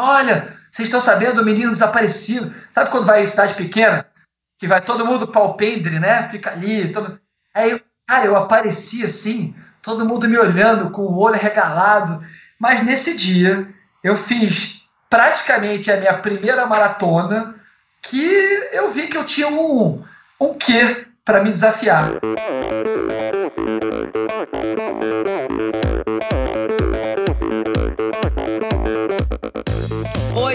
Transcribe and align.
Olha, 0.00 0.56
vocês 0.70 0.86
estão 0.86 1.00
sabendo, 1.00 1.42
o 1.42 1.44
menino 1.44 1.72
desaparecido. 1.72 2.54
Sabe 2.70 2.90
quando 2.90 3.06
vai 3.06 3.22
em 3.22 3.26
cidade 3.26 3.54
pequena? 3.54 4.06
Que 4.58 4.66
vai 4.66 4.80
todo 4.80 5.04
mundo 5.04 5.26
palpendre, 5.26 5.98
né? 5.98 6.22
Fica 6.28 6.52
ali. 6.52 6.92
Todo... 6.92 7.20
Aí, 7.52 7.82
cara, 8.06 8.26
eu 8.26 8.36
apareci 8.36 9.04
assim, 9.04 9.54
todo 9.82 10.06
mundo 10.06 10.28
me 10.28 10.38
olhando 10.38 10.90
com 10.90 11.02
o 11.02 11.18
olho 11.18 11.36
regalado. 11.36 12.24
Mas 12.60 12.84
nesse 12.84 13.16
dia, 13.16 13.68
eu 14.04 14.16
fiz 14.16 14.84
praticamente 15.10 15.90
a 15.90 15.96
minha 15.96 16.14
primeira 16.18 16.64
maratona 16.66 17.56
que 18.00 18.22
eu 18.72 18.92
vi 18.92 19.08
que 19.08 19.16
eu 19.16 19.24
tinha 19.24 19.48
um, 19.48 20.02
um 20.40 20.54
quê 20.54 21.06
para 21.24 21.42
me 21.42 21.50
desafiar. 21.50 22.12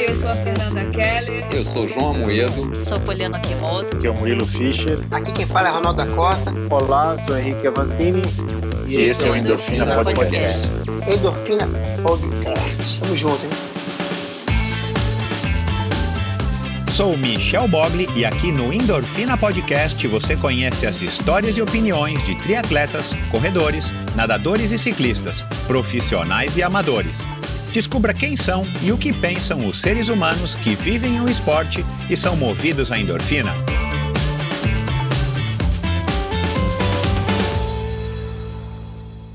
Eu 0.04 0.14
sou 0.14 0.30
a 0.30 0.36
Fernanda 0.36 0.86
Keller. 0.90 1.48
Eu 1.54 1.64
sou 1.64 1.88
João 1.88 2.16
Amoedo. 2.16 2.82
Sou 2.82 3.00
Poliana 3.00 3.40
Kimoto. 3.40 3.96
Aqui 3.96 4.08
é 4.08 4.10
o 4.10 4.18
Murilo 4.18 4.46
Fischer. 4.46 5.00
Aqui 5.12 5.32
quem 5.32 5.46
fala 5.46 5.70
é 5.70 5.72
Ronaldo 5.72 6.06
da 6.06 6.14
Costa. 6.14 6.54
Olá, 6.70 7.18
sou 7.26 7.38
Henrique 7.38 7.66
Avancini. 7.68 8.22
E, 8.86 8.96
e 8.96 9.02
esse 9.02 9.26
é 9.26 9.32
o 9.32 9.36
Endorfina, 9.36 9.86
Endorfina 9.86 10.04
Podcast. 10.04 10.68
Podcast. 10.68 11.14
Endorfina 11.14 11.70
Podcast. 12.02 13.00
Tamo 13.00 13.16
junto, 13.16 13.46
hein? 13.46 13.52
Sou 16.92 17.18
Michel 17.18 17.68
Bogli 17.70 18.08
e 18.14 18.26
aqui 18.26 18.52
no 18.52 18.74
Endorfina 18.74 19.38
Podcast 19.38 20.06
você 20.08 20.36
conhece 20.36 20.86
as 20.86 21.02
histórias 21.02 21.56
e 21.56 21.62
opiniões 21.62 22.22
de 22.24 22.36
triatletas, 22.36 23.14
corredores, 23.32 23.92
nadadores 24.16 24.72
e 24.72 24.78
ciclistas, 24.78 25.44
profissionais 25.66 26.58
e 26.58 26.62
amadores. 26.62 27.26
Descubra 27.74 28.14
quem 28.14 28.38
são 28.38 28.64
e 28.84 28.92
o 28.92 28.98
que 29.00 29.12
pensam 29.12 29.66
os 29.66 29.82
seres 29.82 30.08
humanos 30.08 30.54
que 30.54 30.76
vivem 30.76 31.20
o 31.20 31.28
esporte 31.28 31.84
e 32.08 32.16
são 32.16 32.36
movidos 32.38 32.92
à 32.92 33.00
endorfina. 33.00 33.52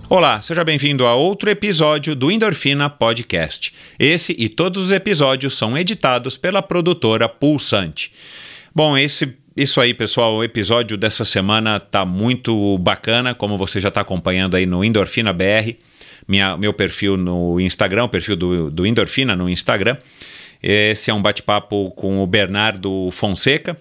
Olá, 0.08 0.40
seja 0.40 0.62
bem-vindo 0.62 1.04
a 1.04 1.16
outro 1.16 1.50
episódio 1.50 2.14
do 2.14 2.30
Endorfina 2.30 2.88
Podcast. 2.88 3.74
Esse 3.98 4.36
e 4.38 4.48
todos 4.48 4.84
os 4.84 4.92
episódios 4.92 5.58
são 5.58 5.76
editados 5.76 6.36
pela 6.36 6.62
produtora 6.62 7.28
Pulsante. 7.28 8.12
Bom, 8.72 8.96
esse 8.96 9.36
isso 9.56 9.80
aí, 9.80 9.92
pessoal. 9.92 10.36
O 10.36 10.44
episódio 10.44 10.96
dessa 10.96 11.24
semana 11.24 11.80
tá 11.80 12.04
muito 12.04 12.78
bacana, 12.78 13.34
como 13.34 13.58
você 13.58 13.80
já 13.80 13.88
está 13.88 14.02
acompanhando 14.02 14.56
aí 14.56 14.64
no 14.64 14.84
Endorfina 14.84 15.32
BR, 15.32 15.74
minha, 16.28 16.56
meu 16.56 16.72
perfil 16.72 17.16
no 17.16 17.58
Instagram, 17.58 18.04
o 18.04 18.08
perfil 18.08 18.36
do, 18.36 18.70
do 18.70 18.86
Endorfina 18.86 19.34
no 19.34 19.48
Instagram. 19.48 19.96
Esse 20.62 21.10
é 21.10 21.14
um 21.14 21.22
bate-papo 21.22 21.90
com 21.92 22.22
o 22.22 22.26
Bernardo 22.26 23.10
Fonseca 23.10 23.76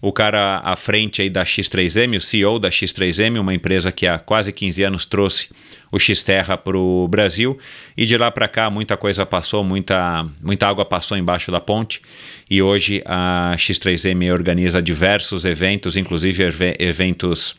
o 0.00 0.12
cara 0.12 0.60
à 0.62 0.76
frente 0.76 1.22
aí 1.22 1.30
da 1.30 1.44
X3M, 1.44 2.18
o 2.18 2.20
CEO 2.20 2.58
da 2.58 2.68
X3M, 2.68 3.40
uma 3.40 3.54
empresa 3.54 3.90
que 3.90 4.06
há 4.06 4.18
quase 4.18 4.52
15 4.52 4.82
anos 4.82 5.06
trouxe 5.06 5.48
o 5.90 5.98
Xterra 5.98 6.56
para 6.56 6.76
o 6.76 7.08
Brasil 7.08 7.58
e 7.96 8.04
de 8.04 8.16
lá 8.16 8.30
para 8.30 8.48
cá 8.48 8.68
muita 8.68 8.96
coisa 8.96 9.24
passou, 9.24 9.64
muita, 9.64 10.26
muita 10.42 10.68
água 10.68 10.84
passou 10.84 11.16
embaixo 11.16 11.50
da 11.50 11.60
ponte 11.60 12.02
e 12.50 12.60
hoje 12.60 13.02
a 13.04 13.54
X3M 13.56 14.32
organiza 14.32 14.82
diversos 14.82 15.44
eventos, 15.44 15.96
inclusive 15.96 16.42
eventos 16.78 17.56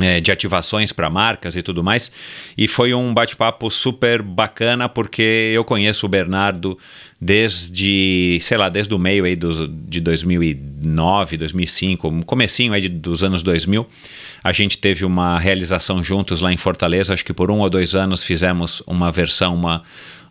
é, 0.00 0.20
de 0.20 0.30
ativações 0.30 0.92
para 0.92 1.10
marcas 1.10 1.56
e 1.56 1.62
tudo 1.62 1.82
mais. 1.82 2.10
E 2.56 2.68
foi 2.68 2.94
um 2.94 3.12
bate-papo 3.12 3.70
super 3.70 4.22
bacana 4.22 4.88
porque 4.88 5.52
eu 5.54 5.64
conheço 5.64 6.06
o 6.06 6.08
Bernardo 6.08 6.78
desde, 7.20 8.38
sei 8.40 8.56
lá, 8.56 8.68
desde 8.68 8.94
o 8.94 8.98
meio 8.98 9.24
aí 9.24 9.34
dos, 9.34 9.68
de 9.86 10.00
2009, 10.00 11.36
2005, 11.36 12.24
comecinho 12.24 12.72
aí 12.72 12.82
de, 12.82 12.88
dos 12.88 13.24
anos 13.24 13.42
2000. 13.42 13.86
A 14.42 14.52
gente 14.52 14.78
teve 14.78 15.04
uma 15.04 15.38
realização 15.38 16.02
juntos 16.02 16.40
lá 16.40 16.52
em 16.52 16.56
Fortaleza, 16.56 17.12
acho 17.12 17.24
que 17.24 17.32
por 17.32 17.50
um 17.50 17.58
ou 17.58 17.68
dois 17.68 17.94
anos 17.94 18.22
fizemos 18.22 18.82
uma 18.86 19.10
versão, 19.10 19.54
uma, 19.54 19.82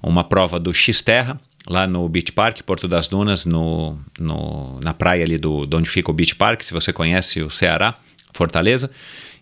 uma 0.01 0.23
prova 0.23 0.59
do 0.59 0.73
X-Terra, 0.73 1.39
lá 1.67 1.85
no 1.85 2.07
Beach 2.07 2.31
Park, 2.31 2.61
Porto 2.61 2.87
das 2.87 3.09
Dunas, 3.09 3.45
no, 3.45 3.97
no, 4.17 4.79
na 4.81 4.93
praia 4.93 5.25
ali 5.25 5.37
do, 5.37 5.65
de 5.65 5.75
onde 5.75 5.89
fica 5.89 6.09
o 6.09 6.13
Beach 6.13 6.35
Park, 6.35 6.61
se 6.61 6.73
você 6.73 6.93
conhece 6.93 7.41
o 7.41 7.49
Ceará, 7.49 7.95
Fortaleza. 8.31 8.89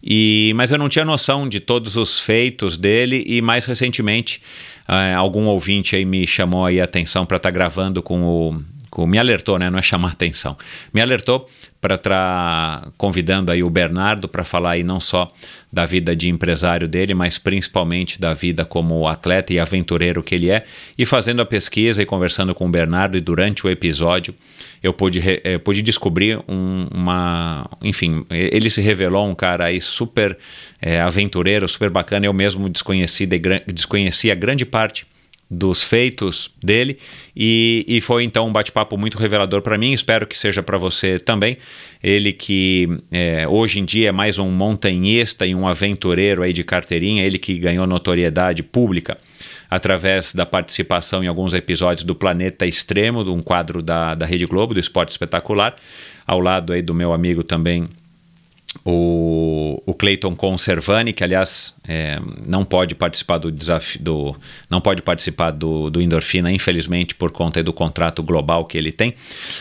E, 0.05 0.53
mas 0.55 0.71
eu 0.71 0.77
não 0.77 0.87
tinha 0.87 1.03
noção 1.03 1.49
de 1.49 1.59
todos 1.59 1.95
os 1.95 2.19
feitos 2.19 2.77
dele 2.77 3.23
e 3.25 3.41
mais 3.41 3.65
recentemente 3.65 4.39
uh, 4.87 5.17
algum 5.17 5.45
ouvinte 5.45 5.95
aí 5.95 6.05
me 6.05 6.27
chamou 6.27 6.63
aí 6.63 6.79
a 6.79 6.83
atenção 6.83 7.25
para 7.25 7.37
estar 7.37 7.49
tá 7.49 7.53
gravando 7.53 8.03
com 8.03 8.21
o, 8.21 8.61
me 9.05 9.17
alertou, 9.17 9.57
né? 9.57 9.69
Não 9.69 9.79
é 9.79 9.81
chamar 9.81 10.11
atenção. 10.11 10.55
Me 10.93 11.01
alertou 11.01 11.49
para 11.81 11.95
estar 11.95 12.91
convidando 12.97 13.51
aí 13.51 13.63
o 13.63 13.69
Bernardo 13.69 14.27
para 14.27 14.43
falar 14.43 14.71
aí 14.71 14.83
não 14.83 14.99
só 14.99 15.31
da 15.71 15.85
vida 15.85 16.15
de 16.15 16.29
empresário 16.29 16.87
dele, 16.87 17.13
mas 17.13 17.37
principalmente 17.37 18.19
da 18.19 18.33
vida 18.33 18.63
como 18.63 19.07
atleta 19.07 19.53
e 19.53 19.59
aventureiro 19.59 20.23
que 20.23 20.33
ele 20.33 20.49
é. 20.49 20.63
E 20.97 21.05
fazendo 21.05 21.41
a 21.41 21.45
pesquisa 21.45 22.01
e 22.01 22.05
conversando 22.05 22.55
com 22.55 22.65
o 22.65 22.69
Bernardo 22.69 23.17
e 23.17 23.21
durante 23.21 23.67
o 23.67 23.69
episódio 23.69 24.33
eu 24.81 24.93
pude, 24.93 25.21
eu 25.43 25.59
pude 25.59 25.81
descobrir 25.81 26.39
um, 26.47 26.87
uma. 26.93 27.69
Enfim, 27.81 28.25
ele 28.29 28.69
se 28.69 28.81
revelou 28.81 29.27
um 29.27 29.35
cara 29.35 29.65
aí 29.65 29.81
super 29.81 30.37
é, 30.81 31.01
aventureiro, 31.01 31.67
super 31.67 31.89
bacana. 31.89 32.25
Eu 32.25 32.33
mesmo 32.33 32.69
desconheci, 32.69 33.25
de, 33.25 33.39
desconhecia 33.67 34.35
grande 34.35 34.65
parte 34.65 35.05
dos 35.49 35.83
feitos 35.83 36.49
dele 36.63 36.97
e, 37.35 37.85
e 37.87 38.01
foi 38.01 38.23
então 38.23 38.47
um 38.47 38.51
bate-papo 38.51 38.97
muito 38.97 39.17
revelador 39.17 39.61
para 39.61 39.77
mim, 39.77 39.93
espero 39.93 40.25
que 40.25 40.37
seja 40.37 40.63
para 40.63 40.77
você 40.77 41.19
também. 41.19 41.57
Ele 42.03 42.33
que 42.33 42.87
é, 43.11 43.47
hoje 43.47 43.79
em 43.79 43.85
dia 43.85 44.09
é 44.09 44.11
mais 44.11 44.39
um 44.39 44.49
montanhista 44.49 45.45
e 45.45 45.53
um 45.53 45.67
aventureiro 45.67 46.41
aí 46.41 46.51
de 46.51 46.63
carteirinha, 46.63 47.23
ele 47.23 47.37
que 47.37 47.57
ganhou 47.57 47.85
notoriedade 47.85 48.63
pública 48.63 49.17
através 49.69 50.33
da 50.33 50.45
participação 50.45 51.23
em 51.23 51.27
alguns 51.27 51.53
episódios 51.53 52.03
do 52.03 52.15
Planeta 52.15 52.65
Extremo, 52.65 53.21
um 53.31 53.41
quadro 53.41 53.81
da, 53.81 54.15
da 54.15 54.25
Rede 54.25 54.45
Globo, 54.45 54.73
do 54.73 54.79
Esporte 54.79 55.09
Espetacular, 55.09 55.75
ao 56.25 56.39
lado 56.39 56.73
aí 56.73 56.81
do 56.81 56.93
meu 56.93 57.13
amigo 57.13 57.43
também 57.43 57.87
o, 58.83 59.81
o 59.85 59.93
Clayton 59.93 60.35
Conservani, 60.35 61.13
que 61.13 61.23
aliás 61.23 61.73
é, 61.87 62.19
não 62.45 62.65
pode 62.65 62.95
participar 62.95 63.37
do 63.37 63.51
desafio, 63.51 64.01
do, 64.01 64.35
não 64.69 64.81
pode 64.81 65.01
participar 65.01 65.51
do, 65.51 65.89
do 65.89 66.01
Endorfina, 66.01 66.51
infelizmente, 66.51 67.15
por 67.15 67.31
conta 67.31 67.63
do 67.63 67.71
contrato 67.71 68.21
global 68.21 68.65
que 68.65 68.77
ele 68.77 68.91
tem. 68.91 69.13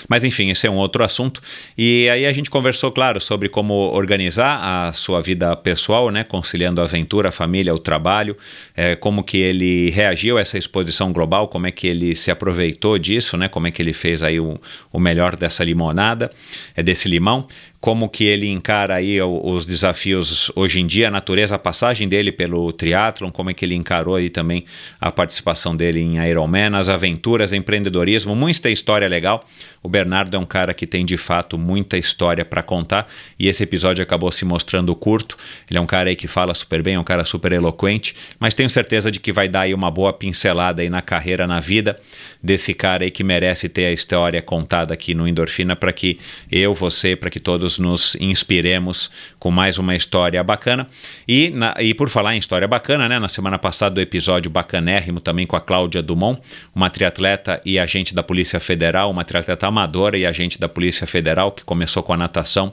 Mas 0.09 0.25
enfim, 0.25 0.51
esse 0.51 0.67
é 0.67 0.71
um 0.71 0.77
outro 0.77 1.05
assunto. 1.05 1.41
E 1.77 2.09
aí 2.09 2.27
a 2.27 2.33
gente 2.33 2.51
conversou, 2.51 2.91
claro, 2.91 3.21
sobre 3.21 3.49
como 3.49 3.75
organizar 3.75 4.61
a 4.63 4.93
sua 4.93 5.21
vida 5.21 5.55
pessoal, 5.57 6.11
né, 6.11 6.25
conciliando 6.25 6.81
a 6.81 6.85
aventura, 6.85 7.29
a 7.29 7.33
família, 7.33 7.75
o 7.75 7.79
trabalho, 7.79 8.37
é, 8.77 8.97
como 8.97 9.23
que 9.23 9.39
ele 9.39 9.91
reagiu 9.91 10.39
a 10.39 10.41
essa 10.41 10.59
exposição 10.59 11.13
global, 11.13 11.49
como 11.49 11.67
é 11.67 11.71
que 11.71 11.87
ele 11.87 12.17
se 12.17 12.31
aproveitou 12.31 12.99
disso, 12.99 13.37
né, 13.37 13.49
como 13.49 13.67
é 13.67 13.71
que 13.71 13.81
ele 13.81 13.93
fez 13.93 14.23
aí 14.23 14.41
o, 14.41 14.61
o 14.93 14.99
melhor 14.99 15.37
dessa 15.37 15.65
limonada, 15.65 16.31
é 16.75 16.83
desse 16.83 17.09
limão 17.09 17.47
como 17.85 18.09
que 18.09 18.25
ele 18.25 18.49
encara 18.49 18.95
aí 18.95 19.21
os 19.21 19.67
desafios 19.67 20.51
hoje 20.57 20.81
em 20.81 20.87
dia, 20.87 21.09
a 21.09 21.11
natureza, 21.11 21.57
a 21.57 21.59
passagem 21.59 22.09
dele 22.09 22.33
pelo 22.33 22.73
triatlon, 22.73 23.31
como 23.31 23.51
é 23.51 23.53
que 23.53 23.63
ele 23.63 23.75
encarou 23.75 24.17
aí 24.17 24.31
também 24.31 24.65
a 24.99 25.13
participação 25.13 25.77
dele 25.77 26.01
em 26.01 26.17
Ironman, 26.27 26.77
as 26.77 26.89
aventuras, 26.89 27.53
empreendedorismo, 27.53 28.35
muita 28.35 28.71
história 28.71 29.07
legal. 29.07 29.45
O 29.83 29.89
Bernardo 29.91 30.35
é 30.35 30.41
um 30.41 30.47
cara 30.47 30.73
que 30.73 30.87
tem 30.87 31.05
de 31.05 31.19
fato 31.19 31.59
muita 31.59 31.99
história 31.99 32.43
para 32.43 32.63
contar 32.63 33.07
e 33.39 33.49
esse 33.49 33.63
episódio 33.63 34.03
acabou 34.03 34.33
se 34.33 34.47
mostrando 34.47 34.97
curto. 34.97 35.37
Ele 35.71 35.79
é 35.79 35.81
um 35.83 35.87
cara 35.87 36.09
aí 36.09 36.17
que 36.17 36.27
fala 36.27 36.55
super 36.55 36.83
bem, 36.83 36.95
é 36.95 36.99
um 36.99 37.05
cara 37.05 37.23
super 37.23 37.53
eloquente, 37.53 38.17
mas 38.41 38.55
tenho 38.55 38.71
certeza 38.71 39.11
de 39.11 39.21
que 39.21 39.31
vai 39.31 39.47
dar 39.47 39.61
aí 39.61 39.75
uma 39.75 39.91
boa 39.91 40.11
pincelada 40.11 40.81
aí 40.81 40.89
na 40.89 41.03
carreira, 41.03 41.47
na 41.47 41.61
vida 41.61 42.01
desse 42.43 42.73
cara 42.73 43.05
aí 43.05 43.11
que 43.11 43.23
merece 43.23 43.69
ter 43.69 43.85
a 43.85 43.93
história 43.93 44.41
contada 44.41 44.95
aqui 44.95 45.15
no 45.15 45.29
Endorfina 45.29 45.77
para 45.77 45.93
que 45.93 46.19
eu, 46.51 46.73
você, 46.73 47.15
para 47.15 47.29
que 47.29 47.39
todos 47.39 47.74
nos 47.79 48.17
inspiremos 48.21 49.11
com 49.39 49.51
mais 49.51 49.79
uma 49.79 49.95
história 49.95 50.43
bacana. 50.43 50.87
E, 51.27 51.51
na, 51.51 51.75
e 51.81 51.93
por 51.95 52.09
falar 52.09 52.35
em 52.35 52.39
história 52.39 52.67
bacana, 52.67 53.09
né, 53.09 53.19
na 53.19 53.29
semana 53.29 53.59
passada 53.59 53.99
o 53.99 54.03
episódio 54.03 54.51
bacanérrimo 54.51 55.21
também 55.21 55.47
com 55.47 55.57
a 55.57 55.61
Cláudia 55.61 56.03
Dumont, 56.03 56.41
uma 56.75 56.89
triatleta 56.89 57.61
e 57.65 57.79
agente 57.79 58.15
da 58.15 58.23
Polícia 58.23 58.61
Federal, 58.61 59.11
uma 59.11 59.25
triatleta 59.25 59.67
amadora 59.67 60.17
e 60.17 60.25
agente 60.25 60.59
da 60.59 60.69
Polícia 60.69 61.07
Federal, 61.07 61.53
que 61.53 61.65
começou 61.65 62.03
com 62.03 62.13
a 62.13 62.17
natação 62.17 62.73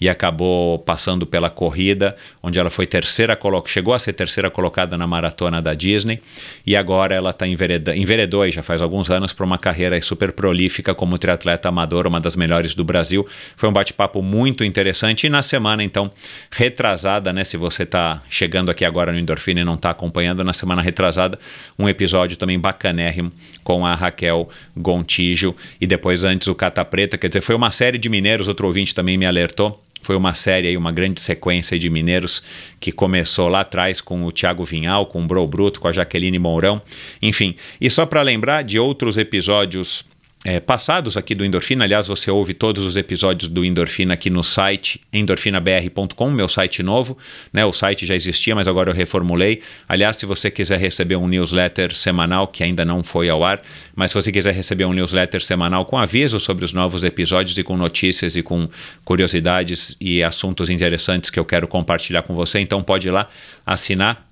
e 0.00 0.08
acabou 0.08 0.78
passando 0.78 1.26
pela 1.26 1.48
corrida, 1.48 2.16
onde 2.42 2.58
ela 2.58 2.70
foi 2.70 2.86
terceira 2.86 3.38
chegou 3.66 3.94
a 3.94 3.98
ser 3.98 4.12
terceira 4.12 4.50
colocada 4.50 4.96
na 4.96 5.06
maratona 5.06 5.62
da 5.62 5.74
Disney 5.74 6.20
e 6.66 6.76
agora 6.76 7.14
ela 7.14 7.30
está 7.30 7.46
enveredou 7.46 8.40
já 8.50 8.62
faz 8.62 8.80
alguns 8.80 9.10
anos 9.10 9.32
para 9.32 9.44
uma 9.44 9.58
carreira 9.58 10.00
super 10.00 10.32
prolífica 10.32 10.94
como 10.94 11.18
triatleta 11.18 11.68
amadora, 11.68 12.08
uma 12.08 12.20
das 12.20 12.36
melhores 12.36 12.74
do 12.74 12.84
Brasil. 12.84 13.26
Foi 13.56 13.68
um 13.68 13.72
bate-papo 13.72 14.22
muito 14.22 14.39
muito 14.40 14.64
interessante. 14.64 15.26
E 15.26 15.30
na 15.30 15.42
semana, 15.42 15.84
então, 15.84 16.10
retrasada, 16.50 17.30
né? 17.30 17.44
Se 17.44 17.58
você 17.58 17.82
está 17.82 18.22
chegando 18.30 18.70
aqui 18.70 18.86
agora 18.86 19.12
no 19.12 19.18
Endorfina 19.18 19.60
e 19.60 19.64
não 19.64 19.74
está 19.74 19.90
acompanhando, 19.90 20.42
na 20.42 20.54
semana 20.54 20.80
retrasada, 20.80 21.38
um 21.78 21.86
episódio 21.86 22.38
também 22.38 22.58
bacanérrimo 22.58 23.30
com 23.62 23.84
a 23.84 23.94
Raquel 23.94 24.48
Gontijo 24.74 25.54
e 25.78 25.86
depois 25.86 26.24
antes 26.24 26.48
o 26.48 26.54
Cata 26.54 26.82
Preta. 26.86 27.18
Quer 27.18 27.28
dizer, 27.28 27.42
foi 27.42 27.54
uma 27.54 27.70
série 27.70 27.98
de 27.98 28.08
mineiros, 28.08 28.48
outro 28.48 28.66
ouvinte 28.66 28.94
também 28.94 29.18
me 29.18 29.26
alertou. 29.26 29.84
Foi 30.00 30.16
uma 30.16 30.32
série 30.32 30.68
aí, 30.68 30.76
uma 30.78 30.90
grande 30.90 31.20
sequência 31.20 31.78
de 31.78 31.90
mineiros 31.90 32.42
que 32.80 32.90
começou 32.90 33.48
lá 33.48 33.60
atrás 33.60 34.00
com 34.00 34.24
o 34.24 34.32
Thiago 34.32 34.64
Vinhal, 34.64 35.04
com 35.04 35.22
o 35.22 35.26
Bro 35.26 35.46
Bruto, 35.46 35.78
com 35.78 35.88
a 35.88 35.92
Jaqueline 35.92 36.38
Mourão, 36.38 36.80
enfim. 37.20 37.54
E 37.78 37.90
só 37.90 38.06
para 38.06 38.22
lembrar 38.22 38.64
de 38.64 38.78
outros 38.78 39.18
episódios 39.18 40.02
é, 40.42 40.58
passados 40.58 41.18
aqui 41.18 41.34
do 41.34 41.44
Endorfina. 41.44 41.84
Aliás, 41.84 42.06
você 42.06 42.30
ouve 42.30 42.54
todos 42.54 42.84
os 42.84 42.96
episódios 42.96 43.48
do 43.48 43.62
Endorfina 43.62 44.14
aqui 44.14 44.30
no 44.30 44.42
site 44.42 45.00
endorfinabr.com, 45.12 46.30
meu 46.30 46.48
site 46.48 46.82
novo. 46.82 47.18
Né? 47.52 47.64
O 47.66 47.72
site 47.72 48.06
já 48.06 48.14
existia, 48.14 48.54
mas 48.54 48.66
agora 48.66 48.90
eu 48.90 48.94
reformulei. 48.94 49.60
Aliás, 49.86 50.16
se 50.16 50.24
você 50.24 50.50
quiser 50.50 50.78
receber 50.78 51.16
um 51.16 51.28
newsletter 51.28 51.94
semanal, 51.94 52.48
que 52.48 52.64
ainda 52.64 52.86
não 52.86 53.02
foi 53.02 53.28
ao 53.28 53.44
ar, 53.44 53.60
mas 53.94 54.12
se 54.12 54.14
você 54.14 54.32
quiser 54.32 54.54
receber 54.54 54.86
um 54.86 54.94
newsletter 54.94 55.42
semanal 55.42 55.84
com 55.84 55.98
aviso 55.98 56.40
sobre 56.40 56.64
os 56.64 56.72
novos 56.72 57.04
episódios 57.04 57.58
e 57.58 57.62
com 57.62 57.76
notícias 57.76 58.34
e 58.34 58.42
com 58.42 58.66
curiosidades 59.04 59.94
e 60.00 60.22
assuntos 60.22 60.70
interessantes 60.70 61.28
que 61.28 61.38
eu 61.38 61.44
quero 61.44 61.68
compartilhar 61.68 62.22
com 62.22 62.34
você, 62.34 62.60
então 62.60 62.82
pode 62.82 63.08
ir 63.08 63.10
lá 63.10 63.28
assinar 63.66 64.26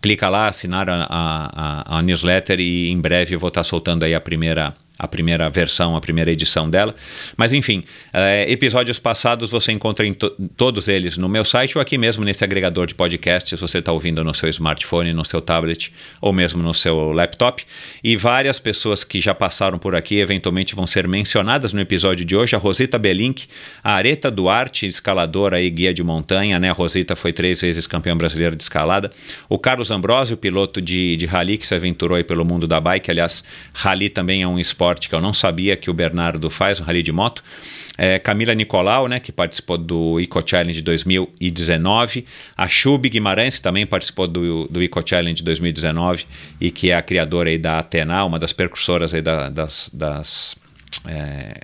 clica 0.00 0.28
lá, 0.28 0.48
assinar 0.48 0.88
a, 0.88 1.06
a, 1.10 1.98
a, 1.98 2.02
newsletter 2.02 2.58
e 2.58 2.88
em 2.88 3.00
breve 3.00 3.36
eu 3.36 3.38
vou 3.38 3.48
estar 3.48 3.62
soltando 3.62 4.04
aí 4.04 4.14
a 4.14 4.20
primeira 4.20 4.74
a 5.02 5.08
primeira 5.08 5.50
versão, 5.50 5.96
a 5.96 6.00
primeira 6.00 6.30
edição 6.30 6.70
dela. 6.70 6.94
Mas 7.36 7.52
enfim, 7.52 7.82
é, 8.12 8.46
episódios 8.48 9.00
passados 9.00 9.50
você 9.50 9.72
encontra 9.72 10.06
em 10.06 10.14
to 10.14 10.30
todos 10.56 10.86
eles 10.86 11.18
no 11.18 11.28
meu 11.28 11.44
site 11.44 11.76
ou 11.76 11.82
aqui 11.82 11.98
mesmo 11.98 12.24
nesse 12.24 12.44
agregador 12.44 12.86
de 12.86 12.94
podcasts, 12.94 13.60
você 13.60 13.78
está 13.78 13.90
ouvindo 13.90 14.22
no 14.22 14.32
seu 14.32 14.48
smartphone, 14.48 15.12
no 15.12 15.24
seu 15.24 15.40
tablet 15.40 15.92
ou 16.20 16.32
mesmo 16.32 16.62
no 16.62 16.72
seu 16.72 17.10
laptop. 17.10 17.64
E 18.04 18.16
várias 18.16 18.60
pessoas 18.60 19.02
que 19.02 19.20
já 19.20 19.34
passaram 19.34 19.76
por 19.76 19.96
aqui 19.96 20.20
eventualmente 20.20 20.76
vão 20.76 20.86
ser 20.86 21.08
mencionadas 21.08 21.72
no 21.72 21.80
episódio 21.80 22.24
de 22.24 22.36
hoje. 22.36 22.54
A 22.54 22.58
Rosita 22.58 22.96
Belink, 22.96 23.46
a 23.82 23.94
Areta 23.94 24.30
Duarte, 24.30 24.86
escaladora 24.86 25.60
e 25.60 25.68
guia 25.68 25.92
de 25.92 26.04
montanha, 26.04 26.60
né? 26.60 26.70
A 26.70 26.72
Rosita 26.72 27.16
foi 27.16 27.32
três 27.32 27.60
vezes 27.60 27.88
campeã 27.88 28.16
brasileira 28.16 28.54
de 28.54 28.62
escalada. 28.62 29.10
O 29.48 29.58
Carlos 29.58 29.90
Ambrosio, 29.90 30.36
piloto 30.36 30.80
de, 30.80 31.16
de 31.16 31.26
rally 31.26 31.58
que 31.58 31.66
se 31.66 31.74
aventurou 31.74 32.16
aí 32.16 32.22
pelo 32.22 32.44
mundo 32.44 32.68
da 32.68 32.80
bike. 32.80 33.10
Aliás, 33.10 33.42
rally 33.72 34.08
também 34.08 34.42
é 34.42 34.46
um 34.46 34.60
esporte 34.60 34.91
que 35.00 35.14
eu 35.14 35.20
não 35.20 35.32
sabia 35.32 35.76
que 35.76 35.90
o 35.90 35.94
Bernardo 35.94 36.48
faz, 36.50 36.80
o 36.80 36.84
rally 36.84 37.02
de 37.02 37.12
moto. 37.12 37.42
É, 37.96 38.18
Camila 38.18 38.54
Nicolau, 38.54 39.08
né, 39.08 39.20
que 39.20 39.30
participou 39.30 39.76
do 39.76 40.18
Eco 40.20 40.42
Challenge 40.44 40.80
2019. 40.80 42.24
A 42.56 42.68
Chub 42.68 43.08
Guimarães, 43.08 43.56
que 43.56 43.62
também 43.62 43.86
participou 43.86 44.26
do, 44.26 44.66
do 44.68 44.82
Eco 44.82 45.02
Challenge 45.04 45.42
2019 45.42 46.24
e 46.60 46.70
que 46.70 46.90
é 46.90 46.96
a 46.96 47.02
criadora 47.02 47.50
aí 47.50 47.58
da 47.58 47.78
Atena, 47.78 48.24
uma 48.24 48.38
das 48.38 48.52
percursoras 48.52 49.12
aí 49.14 49.22
da, 49.22 49.48
das, 49.48 49.90
das 49.92 50.56
é, 51.06 51.54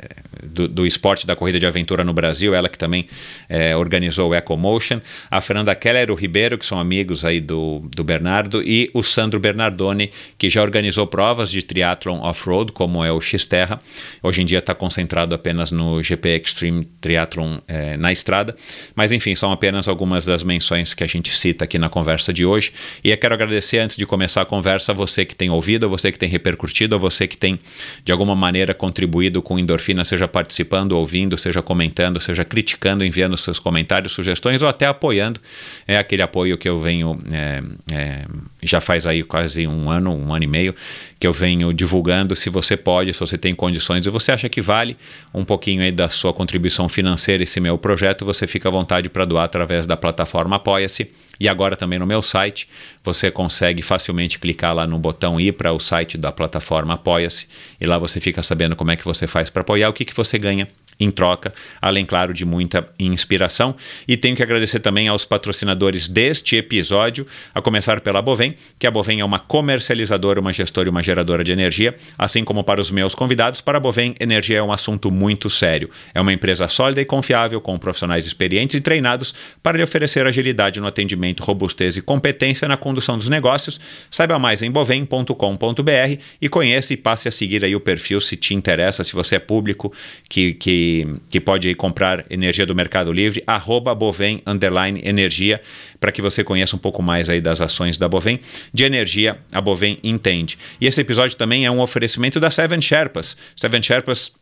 do, 0.43 0.67
do, 0.67 0.87
esporte 0.87 1.27
da 1.27 1.37
corrida 1.37 1.61
de 1.61 1.67
aventura 1.67 2.03
no 2.03 2.13
Brasil, 2.13 2.55
ela 2.55 2.69
que 2.69 2.79
também 2.79 3.07
é, 3.49 3.77
organizou 3.77 4.31
o 4.31 4.35
EcoMotion, 4.35 5.01
a 5.31 5.41
Fernanda 5.41 5.75
Keller, 5.75 6.11
o 6.11 6.15
Ribeiro, 6.15 6.59
que 6.59 6.67
são 6.67 6.79
amigos 6.79 7.25
aí 7.25 7.41
do, 7.41 7.81
do 7.95 8.03
Bernardo, 8.03 8.63
e 8.63 8.91
o 8.95 9.03
Sandro 9.03 9.39
Bernardoni, 9.39 10.11
que 10.37 10.49
já 10.49 10.63
organizou 10.63 11.07
provas 11.07 11.51
de 11.51 11.63
triathlon 11.63 12.21
off-road, 12.21 12.73
como 12.73 13.05
é 13.05 13.13
o 13.13 13.21
X-Terra. 13.21 13.81
Hoje 14.23 14.43
em 14.43 14.45
dia 14.45 14.59
está 14.59 14.75
concentrado 14.75 15.35
apenas 15.35 15.71
no 15.71 16.03
GP 16.03 16.41
Extreme 16.45 16.85
Triathlon 17.01 17.59
é, 17.69 17.97
na 17.97 18.13
estrada, 18.13 18.57
mas 18.95 19.13
enfim, 19.13 19.35
são 19.35 19.53
apenas 19.53 19.89
algumas 19.89 20.25
das 20.25 20.43
menções 20.43 20.95
que 20.95 21.05
a 21.05 21.07
gente 21.07 21.37
cita 21.37 21.65
aqui 21.65 21.79
na 21.79 21.89
conversa 21.89 22.33
de 22.33 22.45
hoje. 22.45 22.73
E 23.05 23.11
eu 23.11 23.19
quero 23.19 23.35
agradecer, 23.35 23.79
antes 23.79 23.97
de 23.97 24.07
começar 24.07 24.43
a 24.43 24.47
conversa, 24.47 24.93
a 24.93 24.95
você 24.95 25.25
que 25.25 25.35
tem 25.35 25.51
ouvido, 25.51 25.87
a 25.87 25.89
você 25.89 26.11
que 26.11 26.19
tem 26.19 26.29
repercutido, 26.29 26.95
a 26.95 26.99
você 26.99 27.27
que 27.27 27.37
tem, 27.37 27.61
de 28.05 28.11
alguma 28.11 28.35
maneira, 28.35 28.75
contribuído 28.75 29.18
com 29.43 29.59
endorfina, 29.59 30.05
seja 30.05 30.27
participando, 30.27 30.93
ouvindo, 30.93 31.37
seja 31.37 31.63
comentando, 31.63 32.21
seja 32.21 32.45
criticando, 32.45 33.05
enviando 33.05 33.37
seus 33.37 33.59
comentários, 33.59 34.13
sugestões 34.13 34.63
ou 34.63 34.69
até 34.69 34.87
apoiando. 34.87 35.41
É 35.87 35.99
aquele 35.99 36.23
apoio 36.23 36.57
que 36.57 36.69
eu 36.69 36.81
venho, 36.81 37.21
é, 37.31 37.63
é, 37.93 38.25
já 38.63 38.81
faz 38.81 39.07
aí 39.07 39.23
quase 39.23 39.67
um 39.67 39.91
ano, 39.91 40.15
um 40.15 40.35
ano 40.35 40.45
e 40.45 40.47
meio, 40.47 40.75
que 41.19 41.27
eu 41.27 41.33
venho 41.33 41.73
divulgando. 41.73 42.35
Se 42.35 42.51
você 42.51 42.77
pode, 42.77 43.13
se 43.13 43.21
você 43.21 43.39
tem 43.39 43.55
condições 43.55 44.05
e 44.05 44.11
você 44.11 44.33
acha 44.33 44.49
que 44.49 44.61
vale 44.61 44.97
um 45.33 45.45
pouquinho 45.45 45.83
aí 45.83 45.93
da 45.93 46.09
sua 46.09 46.33
contribuição 46.33 46.89
financeira 46.89 47.43
esse 47.43 47.61
meu 47.61 47.79
projeto, 47.79 48.25
você 48.25 48.47
fica 48.47 48.69
à 48.69 48.73
vontade 48.73 49.09
para 49.09 49.25
doar 49.25 49.45
através 49.45 49.87
da 49.87 49.97
plataforma 49.97 50.57
Apoia-se. 50.57 51.11
E 51.41 51.49
agora 51.49 51.77
também 51.77 51.99
no 51.99 52.07
meu 52.07 52.21
site, 52.21 52.69
você 53.03 53.31
consegue 53.31 53.81
facilmente 53.81 54.39
clicar 54.39 54.75
lá 54.75 54.87
no 54.87 54.99
botão 54.99 55.41
ir 55.41 55.53
para 55.53 55.73
o 55.73 55.79
site 55.79 56.19
da 56.19 56.33
plataforma 56.33 56.95
Apoia-se 56.95 57.47
e 57.81 57.87
lá 57.87 57.97
você 57.97 58.21
fica 58.21 58.43
sabendo 58.43 58.75
como 58.75 58.91
é 58.91 58.97
que 58.97 59.05
você 59.05 59.27
faz 59.27 59.49
para 59.51 59.63
apoiar, 59.63 59.89
o 59.89 59.93
que, 59.93 60.05
que 60.05 60.15
você 60.15 60.37
ganha 60.37 60.67
em 61.01 61.11
troca, 61.11 61.53
além, 61.81 62.05
claro, 62.05 62.33
de 62.35 62.45
muita 62.45 62.87
inspiração. 62.99 63.75
E 64.07 64.17
tenho 64.17 64.35
que 64.35 64.43
agradecer 64.43 64.81
também 64.81 65.09
aos 65.09 65.25
patrocinadores 65.25 66.09
deste 66.09 66.57
episódio, 66.57 67.27
a 67.55 67.63
começar 67.63 68.01
pela 68.01 68.21
Bovem, 68.21 68.55
que 68.79 68.87
a 68.87 68.91
Bovem 68.91 69.21
é 69.21 69.25
uma 69.25 69.39
comercializadora, 69.39 70.41
uma 70.41 70.53
gestora 70.53 70.89
e 70.89 70.91
uma 70.91 71.03
geradora 71.03 71.45
de 71.45 71.53
energia, 71.53 71.95
assim 72.17 72.45
como 72.45 72.65
para 72.65 72.81
os 72.81 72.91
meus 72.91 73.15
convidados. 73.15 73.61
Para 73.61 73.79
a 73.79 73.81
Bovem, 73.81 74.15
energia 74.19 74.59
é 74.59 74.63
um 74.63 74.73
assunto 74.73 75.11
muito 75.11 75.49
sério. 75.49 75.91
É 76.13 76.21
uma 76.21 76.33
empresa 76.33 76.67
sólida 76.69 77.01
e 77.01 77.05
confiável, 77.05 77.61
com 77.61 77.79
profissionais 77.79 78.27
experientes 78.27 78.77
e 78.77 78.81
treinados 78.81 79.35
para 79.63 79.77
lhe 79.77 79.83
oferecer 79.83 80.27
agilidade 80.27 80.81
no 80.81 80.87
atendimento, 80.87 81.43
robustez 81.43 81.97
e 81.97 82.03
competência 82.03 82.67
na 82.67 82.77
condução 82.77 83.17
dos 83.17 83.29
negócios. 83.29 83.81
Saiba 84.11 84.39
mais 84.39 84.63
em 84.63 84.71
bovem.com.br 84.71 86.23
e 86.41 86.49
conheça 86.49 86.93
e 86.93 86.97
passe 86.97 87.29
a 87.29 87.31
seguir 87.31 87.65
aí 87.65 87.77
o 87.77 87.81
perfil 87.81 88.21
se 88.21 88.37
te 88.37 88.55
interessa, 88.55 89.05
se 89.05 89.13
você 89.13 89.37
é 89.37 89.39
público 89.39 89.93
que, 90.29 90.55
que 90.55 90.88
que, 91.29 91.41
pode 91.41 91.75
comprar 91.75 92.25
energia 92.31 92.67
do 92.67 92.75
Mercado 92.75 93.13
Livre, 93.13 93.43
arroba 93.47 93.95
Bovem 93.95 94.43
underline 94.47 95.01
energia, 95.05 95.61
para 95.99 96.13
que 96.13 96.23
você 96.23 96.45
conheça 96.45 96.77
um 96.77 96.79
pouco 96.79 97.03
mais 97.03 97.29
aí 97.29 97.41
das 97.41 97.61
ações 97.61 97.99
da 97.99 98.09
Bovem. 98.09 98.41
De 98.73 98.85
energia, 98.85 99.39
a 99.53 99.61
Bovem 99.61 99.99
entende. 100.03 100.59
E 100.81 100.87
esse 100.87 101.01
episódio 101.01 101.37
também 101.37 101.67
é 101.67 101.71
um 101.71 101.81
oferecimento 101.81 102.39
da 102.41 102.51
Seven 102.51 102.81
Sherpas. 102.81 103.37
Seven 103.57 103.83
Sherpas 103.83 104.33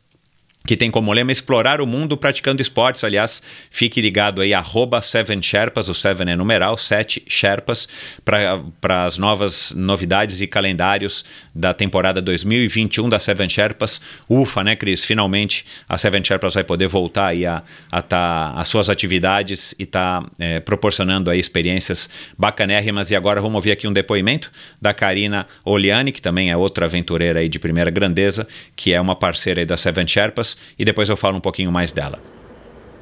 que 0.66 0.76
tem 0.76 0.90
como 0.90 1.12
lema 1.12 1.30
explorar 1.30 1.80
o 1.80 1.86
mundo 1.86 2.16
praticando 2.16 2.60
esportes. 2.60 3.04
Aliás, 3.04 3.40
fique 3.70 4.00
ligado 4.00 4.42
aí, 4.42 4.52
arroba 4.52 5.00
Seven 5.00 5.40
Sherpas, 5.40 5.88
o 5.88 5.94
Seven 5.94 6.30
é 6.30 6.36
numeral, 6.36 6.76
sete 6.76 7.22
Sherpas, 7.28 7.88
para 8.24 9.04
as 9.04 9.16
novas 9.16 9.72
novidades 9.74 10.40
e 10.40 10.46
calendários 10.46 11.24
da 11.54 11.72
temporada 11.72 12.20
2021 12.20 13.08
da 13.08 13.20
Seven 13.20 13.48
Sherpas. 13.48 14.00
Ufa, 14.28 14.64
né, 14.64 14.74
Cris? 14.74 15.04
Finalmente 15.04 15.64
a 15.88 15.96
Seven 15.96 16.22
Sherpas 16.24 16.54
vai 16.54 16.64
poder 16.64 16.88
voltar 16.88 17.28
aí 17.28 17.46
a, 17.46 17.62
a 17.90 18.02
tá, 18.02 18.52
as 18.56 18.68
suas 18.68 18.90
atividades 18.90 19.74
e 19.78 19.86
tá 19.86 20.26
é, 20.38 20.58
proporcionando 20.58 21.30
aí 21.30 21.38
experiências 21.38 22.10
bacanérrimas. 22.36 23.10
E 23.10 23.16
agora 23.16 23.40
vamos 23.40 23.54
ouvir 23.56 23.70
aqui 23.70 23.86
um 23.86 23.92
depoimento 23.92 24.50
da 24.82 24.92
Karina 24.92 25.46
Oliani, 25.64 26.10
que 26.10 26.20
também 26.20 26.50
é 26.50 26.56
outra 26.56 26.86
aventureira 26.86 27.38
aí 27.38 27.48
de 27.48 27.58
primeira 27.58 27.90
grandeza, 27.90 28.48
que 28.74 28.92
é 28.92 29.00
uma 29.00 29.14
parceira 29.14 29.60
aí 29.60 29.66
da 29.66 29.76
Seven 29.76 30.06
Sherpas 30.06 30.55
e 30.78 30.84
depois 30.84 31.08
eu 31.08 31.16
falo 31.16 31.36
um 31.36 31.40
pouquinho 31.40 31.72
mais 31.72 31.92
dela. 31.92 32.18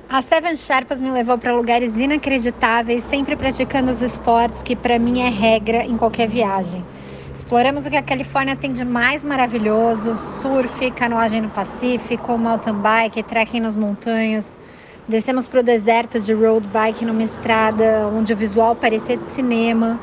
A 0.08 0.22
Seven 0.22 0.54
Sherpas 0.54 1.00
me 1.00 1.10
levou 1.10 1.38
para 1.38 1.54
lugares 1.54 1.96
inacreditáveis, 1.96 3.02
sempre 3.04 3.34
praticando 3.36 3.90
os 3.90 4.02
esportes 4.02 4.62
que 4.62 4.76
para 4.76 4.98
mim 4.98 5.20
é 5.20 5.28
regra 5.28 5.84
em 5.84 5.96
qualquer 5.96 6.28
viagem. 6.28 6.84
Exploramos 7.34 7.84
o 7.84 7.90
que 7.90 7.96
a 7.96 8.02
Califórnia 8.02 8.54
tem 8.54 8.72
de 8.72 8.84
mais 8.84 9.24
maravilhoso: 9.24 10.16
surf, 10.16 10.90
canoagem 10.92 11.40
no 11.40 11.48
Pacífico, 11.48 12.38
mountain 12.38 12.74
bike, 12.74 13.22
trekking 13.22 13.60
nas 13.60 13.74
montanhas. 13.74 14.56
Descemos 15.08 15.48
para 15.48 15.60
o 15.60 15.62
deserto 15.62 16.20
de 16.20 16.32
road 16.32 16.66
bike 16.68 17.04
numa 17.04 17.22
estrada 17.22 18.08
onde 18.14 18.32
o 18.32 18.36
visual 18.36 18.76
parecia 18.76 19.16
de 19.16 19.24
cinema. 19.26 19.98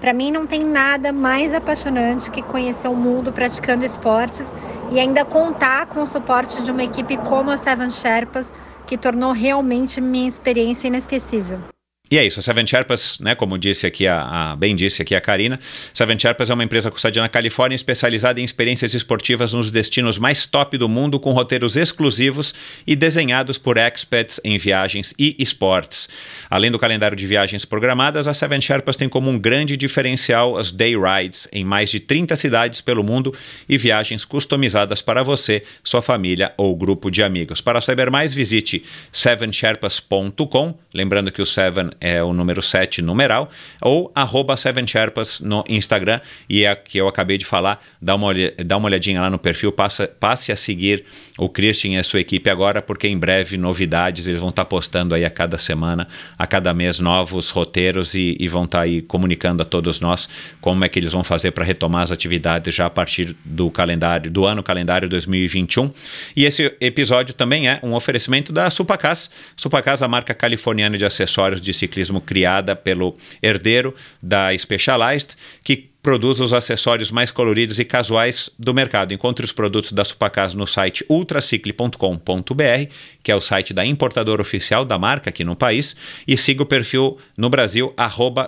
Para 0.00 0.12
mim 0.12 0.30
não 0.30 0.46
tem 0.46 0.62
nada 0.62 1.12
mais 1.12 1.52
apaixonante 1.52 2.30
que 2.30 2.40
conhecer 2.42 2.88
o 2.88 2.94
mundo 2.94 3.32
praticando 3.32 3.84
esportes 3.84 4.54
e 4.90 5.00
ainda 5.00 5.24
contar 5.24 5.86
com 5.86 6.00
o 6.02 6.06
suporte 6.06 6.62
de 6.62 6.70
uma 6.70 6.84
equipe 6.84 7.18
como 7.18 7.50
a 7.50 7.58
Seven 7.58 7.90
Sherpas, 7.90 8.52
que 8.86 8.96
tornou 8.98 9.32
realmente 9.32 10.00
minha 10.00 10.28
experiência 10.28 10.88
inesquecível. 10.88 11.75
E 12.08 12.18
é 12.18 12.24
isso, 12.24 12.38
a 12.38 12.42
Seven 12.42 12.64
Sherpas, 12.64 13.18
né, 13.18 13.34
como 13.34 13.58
disse 13.58 13.84
aqui 13.84 14.06
a, 14.06 14.52
a, 14.52 14.56
bem 14.56 14.76
disse 14.76 15.02
aqui 15.02 15.12
a 15.12 15.20
Karina, 15.20 15.58
Seven 15.92 16.16
Sherpas 16.16 16.48
é 16.48 16.54
uma 16.54 16.62
empresa 16.62 16.92
sede 16.96 17.18
na 17.18 17.28
Califórnia 17.28 17.74
especializada 17.74 18.40
em 18.40 18.44
experiências 18.44 18.94
esportivas 18.94 19.52
nos 19.52 19.72
destinos 19.72 20.16
mais 20.16 20.46
top 20.46 20.78
do 20.78 20.88
mundo, 20.88 21.18
com 21.18 21.32
roteiros 21.32 21.74
exclusivos 21.74 22.54
e 22.86 22.94
desenhados 22.94 23.58
por 23.58 23.76
experts 23.76 24.40
em 24.44 24.56
viagens 24.56 25.12
e 25.18 25.34
esportes. 25.40 26.08
Além 26.48 26.70
do 26.70 26.78
calendário 26.78 27.16
de 27.16 27.26
viagens 27.26 27.64
programadas, 27.64 28.28
a 28.28 28.34
Seven 28.34 28.60
Sherpas 28.60 28.94
tem 28.94 29.08
como 29.08 29.28
um 29.28 29.36
grande 29.36 29.76
diferencial 29.76 30.56
as 30.56 30.70
day 30.70 30.94
rides 30.96 31.48
em 31.52 31.64
mais 31.64 31.90
de 31.90 31.98
30 31.98 32.36
cidades 32.36 32.80
pelo 32.80 33.02
mundo 33.02 33.34
e 33.68 33.76
viagens 33.76 34.24
customizadas 34.24 35.02
para 35.02 35.24
você, 35.24 35.64
sua 35.82 36.00
família 36.00 36.52
ou 36.56 36.76
grupo 36.76 37.10
de 37.10 37.24
amigos. 37.24 37.60
Para 37.60 37.80
saber 37.80 38.12
mais, 38.12 38.32
visite 38.32 38.84
sevensherpas.com, 39.10 40.78
lembrando 40.94 41.32
que 41.32 41.42
o 41.42 41.46
Seven 41.46 41.95
é 42.00 42.22
o 42.22 42.32
número 42.32 42.62
7 42.62 43.02
numeral, 43.02 43.50
ou 43.80 44.10
arroba 44.14 44.54
7sherpas 44.54 45.40
no 45.40 45.64
Instagram. 45.68 46.20
E 46.48 46.66
a 46.66 46.76
que 46.76 46.98
eu 46.98 47.08
acabei 47.08 47.38
de 47.38 47.44
falar, 47.44 47.82
dá 48.00 48.14
uma, 48.14 48.32
dá 48.64 48.76
uma 48.76 48.86
olhadinha 48.86 49.20
lá 49.20 49.30
no 49.30 49.38
perfil, 49.38 49.72
passa, 49.72 50.08
passe 50.08 50.52
a 50.52 50.56
seguir 50.56 51.04
o 51.38 51.48
Christian 51.48 51.92
e 51.92 51.98
a 51.98 52.04
sua 52.04 52.20
equipe 52.20 52.48
agora, 52.48 52.80
porque 52.80 53.08
em 53.08 53.18
breve 53.18 53.56
novidades, 53.56 54.26
eles 54.26 54.40
vão 54.40 54.50
estar 54.50 54.64
postando 54.64 55.14
aí 55.14 55.24
a 55.24 55.30
cada 55.30 55.58
semana, 55.58 56.08
a 56.38 56.46
cada 56.46 56.72
mês, 56.72 56.98
novos 56.98 57.50
roteiros 57.50 58.14
e, 58.14 58.36
e 58.38 58.48
vão 58.48 58.64
estar 58.64 58.80
aí 58.80 59.02
comunicando 59.02 59.62
a 59.62 59.66
todos 59.66 60.00
nós 60.00 60.28
como 60.60 60.84
é 60.84 60.88
que 60.88 60.98
eles 60.98 61.12
vão 61.12 61.24
fazer 61.24 61.50
para 61.50 61.64
retomar 61.64 62.02
as 62.02 62.12
atividades 62.12 62.74
já 62.74 62.86
a 62.86 62.90
partir 62.90 63.36
do 63.44 63.70
calendário, 63.70 64.30
do 64.30 64.46
ano 64.46 64.62
calendário 64.62 65.08
2021. 65.08 65.90
E 66.34 66.44
esse 66.44 66.74
episódio 66.80 67.34
também 67.34 67.68
é 67.68 67.80
um 67.82 67.94
oferecimento 67.94 68.52
da 68.52 68.70
Supacas. 68.70 69.30
Supacas, 69.56 70.02
a 70.02 70.08
marca 70.08 70.34
californiana 70.34 70.96
de 70.96 71.04
acessórios 71.04 71.60
de 71.60 71.72
ciclismo 71.86 72.20
criada 72.20 72.74
pelo 72.74 73.16
herdeiro 73.40 73.94
da 74.22 74.56
Specialized, 74.56 75.36
que 75.62 75.95
produz 76.06 76.38
os 76.38 76.52
acessórios 76.52 77.10
mais 77.10 77.32
coloridos 77.32 77.80
e 77.80 77.84
casuais 77.84 78.48
do 78.56 78.72
mercado. 78.72 79.12
Encontre 79.12 79.44
os 79.44 79.50
produtos 79.50 79.90
da 79.90 80.04
Supacas 80.04 80.54
no 80.54 80.64
site 80.64 81.04
ultracicle.com.br, 81.10 82.92
que 83.24 83.32
é 83.32 83.34
o 83.34 83.40
site 83.40 83.74
da 83.74 83.84
importadora 83.84 84.40
oficial 84.40 84.84
da 84.84 84.96
marca 84.96 85.30
aqui 85.30 85.42
no 85.42 85.56
país, 85.56 85.96
e 86.24 86.36
siga 86.36 86.62
o 86.62 86.66
perfil 86.66 87.18
no 87.36 87.50
Brasil, 87.50 87.92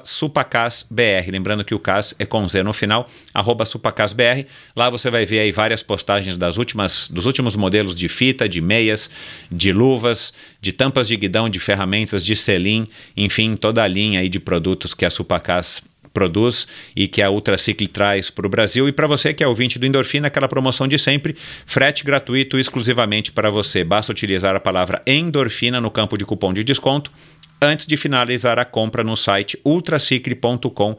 supacasbr. 0.04 1.28
Lembrando 1.32 1.64
que 1.64 1.74
o 1.74 1.80
CAS 1.80 2.14
é 2.16 2.24
com 2.24 2.46
Z 2.46 2.62
no 2.62 2.72
final, 2.72 3.08
supacasbr. 3.66 4.46
Lá 4.76 4.88
você 4.88 5.10
vai 5.10 5.26
ver 5.26 5.40
aí 5.40 5.50
várias 5.50 5.82
postagens 5.82 6.36
das 6.36 6.58
últimas, 6.58 7.08
dos 7.08 7.26
últimos 7.26 7.56
modelos 7.56 7.96
de 7.96 8.08
fita, 8.08 8.48
de 8.48 8.60
meias, 8.60 9.10
de 9.50 9.72
luvas, 9.72 10.32
de 10.60 10.70
tampas 10.70 11.08
de 11.08 11.16
guidão, 11.16 11.48
de 11.48 11.58
ferramentas, 11.58 12.24
de 12.24 12.36
selim, 12.36 12.86
enfim, 13.16 13.56
toda 13.56 13.82
a 13.82 13.88
linha 13.88 14.20
aí 14.20 14.28
de 14.28 14.38
produtos 14.38 14.94
que 14.94 15.04
a 15.04 15.10
Supacas 15.10 15.82
produz 16.18 16.66
e 16.96 17.06
que 17.06 17.22
a 17.22 17.30
Ultracicle 17.30 17.86
traz 17.86 18.28
para 18.28 18.44
o 18.44 18.50
Brasil. 18.50 18.88
E 18.88 18.92
para 18.92 19.06
você 19.06 19.32
que 19.32 19.44
é 19.44 19.46
ouvinte 19.46 19.78
do 19.78 19.86
Endorfina, 19.86 20.26
aquela 20.26 20.48
promoção 20.48 20.88
de 20.88 20.98
sempre, 20.98 21.36
frete 21.64 22.02
gratuito 22.02 22.58
exclusivamente 22.58 23.30
para 23.30 23.50
você. 23.50 23.84
Basta 23.84 24.10
utilizar 24.10 24.56
a 24.56 24.60
palavra 24.60 25.00
endorfina 25.06 25.80
no 25.80 25.92
campo 25.92 26.18
de 26.18 26.24
cupom 26.24 26.52
de 26.52 26.64
desconto 26.64 27.12
antes 27.62 27.86
de 27.86 27.96
finalizar 27.96 28.58
a 28.58 28.64
compra 28.64 29.04
no 29.04 29.16
site 29.16 29.58
ultracicle.com.br. 29.64 30.98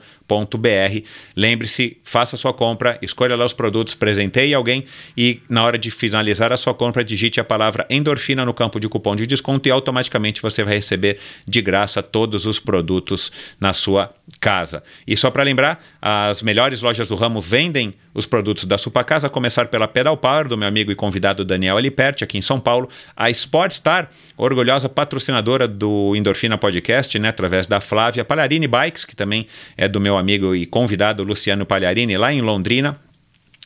Lembre-se, 1.35 1.97
faça 2.03 2.37
sua 2.37 2.53
compra, 2.53 2.97
escolha 3.01 3.35
lá 3.35 3.45
os 3.45 3.53
produtos, 3.53 3.95
presenteie 3.95 4.53
alguém 4.53 4.85
e 5.17 5.41
na 5.49 5.63
hora 5.63 5.77
de 5.77 5.89
finalizar 5.89 6.53
a 6.53 6.57
sua 6.57 6.73
compra, 6.73 7.03
digite 7.03 7.39
a 7.39 7.43
palavra 7.43 7.85
endorfina 7.89 8.45
no 8.45 8.53
campo 8.53 8.79
de 8.79 8.87
cupom 8.87 9.15
de 9.15 9.25
desconto 9.25 9.67
e 9.67 9.71
automaticamente 9.71 10.41
você 10.41 10.63
vai 10.63 10.75
receber 10.75 11.17
de 11.47 11.61
graça 11.61 12.03
todos 12.03 12.45
os 12.45 12.59
produtos 12.59 13.31
na 13.59 13.73
sua 13.73 14.13
casa. 14.39 14.83
E 15.07 15.17
só 15.17 15.31
para 15.31 15.43
lembrar, 15.43 15.83
as 16.01 16.41
melhores 16.41 16.81
lojas 16.81 17.07
do 17.07 17.15
ramo 17.15 17.41
vendem 17.41 17.93
os 18.13 18.25
produtos 18.25 18.65
da 18.65 18.77
Supacasa, 18.77 19.27
a 19.27 19.29
começar 19.29 19.67
pela 19.67 19.87
Pedal 19.87 20.17
Power, 20.17 20.47
do 20.47 20.57
meu 20.57 20.67
amigo 20.67 20.91
e 20.91 20.95
convidado 20.95 21.45
Daniel 21.45 21.77
Aliperti, 21.77 22.23
aqui 22.23 22.37
em 22.37 22.41
São 22.41 22.59
Paulo, 22.59 22.89
a 23.15 23.29
Sportstar, 23.29 24.09
orgulhosa 24.35 24.89
patrocinadora 24.89 25.67
do 25.67 26.15
Endorfina 26.15 26.57
Podcast, 26.57 27.17
né, 27.17 27.29
através 27.29 27.67
da 27.67 27.79
Flávia 27.79 28.25
Palharini 28.25 28.67
Bikes, 28.67 29.05
que 29.05 29.15
também 29.15 29.47
é 29.77 29.87
do 29.87 30.01
meu 30.01 30.17
amigo 30.19 30.55
e 30.55 30.65
convidado 30.65 31.23
Luciano 31.23 31.65
Palharini, 31.65 32.17
lá 32.17 32.31
em 32.31 32.41
Londrina, 32.41 32.99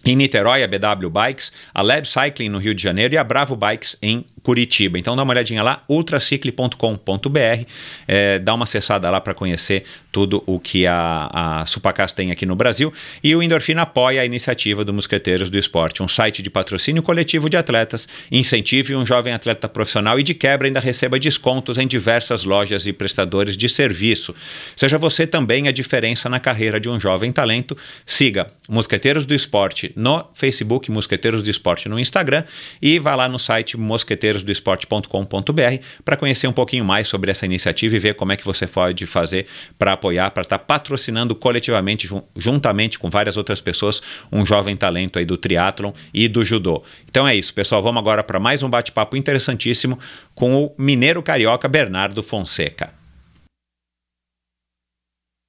em 0.05 0.15
Niterói, 0.15 0.63
a 0.63 0.67
BW 0.67 1.09
Bikes, 1.09 1.51
a 1.73 1.81
Lab 1.81 2.07
Cycling 2.07 2.49
no 2.49 2.59
Rio 2.59 2.75
de 2.75 2.83
Janeiro 2.83 3.13
e 3.13 3.17
a 3.17 3.23
Bravo 3.23 3.55
Bikes 3.55 3.97
em 4.01 4.25
Curitiba. 4.43 4.99
Então 4.99 5.15
dá 5.15 5.23
uma 5.23 5.31
olhadinha 5.31 5.63
lá, 5.63 5.83
ultracicle.com.br, 5.87 7.65
é, 8.07 8.39
dá 8.39 8.53
uma 8.53 8.65
acessada 8.65 9.09
lá 9.09 9.21
para 9.21 9.33
conhecer 9.33 9.83
tudo 10.11 10.43
o 10.45 10.59
que 10.59 10.85
a, 10.85 11.61
a 11.61 11.65
Supacas 11.65 12.11
tem 12.11 12.29
aqui 12.29 12.45
no 12.45 12.55
Brasil. 12.55 12.93
E 13.23 13.35
o 13.35 13.41
Endorfina 13.41 13.83
apoia 13.83 14.21
a 14.21 14.25
iniciativa 14.25 14.83
do 14.83 14.93
Mosqueteiros 14.93 15.49
do 15.49 15.57
Esporte, 15.57 16.03
um 16.03 16.07
site 16.07 16.41
de 16.41 16.49
patrocínio 16.49 17.01
coletivo 17.01 17.49
de 17.49 17.57
atletas. 17.57 18.07
Incentive 18.31 18.95
um 18.95 19.05
jovem 19.05 19.33
atleta 19.33 19.67
profissional 19.67 20.19
e 20.19 20.23
de 20.23 20.33
quebra 20.33 20.67
ainda 20.67 20.79
receba 20.79 21.17
descontos 21.17 21.77
em 21.77 21.87
diversas 21.87 22.43
lojas 22.43 22.85
e 22.85 22.93
prestadores 22.93 23.55
de 23.55 23.69
serviço. 23.69 24.35
Seja 24.75 24.97
você 24.97 25.25
também 25.25 25.67
a 25.67 25.71
diferença 25.71 26.27
na 26.27 26.39
carreira 26.39 26.79
de 26.79 26.89
um 26.89 26.99
jovem 26.99 27.31
talento. 27.31 27.77
Siga 28.05 28.51
Mosqueteiros 28.67 29.25
do 29.25 29.33
Esporte 29.33 29.91
no 29.95 30.25
Facebook, 30.33 30.91
Mosqueteiros 30.91 31.41
do 31.41 31.49
Esporte 31.49 31.87
no 31.87 31.99
Instagram 31.99 32.43
e 32.81 32.99
vá 32.99 33.15
lá 33.15 33.29
no 33.29 33.39
site 33.39 33.77
Mosqueteiros 33.77 34.32
mosqueteirosdoesporte.com.br 34.33 35.83
para 36.03 36.17
conhecer 36.17 36.47
um 36.47 36.53
pouquinho 36.53 36.83
mais 36.83 37.07
sobre 37.07 37.31
essa 37.31 37.45
iniciativa 37.45 37.95
e 37.95 37.99
ver 37.99 38.15
como 38.15 38.31
é 38.31 38.37
que 38.37 38.45
você 38.45 38.67
pode 38.67 39.05
fazer 39.05 39.45
para 39.77 39.93
apoiar, 39.93 40.31
para 40.31 40.41
estar 40.41 40.57
tá 40.57 40.63
patrocinando 40.63 41.35
coletivamente, 41.35 42.09
juntamente 42.35 42.97
com 42.99 43.09
várias 43.09 43.37
outras 43.37 43.61
pessoas, 43.61 44.01
um 44.31 44.45
jovem 44.45 44.75
talento 44.75 45.19
aí 45.19 45.25
do 45.25 45.37
triatlon 45.37 45.91
e 46.13 46.27
do 46.27 46.43
judô. 46.43 46.83
Então 47.09 47.27
é 47.27 47.35
isso, 47.35 47.53
pessoal. 47.53 47.81
Vamos 47.81 47.99
agora 47.99 48.23
para 48.23 48.39
mais 48.39 48.63
um 48.63 48.69
bate-papo 48.69 49.15
interessantíssimo 49.15 49.97
com 50.33 50.63
o 50.63 50.73
mineiro 50.77 51.21
carioca 51.21 51.67
Bernardo 51.67 52.23
Fonseca. 52.23 52.93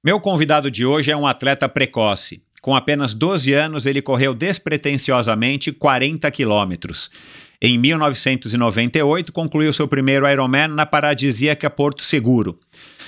Meu 0.03 0.19
convidado 0.19 0.69
de 0.69 0.85
hoje 0.85 1.09
é 1.09 1.17
um 1.17 1.25
atleta 1.25 1.67
precoce. 1.67 2.43
Com 2.65 2.75
apenas 2.75 3.13
12 3.13 3.53
anos, 3.53 3.85
ele 3.85 4.01
correu 4.01 4.33
despretensiosamente 4.33 5.71
40 5.71 6.31
quilômetros. 6.31 7.11
Em 7.61 7.77
1998, 7.77 9.31
concluiu 9.31 9.71
seu 9.71 9.87
primeiro 9.87 10.27
Ironman 10.27 10.69
na 10.69 10.83
paradisíaca 10.83 11.69
Porto 11.69 12.01
Seguro. 12.01 12.59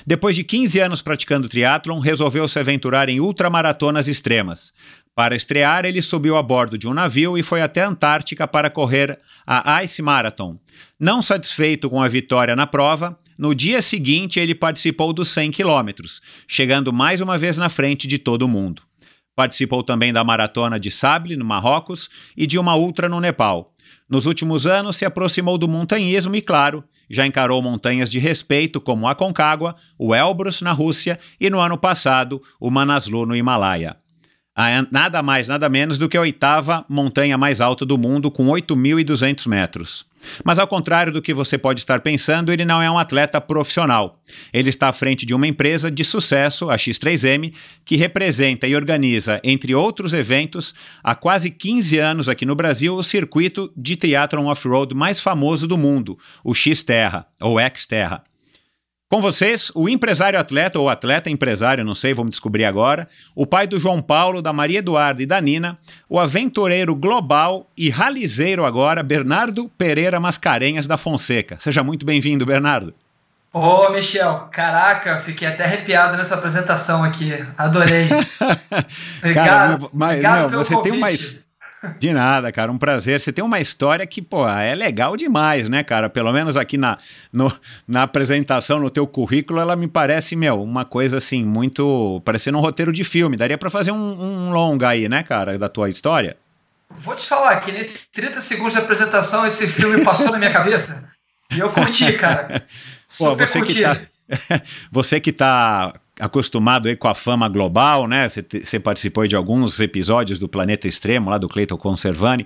Depois 0.06 0.36
de 0.36 0.44
15 0.44 0.80
anos 0.80 1.02
praticando 1.02 1.50
triatlon, 1.50 1.98
resolveu 1.98 2.48
se 2.48 2.60
aventurar 2.60 3.10
em 3.10 3.20
ultramaratonas 3.20 4.08
extremas. 4.08 4.72
Para 5.16 5.36
estrear, 5.36 5.86
ele 5.86 6.04
subiu 6.04 6.38
a 6.38 6.44
bordo 6.44 6.78
de 6.78 6.88
um 6.88 6.94
navio 6.94 7.36
e 7.36 7.42
foi 7.42 7.64
até 7.64 7.82
a 7.82 7.88
Antártica 7.88 8.48
para 8.48 8.70
correr 8.70 9.18
a 9.44 9.84
Ice 9.84 10.04
Marathon. 10.04 10.60
Não 11.00 11.20
satisfeito 11.20 11.90
com 11.90 12.00
a 12.00 12.08
vitória 12.08 12.56
na 12.56 12.68
prova, 12.68 13.18
no 13.36 13.56
dia 13.56 13.82
seguinte 13.82 14.40
ele 14.40 14.54
participou 14.54 15.12
dos 15.12 15.30
100 15.30 15.50
quilômetros, 15.50 16.22
chegando 16.48 16.94
mais 16.94 17.22
uma 17.22 17.40
vez 17.40 17.58
na 17.58 17.70
frente 17.70 18.06
de 18.08 18.20
todo 18.20 18.48
mundo. 18.48 18.87
Participou 19.38 19.84
também 19.84 20.12
da 20.12 20.24
maratona 20.24 20.80
de 20.80 20.90
Sable, 20.90 21.36
no 21.36 21.46
Marrocos, 21.46 22.10
e 22.36 22.48
de 22.48 22.58
uma 22.58 22.76
ultra 22.76 23.08
no 23.08 23.20
Nepal. 23.20 23.72
Nos 24.10 24.26
últimos 24.26 24.66
anos, 24.66 24.96
se 24.96 25.06
aproximou 25.06 25.60
do 25.60 25.68
montanhismo 25.68 26.36
e, 26.36 26.42
claro, 26.42 26.84
já 27.08 27.24
encarou 27.24 27.62
montanhas 27.62 28.10
de 28.10 28.18
respeito 28.18 28.82
como 28.82 29.08
a 29.08 29.14
Concagua, 29.14 29.76
o 29.96 30.16
Elbrus 30.16 30.64
na 30.64 30.72
Rússia 30.72 31.20
e, 31.40 31.52
no 31.52 31.60
ano 31.60 31.78
passado, 31.78 32.42
o 32.60 32.72
Manaslu 32.72 33.28
no 33.28 33.36
Himalaia 33.36 33.96
nada 34.92 35.22
mais, 35.22 35.48
nada 35.48 35.70
menos 35.70 36.00
do 36.00 36.10
que 36.10 36.18
a 36.18 36.22
oitava 36.22 36.84
montanha 36.90 37.38
mais 37.38 37.62
alta 37.62 37.86
do 37.86 37.98
mundo, 37.98 38.32
com 38.32 38.48
8.200 38.48 39.48
metros. 39.48 40.06
Mas, 40.44 40.58
ao 40.58 40.68
contrário 40.68 41.14
do 41.14 41.22
que 41.22 41.34
você 41.34 41.58
pode 41.58 41.80
estar 41.80 42.00
pensando, 42.02 42.52
ele 42.52 42.66
não 42.66 42.82
é 42.82 42.90
um 42.90 42.98
atleta 42.98 43.40
profissional. 43.40 44.20
Ele 44.52 44.70
está 44.70 44.90
à 44.90 44.94
frente 44.94 45.26
de 45.26 45.34
uma 45.34 45.48
empresa 45.48 45.92
de 45.92 46.04
sucesso, 46.04 46.70
a 46.70 46.76
X3M, 46.76 47.54
que 47.86 47.96
representa 47.96 48.68
e 48.68 48.76
organiza, 48.76 49.40
entre 49.44 49.76
outros 49.76 50.14
eventos, 50.14 50.74
há 51.04 51.14
quase 51.14 51.52
15 51.52 52.00
anos 52.00 52.28
aqui 52.28 52.46
no 52.46 52.56
Brasil, 52.56 52.96
o 52.96 53.04
circuito 53.04 53.72
de 53.78 53.96
triatlon 53.96 54.48
off-road 54.48 54.96
mais 54.96 55.20
famoso 55.20 55.68
do 55.68 55.78
mundo, 55.78 56.18
o 56.44 56.54
X-Terra, 56.54 57.28
ou 57.40 57.60
X-Terra. 57.60 58.24
Com 59.10 59.22
vocês, 59.22 59.72
o 59.74 59.88
empresário 59.88 60.38
atleta 60.38 60.78
ou 60.78 60.90
atleta 60.90 61.30
empresário, 61.30 61.86
não 61.86 61.96
sei, 61.96 62.14
vamos 62.14 62.32
descobrir 62.32 62.66
agora, 62.66 63.08
o 63.34 63.48
pai 63.48 63.66
do 63.66 63.80
João 63.80 64.02
Paulo, 64.02 64.42
da 64.42 64.52
Maria 64.52 64.80
Eduarda 64.80 65.24
e 65.24 65.26
da 65.26 65.40
Nina, 65.40 65.78
o 66.10 66.20
aventureiro 66.20 66.94
global 66.94 67.72
e 67.78 67.90
ralizeiro 67.90 68.66
agora, 68.66 69.02
Bernardo 69.02 69.70
Pereira 69.78 70.20
Mascarenhas 70.20 70.88
da 70.88 70.98
Fonseca. 70.98 71.56
Seja 71.58 71.82
muito 71.84 72.06
bem-vindo, 72.06 72.46
Bernardo. 72.46 72.94
Ô, 73.54 73.60
oh, 73.60 73.90
Michel, 73.92 74.50
caraca, 74.52 75.20
fiquei 75.20 75.48
até 75.48 75.64
arrepiado 75.64 76.18
nessa 76.18 76.36
apresentação 76.36 77.02
aqui. 77.02 77.34
Adorei. 77.58 78.10
obrigado. 79.24 79.48
Cara, 79.48 79.80
mas, 79.94 80.10
obrigado 80.10 80.50
meu, 80.50 80.60
você 80.66 80.74
convite. 80.74 80.92
tem 80.92 81.00
uma 81.00 81.12
De 82.00 82.12
nada, 82.12 82.52
cara, 82.52 82.72
um 82.72 82.78
prazer. 82.78 83.20
Você 83.20 83.32
tem 83.32 83.44
uma 83.44 83.60
história 83.60 84.06
que, 84.08 84.22
pô, 84.22 84.48
é 84.48 84.74
legal 84.74 85.16
demais, 85.16 85.70
né, 85.70 85.84
cara? 85.84 86.10
Pelo 86.10 86.34
menos 86.34 86.58
aqui 86.58 86.78
na, 86.78 86.98
no, 87.32 87.52
na 87.88 88.04
apresentação, 88.04 88.80
no 88.80 88.90
teu 88.90 89.06
currículo, 89.06 89.60
ela 89.60 89.76
me 89.76 89.88
parece, 89.88 90.36
meu, 90.36 90.62
uma 90.62 90.84
coisa 90.84 91.18
assim, 91.18 91.46
muito. 91.46 92.22
parecendo 92.26 92.58
um 92.58 92.62
roteiro 92.62 92.92
de 92.92 93.04
filme. 93.04 93.38
Daria 93.38 93.58
para 93.58 93.70
fazer 93.70 93.92
um, 93.92 93.98
um 93.98 94.52
longa 94.52 94.90
aí, 94.90 95.08
né, 95.08 95.22
cara, 95.22 95.58
da 95.58 95.70
tua 95.70 95.88
história? 95.88 96.36
Vou 96.90 97.16
te 97.16 97.28
falar 97.28 97.58
que 97.58 97.72
nesses 97.72 98.06
30 98.08 98.42
segundos 98.42 98.74
de 98.74 98.80
apresentação, 98.80 99.46
esse 99.46 99.68
filme 99.68 100.04
passou 100.04 100.32
na 100.32 100.40
minha 100.40 100.52
cabeça. 100.52 101.04
E 101.52 101.60
eu 101.60 101.70
curti, 101.70 102.14
cara. 102.14 102.66
Pô, 103.18 103.36
você 103.36 103.60
curti. 103.60 103.76
que 103.76 103.82
tá. 103.82 104.02
você 104.92 105.20
que 105.20 105.32
tá 105.32 105.94
acostumado 106.20 106.88
aí 106.88 106.96
com 106.96 107.08
a 107.08 107.14
fama 107.14 107.48
global, 107.48 108.08
né? 108.08 108.28
Você, 108.28 108.80
participou 108.80 109.28
de 109.28 109.36
alguns 109.36 109.80
episódios 109.80 110.40
do 110.40 110.48
Planeta 110.48 110.88
Extremo, 110.88 111.30
lá 111.30 111.38
do 111.38 111.48
Cleiton 111.48 111.78
Conservani, 111.78 112.46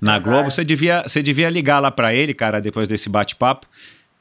na 0.00 0.18
Globo. 0.18 0.50
Você 0.50 0.64
devia, 0.64 1.02
você 1.02 1.22
devia 1.22 1.48
ligar 1.48 1.78
lá 1.78 1.90
para 1.90 2.14
ele, 2.14 2.34
cara, 2.34 2.60
depois 2.60 2.88
desse 2.88 3.08
bate-papo 3.08 3.66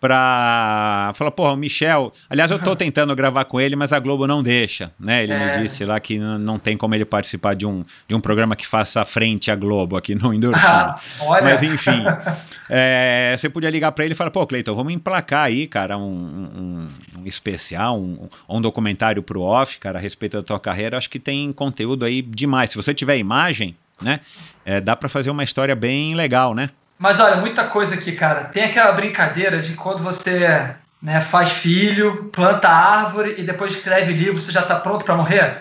para 0.02 1.12
falar, 1.14 1.30
porra, 1.30 1.54
o 1.54 1.56
Michel. 1.56 2.12
Aliás, 2.28 2.50
eu 2.50 2.58
estou 2.58 2.76
tentando 2.76 3.16
gravar 3.16 3.46
com 3.46 3.62
ele, 3.62 3.76
mas 3.76 3.94
a 3.94 4.00
Globo 4.00 4.26
não 4.26 4.42
deixa, 4.42 4.92
né? 5.00 5.22
Ele 5.22 5.32
é. 5.32 5.46
me 5.46 5.62
disse 5.62 5.86
lá 5.86 6.00
que 6.00 6.18
não 6.18 6.58
tem 6.58 6.76
como 6.76 6.96
ele 6.96 7.06
participar 7.06 7.54
de 7.54 7.68
um, 7.68 7.86
de 8.08 8.16
um 8.16 8.20
programa 8.20 8.56
que 8.56 8.66
faça 8.66 9.06
frente 9.06 9.52
à 9.52 9.56
Globo 9.56 9.96
aqui 9.96 10.16
no 10.16 10.34
Endorfina. 10.34 10.96
Ah, 10.96 11.00
mas 11.44 11.62
enfim, 11.62 12.04
é, 12.68 13.36
você 13.38 13.48
podia 13.48 13.70
ligar 13.70 13.92
para 13.92 14.04
ele 14.04 14.16
e 14.16 14.18
falar, 14.18 14.32
pô, 14.32 14.46
Cleiton, 14.48 14.74
vamos 14.74 14.92
emplacar 14.92 15.44
aí, 15.44 15.68
cara, 15.68 15.96
um, 16.00 16.02
um, 16.02 16.88
um 17.20 17.28
especial, 17.28 18.00
um, 18.00 18.28
um 18.50 18.60
documentário 18.60 19.22
pro 19.22 19.42
off, 19.42 19.78
cara, 19.78 20.00
a 20.00 20.02
respeito 20.02 20.36
da 20.38 20.44
tua 20.44 20.60
carreira. 20.60 20.98
Acho 20.98 21.12
que 21.12 21.20
tem 21.20 21.54
conteúdo 21.54 22.06
aí 22.06 22.24
demais. 22.24 22.72
Se 22.72 22.76
você 22.76 22.92
tiver 22.92 23.18
imagem, 23.18 23.76
né? 24.02 24.20
É, 24.66 24.82
dá 24.82 24.96
para 24.96 25.08
fazer 25.08 25.30
uma 25.30 25.44
história 25.44 25.76
bem 25.76 26.16
legal, 26.16 26.56
né? 26.56 26.72
Mas 27.02 27.20
olha, 27.20 27.38
muita 27.38 27.64
coisa 27.64 27.96
aqui, 27.96 28.12
cara. 28.12 28.44
Tem 28.44 28.66
aquela 28.66 28.92
brincadeira 28.92 29.60
de 29.60 29.74
quando 29.74 30.04
você 30.04 30.70
né, 31.02 31.20
faz 31.20 31.50
filho, 31.50 32.26
planta 32.26 32.70
árvore 32.70 33.34
e 33.40 33.44
depois 33.44 33.74
escreve 33.74 34.14
livro, 34.14 34.40
você 34.40 34.52
já 34.52 34.62
está 34.62 34.76
pronto 34.76 35.04
para 35.04 35.16
morrer? 35.16 35.58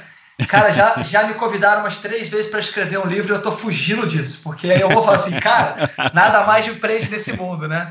Cara, 0.46 0.70
já, 0.70 1.00
já 1.02 1.22
me 1.22 1.32
convidaram 1.32 1.80
umas 1.80 1.96
três 1.96 2.28
vezes 2.28 2.50
para 2.50 2.60
escrever 2.60 2.98
um 2.98 3.06
livro 3.06 3.32
e 3.32 3.34
eu 3.34 3.40
tô 3.40 3.52
fugindo 3.52 4.06
disso, 4.06 4.42
porque 4.44 4.70
aí 4.70 4.82
eu 4.82 4.90
vou 4.90 5.02
falar 5.02 5.16
assim, 5.16 5.40
cara, 5.40 5.90
nada 6.12 6.44
mais 6.44 6.68
me 6.68 6.74
prende 6.74 7.10
nesse 7.10 7.32
mundo, 7.32 7.66
né? 7.66 7.88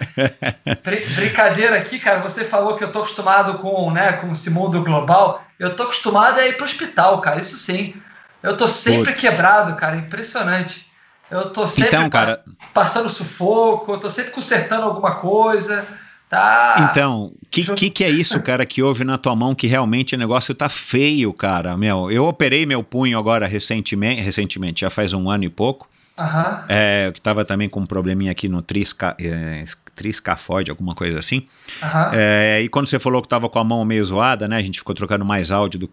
Br 0.84 1.16
brincadeira 1.16 1.76
aqui, 1.76 1.98
cara, 1.98 2.20
você 2.20 2.44
falou 2.44 2.76
que 2.76 2.84
eu 2.84 2.92
tô 2.92 3.00
acostumado 3.00 3.56
com, 3.56 3.90
né, 3.90 4.14
com 4.14 4.32
esse 4.32 4.52
mundo 4.52 4.84
global. 4.84 5.44
Eu 5.58 5.76
tô 5.76 5.84
acostumado 5.84 6.40
a 6.40 6.46
ir 6.46 6.56
pro 6.56 6.66
hospital, 6.66 7.20
cara, 7.20 7.40
isso 7.40 7.58
sim. 7.58 7.96
Eu 8.44 8.56
tô 8.56 8.68
sempre 8.68 9.14
Puts. 9.14 9.22
quebrado, 9.22 9.76
cara, 9.76 9.98
impressionante. 9.98 10.88
Eu 11.30 11.50
tô 11.52 11.68
sempre 11.68 11.90
então, 11.90 12.10
cara... 12.10 12.44
passando 12.74 13.10
sufoco, 13.10 13.94
eu 13.94 13.98
tô 13.98 14.10
sempre 14.10 14.32
consertando 14.32 14.84
alguma 14.84 15.16
coisa. 15.16 15.88
Tá. 16.30 16.90
Então, 16.92 17.32
o 17.42 17.48
que, 17.50 17.74
que, 17.74 17.90
que, 17.90 18.04
é 18.04 18.10
isso, 18.10 18.40
cara, 18.44 18.64
que 18.66 18.84
houve 18.84 19.04
na 19.04 19.18
tua 19.18 19.36
mão 19.36 19.56
que 19.56 19.66
realmente 19.66 20.14
o 20.14 20.18
negócio 20.18 20.54
tá 20.54 20.70
feio, 20.70 21.34
cara? 21.34 21.76
Meu, 21.76 22.12
eu 22.12 22.28
operei 22.28 22.66
meu 22.66 22.84
punho 22.84 23.18
agora 23.18 23.48
recentemente, 23.48 24.22
recentemente 24.22 24.82
já 24.82 24.90
faz 24.90 25.14
um 25.14 25.30
ano 25.30 25.44
e 25.44 25.50
pouco. 25.50 25.90
Uhum. 26.20 26.64
É, 26.68 27.12
que 27.14 27.22
tava 27.22 27.46
também 27.46 27.70
com 27.70 27.80
um 27.80 27.86
probleminha 27.86 28.32
aqui 28.32 28.50
no 28.50 28.62
trisca, 28.62 29.16
é, 29.20 29.64
triscafode, 29.96 30.70
alguma 30.70 30.94
coisa 30.94 31.18
assim. 31.18 31.46
Uhum. 31.82 32.10
É, 32.12 32.62
e 32.62 32.70
quando 32.70 32.88
você 32.88 33.00
falou 33.00 33.22
que 33.22 33.28
tava 33.28 33.48
com 33.48 33.58
a 33.58 33.64
mão 33.64 33.84
meio 33.86 34.04
zoada, 34.04 34.48
né? 34.48 34.58
A 34.58 34.62
gente 34.62 34.80
ficou 34.80 34.94
trocando 34.94 35.24
mais 35.24 35.50
áudio 35.50 35.80
do, 35.80 35.90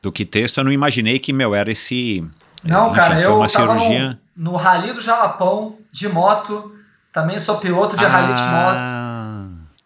do 0.00 0.12
que 0.12 0.24
texto. 0.24 0.58
Eu 0.58 0.64
não 0.64 0.72
imaginei 0.72 1.18
que, 1.18 1.32
meu, 1.32 1.54
era 1.54 1.70
esse. 1.70 2.24
Não, 2.62 2.86
enfim, 2.86 2.96
cara, 2.96 3.20
eu 3.20 3.32
tava 3.32 3.48
cirurgia... 3.48 4.10
no, 4.10 4.18
no 4.36 4.56
Rally 4.56 4.92
do 4.92 5.00
Jalapão, 5.00 5.78
de 5.90 6.08
moto. 6.08 6.74
Também 7.12 7.38
sou 7.38 7.56
piloto 7.58 7.96
de 7.96 8.04
ah. 8.04 8.08
rally 8.08 8.34
de 8.34 8.42
moto. 8.42 9.06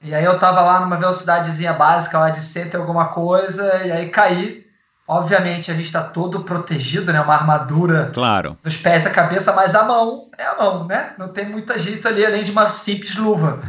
E 0.03 0.15
aí 0.15 0.25
eu 0.25 0.39
tava 0.39 0.63
lá 0.63 0.81
numa 0.81 0.97
velocidadezinha 0.97 1.75
básica 1.75 2.19
lá 2.19 2.31
de 2.31 2.43
100 2.43 2.75
alguma 2.75 3.09
coisa, 3.09 3.83
e 3.85 3.93
aí 3.93 4.09
caí. 4.09 4.67
Obviamente 5.07 5.71
a 5.71 5.75
gente 5.75 5.87
está 5.87 6.03
todo 6.03 6.41
protegido, 6.41 7.13
né? 7.13 7.21
Uma 7.21 7.35
armadura 7.35 8.11
claro. 8.15 8.57
dos 8.63 8.77
pés 8.77 9.07
à 9.07 9.11
cabeça, 9.11 9.53
mas 9.53 9.75
a 9.75 9.83
mão 9.83 10.29
é 10.39 10.45
a 10.45 10.57
mão, 10.57 10.87
né? 10.87 11.13
Não 11.19 11.29
tem 11.29 11.47
muita 11.47 11.79
gente 11.79 12.07
ali 12.07 12.25
além 12.25 12.45
de 12.45 12.53
uma 12.53 12.71
simples 12.71 13.17
luva. 13.17 13.61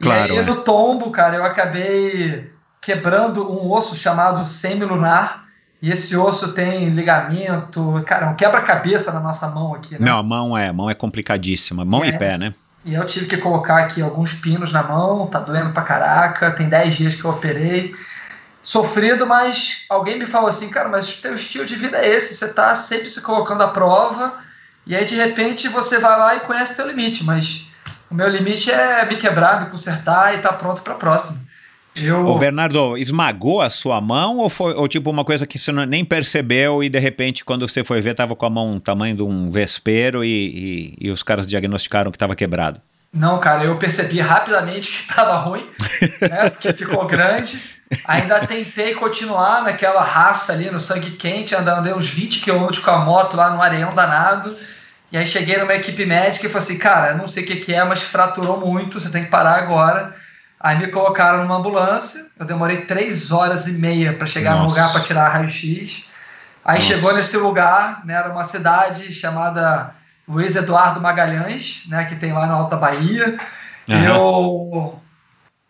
Claro, 0.00 0.28
e 0.28 0.30
aí 0.32 0.38
é. 0.38 0.42
no 0.42 0.56
tombo, 0.56 1.10
cara, 1.10 1.36
eu 1.36 1.44
acabei 1.44 2.52
quebrando 2.82 3.50
um 3.50 3.70
osso 3.72 3.96
chamado 3.96 4.44
semilunar 4.44 5.43
e 5.84 5.90
esse 5.90 6.16
osso 6.16 6.54
tem 6.54 6.88
ligamento, 6.88 8.02
cara, 8.06 8.30
um 8.30 8.34
quebra-cabeça 8.34 9.12
na 9.12 9.20
nossa 9.20 9.46
mão 9.48 9.74
aqui. 9.74 9.92
Né? 9.92 9.98
Não, 10.00 10.16
a 10.16 10.22
mão 10.22 10.56
é, 10.56 10.68
a 10.68 10.72
mão 10.72 10.88
é 10.88 10.94
complicadíssima, 10.94 11.84
mão 11.84 12.02
é, 12.02 12.08
e 12.08 12.18
pé, 12.18 12.38
né? 12.38 12.54
E 12.86 12.94
eu 12.94 13.04
tive 13.04 13.26
que 13.26 13.36
colocar 13.36 13.80
aqui 13.80 14.00
alguns 14.00 14.32
pinos 14.32 14.72
na 14.72 14.82
mão, 14.82 15.26
tá 15.26 15.40
doendo 15.40 15.72
pra 15.74 15.82
caraca, 15.82 16.50
tem 16.52 16.70
10 16.70 16.94
dias 16.94 17.14
que 17.14 17.22
eu 17.22 17.30
operei. 17.30 17.94
Sofrido, 18.62 19.26
mas 19.26 19.84
alguém 19.90 20.18
me 20.18 20.24
falou 20.24 20.48
assim, 20.48 20.70
cara, 20.70 20.88
mas 20.88 21.18
o 21.18 21.20
teu 21.20 21.34
estilo 21.34 21.66
de 21.66 21.76
vida 21.76 21.98
é 21.98 22.08
esse, 22.08 22.34
você 22.34 22.50
tá 22.50 22.74
sempre 22.74 23.10
se 23.10 23.20
colocando 23.20 23.62
à 23.62 23.68
prova, 23.68 24.38
e 24.86 24.96
aí 24.96 25.04
de 25.04 25.16
repente 25.16 25.68
você 25.68 25.98
vai 25.98 26.18
lá 26.18 26.34
e 26.34 26.40
conhece 26.40 26.76
teu 26.76 26.88
limite, 26.88 27.22
mas 27.24 27.68
o 28.10 28.14
meu 28.14 28.30
limite 28.30 28.70
é 28.70 29.04
me 29.04 29.16
quebrar, 29.16 29.60
me 29.60 29.70
consertar 29.70 30.34
e 30.34 30.38
tá 30.38 30.50
pronto 30.50 30.80
pra 30.80 30.94
próxima. 30.94 31.38
Eu... 31.96 32.26
O 32.26 32.38
Bernardo, 32.38 32.96
esmagou 32.96 33.60
a 33.62 33.70
sua 33.70 34.00
mão 34.00 34.38
ou 34.38 34.50
foi 34.50 34.74
ou 34.74 34.88
tipo 34.88 35.10
uma 35.10 35.24
coisa 35.24 35.46
que 35.46 35.58
você 35.58 35.70
nem 35.72 36.04
percebeu 36.04 36.82
e 36.82 36.88
de 36.88 36.98
repente 36.98 37.44
quando 37.44 37.68
você 37.68 37.84
foi 37.84 38.00
ver 38.00 38.14
tava 38.14 38.34
com 38.34 38.46
a 38.46 38.50
mão 38.50 38.80
tamanho 38.80 39.16
de 39.16 39.22
um 39.22 39.48
vespeiro 39.48 40.24
e, 40.24 40.28
e, 40.98 41.06
e 41.06 41.10
os 41.10 41.22
caras 41.22 41.46
diagnosticaram 41.46 42.10
que 42.10 42.16
estava 42.16 42.34
quebrado? 42.34 42.80
Não, 43.12 43.38
cara, 43.38 43.62
eu 43.62 43.76
percebi 43.76 44.20
rapidamente 44.20 44.90
que 44.90 44.98
estava 45.08 45.36
ruim, 45.36 45.64
né, 46.20 46.50
porque 46.50 46.72
ficou 46.72 47.06
grande. 47.06 47.56
Ainda 48.06 48.44
tentei 48.44 48.94
continuar 48.94 49.62
naquela 49.62 50.02
raça 50.02 50.52
ali 50.52 50.68
no 50.68 50.80
sangue 50.80 51.12
quente, 51.12 51.54
andando 51.54 51.94
uns 51.94 52.08
20 52.08 52.40
km 52.40 52.66
com 52.84 52.90
a 52.90 52.98
moto 52.98 53.36
lá 53.36 53.50
no 53.50 53.62
areião 53.62 53.94
danado. 53.94 54.56
E 55.12 55.16
aí 55.16 55.24
cheguei 55.24 55.58
numa 55.58 55.74
equipe 55.74 56.04
médica 56.04 56.46
e 56.46 56.48
falei 56.48 56.66
assim, 56.66 56.78
cara, 56.78 57.14
não 57.14 57.28
sei 57.28 57.44
o 57.44 57.46
que, 57.46 57.56
que 57.56 57.72
é, 57.72 57.84
mas 57.84 58.02
fraturou 58.02 58.58
muito, 58.58 58.98
você 59.00 59.08
tem 59.08 59.22
que 59.22 59.30
parar 59.30 59.58
agora. 59.58 60.16
Aí 60.64 60.78
me 60.78 60.86
colocaram 60.86 61.42
numa 61.42 61.58
ambulância. 61.58 62.24
Eu 62.40 62.46
demorei 62.46 62.86
três 62.86 63.30
horas 63.30 63.66
e 63.66 63.72
meia 63.72 64.14
para 64.14 64.26
chegar 64.26 64.52
Nossa. 64.52 64.62
no 64.62 64.68
lugar 64.70 64.92
para 64.92 65.02
tirar 65.02 65.28
raio-x. 65.28 66.06
Aí 66.64 66.78
Nossa. 66.78 66.86
chegou 66.86 67.12
nesse 67.12 67.36
lugar, 67.36 68.00
né, 68.06 68.14
era 68.14 68.30
uma 68.30 68.46
cidade 68.46 69.12
chamada 69.12 69.94
Luiz 70.26 70.56
Eduardo 70.56 71.02
Magalhães, 71.02 71.82
né, 71.86 72.06
que 72.06 72.16
tem 72.16 72.32
lá 72.32 72.46
na 72.46 72.54
Alta 72.54 72.78
Bahia. 72.78 73.38
Uhum. 73.86 74.04
Eu 74.04 75.02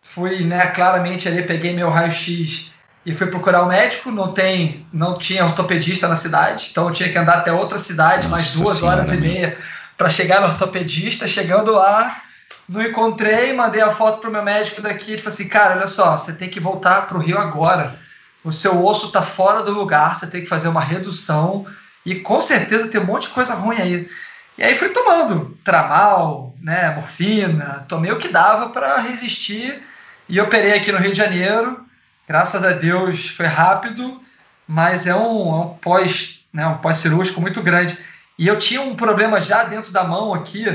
fui, 0.01 0.45
né, 0.45 0.67
claramente 0.67 1.27
ali, 1.27 1.43
peguei 1.43 1.75
meu 1.75 1.89
raio-x 1.89 2.71
e 3.05 3.11
fui 3.11 3.27
procurar 3.27 3.63
o 3.63 3.65
um 3.65 3.67
médico. 3.67 4.09
Não 4.11 4.31
tem, 4.31 4.87
não 4.93 5.17
tinha 5.17 5.43
ortopedista 5.43 6.07
na 6.07 6.15
cidade, 6.15 6.69
então 6.71 6.87
eu 6.87 6.93
tinha 6.93 7.09
que 7.09 7.17
andar 7.17 7.39
até 7.39 7.51
outra 7.51 7.77
cidade, 7.77 8.29
Nossa 8.29 8.29
mais 8.29 8.53
duas 8.53 8.77
senhora, 8.77 8.95
horas 8.95 9.11
e 9.11 9.17
meia 9.17 9.57
para 9.97 10.07
chegar 10.07 10.39
no 10.39 10.47
ortopedista. 10.47 11.27
Chegando 11.27 11.73
lá, 11.73 12.21
não 12.67 12.81
encontrei, 12.81 13.53
mandei 13.53 13.81
a 13.81 13.91
foto 13.91 14.19
pro 14.19 14.31
meu 14.31 14.43
médico 14.43 14.81
daqui. 14.81 15.11
Ele 15.11 15.21
falou 15.21 15.33
assim: 15.33 15.47
cara, 15.47 15.75
olha 15.75 15.87
só, 15.87 16.17
você 16.17 16.33
tem 16.33 16.49
que 16.49 16.59
voltar 16.59 17.07
pro 17.07 17.19
Rio 17.19 17.37
agora. 17.37 17.97
O 18.43 18.51
seu 18.51 18.83
osso 18.85 19.11
tá 19.11 19.21
fora 19.21 19.63
do 19.63 19.73
lugar, 19.73 20.15
você 20.15 20.27
tem 20.27 20.41
que 20.41 20.49
fazer 20.49 20.67
uma 20.67 20.81
redução. 20.81 21.65
E 22.05 22.15
com 22.15 22.39
certeza 22.39 22.87
tem 22.87 23.01
um 23.01 23.05
monte 23.05 23.27
de 23.27 23.33
coisa 23.33 23.53
ruim 23.53 23.77
aí. 23.77 24.09
E 24.57 24.63
aí 24.63 24.75
fui 24.75 24.89
tomando 24.89 25.57
tramal, 25.63 26.55
né, 26.61 26.93
morfina, 26.95 27.85
tomei 27.89 28.11
o 28.11 28.17
que 28.17 28.29
dava 28.29 28.69
para 28.69 28.99
resistir 28.99 29.83
e 30.29 30.39
operei 30.39 30.73
aqui 30.73 30.91
no 30.91 30.97
Rio 30.97 31.11
de 31.11 31.17
Janeiro. 31.17 31.83
Graças 32.27 32.63
a 32.63 32.71
Deus 32.71 33.27
foi 33.27 33.47
rápido, 33.47 34.21
mas 34.67 35.05
é 35.05 35.15
um, 35.15 35.49
é 35.49 35.65
um 35.65 35.69
pós, 35.81 36.45
né, 36.53 36.65
um 36.67 36.77
pós 36.77 36.97
cirúrgico 36.97 37.41
muito 37.41 37.61
grande. 37.61 37.97
E 38.37 38.47
eu 38.47 38.57
tinha 38.57 38.81
um 38.81 38.95
problema 38.95 39.41
já 39.41 39.63
dentro 39.63 39.91
da 39.91 40.03
mão 40.03 40.33
aqui, 40.33 40.65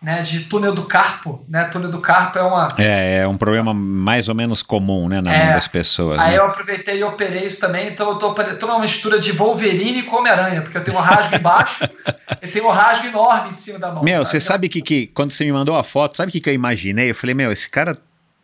né, 0.00 0.22
de 0.22 0.44
túnel 0.44 0.72
do 0.72 0.84
carpo, 0.84 1.44
né? 1.48 1.64
Túnel 1.64 1.90
do 1.90 2.00
carpo 2.00 2.38
é 2.38 2.42
uma 2.42 2.68
é, 2.78 3.18
é 3.18 3.28
um 3.28 3.36
problema 3.36 3.74
mais 3.74 4.28
ou 4.28 4.34
menos 4.34 4.62
comum, 4.62 5.08
né, 5.08 5.20
na 5.20 5.34
é, 5.34 5.44
mão 5.44 5.54
das 5.54 5.66
pessoas. 5.66 6.20
Aí 6.20 6.32
né? 6.32 6.38
eu 6.38 6.44
aproveitei 6.44 6.98
e 6.98 7.02
operei 7.02 7.44
isso 7.44 7.60
também, 7.60 7.88
então 7.88 8.10
eu 8.10 8.14
tô, 8.16 8.32
tô 8.32 8.66
numa 8.66 8.78
mistura 8.78 9.18
de 9.18 9.32
Wolverine 9.32 10.04
com 10.04 10.16
Homem-Aranha, 10.16 10.62
porque 10.62 10.78
eu 10.78 10.84
tenho 10.84 10.96
um 10.96 11.00
rasgo 11.00 11.34
embaixo 11.34 11.84
e 12.40 12.46
tenho 12.46 12.66
um 12.66 12.70
rasgo 12.70 13.08
enorme 13.08 13.48
em 13.48 13.52
cima 13.52 13.78
da 13.78 13.90
mão. 13.90 14.04
Meu, 14.04 14.24
você 14.24 14.40
sabe 14.40 14.68
que, 14.68 14.80
que 14.80 15.08
quando 15.08 15.32
você 15.32 15.44
me 15.44 15.52
mandou 15.52 15.76
a 15.76 15.82
foto, 15.82 16.16
sabe 16.16 16.30
o 16.30 16.32
que, 16.32 16.40
que 16.40 16.48
eu 16.48 16.54
imaginei? 16.54 17.10
Eu 17.10 17.14
falei, 17.14 17.34
meu, 17.34 17.50
esse 17.50 17.68
cara 17.68 17.96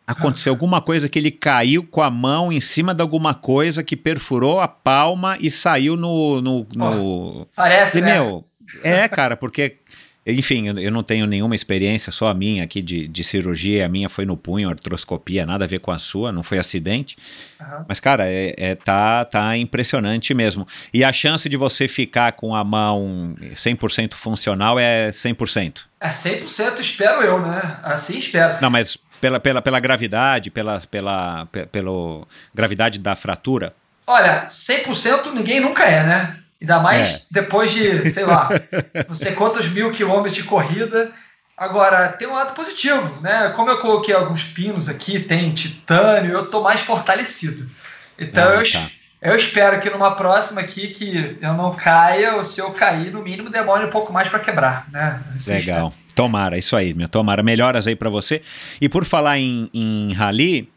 aconteceu 0.05 0.53
alguma 0.53 0.81
coisa 0.83 1.09
que 1.09 1.19
ele 1.19 1.31
caiu 1.31 1.85
com 1.85 2.03
a 2.03 2.11
mão 2.11 2.53
em 2.53 2.61
cima 2.61 2.93
de 2.93 3.01
alguma 3.01 3.33
coisa 3.33 3.83
que 3.83 3.97
perfurou 3.97 4.61
a 4.61 4.67
palma 4.67 5.37
e 5.41 5.51
saiu 5.51 5.97
no. 5.97 6.41
no, 6.41 6.67
no... 6.75 7.47
Parece, 7.55 8.01
falei, 8.01 8.15
né? 8.15 8.21
Meu, 8.21 8.45
é, 8.83 9.09
cara, 9.09 9.37
porque 9.37 9.79
Enfim, 10.27 10.69
eu 10.81 10.91
não 10.91 11.03
tenho 11.03 11.27
nenhuma 11.27 11.55
experiência, 11.55 12.11
só 12.11 12.29
a 12.29 12.35
minha 12.35 12.65
aqui 12.65 12.81
de, 12.81 13.07
de 13.07 13.23
cirurgia. 13.23 13.85
A 13.85 13.89
minha 13.89 14.09
foi 14.09 14.25
no 14.25 14.37
punho, 14.37 14.71
artroscopia, 14.71 15.45
nada 15.45 15.65
a 15.65 15.69
ver 15.69 15.81
com 15.81 15.91
a 15.91 15.99
sua, 15.99 16.33
não 16.33 16.43
foi 16.43 16.59
acidente. 16.59 17.17
Uhum. 17.61 17.85
Mas, 17.87 18.01
cara, 18.01 18.27
é, 18.27 18.55
é, 18.57 18.75
tá, 18.75 19.25
tá 19.27 19.57
impressionante 19.57 20.33
mesmo. 20.33 20.67
E 20.95 21.05
a 21.05 21.13
chance 21.13 21.47
de 21.47 21.57
você 21.59 21.87
ficar 21.87 22.33
com 22.33 22.55
a 22.55 22.65
mão 22.65 23.37
100% 23.53 24.15
funcional 24.15 24.79
é 24.79 25.11
100%. 25.11 25.83
É 26.01 26.09
100%, 26.09 26.81
espero 26.81 27.23
eu, 27.23 27.39
né? 27.41 27.79
Assim 27.83 28.17
espero. 28.17 28.63
Não, 28.63 28.71
mas 28.71 28.97
pela, 29.21 29.39
pela, 29.39 29.61
pela 29.61 29.81
gravidade, 29.81 30.51
pela, 30.51 30.81
pela, 30.91 31.47
pela 31.71 32.27
gravidade 32.55 32.99
da 32.99 33.15
fratura? 33.15 33.75
Olha, 34.07 34.47
100% 34.47 35.33
ninguém 35.33 35.61
nunca 35.61 35.85
é, 35.85 36.03
né? 36.03 36.37
Ainda 36.61 36.81
mais 36.81 37.15
é. 37.15 37.19
depois 37.31 37.73
de, 37.73 38.11
sei 38.11 38.25
lá, 38.25 38.49
não 39.07 39.15
sei 39.15 39.33
quantos 39.33 39.69
mil 39.69 39.91
quilômetros 39.91 40.35
de 40.35 40.45
corrida. 40.45 41.11
Agora, 41.57 42.09
tem 42.09 42.27
um 42.27 42.33
lado 42.33 42.55
positivo, 42.55 43.21
né? 43.21 43.53
Como 43.55 43.71
eu 43.71 43.79
coloquei 43.79 44.15
alguns 44.15 44.43
pinos 44.43 44.89
aqui, 44.89 45.21
tem 45.21 45.53
titânio, 45.53 46.33
eu 46.33 46.47
tô 46.47 46.63
mais 46.63 46.81
fortalecido. 46.81 47.71
Então 48.19 48.49
ah, 48.51 48.55
eu, 48.55 48.73
tá. 48.73 48.91
eu 49.23 49.37
espero 49.37 49.81
que 49.81 49.89
numa 49.89 50.17
próxima 50.17 50.61
aqui 50.61 50.89
que 50.89 51.37
eu 51.41 51.53
não 51.55 51.75
caia, 51.75 52.35
ou 52.35 52.45
se 52.45 52.61
eu 52.61 52.73
cair, 52.73 53.13
no 53.13 53.23
mínimo 53.23 53.51
demore 53.51 53.85
um 53.85 53.91
pouco 53.91 54.13
mais 54.13 54.29
para 54.29 54.41
quebrar, 54.41 54.89
né? 54.91 55.21
Assim 55.37 55.53
Legal. 55.53 55.89
Espero. 55.89 56.05
Tomara, 56.15 56.57
isso 56.57 56.77
aí, 56.77 56.95
meu. 56.95 57.09
Tomara. 57.09 57.43
Melhoras 57.43 57.87
aí 57.87 57.97
para 57.97 58.11
você. 58.11 58.41
E 58.81 58.89
por 58.89 59.05
falar 59.05 59.39
em, 59.39 59.69
em 59.75 60.13
rally, 60.13 60.69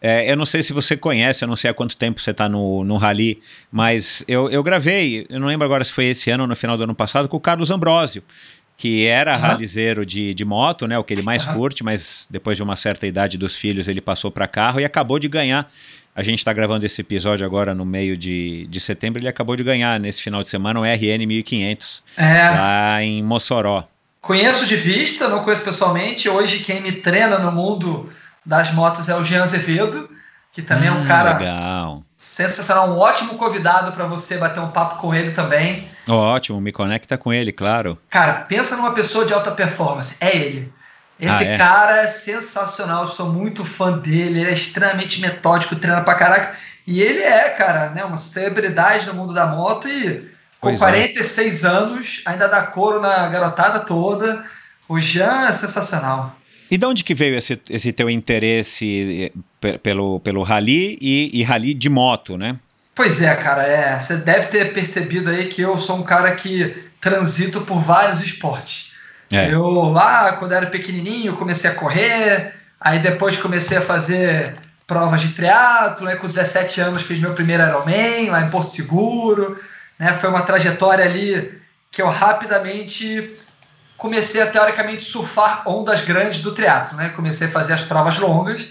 é, 0.00 0.30
eu 0.30 0.36
não 0.36 0.46
sei 0.46 0.62
se 0.62 0.72
você 0.72 0.96
conhece, 0.96 1.44
eu 1.44 1.48
não 1.48 1.56
sei 1.56 1.70
há 1.70 1.74
quanto 1.74 1.96
tempo 1.96 2.20
você 2.20 2.30
está 2.30 2.48
no, 2.48 2.84
no 2.84 2.96
Rally, 2.96 3.40
mas 3.70 4.24
eu, 4.28 4.48
eu 4.48 4.62
gravei, 4.62 5.26
eu 5.28 5.40
não 5.40 5.48
lembro 5.48 5.64
agora 5.64 5.84
se 5.84 5.92
foi 5.92 6.06
esse 6.06 6.30
ano 6.30 6.44
ou 6.44 6.48
no 6.48 6.54
final 6.54 6.76
do 6.76 6.84
ano 6.84 6.94
passado, 6.94 7.28
com 7.28 7.36
o 7.36 7.40
Carlos 7.40 7.70
Ambrosio, 7.70 8.22
que 8.76 9.06
era 9.06 9.34
uhum. 9.34 9.40
ralizeiro 9.40 10.06
de, 10.06 10.32
de 10.32 10.44
moto, 10.44 10.86
né, 10.86 10.96
o 10.96 11.02
que 11.02 11.12
ele 11.12 11.22
mais 11.22 11.44
uhum. 11.44 11.54
curte, 11.54 11.82
mas 11.82 12.28
depois 12.30 12.56
de 12.56 12.62
uma 12.62 12.76
certa 12.76 13.06
idade 13.08 13.36
dos 13.36 13.56
filhos 13.56 13.88
ele 13.88 14.00
passou 14.00 14.30
para 14.30 14.46
carro 14.46 14.80
e 14.80 14.84
acabou 14.84 15.18
de 15.18 15.26
ganhar. 15.26 15.68
A 16.14 16.22
gente 16.22 16.38
está 16.38 16.52
gravando 16.52 16.86
esse 16.86 17.00
episódio 17.00 17.44
agora 17.44 17.74
no 17.74 17.84
meio 17.84 18.16
de, 18.16 18.66
de 18.68 18.80
setembro, 18.80 19.20
ele 19.20 19.28
acabou 19.28 19.56
de 19.56 19.64
ganhar 19.64 19.98
nesse 19.98 20.22
final 20.22 20.42
de 20.44 20.48
semana 20.48 20.78
o 20.78 20.84
RN 20.84 21.26
1500 21.26 22.02
é. 22.16 22.50
lá 22.50 23.02
em 23.02 23.22
Mossoró. 23.22 23.88
Conheço 24.20 24.66
de 24.66 24.76
vista, 24.76 25.28
não 25.28 25.42
conheço 25.42 25.64
pessoalmente. 25.64 26.28
Hoje 26.28 26.60
quem 26.60 26.80
me 26.80 26.92
treina 26.92 27.38
no 27.38 27.50
mundo 27.50 28.08
das 28.48 28.72
motos 28.72 29.10
é 29.10 29.14
o 29.14 29.22
Jean 29.22 29.42
Azevedo, 29.42 30.08
que 30.50 30.62
também 30.62 30.88
é 30.88 30.92
um 30.92 31.02
hum, 31.02 31.06
cara 31.06 31.36
legal. 31.36 32.02
sensacional, 32.16 32.88
um 32.88 32.96
ótimo 32.96 33.34
convidado 33.34 33.92
para 33.92 34.06
você 34.06 34.38
bater 34.38 34.58
um 34.58 34.70
papo 34.70 34.96
com 34.96 35.14
ele 35.14 35.32
também. 35.32 35.86
Ótimo, 36.08 36.58
me 36.58 36.72
conecta 36.72 37.18
com 37.18 37.30
ele, 37.30 37.52
claro. 37.52 37.98
Cara, 38.08 38.32
pensa 38.32 38.74
numa 38.74 38.92
pessoa 38.92 39.26
de 39.26 39.34
alta 39.34 39.50
performance, 39.50 40.16
é 40.18 40.34
ele. 40.34 40.72
Esse 41.20 41.44
ah, 41.44 41.52
é? 41.52 41.58
cara 41.58 41.96
é 41.98 42.08
sensacional, 42.08 43.06
sou 43.06 43.30
muito 43.30 43.66
fã 43.66 43.98
dele, 43.98 44.40
ele 44.40 44.50
é 44.50 44.54
extremamente 44.54 45.20
metódico, 45.20 45.76
treina 45.76 46.00
pra 46.00 46.14
caraca. 46.14 46.56
E 46.86 47.02
ele 47.02 47.20
é, 47.20 47.50
cara, 47.50 47.90
né, 47.90 48.02
uma 48.02 48.16
celebridade 48.16 49.06
no 49.08 49.14
mundo 49.14 49.34
da 49.34 49.46
moto 49.46 49.86
e 49.88 50.20
com 50.58 50.68
pois 50.70 50.78
46 50.78 51.64
é. 51.64 51.66
anos 51.66 52.22
ainda 52.24 52.48
dá 52.48 52.62
couro 52.62 52.98
na 52.98 53.28
garotada 53.28 53.80
toda. 53.80 54.42
O 54.88 54.98
Jean 54.98 55.48
é 55.48 55.52
sensacional. 55.52 56.34
E 56.70 56.76
de 56.76 56.86
onde 56.86 57.02
que 57.02 57.14
veio 57.14 57.36
esse, 57.36 57.60
esse 57.70 57.92
teu 57.92 58.10
interesse 58.10 59.32
eh, 59.62 59.78
pelo, 59.78 60.20
pelo 60.20 60.42
rally 60.42 60.98
e, 61.00 61.30
e 61.32 61.42
rally 61.42 61.74
de 61.74 61.88
moto, 61.88 62.36
né? 62.36 62.58
Pois 62.94 63.22
é, 63.22 63.34
cara, 63.36 63.62
é. 63.62 63.98
Você 63.98 64.16
deve 64.16 64.48
ter 64.48 64.72
percebido 64.72 65.30
aí 65.30 65.46
que 65.46 65.62
eu 65.62 65.78
sou 65.78 65.96
um 65.96 66.02
cara 66.02 66.34
que 66.34 66.74
transito 67.00 67.60
por 67.62 67.80
vários 67.80 68.20
esportes. 68.22 68.92
É. 69.30 69.52
Eu 69.52 69.90
lá, 69.90 70.32
quando 70.32 70.52
era 70.52 70.66
pequenininho, 70.66 71.36
comecei 71.36 71.70
a 71.70 71.74
correr, 71.74 72.54
aí 72.80 72.98
depois 72.98 73.36
comecei 73.36 73.78
a 73.78 73.82
fazer 73.82 74.56
provas 74.86 75.20
de 75.20 75.28
triatlo, 75.28 76.08
aí 76.08 76.16
com 76.16 76.26
17 76.26 76.80
anos 76.80 77.02
fiz 77.02 77.18
meu 77.18 77.34
primeiro 77.34 77.62
Ironman 77.62 78.30
lá 78.30 78.42
em 78.42 78.50
Porto 78.50 78.70
Seguro, 78.70 79.58
né? 79.98 80.14
Foi 80.14 80.30
uma 80.30 80.42
trajetória 80.42 81.04
ali 81.04 81.60
que 81.90 82.00
eu 82.00 82.08
rapidamente 82.08 83.36
comecei 83.98 84.40
a 84.40 84.46
teoricamente 84.46 85.04
surfar 85.04 85.68
ondas 85.68 86.02
grandes 86.02 86.40
do 86.40 86.54
triatlo, 86.54 86.96
né? 86.96 87.10
Comecei 87.10 87.48
a 87.48 87.50
fazer 87.50 87.74
as 87.74 87.82
provas 87.82 88.16
longas. 88.16 88.68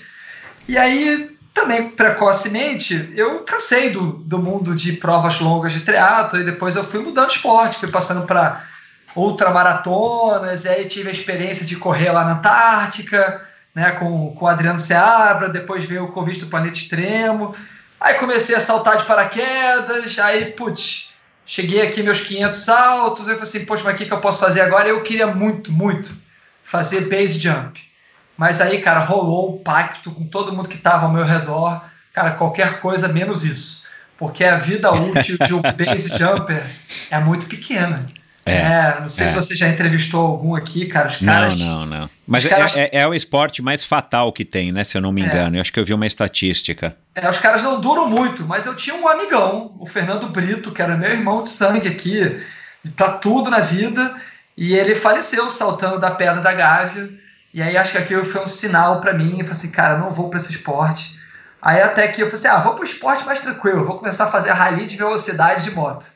E 0.67 0.77
aí, 0.77 1.37
também 1.53 1.89
precocemente, 1.89 3.11
eu 3.13 3.41
cansei 3.41 3.89
do, 3.89 4.13
do 4.13 4.39
mundo 4.39 4.73
de 4.73 4.93
provas 4.93 5.39
longas 5.39 5.73
de 5.73 5.81
triatlo 5.81 6.39
e 6.39 6.45
depois 6.45 6.77
eu 6.77 6.83
fui 6.83 7.01
mudando 7.01 7.29
esporte, 7.29 7.77
fui 7.77 7.91
passando 7.91 8.25
para 8.25 8.63
ultramaratonas, 9.15 10.63
e 10.63 10.69
aí 10.69 10.85
tive 10.85 11.09
a 11.09 11.11
experiência 11.11 11.65
de 11.65 11.75
correr 11.75 12.11
lá 12.11 12.23
na 12.23 12.33
Antártica, 12.33 13.41
né, 13.75 13.91
com, 13.91 14.33
com 14.33 14.45
o 14.45 14.47
Adriano 14.47 14.79
Seabra, 14.79 15.49
depois 15.49 15.83
veio 15.83 16.05
o 16.05 16.11
convite 16.11 16.41
do 16.41 16.47
Planeta 16.47 16.77
Extremo, 16.77 17.55
aí 17.99 18.13
comecei 18.13 18.55
a 18.55 18.61
saltar 18.61 18.97
de 18.97 19.05
paraquedas, 19.05 20.19
aí, 20.19 20.51
putz, 20.51 21.06
cheguei 21.47 21.81
aqui 21.81 22.03
meus 22.03 22.19
500 22.19 22.59
saltos, 22.59 23.27
eu 23.27 23.35
falei 23.35 23.43
assim, 23.43 23.65
poxa, 23.65 23.83
mas 23.85 23.95
o 23.95 23.97
que, 23.97 24.05
que 24.05 24.13
eu 24.13 24.19
posso 24.19 24.39
fazer 24.39 24.61
agora? 24.61 24.89
Eu 24.89 25.01
queria 25.01 25.27
muito, 25.27 25.71
muito 25.71 26.15
fazer 26.63 27.09
base 27.09 27.39
jump. 27.39 27.81
Mas 28.37 28.61
aí, 28.61 28.81
cara, 28.81 28.99
rolou 28.99 29.55
um 29.55 29.63
pacto 29.63 30.11
com 30.11 30.27
todo 30.27 30.53
mundo 30.53 30.69
que 30.69 30.75
estava 30.75 31.05
ao 31.05 31.11
meu 31.11 31.23
redor, 31.23 31.81
cara, 32.13 32.31
qualquer 32.31 32.79
coisa 32.81 33.07
menos 33.07 33.43
isso. 33.43 33.87
Porque 34.17 34.43
a 34.43 34.57
vida 34.57 34.91
útil 34.91 35.37
de 35.39 35.53
um 35.53 35.61
base 35.73 36.15
jumper 36.17 36.63
é 37.09 37.19
muito 37.19 37.47
pequena. 37.47 38.05
É, 38.47 38.97
é, 38.97 39.01
não 39.01 39.09
sei 39.09 39.25
é. 39.25 39.27
se 39.27 39.35
você 39.35 39.55
já 39.55 39.67
entrevistou 39.67 40.25
algum 40.25 40.55
aqui, 40.55 40.85
cara. 40.85 41.07
Os 41.07 41.17
caras. 41.17 41.59
Não, 41.59 41.85
não, 41.85 41.85
não. 41.85 42.09
Mas 42.25 42.45
é, 42.45 42.49
caras, 42.49 42.77
é, 42.77 42.89
é, 42.91 43.07
o 43.07 43.13
esporte 43.13 43.61
mais 43.61 43.83
fatal 43.83 44.31
que 44.31 44.45
tem, 44.45 44.71
né? 44.71 44.83
Se 44.83 44.97
eu 44.97 45.01
não 45.01 45.11
me 45.11 45.21
é. 45.21 45.25
engano. 45.25 45.57
Eu 45.57 45.61
acho 45.61 45.71
que 45.71 45.79
eu 45.79 45.85
vi 45.85 45.93
uma 45.93 46.05
estatística. 46.05 46.95
É, 47.13 47.27
os 47.29 47.37
caras 47.37 47.63
não 47.63 47.81
duram 47.81 48.09
muito, 48.09 48.45
mas 48.45 48.65
eu 48.65 48.75
tinha 48.75 48.95
um 48.95 49.07
amigão, 49.07 49.75
o 49.79 49.85
Fernando 49.85 50.27
Brito, 50.27 50.71
que 50.71 50.81
era 50.81 50.95
meu 50.95 51.09
irmão 51.09 51.41
de 51.41 51.49
sangue 51.49 51.87
aqui, 51.87 52.39
pra 52.95 53.09
tudo 53.09 53.49
na 53.49 53.59
vida. 53.59 54.15
E 54.55 54.73
ele 54.73 54.95
faleceu 54.95 55.49
saltando 55.49 55.99
da 55.99 56.11
pedra 56.11 56.41
da 56.41 56.53
Gávea. 56.53 57.09
E 57.53 57.61
aí 57.61 57.77
acho 57.77 57.91
que 57.91 57.97
aquilo 57.97 58.25
foi 58.25 58.41
um 58.41 58.47
sinal 58.47 59.01
para 59.01 59.13
mim. 59.13 59.31
Eu 59.31 59.45
falei 59.45 59.51
assim, 59.51 59.71
cara, 59.71 59.97
não 59.97 60.11
vou 60.11 60.29
para 60.29 60.39
esse 60.39 60.51
esporte. 60.51 61.17
Aí 61.61 61.81
até 61.81 62.07
que 62.07 62.21
eu 62.21 62.27
falei 62.27 62.39
assim, 62.39 62.47
ah, 62.47 62.61
vou 62.61 62.75
pro 62.75 62.83
esporte 62.83 63.25
mais 63.25 63.39
tranquilo, 63.39 63.83
vou 63.83 63.97
começar 63.97 64.25
a 64.25 64.31
fazer 64.31 64.51
rally 64.51 64.85
de 64.85 64.95
velocidade 64.95 65.63
de 65.63 65.71
moto. 65.71 66.07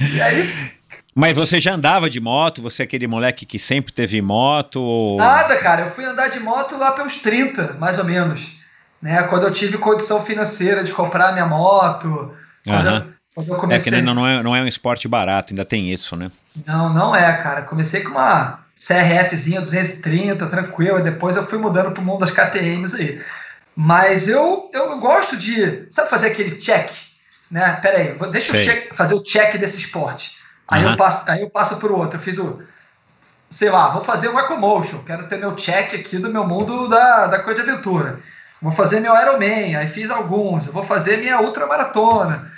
E 0.00 0.20
aí. 0.20 0.76
Mas 1.14 1.32
você 1.32 1.58
já 1.58 1.72
andava 1.72 2.10
de 2.10 2.20
moto? 2.20 2.60
Você 2.60 2.82
é 2.82 2.84
aquele 2.84 3.06
moleque 3.06 3.46
que 3.46 3.58
sempre 3.58 3.92
teve 3.92 4.20
moto? 4.20 4.76
Ou... 4.82 5.16
Nada, 5.16 5.56
cara. 5.56 5.82
Eu 5.82 5.88
fui 5.88 6.04
andar 6.04 6.28
de 6.28 6.38
moto 6.40 6.76
lá 6.76 6.92
pelos 6.92 7.16
30, 7.16 7.74
mais 7.78 7.98
ou 7.98 8.04
menos. 8.04 8.58
Né? 9.00 9.22
Quando 9.22 9.44
eu 9.44 9.50
tive 9.50 9.78
condição 9.78 10.22
financeira 10.22 10.84
de 10.84 10.92
comprar 10.92 11.32
minha 11.32 11.46
moto. 11.46 12.36
Quando, 12.66 12.86
eu, 12.86 13.04
quando 13.34 13.48
eu 13.48 13.56
comecei... 13.56 13.92
É 13.92 13.96
que 13.96 14.02
não 14.02 14.26
é, 14.26 14.42
não 14.42 14.54
é 14.54 14.60
um 14.60 14.66
esporte 14.66 15.08
barato, 15.08 15.54
ainda 15.54 15.64
tem 15.64 15.90
isso, 15.90 16.16
né? 16.16 16.30
Não, 16.66 16.92
não 16.92 17.16
é, 17.16 17.32
cara. 17.38 17.62
Comecei 17.62 18.02
com 18.02 18.10
uma 18.10 18.60
CRFzinha 18.76 19.62
230, 19.62 20.46
tranquilo. 20.48 21.02
Depois 21.02 21.34
eu 21.36 21.46
fui 21.46 21.58
mudando 21.58 21.92
pro 21.92 22.02
mundo 22.02 22.20
das 22.20 22.30
KTMs 22.30 22.94
aí. 22.94 23.22
Mas 23.74 24.28
eu, 24.28 24.70
eu 24.72 24.98
gosto 24.98 25.36
de, 25.36 25.86
sabe, 25.90 26.10
fazer 26.10 26.28
aquele 26.28 26.56
check, 26.56 26.90
né? 27.50 27.78
Pera 27.82 27.98
aí, 27.98 28.12
vou, 28.12 28.30
deixa 28.30 28.52
Sei. 28.52 28.62
eu 28.62 28.66
check, 28.66 28.94
fazer 28.94 29.14
o 29.14 29.22
check 29.22 29.56
desse 29.58 29.78
esporte. 29.78 30.36
Aí, 30.68 30.84
uhum. 30.84 30.92
eu 30.92 30.96
passo, 30.96 31.30
aí 31.30 31.42
eu 31.42 31.50
passo 31.50 31.76
para 31.76 31.92
o 31.92 31.98
outro. 31.98 32.18
Eu 32.18 32.22
fiz 32.22 32.38
o, 32.38 32.62
sei 33.48 33.70
lá, 33.70 33.88
vou 33.88 34.02
fazer 34.02 34.28
um 34.28 34.38
Ecomotion. 34.38 34.98
Quero 35.04 35.26
ter 35.28 35.38
meu 35.38 35.54
check 35.54 35.94
aqui 35.94 36.18
do 36.18 36.28
meu 36.28 36.46
mundo 36.46 36.88
da, 36.88 37.26
da 37.26 37.38
coisa 37.38 37.62
de 37.62 37.70
aventura. 37.70 38.20
Vou 38.60 38.72
fazer 38.72 39.00
meu 39.00 39.14
Ironman, 39.14 39.76
aí 39.76 39.86
fiz 39.86 40.10
alguns. 40.10 40.66
Eu 40.66 40.72
vou 40.72 40.82
fazer 40.82 41.18
minha 41.18 41.40
ultramaratona. 41.40 42.50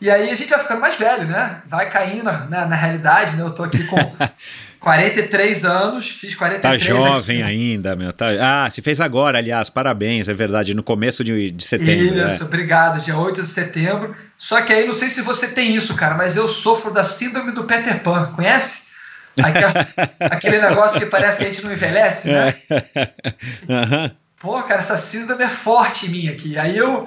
E 0.00 0.10
aí 0.10 0.30
a 0.30 0.34
gente 0.34 0.48
vai 0.48 0.58
ficando 0.58 0.80
mais 0.80 0.96
velho, 0.96 1.26
né? 1.26 1.60
Vai 1.66 1.90
caindo 1.90 2.24
na, 2.24 2.66
na 2.66 2.76
realidade, 2.76 3.36
né? 3.36 3.42
Eu 3.42 3.54
tô 3.54 3.64
aqui 3.64 3.84
com 3.84 3.96
43 4.80 5.64
anos, 5.66 6.08
fiz 6.08 6.34
43 6.34 6.62
Tá 6.62 6.78
jovem 6.78 7.42
aqui. 7.42 7.52
ainda, 7.52 7.94
meu. 7.94 8.12
Tá... 8.14 8.28
Ah, 8.40 8.70
se 8.70 8.80
fez 8.80 8.98
agora, 8.98 9.36
aliás, 9.36 9.68
parabéns, 9.68 10.26
é 10.26 10.32
verdade, 10.32 10.72
no 10.72 10.82
começo 10.82 11.22
de, 11.22 11.50
de 11.50 11.62
setembro. 11.62 12.26
Isso, 12.26 12.42
é. 12.42 12.46
obrigado, 12.46 12.98
dia 13.00 13.16
8 13.16 13.42
de 13.42 13.48
setembro. 13.48 14.16
Só 14.38 14.62
que 14.62 14.72
aí, 14.72 14.86
não 14.86 14.94
sei 14.94 15.10
se 15.10 15.20
você 15.20 15.48
tem 15.48 15.76
isso, 15.76 15.94
cara, 15.94 16.14
mas 16.14 16.34
eu 16.34 16.48
sofro 16.48 16.90
da 16.90 17.04
síndrome 17.04 17.52
do 17.52 17.64
Peter 17.64 18.00
Pan, 18.00 18.32
conhece? 18.34 18.88
Aquele 20.18 20.60
negócio 20.60 20.98
que 20.98 21.06
parece 21.06 21.38
que 21.38 21.44
a 21.44 21.46
gente 21.48 21.62
não 21.62 21.72
envelhece, 21.72 22.28
né? 22.28 22.54
uhum. 23.68 24.10
Pô, 24.40 24.62
cara, 24.62 24.80
essa 24.80 24.96
síndrome 24.96 25.44
é 25.44 25.48
forte 25.48 26.06
em 26.06 26.08
mim 26.08 26.28
aqui. 26.28 26.58
Aí 26.58 26.76
eu 26.76 27.06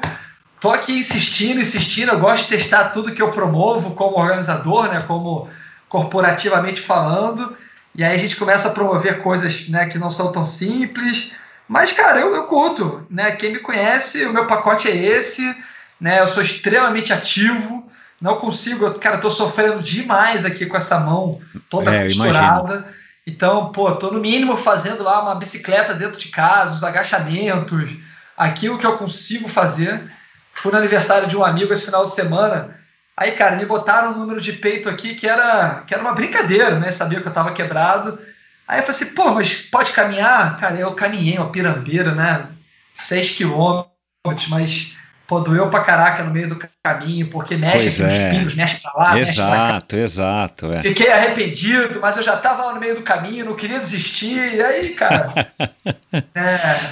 tô 0.59 0.69
aqui 0.69 0.93
insistindo, 0.93 1.59
insistindo, 1.59 2.11
eu 2.11 2.19
gosto 2.19 2.43
de 2.43 2.57
testar 2.57 2.89
tudo 2.89 3.11
que 3.11 3.21
eu 3.21 3.31
promovo 3.31 3.91
como 3.91 4.17
organizador, 4.17 4.89
né, 4.89 5.03
como 5.07 5.49
corporativamente 5.89 6.79
falando, 6.79 7.55
e 7.95 8.03
aí 8.03 8.15
a 8.15 8.17
gente 8.17 8.35
começa 8.35 8.69
a 8.69 8.71
promover 8.71 9.19
coisas 9.19 9.69
né, 9.69 9.85
que 9.85 9.99
não 9.99 10.09
são 10.09 10.31
tão 10.31 10.45
simples. 10.45 11.33
Mas, 11.67 11.91
cara, 11.91 12.19
eu, 12.19 12.33
eu 12.33 12.43
curto. 12.45 13.05
Né? 13.09 13.31
Quem 13.31 13.53
me 13.53 13.59
conhece, 13.59 14.25
o 14.25 14.33
meu 14.33 14.47
pacote 14.47 14.87
é 14.87 14.95
esse. 14.95 15.55
Né? 16.01 16.19
Eu 16.19 16.27
sou 16.27 16.41
extremamente 16.41 17.13
ativo. 17.13 17.89
não 18.19 18.37
consigo, 18.37 18.91
cara, 18.99 19.19
tô 19.19 19.29
sofrendo 19.29 19.81
demais 19.81 20.43
aqui 20.43 20.65
com 20.65 20.75
essa 20.75 20.99
mão 20.99 21.39
toda 21.69 21.93
É, 21.93 22.05
costurada. 22.05 22.87
Então, 23.25 23.71
pô, 23.71 23.91
tô 23.95 24.11
no 24.11 24.19
mínimo 24.19 24.57
fazendo 24.57 25.03
lá 25.03 25.21
uma 25.21 25.35
bicicleta 25.35 25.93
dentro 25.93 26.19
de 26.19 26.27
casa, 26.27 26.75
os 26.75 26.83
agachamentos, 26.83 27.95
aquilo 28.35 28.77
que 28.77 28.85
eu 28.85 28.97
consigo 28.97 29.47
fazer. 29.47 30.11
Fui 30.51 30.71
no 30.71 30.77
aniversário 30.77 31.27
de 31.27 31.37
um 31.37 31.45
amigo 31.45 31.71
esse 31.71 31.85
final 31.85 32.03
de 32.03 32.11
semana. 32.11 32.75
Aí, 33.15 33.31
cara, 33.31 33.55
me 33.55 33.65
botaram 33.65 34.11
um 34.11 34.17
número 34.17 34.41
de 34.41 34.53
peito 34.53 34.89
aqui 34.89 35.13
que 35.13 35.27
era, 35.27 35.83
que 35.85 35.93
era 35.93 36.01
uma 36.01 36.13
brincadeira, 36.13 36.79
né? 36.79 36.91
Sabia 36.91 37.21
que 37.21 37.27
eu 37.27 37.33
tava 37.33 37.51
quebrado. 37.51 38.19
Aí 38.67 38.79
eu 38.79 38.83
falei 38.83 39.01
assim, 39.01 39.13
pô, 39.13 39.31
mas 39.31 39.61
pode 39.61 39.91
caminhar? 39.91 40.57
Cara, 40.57 40.75
eu 40.75 40.91
caminhei 40.93 41.37
uma 41.37 41.49
pirambeira, 41.49 42.15
né? 42.15 42.47
6 42.95 43.31
quilômetros, 43.31 44.47
mas 44.49 44.95
pô, 45.27 45.39
doeu 45.39 45.69
pra 45.69 45.81
caraca 45.81 46.23
no 46.23 46.31
meio 46.31 46.47
do 46.47 46.59
caminho, 46.83 47.29
porque 47.29 47.55
mexe 47.55 47.77
Pois 47.77 48.01
aqui 48.01 48.03
nos 48.03 48.13
é. 48.13 48.29
pinos, 48.31 48.55
mexe 48.55 48.81
pra 48.81 48.93
lá, 48.93 49.13
mexe 49.13 49.35
pra 49.35 49.45
cá. 49.45 49.53
Exato, 49.53 49.95
exato. 49.95 50.73
É. 50.73 50.81
Fiquei 50.81 51.11
arrependido, 51.11 51.99
mas 52.01 52.17
eu 52.17 52.23
já 52.23 52.37
tava 52.37 52.65
lá 52.65 52.73
no 52.73 52.79
meio 52.79 52.95
do 52.95 53.01
caminho, 53.01 53.45
não 53.45 53.55
queria 53.55 53.79
desistir. 53.79 54.55
E 54.55 54.61
aí, 54.61 54.89
cara. 54.89 55.33
é, 56.13 56.41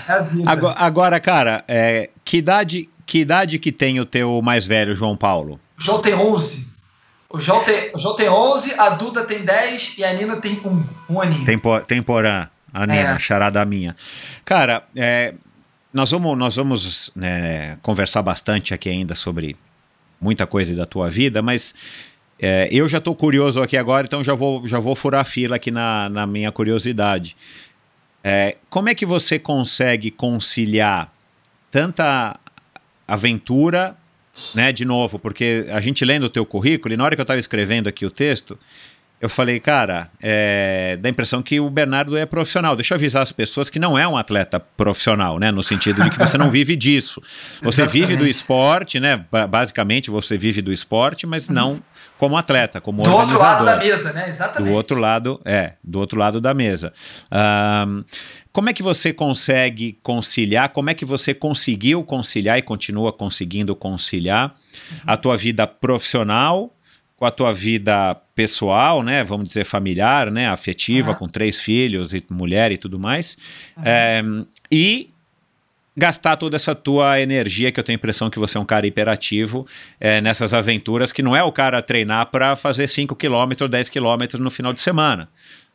é 0.07 0.13
a 0.13 0.19
vida. 0.19 0.49
Agora, 0.49 0.75
agora, 0.77 1.19
cara, 1.19 1.63
é, 1.67 2.09
que, 2.23 2.37
idade, 2.37 2.89
que 3.05 3.19
idade 3.19 3.59
que 3.59 3.71
tem 3.71 3.99
o 3.99 4.05
teu 4.05 4.41
mais 4.41 4.65
velho, 4.65 4.95
João 4.95 5.15
Paulo? 5.15 5.59
O 5.81 5.83
João 5.83 5.99
tem 5.99 6.13
11. 6.13 6.67
O 7.27 7.39
João 7.39 7.63
tem, 7.63 7.89
o 7.91 7.97
João 7.97 8.15
tem 8.15 8.29
11, 8.29 8.75
a 8.79 8.89
Duda 8.89 9.25
tem 9.25 9.43
10 9.43 9.97
e 9.97 10.03
a 10.03 10.13
Nina 10.13 10.35
tem 10.37 10.61
1. 10.63 10.83
Um 11.09 11.19
aninho. 11.19 11.43
Tempo, 11.43 11.79
temporã, 11.81 12.47
a 12.71 12.85
Nina, 12.85 13.15
É. 13.15 13.19
charada 13.19 13.65
minha. 13.65 13.95
Cara, 14.45 14.83
é, 14.95 15.33
nós 15.91 16.11
vamos, 16.11 16.37
nós 16.37 16.55
vamos 16.55 17.09
né, 17.15 17.77
conversar 17.81 18.21
bastante 18.21 18.75
aqui 18.75 18.89
ainda 18.89 19.15
sobre 19.15 19.55
muita 20.19 20.45
coisa 20.45 20.75
da 20.75 20.85
tua 20.85 21.09
vida, 21.09 21.41
mas 21.41 21.73
é, 22.39 22.69
eu 22.71 22.87
já 22.87 22.99
estou 22.99 23.15
curioso 23.15 23.59
aqui 23.59 23.75
agora, 23.75 24.05
então 24.05 24.23
já 24.23 24.35
vou, 24.35 24.67
já 24.67 24.77
vou 24.77 24.93
furar 24.95 25.21
a 25.21 25.23
fila 25.23 25.55
aqui 25.55 25.71
na, 25.71 26.09
na 26.09 26.27
minha 26.27 26.51
curiosidade. 26.51 27.35
É, 28.23 28.55
como 28.69 28.87
é 28.87 28.93
que 28.93 29.05
você 29.05 29.39
consegue 29.39 30.11
conciliar 30.11 31.11
tanta 31.71 32.37
aventura, 33.07 33.95
né, 34.53 34.71
de 34.71 34.85
novo, 34.85 35.17
porque 35.19 35.65
a 35.71 35.79
gente 35.81 36.03
lendo 36.05 36.23
o 36.23 36.29
teu 36.29 36.45
currículo, 36.45 36.93
e 36.93 36.97
na 36.97 37.03
hora 37.03 37.15
que 37.15 37.21
eu 37.21 37.23
estava 37.23 37.39
escrevendo 37.39 37.87
aqui 37.87 38.05
o 38.05 38.11
texto, 38.11 38.57
eu 39.19 39.29
falei, 39.29 39.59
cara, 39.59 40.09
é, 40.19 40.97
dá 40.99 41.07
a 41.07 41.11
impressão 41.11 41.43
que 41.43 41.59
o 41.59 41.69
Bernardo 41.69 42.17
é 42.17 42.25
profissional. 42.25 42.75
Deixa 42.75 42.95
eu 42.95 42.97
avisar 42.97 43.21
as 43.21 43.31
pessoas 43.31 43.69
que 43.69 43.77
não 43.77 43.95
é 43.95 44.07
um 44.07 44.17
atleta 44.17 44.59
profissional, 44.59 45.37
né? 45.37 45.51
No 45.51 45.61
sentido 45.61 46.01
de 46.01 46.09
que 46.09 46.17
você 46.17 46.39
não 46.39 46.49
vive 46.49 46.75
disso. 46.75 47.21
Você 47.61 47.85
vive 47.85 48.15
do 48.17 48.25
Exatamente. 48.25 48.31
esporte, 48.31 48.99
né? 48.99 49.23
Ba- 49.31 49.45
Basicamente, 49.45 50.09
você 50.09 50.39
vive 50.39 50.59
do 50.63 50.73
esporte, 50.73 51.27
mas 51.27 51.49
não 51.49 51.83
como 52.17 52.35
atleta, 52.35 52.81
como 52.81 53.03
do 53.03 53.11
outro 53.11 53.37
lado 53.37 53.63
organizador. 53.63 53.65
da 53.65 53.77
mesa, 53.85 54.13
né? 54.13 54.27
Exatamente. 54.29 54.69
Do 54.71 54.75
outro 54.75 54.99
lado, 54.99 55.39
é, 55.45 55.73
do 55.83 55.99
outro 55.99 56.17
lado 56.17 56.41
da 56.41 56.55
mesa. 56.55 56.91
Ahn, 57.29 58.03
como 58.51 58.69
é 58.69 58.73
que 58.73 58.83
você 58.83 59.13
consegue 59.13 59.97
conciliar? 60.03 60.69
Como 60.69 60.89
é 60.89 60.93
que 60.93 61.05
você 61.05 61.33
conseguiu 61.33 62.03
conciliar 62.03 62.57
e 62.57 62.61
continua 62.61 63.13
conseguindo 63.13 63.75
conciliar 63.75 64.55
a 65.05 65.15
tua 65.15 65.37
vida 65.37 65.65
profissional 65.65 66.75
com 67.15 67.25
a 67.25 67.31
tua 67.31 67.53
vida 67.53 68.15
pessoal, 68.33 69.03
né? 69.03 69.23
Vamos 69.23 69.47
dizer 69.47 69.63
familiar, 69.63 70.31
né? 70.31 70.49
Afetiva, 70.49 71.11
Aham. 71.11 71.19
com 71.19 71.27
três 71.27 71.61
filhos 71.61 72.13
e 72.13 72.25
mulher 72.29 72.71
e 72.71 72.77
tudo 72.77 72.99
mais. 72.99 73.37
É, 73.85 74.23
e 74.71 75.11
gastar 75.95 76.35
toda 76.35 76.55
essa 76.55 76.73
tua 76.73 77.19
energia, 77.19 77.71
que 77.71 77.79
eu 77.79 77.83
tenho 77.83 77.95
a 77.95 77.99
impressão 77.99 78.29
que 78.29 78.39
você 78.39 78.57
é 78.57 78.61
um 78.61 78.65
cara 78.65 78.87
hiperativo, 78.87 79.67
é, 79.99 80.19
nessas 80.19 80.53
aventuras, 80.53 81.11
que 81.11 81.21
não 81.21 81.35
é 81.35 81.43
o 81.43 81.51
cara 81.51 81.81
treinar 81.81 82.25
para 82.27 82.55
fazer 82.55 82.87
5 82.87 83.15
km, 83.15 83.67
10 83.69 83.89
km 83.89 84.39
no 84.39 84.49
final 84.49 84.73
de 84.73 84.81
semana. 84.81 85.29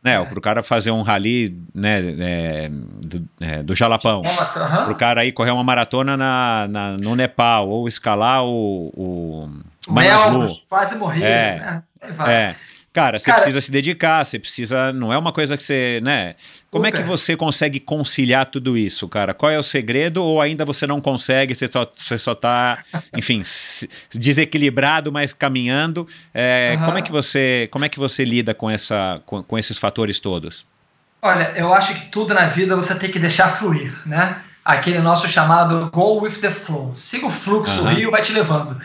Né, 0.07 0.23
É. 0.23 0.25
Para 0.25 0.39
o 0.39 0.41
cara 0.41 0.63
fazer 0.63 0.93
um 0.93 1.03
rally 1.03 1.59
né, 1.75 1.99
é, 2.21 2.69
do, 2.71 3.29
é, 3.41 3.63
do 3.65 3.75
Jalapão. 3.75 4.23
Aham. 4.25 4.85
Para 4.85 4.93
o 4.93 4.95
cara 4.95 5.21
aí 5.23 5.33
correr 5.33 5.51
uma 5.51 5.65
maratona 5.65 6.17
na, 6.17 6.69
na- 6.71 6.97
no 6.97 7.17
Nepal, 7.17 7.69
ou 7.69 7.89
escalar 7.89 8.45
o, 8.45 8.93
o 8.97 9.51
Manaslu. 9.93 10.31
Melros, 10.39 10.65
quase 10.69 10.95
morri. 10.95 11.25
É. 11.25 11.59
Né? 11.59 11.83
É. 12.29 12.55
Cara, 12.97 13.19
você 13.19 13.27
Cara- 13.27 13.37
precisa 13.43 13.61
se 13.61 13.71
dedicar, 13.71 14.25
você 14.25 14.39
precisa. 14.39 14.91
Não 14.91 15.13
é 15.13 15.19
uma 15.19 15.31
coisa 15.31 15.55
que 15.55 15.63
você. 15.63 16.01
né? 16.03 16.35
Como 16.71 16.87
é 16.87 16.91
que 16.91 16.97
Super. 16.97 17.09
você 17.11 17.37
consegue 17.37 17.79
conciliar 17.79 18.47
tudo 18.47 18.75
isso, 18.75 19.07
cara? 19.07 19.35
Qual 19.35 19.53
é 19.53 19.59
o 19.59 19.63
segredo? 19.63 20.25
Ou 20.25 20.41
ainda 20.41 20.65
você 20.65 20.87
não 20.87 20.99
consegue, 20.99 21.55
você 21.55 21.69
só, 21.71 21.87
você 21.95 22.17
só 22.17 22.35
tá, 22.35 22.79
enfim, 23.15 23.45
se- 23.45 23.87
desequilibrado, 24.15 25.13
mas 25.13 25.35
caminhando? 25.35 26.09
É, 26.33 26.79
como, 26.87 26.97
é 26.97 27.03
que 27.03 27.13
você, 27.13 27.69
como 27.71 27.85
é 27.85 27.89
que 27.91 27.99
você 27.99 28.25
lida 28.25 28.55
com, 28.55 28.71
essa, 28.71 29.21
com, 29.27 29.43
com 29.43 29.59
esses 29.59 29.77
fatores 29.77 30.19
todos? 30.19 30.65
Olha, 31.21 31.53
eu 31.55 31.75
acho 31.75 31.95
que 31.95 32.07
tudo 32.07 32.33
na 32.33 32.47
vida 32.47 32.75
você 32.77 32.95
tem 32.95 33.11
que 33.11 33.19
deixar 33.19 33.49
fluir, 33.51 33.95
né? 34.07 34.37
Aquele 34.65 35.01
nosso 35.01 35.29
chamado 35.29 35.91
go 35.93 36.21
with 36.23 36.41
the 36.41 36.51
flow. 36.51 36.95
Siga 36.95 37.27
o 37.27 37.31
fluxo, 37.31 37.83
Aham. 37.83 37.93
o 37.93 37.95
rio 37.95 38.11
vai 38.11 38.23
te 38.23 38.33
levando. 38.33 38.81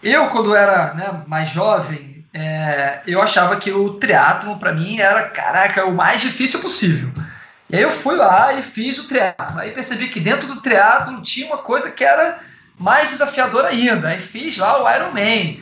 Eu, 0.00 0.28
quando 0.28 0.54
era 0.54 0.94
né, 0.94 1.22
mais 1.26 1.50
jovem, 1.50 2.17
é, 2.38 3.02
eu 3.04 3.20
achava 3.20 3.56
que 3.56 3.72
o 3.72 3.94
triatlon 3.94 4.56
para 4.58 4.72
mim 4.72 5.00
era, 5.00 5.24
caraca, 5.24 5.84
o 5.86 5.92
mais 5.92 6.20
difícil 6.20 6.60
possível. 6.60 7.10
E 7.68 7.76
aí 7.76 7.82
eu 7.82 7.90
fui 7.90 8.14
lá 8.14 8.52
e 8.52 8.62
fiz 8.62 8.96
o 8.98 9.08
triatlon. 9.08 9.58
Aí 9.58 9.72
percebi 9.72 10.08
que 10.08 10.20
dentro 10.20 10.46
do 10.46 10.60
triatlon 10.60 11.20
tinha 11.20 11.48
uma 11.48 11.58
coisa 11.58 11.90
que 11.90 12.04
era 12.04 12.38
mais 12.78 13.10
desafiadora 13.10 13.68
ainda. 13.68 14.08
Aí 14.08 14.20
fiz 14.20 14.56
lá 14.56 14.80
o 14.80 14.88
Ironman. 14.88 15.60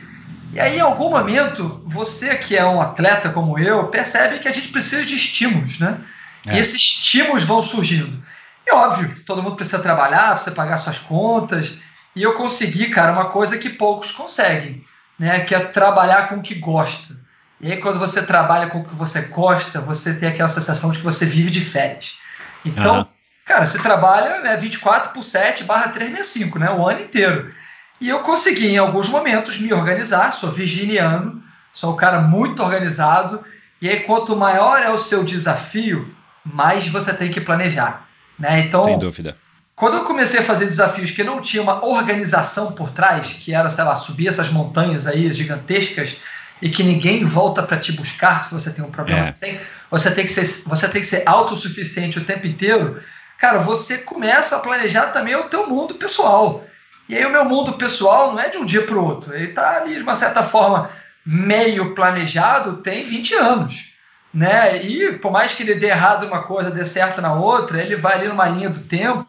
E 0.53 0.59
aí, 0.59 0.77
em 0.77 0.81
algum 0.81 1.09
momento, 1.09 1.81
você 1.85 2.35
que 2.35 2.55
é 2.55 2.63
um 2.63 2.79
atleta 2.79 3.29
como 3.29 3.57
eu, 3.57 3.87
percebe 3.87 4.39
que 4.39 4.47
a 4.47 4.51
gente 4.51 4.69
precisa 4.69 5.03
de 5.03 5.15
estímulos, 5.15 5.79
né? 5.79 5.97
É. 6.45 6.55
E 6.55 6.59
esses 6.59 6.75
estímulos 6.75 7.43
vão 7.43 7.61
surgindo. 7.61 8.23
E 8.65 8.71
óbvio, 8.71 9.13
todo 9.25 9.41
mundo 9.41 9.55
precisa 9.55 9.79
trabalhar, 9.79 10.31
precisa 10.31 10.55
pagar 10.55 10.77
suas 10.77 10.99
contas. 10.99 11.75
E 12.15 12.21
eu 12.21 12.33
consegui, 12.33 12.89
cara, 12.89 13.11
uma 13.11 13.25
coisa 13.25 13.57
que 13.57 13.69
poucos 13.69 14.11
conseguem, 14.11 14.83
né? 15.17 15.41
Que 15.41 15.55
é 15.55 15.59
trabalhar 15.59 16.27
com 16.27 16.35
o 16.35 16.41
que 16.41 16.55
gosta. 16.55 17.15
E 17.59 17.71
aí, 17.71 17.77
quando 17.77 17.97
você 17.97 18.21
trabalha 18.21 18.67
com 18.67 18.79
o 18.79 18.83
que 18.83 18.93
você 18.93 19.21
gosta, 19.21 19.81
você 19.81 20.13
tem 20.13 20.29
aquela 20.29 20.49
sensação 20.49 20.91
de 20.91 20.99
que 20.99 21.03
você 21.03 21.25
vive 21.25 21.49
de 21.49 21.61
férias. 21.61 22.17
Então, 22.63 22.95
Aham. 22.95 23.07
cara, 23.45 23.65
você 23.65 23.79
trabalha 23.79 24.41
né, 24.41 24.55
24 24.55 25.11
por 25.11 25.23
7 25.23 25.63
barra 25.63 25.89
365, 25.89 26.59
né? 26.59 26.69
O 26.69 26.87
ano 26.87 27.01
inteiro. 27.01 27.51
E 27.99 28.07
eu 28.09 28.19
consegui, 28.19 28.67
em 28.67 28.77
alguns 28.77 29.09
momentos, 29.09 29.57
me 29.57 29.73
organizar. 29.73 30.31
Sou 30.31 30.51
virginiano, 30.51 31.41
sou 31.73 31.93
um 31.93 31.97
cara 31.97 32.21
muito 32.21 32.61
organizado. 32.61 33.43
E 33.81 33.89
aí, 33.89 34.01
quanto 34.01 34.35
maior 34.35 34.81
é 34.81 34.89
o 34.91 34.99
seu 34.99 35.23
desafio, 35.23 36.13
mais 36.45 36.87
você 36.87 37.11
tem 37.11 37.31
que 37.31 37.41
planejar. 37.41 38.07
Né? 38.37 38.59
Então, 38.59 38.83
Sem 38.83 38.99
dúvida. 38.99 39.35
Quando 39.77 39.97
eu 39.97 40.03
comecei 40.03 40.39
a 40.39 40.43
fazer 40.43 40.65
desafios 40.65 41.11
que 41.11 41.23
não 41.23 41.39
tinha 41.39 41.61
uma 41.61 41.85
organização 41.85 42.71
por 42.71 42.89
trás, 42.89 43.27
que 43.27 43.53
era, 43.53 43.69
sei 43.69 43.83
lá, 43.83 43.95
subir 43.95 44.27
essas 44.27 44.49
montanhas 44.49 45.05
aí 45.05 45.31
gigantescas 45.31 46.17
e 46.59 46.67
que 46.67 46.81
ninguém 46.81 47.23
volta 47.23 47.61
para 47.61 47.77
te 47.77 47.91
buscar 47.91 48.41
se 48.41 48.55
você 48.55 48.71
tem 48.71 48.83
um 48.83 48.89
problema, 48.89 49.19
É. 49.19 49.23
você, 49.25 49.33
tem, 49.33 49.59
você, 49.91 50.11
tem 50.11 50.25
que 50.25 50.31
ser, 50.31 50.63
você 50.65 50.87
tem 50.89 51.01
que 51.01 51.07
ser 51.07 51.21
autossuficiente 51.27 52.17
o 52.17 52.25
tempo 52.25 52.47
inteiro, 52.47 52.99
cara, 53.37 53.59
você 53.59 53.99
começa 53.99 54.55
a 54.55 54.59
planejar 54.61 55.11
também 55.11 55.35
o 55.35 55.43
teu 55.43 55.67
mundo 55.67 55.93
pessoal. 55.93 56.65
E 57.07 57.15
aí 57.15 57.23
o 57.23 57.31
meu 57.31 57.45
mundo 57.45 57.73
pessoal 57.73 58.31
não 58.31 58.39
é 58.39 58.49
de 58.49 58.57
um 58.57 58.65
dia 58.65 58.81
para 58.81 58.95
o 58.95 59.05
outro, 59.05 59.35
ele 59.35 59.49
está 59.49 59.77
ali 59.77 59.93
de 59.93 60.01
uma 60.01 60.15
certa 60.15 60.41
forma 60.43 60.89
meio 61.23 61.93
planejado 61.93 62.77
tem 62.77 63.03
20 63.03 63.35
anos. 63.35 63.93
Né? 64.33 64.83
E 64.83 65.13
por 65.19 65.31
mais 65.31 65.53
que 65.53 65.61
ele 65.61 65.75
dê 65.75 65.87
errado 65.87 66.25
uma 66.25 66.41
coisa, 66.41 66.71
dê 66.71 66.83
certo 66.83 67.21
na 67.21 67.35
outra, 67.35 67.79
ele 67.79 67.95
vai 67.95 68.15
ali 68.15 68.27
numa 68.27 68.47
linha 68.49 68.71
do 68.71 68.79
tempo 68.79 69.27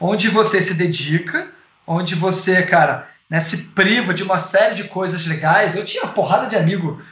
onde 0.00 0.28
você 0.28 0.62
se 0.62 0.74
dedica, 0.74 1.48
onde 1.86 2.14
você, 2.14 2.62
cara, 2.62 3.08
né, 3.28 3.40
se 3.40 3.68
priva 3.68 4.14
de 4.14 4.22
uma 4.22 4.38
série 4.38 4.74
de 4.74 4.84
coisas 4.84 5.26
legais. 5.26 5.74
Eu 5.74 5.84
tinha 5.84 6.04
uma 6.04 6.12
porrada 6.12 6.46
de 6.46 6.56
amigo 6.56 7.02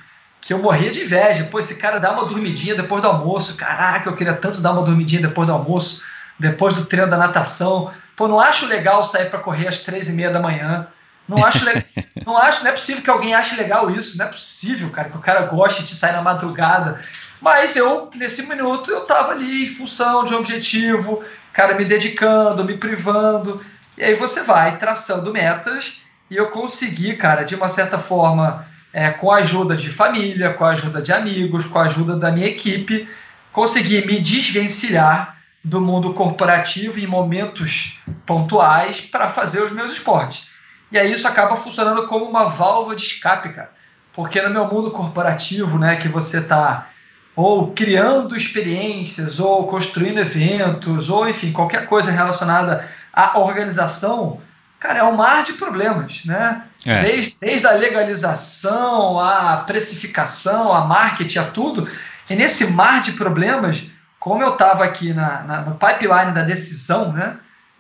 que 0.41 0.53
eu 0.53 0.59
morria 0.59 0.91
de 0.91 1.03
inveja. 1.03 1.45
Pô, 1.45 1.59
esse 1.59 1.77
cara 1.77 1.99
dá 1.99 2.13
uma 2.13 2.25
dormidinha 2.25 2.75
depois 2.75 3.03
do 3.03 3.09
almoço. 3.09 3.55
Caraca, 3.57 4.09
eu 4.09 4.15
queria 4.15 4.35
tanto 4.35 4.61
dar 4.61 4.73
uma 4.73 4.83
dormidinha 4.83 5.21
depois 5.21 5.47
do 5.47 5.53
almoço, 5.53 6.03
depois 6.39 6.75
do 6.75 6.85
treino 6.87 7.11
da 7.11 7.17
natação. 7.17 7.93
Pô, 8.15 8.29
não 8.29 8.41
acho 8.41 8.67
legal 8.67 9.05
sair 9.05 9.29
para 9.29 9.41
correr 9.41 9.69
às 9.69 9.81
três 9.81 10.09
e 10.09 10.13
meia 10.13 10.31
da 10.31 10.41
manhã. 10.41 10.87
Não 11.29 11.45
acho, 11.45 11.65
não 12.25 12.37
acho, 12.37 12.63
não 12.63 12.71
é 12.71 12.73
possível 12.73 13.03
que 13.03 13.11
alguém 13.11 13.35
ache 13.35 13.57
legal 13.57 13.91
isso. 13.91 14.17
Não 14.17 14.25
é 14.25 14.29
possível, 14.29 14.89
cara, 14.91 15.09
que 15.09 15.17
o 15.17 15.21
cara 15.21 15.43
goste 15.43 15.85
de 15.85 15.95
sair 15.95 16.13
na 16.13 16.23
madrugada. 16.23 17.01
Mas 17.41 17.77
eu, 17.77 18.11
nesse 18.15 18.43
minuto, 18.47 18.91
eu 18.91 19.03
tava 19.03 19.33
ali 19.33 19.65
em 19.65 19.69
função 19.69 20.25
de 20.25 20.35
um 20.35 20.39
objetivo, 20.39 21.23
cara, 21.53 21.75
me 21.75 21.85
dedicando, 21.85 22.65
me 22.65 22.77
privando. 22.77 23.65
E 23.97 24.05
aí 24.05 24.15
você 24.15 24.43
vai 24.43 24.79
traçando 24.79 25.33
metas. 25.33 26.03
E 26.31 26.37
eu 26.37 26.49
consegui, 26.49 27.15
cara, 27.15 27.45
de 27.45 27.55
uma 27.55 27.69
certa 27.69 27.99
forma, 27.99 28.67
é, 28.93 29.11
com 29.11 29.31
a 29.31 29.37
ajuda 29.37 29.77
de 29.77 29.91
família, 29.91 30.53
com 30.55 30.65
a 30.65 30.71
ajuda 30.71 31.01
de 31.01 31.13
amigos, 31.13 31.67
com 31.67 31.79
a 31.79 31.83
ajuda 31.83 32.17
da 32.17 32.33
minha 32.33 32.49
equipe, 32.49 33.09
conseguir 33.53 34.07
me 34.07 34.19
desvencilhar 34.19 35.37
do 35.63 35.81
mundo 35.81 36.15
corporativo 36.15 36.99
em 36.99 37.07
momentos 37.07 37.99
pontuais 38.25 39.01
para 39.01 39.29
fazer 39.29 39.63
os 39.63 39.73
meus 39.73 39.93
esportes. 39.93 40.49
E 40.91 40.99
aí 40.99 41.13
isso 41.13 41.27
acaba 41.27 41.57
funcionando 41.57 42.07
como 42.07 42.25
uma 42.25 42.49
válvula 42.49 42.95
de 42.95 43.03
escape, 43.03 43.51
cara. 43.51 43.71
Porque 44.13 44.41
no 44.41 44.51
meu 44.51 44.67
mundo 44.67 44.91
corporativo, 44.91 45.79
né, 45.79 45.97
que 45.97 46.09
você 46.09 46.39
está 46.39 46.89
ou 47.37 47.73
criando 47.73 48.35
experiências, 48.35 49.39
ou 49.39 49.67
construindo 49.67 50.19
eventos, 50.19 51.11
ou 51.11 51.29
enfim, 51.29 51.53
qualquer 51.53 51.85
coisa 51.85 52.11
relacionada 52.11 52.89
à 53.13 53.39
organização, 53.39 54.41
cara, 54.81 55.01
é 55.01 55.05
um 55.05 55.15
mar 55.15 55.43
de 55.43 55.53
problemas, 55.53 56.25
né? 56.25 56.63
É. 56.87 57.03
Desde, 57.03 57.37
desde 57.39 57.67
a 57.67 57.73
legalização, 57.73 59.21
a 59.21 59.59
precificação, 59.59 60.73
a 60.73 60.87
marketing, 60.87 61.39
a 61.39 61.45
tudo. 61.45 61.91
E 62.31 62.35
nesse 62.35 62.69
mar 62.69 63.03
de 63.03 63.13
problemas, 63.13 63.85
como 64.19 64.43
eu 64.43 64.55
estava 64.55 64.85
aqui 64.85 65.13
na, 65.13 65.43
na, 65.43 65.61
no 65.63 65.75
pipeline 65.75 66.33
da 66.33 66.43
decisão, 66.43 67.13
né? 67.13 67.37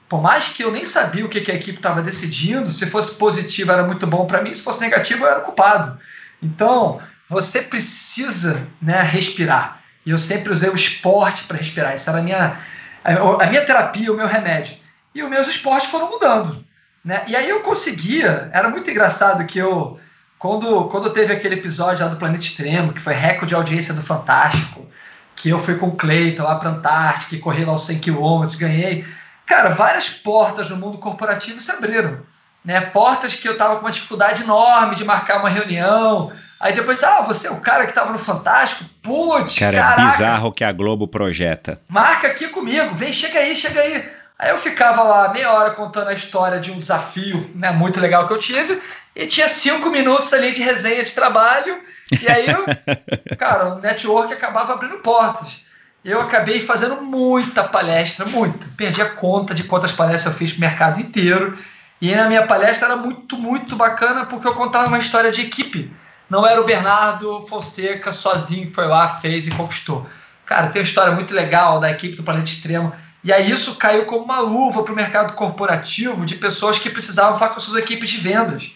Por 0.09 0.21
mais 0.21 0.49
que 0.49 0.63
eu 0.63 0.71
nem 0.71 0.85
sabia 0.85 1.25
o 1.25 1.29
que, 1.29 1.41
que 1.41 1.51
a 1.51 1.55
equipe 1.55 1.79
estava 1.79 2.03
decidindo, 2.03 2.71
se 2.71 2.87
fosse 2.87 3.15
positivo 3.15 3.73
era 3.73 3.85
muito 3.85 4.07
bom 4.07 4.27
para 4.27 4.43
mim, 4.43 4.53
se 4.53 4.63
fosse 4.63 4.81
negativo 4.81 5.25
eu 5.25 5.31
era 5.31 5.41
culpado. 5.41 5.99
Então, 6.43 7.01
você 7.29 7.61
precisa 7.63 8.67
né, 8.81 9.03
respirar. 9.03 9.81
E 10.05 10.11
eu 10.11 10.19
sempre 10.19 10.53
usei 10.53 10.71
o 10.71 10.75
esporte 10.75 11.45
para 11.45 11.57
respirar. 11.57 11.95
Isso 11.95 12.09
era 12.09 12.21
a 12.21 12.23
minha, 12.23 12.57
a 13.05 13.47
minha 13.47 13.65
terapia, 13.65 14.13
o 14.13 14.17
meu 14.17 14.27
remédio. 14.27 14.77
E 15.15 15.23
os 15.23 15.29
meus 15.29 15.49
esportes 15.49 15.91
foram 15.91 16.11
mudando. 16.11 16.65
Né? 17.05 17.23
E 17.27 17.35
aí 17.35 17.49
eu 17.49 17.61
conseguia, 17.61 18.51
era 18.53 18.69
muito 18.69 18.91
engraçado 18.91 19.45
que 19.47 19.59
eu, 19.59 19.99
quando, 20.39 20.85
quando 20.85 21.11
teve 21.11 21.33
aquele 21.33 21.55
episódio 21.55 22.05
lá 22.05 22.11
do 22.11 22.17
Planeta 22.17 22.45
Extremo, 22.45 22.93
que 22.93 23.01
foi 23.01 23.15
recorde 23.15 23.49
de 23.49 23.55
audiência 23.55 23.95
do 23.95 24.03
Fantástico, 24.03 24.87
que 25.35 25.49
eu 25.49 25.59
fui 25.59 25.77
com 25.77 25.89
o 25.89 25.97
Cleiton 25.97 26.43
lá 26.45 26.57
para 26.57 26.71
Antártica 26.71 27.35
e 27.35 27.39
corri 27.39 27.65
lá 27.65 27.75
os 27.75 27.87
100 27.87 28.01
km, 28.01 28.47
ganhei. 28.59 29.05
Cara, 29.45 29.71
várias 29.71 30.09
portas 30.09 30.69
no 30.69 30.77
mundo 30.77 30.99
corporativo 30.99 31.61
se 31.61 31.71
abriram. 31.71 32.21
Né? 32.65 32.81
Portas 32.81 33.35
que 33.35 33.49
eu 33.49 33.53
estava 33.53 33.77
com 33.77 33.83
uma 33.83 33.93
dificuldade 33.93 34.43
enorme 34.43 34.97
de 34.97 35.05
marcar 35.05 35.39
uma 35.39 35.49
reunião, 35.49 36.33
Aí 36.59 36.73
depois, 36.73 37.03
ah, 37.03 37.21
você 37.21 37.49
é 37.49 37.51
o 37.51 37.61
cara 37.61 37.85
que 37.85 37.91
estava 37.91 38.13
no 38.13 38.19
Fantástico? 38.19 38.85
Putz, 39.03 39.59
cara, 39.59 39.79
caraca. 39.79 40.03
é 40.03 40.05
bizarro 40.07 40.53
que 40.53 40.65
a 40.65 40.73
Globo 40.73 41.07
projeta. 41.07 41.81
Marca 41.89 42.29
aqui 42.29 42.49
comigo, 42.49 42.95
vem, 42.95 43.13
chega 43.13 43.39
aí, 43.39 43.55
chega 43.55 43.81
aí. 43.81 44.09
Aí 44.39 44.51
eu 44.51 44.59
ficava 44.59 45.03
lá 45.03 45.33
meia 45.33 45.53
hora 45.53 45.71
contando 45.71 46.09
a 46.09 46.13
história 46.13 46.59
de 46.59 46.71
um 46.71 46.79
desafio 46.79 47.51
né, 47.55 47.71
muito 47.71 48.01
legal 48.01 48.27
que 48.27 48.33
eu 48.33 48.39
tive, 48.39 48.81
e 49.15 49.27
tinha 49.27 49.49
cinco 49.49 49.91
minutos 49.91 50.33
ali 50.33 50.53
de 50.53 50.63
resenha 50.63 51.03
de 51.03 51.13
trabalho, 51.13 51.81
e 52.21 52.29
aí, 52.29 52.47
eu, 52.49 52.65
cara, 53.37 53.75
o 53.75 53.81
network 53.81 54.33
acabava 54.33 54.75
abrindo 54.75 54.99
portas. 54.99 55.65
Eu 56.05 56.21
acabei 56.21 56.61
fazendo 56.61 57.01
muita 57.03 57.65
palestra, 57.65 58.25
muita. 58.27 58.65
Perdi 58.77 59.03
a 59.03 59.09
conta 59.09 59.53
de 59.53 59.65
quantas 59.65 59.91
palestras 59.91 60.33
eu 60.33 60.39
fiz 60.39 60.53
pro 60.53 60.61
mercado 60.61 61.01
inteiro. 61.01 61.59
E 62.01 62.15
na 62.15 62.29
minha 62.29 62.47
palestra 62.47 62.89
era 62.89 62.97
muito, 62.97 63.37
muito 63.37 63.75
bacana 63.75 64.25
porque 64.25 64.47
eu 64.47 64.55
contava 64.55 64.87
uma 64.87 64.99
história 64.99 65.33
de 65.33 65.41
equipe. 65.41 65.91
Não 66.29 66.47
era 66.47 66.61
o 66.61 66.65
Bernardo 66.65 67.47
Fonseca 67.47 68.13
sozinho 68.13 68.69
que 68.69 68.75
foi 68.75 68.87
lá, 68.87 69.09
fez 69.09 69.47
e 69.47 69.51
conquistou. 69.51 70.07
Cara, 70.45 70.69
tem 70.69 70.81
uma 70.81 70.87
história 70.87 71.13
muito 71.13 71.35
legal 71.35 71.81
da 71.81 71.91
equipe 71.91 72.17
do 72.17 72.23
Planeta 72.23 72.49
Extremo. 72.49 72.93
E 73.23 73.33
aí 73.33 73.51
isso 73.51 73.75
caiu 73.77 74.05
como 74.05 74.25
uma 74.25 74.41
luva 74.41 74.83
para 74.83 74.93
o 74.93 74.97
mercado 74.97 75.35
corporativo 75.35 76.25
de 76.25 76.37
pessoas 76.37 76.79
que 76.79 76.89
precisavam 76.89 77.39
falar 77.39 77.53
com 77.53 77.61
suas 77.61 77.83
equipes 77.83 78.09
de 78.09 78.19
vendas. 78.19 78.73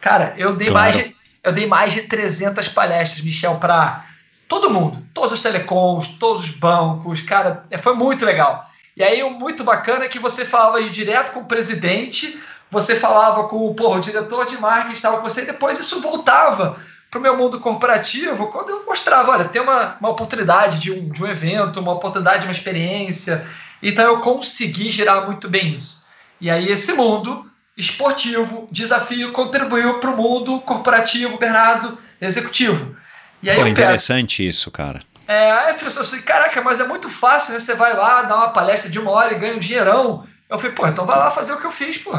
Cara, 0.00 0.34
eu 0.36 0.54
dei, 0.54 0.68
claro. 0.68 0.94
mais, 0.94 0.96
de, 0.96 1.16
eu 1.42 1.52
dei 1.52 1.66
mais 1.66 1.92
de 1.92 2.02
300 2.02 2.68
palestras, 2.68 3.24
Michel, 3.24 3.56
para 3.56 4.04
todo 4.46 4.70
mundo. 4.70 5.04
Todos 5.12 5.32
os 5.32 5.40
telecoms, 5.40 6.08
todos 6.18 6.44
os 6.44 6.50
bancos. 6.50 7.20
Cara, 7.22 7.64
é, 7.70 7.76
foi 7.76 7.94
muito 7.94 8.24
legal. 8.24 8.68
E 8.96 9.02
aí 9.02 9.22
o 9.22 9.30
muito 9.30 9.64
bacana 9.64 10.04
é 10.04 10.08
que 10.08 10.18
você 10.18 10.44
falava 10.44 10.82
direto 10.82 11.32
com 11.32 11.40
o 11.40 11.46
presidente 11.46 12.38
você 12.70 12.96
falava 12.96 13.44
com 13.44 13.66
o, 13.66 13.74
porra, 13.74 13.98
o 13.98 14.00
diretor 14.00 14.46
de 14.46 14.58
marketing 14.58 14.92
estava 14.92 15.16
com 15.18 15.22
você, 15.22 15.42
e 15.42 15.46
depois 15.46 15.78
isso 15.78 16.00
voltava 16.00 16.78
para 17.10 17.18
o 17.18 17.22
meu 17.22 17.36
mundo 17.36 17.58
corporativo, 17.58 18.48
quando 18.48 18.70
eu 18.70 18.84
mostrava, 18.84 19.32
olha, 19.32 19.44
tem 19.46 19.62
uma, 19.62 19.96
uma 19.98 20.10
oportunidade 20.10 20.78
de 20.78 20.92
um, 20.92 21.08
de 21.08 21.22
um 21.22 21.26
evento, 21.26 21.80
uma 21.80 21.92
oportunidade 21.92 22.40
de 22.40 22.46
uma 22.46 22.52
experiência. 22.52 23.46
Então 23.82 24.04
eu 24.04 24.20
consegui 24.20 24.90
gerar 24.90 25.22
muito 25.22 25.48
bem 25.48 25.72
isso. 25.72 26.06
E 26.40 26.50
aí 26.50 26.70
esse 26.70 26.92
mundo 26.92 27.50
esportivo, 27.76 28.68
desafio, 28.70 29.32
contribuiu 29.32 30.00
para 30.00 30.10
o 30.10 30.16
mundo 30.16 30.60
corporativo, 30.60 31.38
Bernardo, 31.38 31.96
executivo. 32.20 32.94
E 33.42 33.48
aí 33.48 33.56
Pô, 33.56 33.66
interessante 33.66 34.38
pego, 34.38 34.50
isso, 34.50 34.70
cara. 34.70 35.00
É, 35.26 35.50
aí 35.52 35.70
a 35.70 35.74
pessoa 35.74 36.04
assim, 36.04 36.20
caraca, 36.22 36.60
mas 36.60 36.80
é 36.80 36.86
muito 36.86 37.08
fácil, 37.08 37.52
né? 37.52 37.60
Você 37.60 37.74
vai 37.74 37.94
lá, 37.94 38.22
dá 38.22 38.36
uma 38.36 38.48
palestra 38.50 38.90
de 38.90 38.98
uma 38.98 39.12
hora 39.12 39.34
e 39.34 39.38
ganha 39.38 39.54
um 39.54 39.58
dinheirão. 39.58 40.26
Eu 40.48 40.58
falei, 40.58 40.74
pô, 40.74 40.86
então 40.86 41.06
vai 41.06 41.18
lá 41.18 41.30
fazer 41.30 41.52
o 41.52 41.58
que 41.58 41.66
eu 41.66 41.70
fiz, 41.70 41.98
pô. 41.98 42.12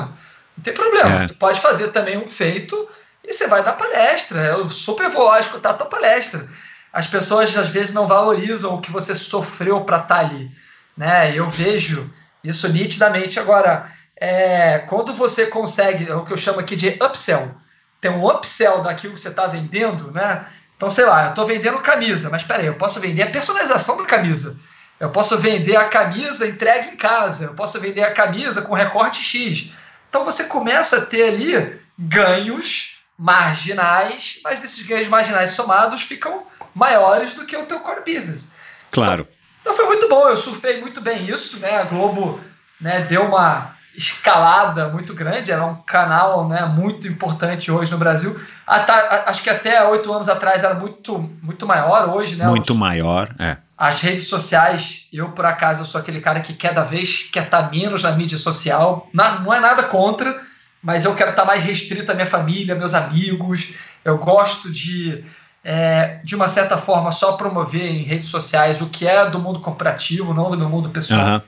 Não 0.60 0.64
tem 0.64 0.74
problema. 0.74 1.10
É. 1.10 1.20
Você 1.28 1.34
pode 1.34 1.62
fazer 1.62 1.88
também 1.90 2.18
um 2.18 2.28
feito 2.28 2.90
e 3.24 3.34
você 3.34 3.48
vai 3.48 3.64
dar 3.64 3.74
palestra. 3.74 4.44
Eu 4.44 4.68
super 4.68 5.10
vou 5.10 5.24
lá 5.24 5.40
escutar 5.40 5.72
a 5.72 5.74
tua 5.74 5.88
palestra. 5.88 6.48
As 6.92 7.08
pessoas 7.08 7.56
às 7.56 7.70
vezes 7.70 7.94
não 7.94 8.08
valorizam 8.08 8.76
o 8.76 8.82
que 8.82 8.92
você 8.92 9.16
sofreu 9.16 9.82
para 9.82 9.98
estar 9.98 10.16
tá 10.16 10.20
ali. 10.20 10.52
Né? 10.98 11.34
Eu 11.34 11.50
vejo 11.50 12.12
isso 12.44 12.68
nitidamente. 12.68 13.40
Agora, 13.40 13.90
é, 14.18 14.80
quando 14.80 15.14
você 15.14 15.46
consegue, 15.46 16.10
é 16.10 16.16
o 16.16 16.26
que 16.26 16.34
eu 16.34 16.38
chamo 16.38 16.60
aqui 16.60 16.76
de 16.76 16.90
upsell, 17.02 17.56
tem 18.02 18.12
um 18.12 18.28
upsell 18.28 18.82
daquilo 18.82 19.14
que 19.14 19.22
você 19.22 19.30
está 19.30 19.48
vendendo, 19.48 20.12
né? 20.12 20.46
Então, 20.76 20.90
sei 20.90 21.06
lá, 21.06 21.26
eu 21.26 21.30
estou 21.30 21.46
vendendo 21.46 21.78
camisa, 21.80 22.30
mas 22.30 22.44
peraí, 22.44 22.66
eu 22.66 22.76
posso 22.76 23.00
vender 23.00 23.24
a 23.24 23.30
personalização 23.30 23.98
da 23.98 24.06
camisa. 24.06 24.58
Eu 25.00 25.10
posso 25.10 25.38
vender 25.38 25.76
a 25.76 25.86
camisa 25.86 26.48
entregue 26.48 26.90
em 26.90 26.98
casa. 26.98 27.46
Eu 27.46 27.54
posso 27.54 27.80
vender 27.80 28.04
a 28.04 28.12
camisa 28.12 28.62
com 28.62 28.74
recorte 28.74 29.22
X. 29.22 29.72
Então 30.10 30.26
você 30.26 30.46
começa 30.46 30.98
a 30.98 31.06
ter 31.06 31.30
ali 31.30 31.80
ganhos 31.98 33.00
marginais, 33.18 34.40
mas 34.44 34.64
esses 34.64 34.86
ganhos 34.86 35.08
marginais 35.08 35.52
somados 35.52 36.02
ficam 36.02 36.44
maiores 36.74 37.36
do 37.36 37.46
que 37.46 37.56
o 37.56 37.66
teu 37.66 37.80
core 37.80 38.02
business. 38.06 38.52
Claro. 38.92 39.22
Então, 39.22 39.40
então 39.62 39.74
foi 39.76 39.86
muito 39.86 40.08
bom, 40.08 40.28
eu 40.30 40.38
surfei 40.38 40.80
muito 40.80 41.02
bem 41.02 41.30
isso, 41.30 41.60
né? 41.60 41.78
A 41.78 41.84
Globo 41.84 42.40
né, 42.80 43.02
deu 43.02 43.24
uma 43.24 43.76
escalada 43.96 44.88
muito 44.88 45.14
grande, 45.14 45.52
era 45.52 45.66
um 45.66 45.76
canal 45.76 46.48
né, 46.48 46.64
muito 46.66 47.08
importante 47.08 47.70
hoje 47.70 47.92
no 47.92 47.98
Brasil. 47.98 48.40
Até, 48.66 48.94
acho 49.26 49.44
que 49.44 49.50
até 49.50 49.86
oito 49.86 50.12
anos 50.14 50.30
atrás 50.30 50.64
era 50.64 50.74
muito, 50.74 51.20
muito 51.42 51.68
maior, 51.68 52.10
hoje, 52.10 52.38
né? 52.38 52.48
Muito 52.48 52.74
os, 52.74 52.80
maior, 52.80 53.36
é. 53.38 53.58
As 53.80 54.02
redes 54.02 54.28
sociais, 54.28 55.08
eu 55.14 55.30
por 55.30 55.46
acaso 55.46 55.84
eu 55.84 55.86
sou 55.86 56.02
aquele 56.02 56.20
cara 56.20 56.42
que 56.42 56.54
cada 56.54 56.84
vez 56.84 57.24
quer 57.32 57.46
estar 57.46 57.72
menos 57.72 58.04
na 58.04 58.12
mídia 58.12 58.38
social. 58.38 59.10
não 59.14 59.54
é 59.54 59.62
nada 59.62 59.84
contra, 59.84 60.42
mas 60.84 61.06
eu 61.06 61.16
quero 61.16 61.30
estar 61.30 61.46
mais 61.46 61.64
restrito 61.64 62.12
à 62.12 62.14
minha 62.14 62.28
família, 62.28 62.76
meus 62.76 62.94
amigos. 62.94 63.74
Eu 64.04 64.18
gosto 64.18 64.70
de, 64.70 65.24
é, 65.64 66.20
de 66.26 66.36
uma 66.36 66.50
certa 66.50 66.78
forma, 66.78 67.10
só 67.10 67.38
promover 67.38 67.90
em 67.90 68.04
redes 68.04 68.28
sociais 68.28 68.82
o 68.82 68.90
que 68.90 69.08
é 69.08 69.30
do 69.30 69.40
mundo 69.40 69.62
corporativo, 69.62 70.34
não 70.34 70.52
do 70.52 70.58
meu 70.58 70.68
mundo 70.68 70.90
pessoal. 70.90 71.36
Uhum. 71.36 71.42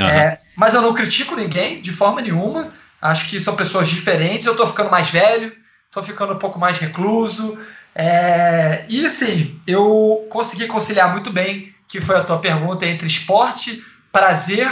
Uhum. 0.00 0.06
É, 0.06 0.38
mas 0.54 0.74
eu 0.74 0.82
não 0.82 0.92
critico 0.92 1.34
ninguém 1.34 1.80
de 1.80 1.94
forma 1.94 2.20
nenhuma. 2.20 2.68
Acho 3.00 3.26
que 3.26 3.40
são 3.40 3.56
pessoas 3.56 3.88
diferentes. 3.88 4.46
Eu 4.46 4.52
estou 4.52 4.66
ficando 4.66 4.90
mais 4.90 5.08
velho, 5.08 5.50
estou 5.86 6.02
ficando 6.02 6.34
um 6.34 6.38
pouco 6.38 6.58
mais 6.58 6.78
recluso. 6.78 7.58
É, 7.94 8.84
e 8.88 9.04
assim, 9.04 9.60
eu 9.66 10.26
consegui 10.30 10.66
conciliar 10.66 11.12
muito 11.12 11.30
bem, 11.32 11.72
que 11.88 12.00
foi 12.00 12.16
a 12.16 12.24
tua 12.24 12.38
pergunta, 12.38 12.86
entre 12.86 13.06
esporte, 13.06 13.82
prazer, 14.12 14.68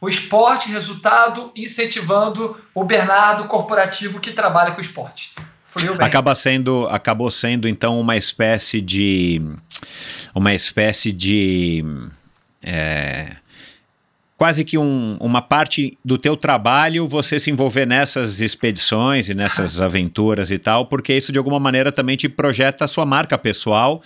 o 0.00 0.08
esporte, 0.08 0.70
resultado, 0.70 1.50
incentivando 1.56 2.56
o 2.74 2.84
Bernardo 2.84 3.44
corporativo 3.44 4.20
que 4.20 4.32
trabalha 4.32 4.72
com 4.72 4.80
esporte. 4.80 5.32
Acaba 6.00 6.34
sendo, 6.34 6.86
acabou 6.88 7.30
sendo 7.30 7.68
então 7.68 8.00
uma 8.00 8.16
espécie 8.16 8.80
de 8.80 9.40
uma 10.34 10.54
espécie 10.54 11.12
de 11.12 11.84
é, 12.62 13.36
quase 14.38 14.64
que 14.64 14.78
um, 14.78 15.16
uma 15.20 15.42
parte 15.42 15.98
do 16.04 16.16
teu 16.16 16.36
trabalho 16.36 17.08
você 17.08 17.40
se 17.40 17.50
envolver 17.50 17.84
nessas 17.84 18.40
expedições 18.40 19.28
e 19.28 19.34
nessas 19.34 19.80
aventuras 19.80 20.52
e 20.52 20.58
tal, 20.58 20.86
porque 20.86 21.12
isso 21.12 21.32
de 21.32 21.38
alguma 21.38 21.58
maneira 21.58 21.90
também 21.90 22.16
te 22.16 22.28
projeta 22.28 22.84
a 22.84 22.88
sua 22.88 23.04
marca 23.04 23.36
pessoal 23.36 24.00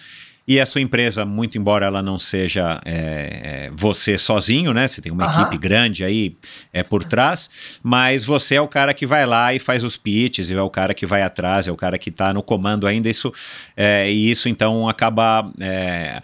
e 0.46 0.60
a 0.60 0.66
sua 0.66 0.80
empresa, 0.80 1.24
muito 1.24 1.56
embora 1.56 1.86
ela 1.86 2.02
não 2.02 2.18
seja 2.18 2.80
é, 2.84 2.92
é, 2.92 3.70
você 3.74 4.18
sozinho, 4.18 4.74
né? 4.74 4.88
Você 4.88 5.00
tem 5.00 5.12
uma 5.12 5.26
equipe 5.26 5.56
grande 5.56 6.04
aí 6.04 6.36
é, 6.72 6.82
por 6.82 7.04
trás, 7.04 7.48
mas 7.82 8.24
você 8.24 8.56
é 8.56 8.60
o 8.60 8.66
cara 8.66 8.92
que 8.92 9.06
vai 9.06 9.24
lá 9.24 9.54
e 9.54 9.60
faz 9.60 9.84
os 9.84 9.96
pitches, 9.96 10.50
e 10.50 10.54
é 10.54 10.60
o 10.60 10.68
cara 10.68 10.94
que 10.94 11.06
vai 11.06 11.22
atrás, 11.22 11.68
é 11.68 11.72
o 11.72 11.76
cara 11.76 11.96
que 11.96 12.08
está 12.08 12.32
no 12.32 12.42
comando 12.42 12.88
ainda. 12.88 13.08
Isso, 13.08 13.32
é, 13.76 14.10
e 14.10 14.30
isso 14.30 14.48
então 14.48 14.88
acaba. 14.88 15.48
É, 15.60 16.20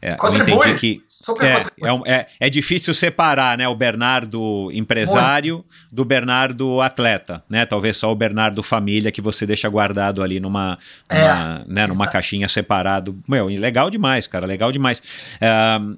é, 0.00 0.16
eu 0.22 0.34
entendi 0.34 0.74
que 0.74 1.02
é, 1.40 2.14
é, 2.18 2.26
é, 2.38 2.50
difícil 2.50 2.94
separar 2.94 3.58
né, 3.58 3.66
o 3.66 3.74
Bernardo 3.74 4.70
empresário 4.72 5.54
muito. 5.54 5.66
do 5.90 6.04
Bernardo 6.04 6.80
atleta, 6.80 7.42
né? 7.48 7.66
Talvez 7.66 7.96
só 7.96 8.12
o 8.12 8.14
Bernardo 8.14 8.62
família 8.62 9.10
que 9.10 9.20
você 9.20 9.44
deixa 9.44 9.68
guardado 9.68 10.22
ali 10.22 10.38
numa, 10.38 10.78
uma, 11.10 11.64
né, 11.66 11.86
numa 11.88 12.06
caixinha 12.06 12.48
separado. 12.48 13.18
Meu, 13.26 13.50
legal 13.56 13.90
demais, 13.90 14.26
cara, 14.26 14.46
legal 14.46 14.72
demais. 14.72 14.98
Uh, 14.98 15.96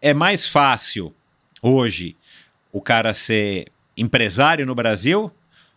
é 0.00 0.14
mais 0.14 0.46
fácil 0.46 1.14
hoje 1.62 2.16
o 2.72 2.80
cara 2.80 3.12
ser 3.12 3.66
empresário 3.96 4.64
no 4.64 4.74
Brasil 4.74 5.30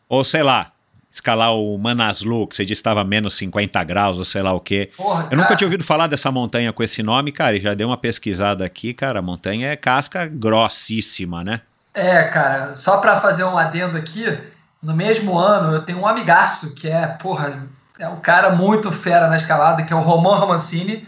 ou 0.08 0.24
sei 0.24 0.44
lá, 0.44 0.72
escalar 1.12 1.54
o 1.54 1.78
Manaslu, 1.78 2.48
que 2.48 2.56
você 2.56 2.66
disse 2.66 2.82
que 2.82 2.88
estava 2.90 3.04
menos 3.04 3.36
50 3.36 3.84
graus, 3.84 4.18
ou 4.18 4.26
sei 4.26 4.42
lá 4.42 4.52
o 4.52 4.60
quê. 4.60 4.90
Porra, 4.98 5.28
Eu 5.30 5.38
nunca 5.38 5.56
tinha 5.56 5.68
ouvido 5.68 5.84
falar 5.84 6.08
dessa 6.08 6.32
montanha 6.32 6.74
com 6.74 6.84
esse 6.84 7.04
nome, 7.04 7.32
cara, 7.32 7.56
e 7.56 7.60
já 7.60 7.74
dei 7.74 7.86
uma 7.86 7.98
pesquisada 7.98 8.66
aqui, 8.66 8.94
cara, 8.94 9.20
a 9.20 9.22
montanha 9.22 9.70
é 9.70 9.76
casca 9.76 10.26
grossíssima, 10.26 11.44
né? 11.44 11.62
É, 11.94 12.24
cara, 12.24 12.76
só 12.76 12.98
pra 12.98 13.22
fazer 13.22 13.44
um 13.44 13.58
adendo 13.58 13.96
aqui, 13.96 14.26
no 14.82 14.96
mesmo 14.96 15.38
ano 15.38 15.76
eu 15.76 15.82
tenho 15.84 16.00
um 16.00 16.08
amigaço 16.08 16.74
que 16.74 16.90
é, 16.90 17.06
porra, 17.06 17.68
é 18.04 18.10
um 18.10 18.20
cara 18.20 18.50
muito 18.50 18.92
fera 18.92 19.28
na 19.28 19.38
escalada, 19.38 19.84
que 19.84 19.94
é 19.94 19.96
o 19.96 20.02
Roman 20.02 20.36
Romancini, 20.36 21.08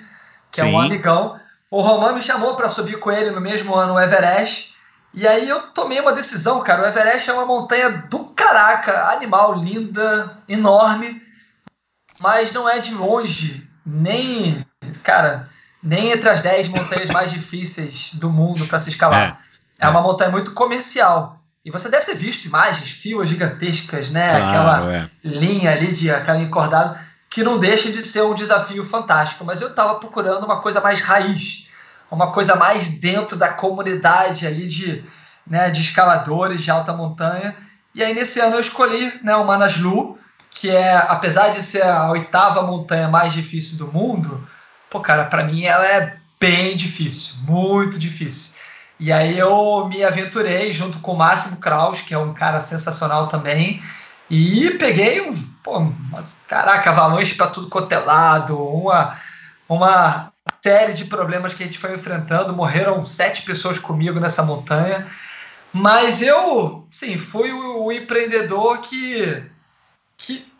que 0.49 0.61
é 0.61 0.63
Sim. 0.63 0.73
um 0.73 0.79
amigão. 0.79 1.37
O 1.69 1.81
Roman 1.81 2.13
me 2.13 2.21
chamou 2.21 2.55
pra 2.55 2.69
subir 2.69 2.99
com 2.99 3.11
ele 3.11 3.31
no 3.31 3.41
mesmo 3.41 3.75
ano 3.75 3.95
o 3.95 3.99
Everest. 3.99 4.73
E 5.13 5.27
aí 5.27 5.47
eu 5.47 5.61
tomei 5.73 5.99
uma 5.99 6.13
decisão, 6.13 6.61
cara. 6.61 6.83
O 6.83 6.85
Everest 6.85 7.29
é 7.29 7.33
uma 7.33 7.45
montanha 7.45 7.89
do 8.09 8.25
caraca, 8.25 9.11
animal, 9.11 9.55
linda, 9.55 10.37
enorme, 10.47 11.21
mas 12.17 12.53
não 12.53 12.67
é 12.67 12.79
de 12.79 12.93
longe, 12.93 13.69
nem, 13.85 14.65
cara, 15.03 15.49
nem 15.83 16.11
entre 16.11 16.29
as 16.29 16.41
10 16.41 16.69
montanhas 16.69 17.09
mais 17.09 17.29
difíceis 17.29 18.13
do 18.13 18.29
mundo 18.29 18.65
para 18.67 18.79
se 18.79 18.89
escalar. 18.89 19.41
É, 19.77 19.85
é. 19.85 19.89
uma 19.89 20.01
montanha 20.01 20.31
muito 20.31 20.53
comercial. 20.53 21.41
E 21.65 21.71
você 21.71 21.89
deve 21.89 22.05
ter 22.05 22.13
visto 22.13 22.45
imagens, 22.45 22.91
filas 22.91 23.27
gigantescas, 23.27 24.11
né? 24.11 24.35
Aquela 24.35 24.93
é. 24.93 25.09
linha 25.23 25.71
ali 25.71 25.91
de 25.91 26.11
aquela 26.11 26.39
encordada, 26.39 26.99
que 27.27 27.43
não 27.43 27.57
deixa 27.57 27.91
de 27.91 28.03
ser 28.03 28.21
um 28.21 28.35
desafio 28.35 28.85
fantástico. 28.85 29.43
Mas 29.43 29.61
eu 29.61 29.69
estava 29.69 29.95
procurando 29.95 30.45
uma 30.45 30.61
coisa 30.61 30.79
mais 30.79 31.01
raiz, 31.01 31.67
uma 32.11 32.31
coisa 32.31 32.55
mais 32.55 32.87
dentro 32.99 33.35
da 33.35 33.49
comunidade 33.49 34.45
ali 34.45 34.67
de, 34.67 35.03
né, 35.45 35.71
de 35.71 35.81
escaladores 35.81 36.61
de 36.61 36.69
alta 36.69 36.93
montanha. 36.93 37.55
E 37.95 38.03
aí 38.03 38.13
nesse 38.13 38.39
ano 38.39 38.57
eu 38.57 38.61
escolhi 38.61 39.11
né, 39.23 39.35
o 39.35 39.43
Manaslu, 39.43 40.19
que 40.51 40.69
é, 40.69 40.95
apesar 40.95 41.49
de 41.49 41.63
ser 41.63 41.83
a 41.83 42.11
oitava 42.11 42.61
montanha 42.61 43.09
mais 43.09 43.33
difícil 43.33 43.75
do 43.77 43.91
mundo, 43.91 44.47
pô, 44.87 44.99
cara, 44.99 45.25
para 45.25 45.43
mim 45.43 45.63
ela 45.63 45.85
é 45.85 46.15
bem 46.39 46.75
difícil, 46.75 47.37
muito 47.39 47.97
difícil. 47.97 48.54
E 48.99 49.11
aí 49.11 49.37
eu 49.37 49.87
me 49.87 50.03
aventurei 50.03 50.71
junto 50.71 50.99
com 50.99 51.11
o 51.11 51.17
Máximo 51.17 51.57
Kraus, 51.57 52.01
que 52.01 52.13
é 52.13 52.17
um 52.17 52.33
cara 52.33 52.61
sensacional 52.61 53.27
também, 53.27 53.81
e 54.29 54.71
peguei 54.79 55.21
um, 55.21 55.35
pô, 55.61 55.91
caraca, 56.47 56.89
avalanche 56.89 57.35
para 57.35 57.47
tudo 57.47 57.69
cotelado, 57.69 58.57
uma, 58.57 59.17
uma 59.67 60.31
série 60.63 60.93
de 60.93 61.05
problemas 61.05 61.53
que 61.53 61.63
a 61.63 61.65
gente 61.65 61.77
foi 61.77 61.93
enfrentando, 61.93 62.53
morreram 62.53 63.05
sete 63.05 63.41
pessoas 63.43 63.77
comigo 63.77 64.19
nessa 64.19 64.41
montanha, 64.43 65.05
mas 65.73 66.21
eu, 66.21 66.87
sim, 66.89 67.17
fui 67.17 67.51
o, 67.51 67.83
o 67.83 67.91
empreendedor 67.91 68.79
que, 68.79 69.43
que, 70.17 70.51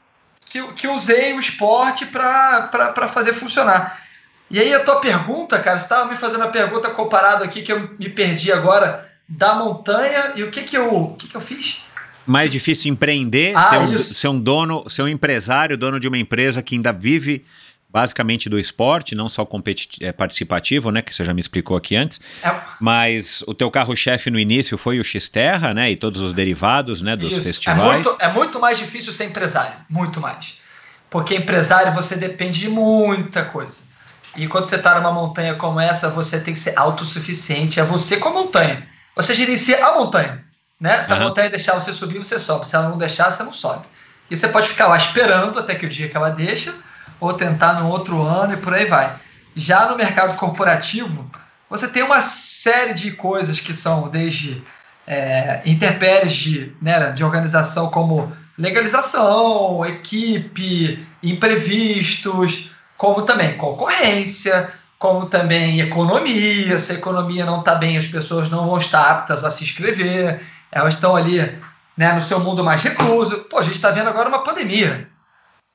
que, 0.46 0.62
que 0.74 0.88
usei 0.90 1.34
o 1.34 1.40
esporte 1.40 2.06
para 2.06 3.08
fazer 3.08 3.34
funcionar. 3.34 4.05
E 4.50 4.60
aí 4.60 4.74
a 4.74 4.84
tua 4.84 4.98
pergunta, 4.98 5.60
cara, 5.60 5.80
você 5.80 5.86
estava 5.86 6.10
me 6.10 6.16
fazendo 6.16 6.44
a 6.44 6.48
pergunta 6.48 6.90
comparado 6.92 7.44
aqui 7.44 7.62
que 7.62 7.72
eu 7.72 7.90
me 7.98 8.10
perdi 8.10 8.52
agora 8.52 9.10
da 9.28 9.56
montanha 9.56 10.34
e 10.36 10.44
o 10.44 10.52
que 10.52 10.62
que 10.64 10.78
eu, 10.78 10.94
o 10.94 11.16
que 11.16 11.28
que 11.28 11.36
eu 11.36 11.42
fiz? 11.42 11.82
Mais 12.28 12.52
difícil 12.52 12.92
empreender, 12.92 13.56
Ah, 13.56 13.70
ser, 13.70 13.78
um, 13.78 13.98
ser 13.98 14.28
um 14.28 14.40
dono, 14.40 14.90
ser 14.90 15.02
um 15.02 15.08
empresário, 15.08 15.78
dono 15.78 16.00
de 16.00 16.08
uma 16.08 16.18
empresa 16.18 16.62
que 16.62 16.76
ainda 16.76 16.92
vive 16.92 17.44
basicamente 17.96 18.50
do 18.50 18.60
esporte, 18.60 19.16
não 19.16 19.30
só 19.30 19.48
é, 20.02 20.12
participativo, 20.12 20.92
né, 20.92 21.02
que 21.02 21.16
você 21.16 21.24
já 21.24 21.34
me 21.34 21.40
explicou 21.40 21.78
aqui 21.78 21.96
antes, 21.96 22.20
É, 22.44 22.54
mas 22.78 23.42
o 23.48 23.54
teu 23.54 23.72
carro-chefe 23.72 24.30
no 24.30 24.38
início 24.38 24.78
foi 24.78 25.00
o 25.00 25.04
X-Terra, 25.04 25.74
né, 25.74 25.92
e 25.92 25.96
todos 25.96 26.20
os 26.20 26.34
derivados, 26.34 27.02
né, 27.02 27.16
dos 27.16 27.32
isso. 27.32 27.44
festivais. 27.44 28.06
É 28.06 28.10
muito, 28.10 28.18
é 28.20 28.34
muito 28.34 28.60
mais 28.60 28.78
difícil 28.78 29.14
ser 29.14 29.24
empresário, 29.26 29.76
muito 29.90 30.20
mais. 30.20 30.60
Porque 31.10 31.36
empresário 31.36 31.94
você 31.94 32.18
depende 32.18 32.60
de 32.60 32.68
muita 32.68 33.46
coisa. 33.46 33.84
E 34.36 34.48
quando 34.48 34.66
você 34.66 34.76
está 34.76 34.96
numa 34.96 35.12
montanha 35.12 35.56
como 35.56 35.80
essa, 35.80 36.10
você 36.10 36.40
tem 36.40 36.54
que 36.54 36.60
ser 36.60 36.78
autossuficiente. 36.78 37.80
É 37.80 37.84
você 37.84 38.18
com 38.18 38.30
a 38.30 38.34
montanha. 38.34 38.88
Você 39.16 39.34
gerencia 39.34 39.86
a 39.86 39.96
montanha. 39.96 40.44
Né? 40.80 41.02
Se 41.04 41.12
a 41.12 41.16
Aham. 41.16 41.26
montanha 41.26 41.50
deixar 41.50 41.74
você 41.74 41.94
subir, 41.94 42.20
você 42.20 42.40
sobe. 42.40 42.68
Se 42.68 42.76
ela 42.76 42.90
não 42.90 42.98
deixar, 42.98 43.32
você 43.32 43.44
não 43.44 43.54
sobe. 43.54 43.86
E 44.30 44.36
você 44.36 44.48
pode 44.48 44.68
ficar 44.68 44.88
lá 44.88 44.98
esperando 44.98 45.60
até 45.60 45.76
que 45.76 45.86
o 45.86 45.90
dia 45.90 46.10
que 46.10 46.18
ela 46.18 46.30
deixa, 46.30 46.74
ou 47.20 47.34
tentar 47.34 47.82
no 47.82 47.90
outro 47.90 48.22
ano 48.22 48.54
e 48.54 48.58
por 48.58 48.74
aí 48.74 48.86
vai. 48.86 49.16
Já 49.56 49.88
no 49.88 49.96
mercado 49.96 50.36
corporativo, 50.36 51.30
você 51.70 51.88
tem 51.88 52.04
uma 52.04 52.22
série 52.22 52.94
de 52.94 53.12
coisas 53.12 53.60
que 53.60 53.74
são 53.74 54.10
desde 54.10 54.64
é, 55.08 55.62
intempéries 55.66 56.34
de, 56.34 56.76
né, 56.82 57.12
de 57.12 57.24
organização 57.24 57.90
como 57.90 58.36
legalização, 58.58 59.86
equipe, 59.86 61.06
imprevistos, 61.22 62.72
como 62.98 63.24
também 63.24 63.58
concorrência, 63.58 64.72
como 64.98 65.28
também 65.28 65.80
economia. 65.82 66.80
Se 66.80 66.94
a 66.94 66.96
economia 66.96 67.46
não 67.46 67.60
está 67.60 67.76
bem, 67.76 67.98
as 67.98 68.08
pessoas 68.08 68.50
não 68.50 68.66
vão 68.66 68.78
estar 68.78 69.10
aptas 69.10 69.44
a 69.44 69.52
se 69.52 69.64
inscrever, 69.64 70.42
elas 70.72 70.96
estão 70.96 71.16
ali 71.16 71.40
né, 71.98 72.12
no 72.14 72.22
seu 72.22 72.40
mundo 72.40 72.64
mais 72.64 72.84
recluso. 72.84 73.46
Pô, 73.50 73.60
a 73.60 73.64
gente 73.64 73.76
está 73.76 73.92
vendo 73.92 74.10
agora 74.10 74.30
uma 74.30 74.44
pandemia. 74.44 75.08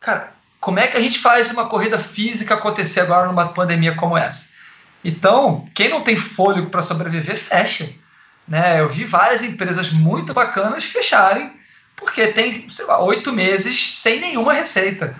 Cara, 0.00 0.32
como 0.60 0.78
é 0.78 0.86
que 0.86 0.96
a 0.96 1.00
gente 1.00 1.18
faz 1.18 1.50
uma 1.50 1.66
corrida 1.66 1.98
física 1.98 2.54
acontecer 2.54 3.00
agora 3.00 3.26
numa 3.26 3.48
pandemia 3.48 3.94
como 3.94 4.16
essa? 4.16 4.50
Então, 5.02 5.66
quem 5.74 5.88
não 5.88 6.02
tem 6.02 6.16
fôlego 6.16 6.68
para 6.68 6.82
sobreviver, 6.82 7.36
fecha. 7.36 7.88
Né? 8.46 8.80
Eu 8.80 8.88
vi 8.88 9.04
várias 9.04 9.42
empresas 9.42 9.90
muito 9.90 10.34
bacanas 10.34 10.84
fecharem 10.84 11.58
porque 11.96 12.28
tem, 12.28 12.68
sei 12.68 12.86
lá, 12.86 13.02
oito 13.02 13.32
meses 13.32 13.94
sem 13.94 14.20
nenhuma 14.20 14.52
receita. 14.52 15.14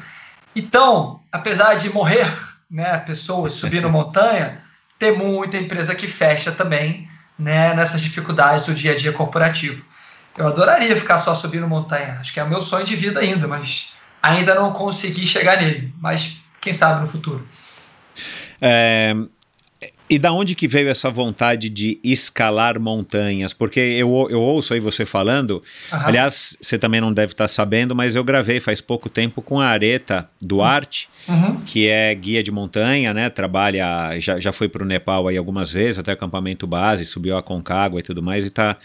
Então, 0.55 1.21
apesar 1.31 1.75
de 1.75 1.93
morrer 1.93 2.31
né, 2.71 2.99
pessoas 2.99 3.55
subindo 3.55 3.89
montanha, 3.89 4.61
tem 4.99 5.17
muita 5.17 5.57
empresa 5.57 5.95
que 5.95 6.07
fecha 6.07 6.53
também 6.53 7.09
né, 7.39 7.75
nessas 7.75 8.01
dificuldades 8.01 8.65
do 8.67 8.75
dia 8.75 8.93
a 8.93 8.97
dia 8.97 9.13
corporativo. 9.13 9.85
Eu 10.37 10.47
adoraria 10.47 10.97
ficar 10.97 11.19
só 11.19 11.35
subindo 11.35 11.67
montanha, 11.67 12.19
acho 12.21 12.33
que 12.33 12.41
é 12.41 12.45
o 12.45 12.49
meu 12.49 12.63
sonho 12.63 12.85
de 12.85 12.95
vida 12.95 13.21
ainda, 13.21 13.49
mas 13.49 13.93
ainda 14.23 14.55
não 14.55 14.73
consegui 14.73 15.27
chegar 15.27 15.61
nele. 15.61 15.93
Mas 15.99 16.37
quem 16.61 16.73
sabe 16.73 17.01
no 17.01 17.09
futuro. 17.09 17.47
É, 18.61 19.15
e 20.11 20.19
da 20.19 20.33
onde 20.33 20.55
que 20.55 20.69
veio 20.69 20.89
essa 20.91 21.09
vontade 21.09 21.71
de 21.71 21.99
escalar 22.05 22.79
montanhas? 22.79 23.53
Porque 23.53 23.81
eu, 23.81 24.29
eu 24.31 24.43
ouço 24.43 24.75
aí 24.75 24.81
você 24.81 25.07
falando, 25.07 25.63
Aham. 25.93 26.07
aliás, 26.07 26.57
você 26.61 26.77
também 26.77 27.01
não 27.01 27.13
deve 27.13 27.33
estar 27.33 27.49
sabendo, 27.49 27.95
mas 27.95 28.15
eu 28.17 28.23
gravei 28.23 28.61
faz 28.61 28.81
pouco 28.81 29.09
tempo 29.09 29.41
com 29.41 29.59
a 29.61 29.67
Areta 29.67 30.29
Duarte, 30.41 31.09
Uhum. 31.29 31.61
que 31.63 31.89
é 31.89 32.15
guia 32.15 32.43
de 32.43 32.51
montanha, 32.51 33.15
né? 33.15 33.31
Trabalha, 33.31 34.19
já, 34.19 34.39
já 34.41 34.53
foi 34.53 34.69
para 34.69 34.83
o 34.83 34.87
Nepal 34.87 35.29
aí 35.29 35.37
algumas 35.37 35.71
vezes, 35.71 35.99
até 35.99 36.13
acampamento 36.13 36.67
base, 36.67 37.05
subiu 37.05 37.37
a 37.37 37.43
Concagua 37.43 38.01
e 38.01 38.03
tudo 38.03 38.23
mais, 38.23 38.45
e 38.45 38.49
está 38.49 38.77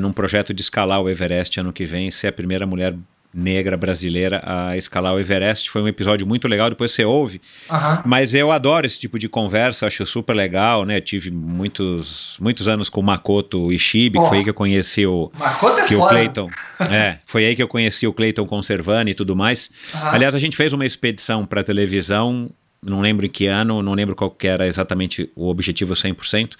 num 0.00 0.12
projeto 0.12 0.54
de 0.54 0.62
escalar 0.62 1.00
o 1.02 1.08
Everest 1.10 1.58
ano 1.60 1.72
que 1.72 1.84
vem, 1.84 2.10
ser 2.10 2.28
a 2.28 2.32
primeira 2.32 2.66
mulher 2.66 2.94
negra 3.32 3.76
brasileira 3.76 4.42
a 4.44 4.76
escalar 4.76 5.14
o 5.14 5.20
Everest. 5.20 5.70
Foi 5.70 5.82
um 5.82 5.88
episódio 5.88 6.26
muito 6.26 6.48
legal, 6.48 6.68
depois 6.68 6.92
você 6.92 7.04
ouve. 7.04 7.40
Aham. 7.70 8.02
Mas 8.04 8.34
eu 8.34 8.50
adoro 8.50 8.86
esse 8.86 8.98
tipo 8.98 9.18
de 9.18 9.28
conversa, 9.28 9.86
acho 9.86 10.04
super 10.04 10.34
legal, 10.34 10.84
né? 10.84 11.00
Tive 11.00 11.30
muitos, 11.30 12.36
muitos 12.40 12.66
anos 12.68 12.88
com 12.88 13.00
o 13.00 13.04
Makoto 13.04 13.72
Ishibe, 13.72 14.18
que 14.18 14.24
Pô. 14.24 14.28
foi 14.28 14.38
aí 14.38 14.44
que 14.44 14.50
eu 14.50 14.54
conheci 14.54 15.06
o, 15.06 15.30
Makoto 15.38 15.80
é 15.80 15.86
que 15.86 15.94
o 15.94 15.98
foda. 15.98 16.10
Clayton. 16.10 16.50
É, 16.90 17.18
foi 17.24 17.44
aí 17.44 17.54
que 17.54 17.62
eu 17.62 17.68
conheci 17.68 18.06
o 18.06 18.12
Clayton 18.12 18.46
Conservani 18.46 19.12
e 19.12 19.14
tudo 19.14 19.36
mais. 19.36 19.70
Aham. 19.94 20.10
Aliás, 20.10 20.34
a 20.34 20.38
gente 20.38 20.56
fez 20.56 20.72
uma 20.72 20.84
expedição 20.84 21.46
para 21.46 21.62
televisão, 21.62 22.50
não 22.82 23.00
lembro 23.00 23.26
em 23.26 23.28
que 23.28 23.46
ano, 23.46 23.82
não 23.82 23.92
lembro 23.92 24.16
qual 24.16 24.30
que 24.30 24.46
era 24.46 24.66
exatamente 24.66 25.30
o 25.36 25.48
objetivo 25.48 25.92
100%, 25.92 26.56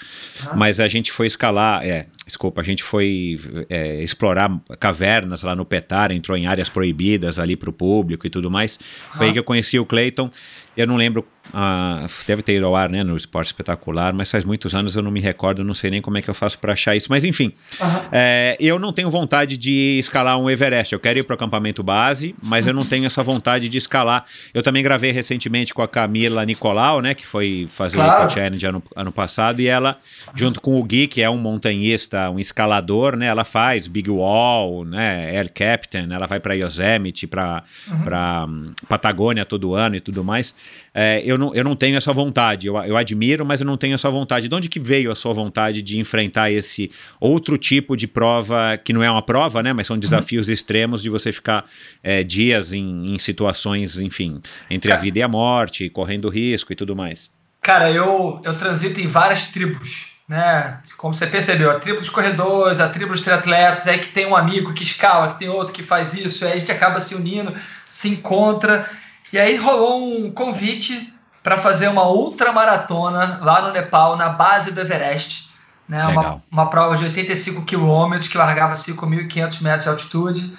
mas 0.55 0.79
a 0.79 0.87
gente 0.87 1.11
foi 1.11 1.27
escalar, 1.27 1.83
é, 1.83 2.07
desculpa, 2.27 2.61
a 2.61 2.65
gente 2.65 2.83
foi 2.83 3.41
é, 3.71 4.03
explorar 4.03 4.51
cavernas 4.79 5.43
lá 5.43 5.57
no 5.57 5.65
Petar, 5.65 6.13
entrou 6.13 6.37
em 6.37 6.47
áreas 6.47 6.69
proibidas 6.69 7.39
ali 7.39 7.57
para 7.57 7.71
o 7.71 7.73
público 7.73 8.27
e 8.27 8.31
tudo 8.31 8.51
mais. 8.51 8.79
Foi 9.15 9.27
aí 9.27 9.33
que 9.33 9.39
eu 9.39 9.45
conheci 9.45 9.79
o 9.79 9.87
Clayton. 9.87 10.31
Eu 10.77 10.87
não 10.87 10.97
lembro, 10.97 11.27
ah, 11.53 12.07
deve 12.27 12.43
ter 12.43 12.57
ido 12.57 12.67
ao 12.67 12.77
ar, 12.77 12.89
né, 12.89 13.03
no 13.03 13.17
Esporte 13.17 13.49
Espetacular, 13.49 14.13
mas 14.13 14.31
faz 14.31 14.45
muitos 14.45 14.75
anos 14.75 14.97
eu 14.97 15.03
não 15.03 15.11
me 15.11 15.21
recordo, 15.21 15.63
não 15.65 15.75
sei 15.75 15.91
nem 15.91 16.01
como 16.03 16.19
é 16.19 16.23
que 16.23 16.29
eu 16.31 16.35
faço 16.35 16.59
para 16.59 16.73
achar 16.73 16.97
isso. 16.97 17.07
Mas 17.11 17.25
enfim, 17.25 17.53
Aham. 17.81 18.03
é, 18.13 18.57
eu 18.61 18.79
não 18.79 18.93
tenho 18.93 19.11
vontade 19.11 19.57
de 19.57 19.99
escalar 19.99 20.39
um 20.39 20.49
Everest. 20.49 20.93
Eu 20.93 21.01
quero 21.01 21.19
ir 21.19 21.23
para 21.25 21.35
o 21.35 21.37
acampamento 21.37 21.83
base, 21.83 22.35
mas 22.43 22.67
eu 22.67 22.73
não 22.75 22.85
tenho 22.85 23.07
essa 23.07 23.23
vontade 23.23 23.69
de 23.69 23.79
escalar. 23.79 24.25
Eu 24.55 24.63
também 24.63 24.83
gravei 24.83 25.11
recentemente 25.13 25.73
com 25.75 25.83
a 25.83 25.89
Camila 25.89 26.45
Nicolau, 26.45 27.01
né, 27.01 27.15
que 27.15 27.27
foi 27.27 27.67
fazer 27.71 27.97
Claro. 27.97 28.21
o 28.21 28.25
Eco 28.25 28.33
Challenge 28.35 28.67
ano, 28.67 28.83
ano 28.97 29.13
passado, 29.13 29.61
e 29.61 29.67
ela, 29.67 29.97
junto 30.35 30.61
com 30.61 30.79
o 30.79 30.83
Gui, 30.85 31.07
que 31.07 31.23
é 31.23 31.29
um 31.31 31.39
montanhista, 31.39 32.31
um 32.31 32.39
escalador, 32.39 33.17
né, 33.17 33.27
ela 33.27 33.45
faz 33.45 33.87
Big 33.87 34.11
Wall, 34.11 34.85
né, 34.85 35.37
Air 35.37 35.53
Captain, 35.53 36.09
ela 36.13 36.27
vai 36.27 36.41
para 36.41 36.55
Yosemite, 36.55 37.27
para 37.27 37.63
para 38.05 38.47
Patagônia 38.89 39.45
todo 39.45 39.75
ano 39.75 39.97
e 39.97 40.01
tudo 40.01 40.23
mais. 40.25 40.55
É, 40.95 41.23
eu, 41.25 41.39
não, 41.39 41.55
eu 41.55 41.63
não 41.63 41.77
tenho 41.77 41.97
essa 41.97 42.13
vontade. 42.13 42.67
Eu, 42.67 42.77
eu 42.79 42.97
admiro, 42.97 43.45
mas 43.45 43.61
eu 43.61 43.67
não 43.67 43.77
tenho 43.77 43.95
essa 43.95 44.11
vontade. 44.11 44.49
De 44.49 44.55
onde 44.55 44.69
que 44.69 44.81
veio 44.81 45.11
a 45.11 45.15
sua 45.15 45.33
vontade 45.33 45.83
de 45.83 45.99
enfrentar 45.99 46.51
esse 46.51 46.91
outro 47.21 47.57
tipo 47.57 47.97
de 47.97 48.07
prova, 48.07 48.79
que 48.83 48.93
não 48.93 49.03
é 49.03 49.11
uma 49.11 49.23
prova, 49.23 49.63
né? 49.63 49.73
Mas 49.73 49.87
são 49.87 49.99
desafios 49.99 50.49
uhum. 50.49 50.55
extremos 50.55 51.03
de 51.03 51.09
você 51.09 51.33
ficar 51.33 51.65
é, 52.03 52.23
dias 52.23 52.73
em, 52.73 53.15
em, 53.15 53.19
situações, 53.19 54.01
enfim, 54.01 54.41
entre 54.69 54.89
Cara, 54.89 55.01
a 55.01 55.03
vida 55.03 55.19
e 55.19 55.23
a 55.23 55.29
morte, 55.29 55.89
correndo 55.89 56.29
risco 56.29 56.73
e 56.73 56.77
tudo 56.77 56.97
mais. 56.97 57.31
Cara, 57.61 57.91
eu, 57.91 58.41
eu 58.45 58.59
transito 58.59 59.01
em 59.01 59.07
várias 59.07 59.47
tribos 59.47 60.11
né? 60.31 60.79
Como 60.97 61.13
você 61.13 61.27
percebeu, 61.27 61.69
a 61.73 61.81
tribo 61.81 61.99
dos 61.99 62.09
corredores, 62.09 62.79
a 62.79 62.89
tribo 62.89 63.11
dos 63.11 63.21
triatletas, 63.21 63.89
é 63.89 63.99
que 63.99 64.13
tem 64.13 64.27
um 64.27 64.37
amigo 64.37 64.73
que 64.73 64.85
escala, 64.85 65.33
que 65.33 65.41
tem 65.41 65.49
outro 65.49 65.75
que 65.75 65.83
faz 65.83 66.15
isso, 66.15 66.45
aí 66.45 66.53
a 66.53 66.57
gente 66.57 66.71
acaba 66.71 67.01
se 67.01 67.17
unindo, 67.17 67.53
se 67.91 68.09
encontra. 68.09 68.89
E 69.33 69.39
aí 69.39 69.57
rolou 69.57 70.03
um 70.03 70.33
convite 70.33 71.13
para 71.43 71.59
fazer 71.59 71.89
uma 71.89 72.09
ultramaratona 72.09 73.41
lá 73.43 73.63
no 73.63 73.73
Nepal, 73.73 74.17
na 74.17 74.29
base 74.29 74.73
do 74.73 74.81
Everest. 74.81 75.49
Né? 75.89 76.05
Uma, 76.07 76.43
uma 76.51 76.71
prova 76.71 76.97
de 76.97 77.05
85 77.05 77.65
quilômetros 77.65 78.29
que 78.29 78.39
largava 78.39 78.75
5.500 78.75 79.63
metros 79.63 79.85
de 79.85 79.89
altitude. 79.89 80.59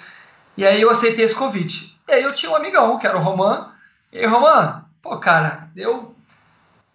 E 0.56 0.66
aí 0.66 0.80
eu 0.80 0.90
aceitei 0.90 1.24
esse 1.24 1.34
convite. 1.34 1.98
E 2.08 2.12
aí 2.12 2.22
eu 2.22 2.34
tinha 2.34 2.50
um 2.52 2.56
amigão, 2.56 2.98
que 2.98 3.06
era 3.06 3.16
o 3.16 3.20
Roman. 3.20 3.68
E 4.12 4.18
aí, 4.18 4.26
Roman, 4.26 4.84
pô, 5.00 5.16
cara, 5.16 5.70
eu 5.74 6.14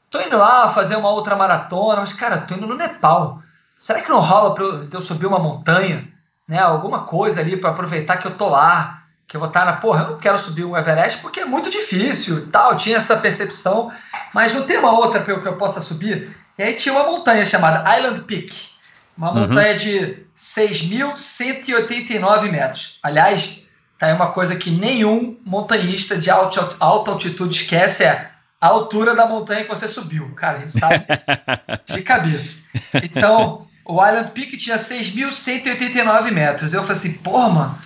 tô 0.10 0.22
indo 0.22 0.38
lá 0.38 0.70
fazer 0.70 0.96
uma 0.96 1.10
outra 1.10 1.36
maratona, 1.36 2.02
mas, 2.02 2.14
cara, 2.14 2.38
tô 2.38 2.54
indo 2.54 2.68
no 2.68 2.76
Nepal. 2.76 3.42
Será 3.78 4.02
que 4.02 4.10
não 4.10 4.20
rola 4.20 4.54
pra 4.54 4.64
eu, 4.64 4.88
eu 4.92 5.02
subir 5.02 5.26
uma 5.26 5.40
montanha? 5.40 6.08
Né? 6.48 6.60
Alguma 6.60 7.00
coisa 7.00 7.42
ali 7.42 7.58
para 7.58 7.72
aproveitar 7.72 8.18
que 8.18 8.28
eu 8.28 8.36
tô 8.36 8.50
lá, 8.50 9.04
que 9.28 9.36
eu 9.36 9.40
vou 9.40 9.50
estar 9.50 9.66
na 9.66 9.74
porra, 9.74 10.04
eu 10.04 10.12
não 10.12 10.18
quero 10.18 10.38
subir 10.40 10.64
um 10.64 10.78
Everest 10.78 11.20
porque 11.20 11.42
é 11.42 11.46
muito 11.46 11.70
difícil 11.70 12.48
tal. 12.50 12.72
Eu 12.72 12.78
tinha 12.78 12.96
essa 12.98 13.18
percepção, 13.18 13.92
mas 14.34 14.54
não 14.54 14.64
tem 14.64 14.78
uma 14.78 14.92
outra 14.92 15.22
que 15.22 15.30
eu 15.30 15.58
possa 15.58 15.82
subir. 15.82 16.34
E 16.58 16.64
aí 16.64 16.74
tinha 16.74 16.96
uma 16.96 17.04
montanha 17.04 17.46
chamada 17.46 17.84
Island 17.98 18.22
Peak, 18.22 18.70
uma 19.18 19.34
uhum. 19.34 19.42
montanha 19.42 19.76
de 19.76 20.20
6.189 20.38 22.50
metros. 22.50 23.00
Aliás, 23.04 23.68
tá 24.00 24.08
aí 24.08 24.14
uma 24.14 24.32
coisa 24.32 24.56
que 24.56 24.72
nenhum 24.72 25.38
montanhista 25.46 26.16
de 26.18 26.30
alta, 26.30 26.70
alta 26.80 27.12
altitude 27.12 27.54
esquece: 27.54 28.06
é 28.06 28.32
a 28.62 28.68
altura 28.68 29.14
da 29.14 29.26
montanha 29.26 29.64
que 29.64 29.70
você 29.70 29.90
subiu. 29.90 30.32
Cara, 30.36 30.58
a 30.58 30.62
gente 30.62 30.80
sabe 30.80 31.06
de 31.86 32.02
cabeça. 32.02 32.66
Então, 33.04 33.68
o 33.84 33.96
Island 34.06 34.32
Peak 34.32 34.56
tinha 34.56 34.78
6.189 34.78 36.32
metros. 36.32 36.74
Eu 36.74 36.82
falei 36.82 36.96
assim, 36.96 37.12
porra, 37.14 37.50
mano, 37.50 37.78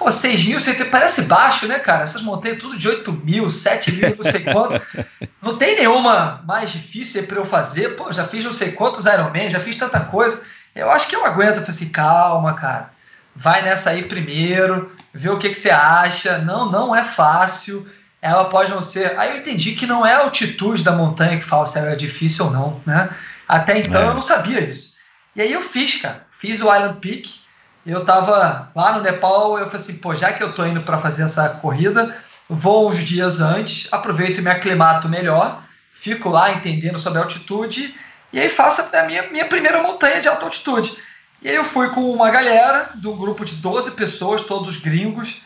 pô, 0.00 0.06
6.189, 0.06 0.88
parece 0.88 1.22
baixo, 1.22 1.66
né, 1.66 1.78
cara? 1.78 2.04
Essas 2.04 2.22
montanhas 2.22 2.58
tudo 2.58 2.76
de 2.76 2.88
8 2.88 3.12
mil, 3.12 3.50
7 3.50 3.92
mil, 3.92 4.16
não 4.16 4.24
sei 4.24 4.40
quanto. 4.40 4.82
Não 5.42 5.56
tem 5.56 5.76
nenhuma 5.76 6.42
mais 6.46 6.70
difícil 6.70 7.26
para 7.26 7.36
eu 7.36 7.46
fazer. 7.46 7.96
Pô, 7.96 8.12
já 8.12 8.26
fiz 8.26 8.44
não 8.44 8.52
sei 8.52 8.72
quantos 8.72 9.06
Ironman, 9.06 9.48
já 9.48 9.58
fiz 9.58 9.78
tanta 9.78 9.98
coisa. 10.00 10.42
Eu 10.74 10.90
acho 10.90 11.08
que 11.08 11.16
eu 11.16 11.24
aguento. 11.24 11.56
Eu 11.56 11.62
falei 11.62 11.70
assim, 11.70 11.88
calma, 11.88 12.52
cara. 12.52 12.90
Vai 13.34 13.62
nessa 13.62 13.88
aí 13.88 14.04
primeiro, 14.04 14.92
vê 15.14 15.30
o 15.30 15.38
que, 15.38 15.48
que 15.48 15.54
você 15.54 15.70
acha. 15.70 16.38
Não, 16.38 16.70
não 16.70 16.94
é 16.94 17.02
fácil 17.02 17.86
ela 18.22 18.44
pode 18.44 18.70
não 18.70 18.82
ser. 18.82 19.18
Aí 19.18 19.30
eu 19.30 19.36
entendi 19.38 19.74
que 19.74 19.86
não 19.86 20.04
é 20.04 20.14
a 20.14 20.20
altitude 20.20 20.84
da 20.84 20.92
montanha 20.92 21.38
que 21.38 21.44
fala 21.44 21.66
se 21.66 21.78
ela 21.78 21.90
é 21.90 21.96
difícil 21.96 22.46
ou 22.46 22.50
não, 22.50 22.80
né? 22.84 23.08
Até 23.48 23.78
então 23.78 24.00
é. 24.00 24.08
eu 24.08 24.14
não 24.14 24.20
sabia 24.20 24.60
isso. 24.60 24.94
E 25.34 25.40
aí 25.40 25.52
eu 25.52 25.62
fiz, 25.62 26.00
cara. 26.00 26.26
Fiz 26.30 26.60
o 26.60 26.74
Island 26.74 26.98
Peak. 27.00 27.39
Eu 27.84 28.04
tava 28.04 28.70
lá 28.74 28.92
no 28.92 29.02
Nepal, 29.02 29.58
eu 29.58 29.66
falei 29.66 29.80
assim, 29.80 29.96
pô, 29.96 30.14
já 30.14 30.32
que 30.32 30.42
eu 30.42 30.52
tô 30.52 30.64
indo 30.66 30.82
para 30.82 30.98
fazer 30.98 31.22
essa 31.22 31.48
corrida, 31.48 32.16
vou 32.48 32.88
uns 32.88 32.98
dias 32.98 33.40
antes, 33.40 33.88
aproveito 33.92 34.38
e 34.38 34.42
me 34.42 34.50
aclimato 34.50 35.08
melhor, 35.08 35.62
fico 35.92 36.28
lá 36.28 36.52
entendendo 36.52 36.98
sobre 36.98 37.18
a 37.18 37.22
altitude, 37.22 37.94
e 38.32 38.38
aí 38.38 38.48
faço 38.48 38.82
a 38.94 39.02
minha, 39.04 39.30
minha 39.30 39.46
primeira 39.46 39.82
montanha 39.82 40.20
de 40.20 40.28
alta 40.28 40.44
altitude. 40.44 40.96
E 41.42 41.48
aí 41.48 41.56
eu 41.56 41.64
fui 41.64 41.88
com 41.88 42.10
uma 42.12 42.30
galera, 42.30 42.90
de 42.94 43.08
um 43.08 43.16
grupo 43.16 43.44
de 43.44 43.54
12 43.56 43.92
pessoas, 43.92 44.42
todos 44.42 44.76
gringos, 44.76 45.42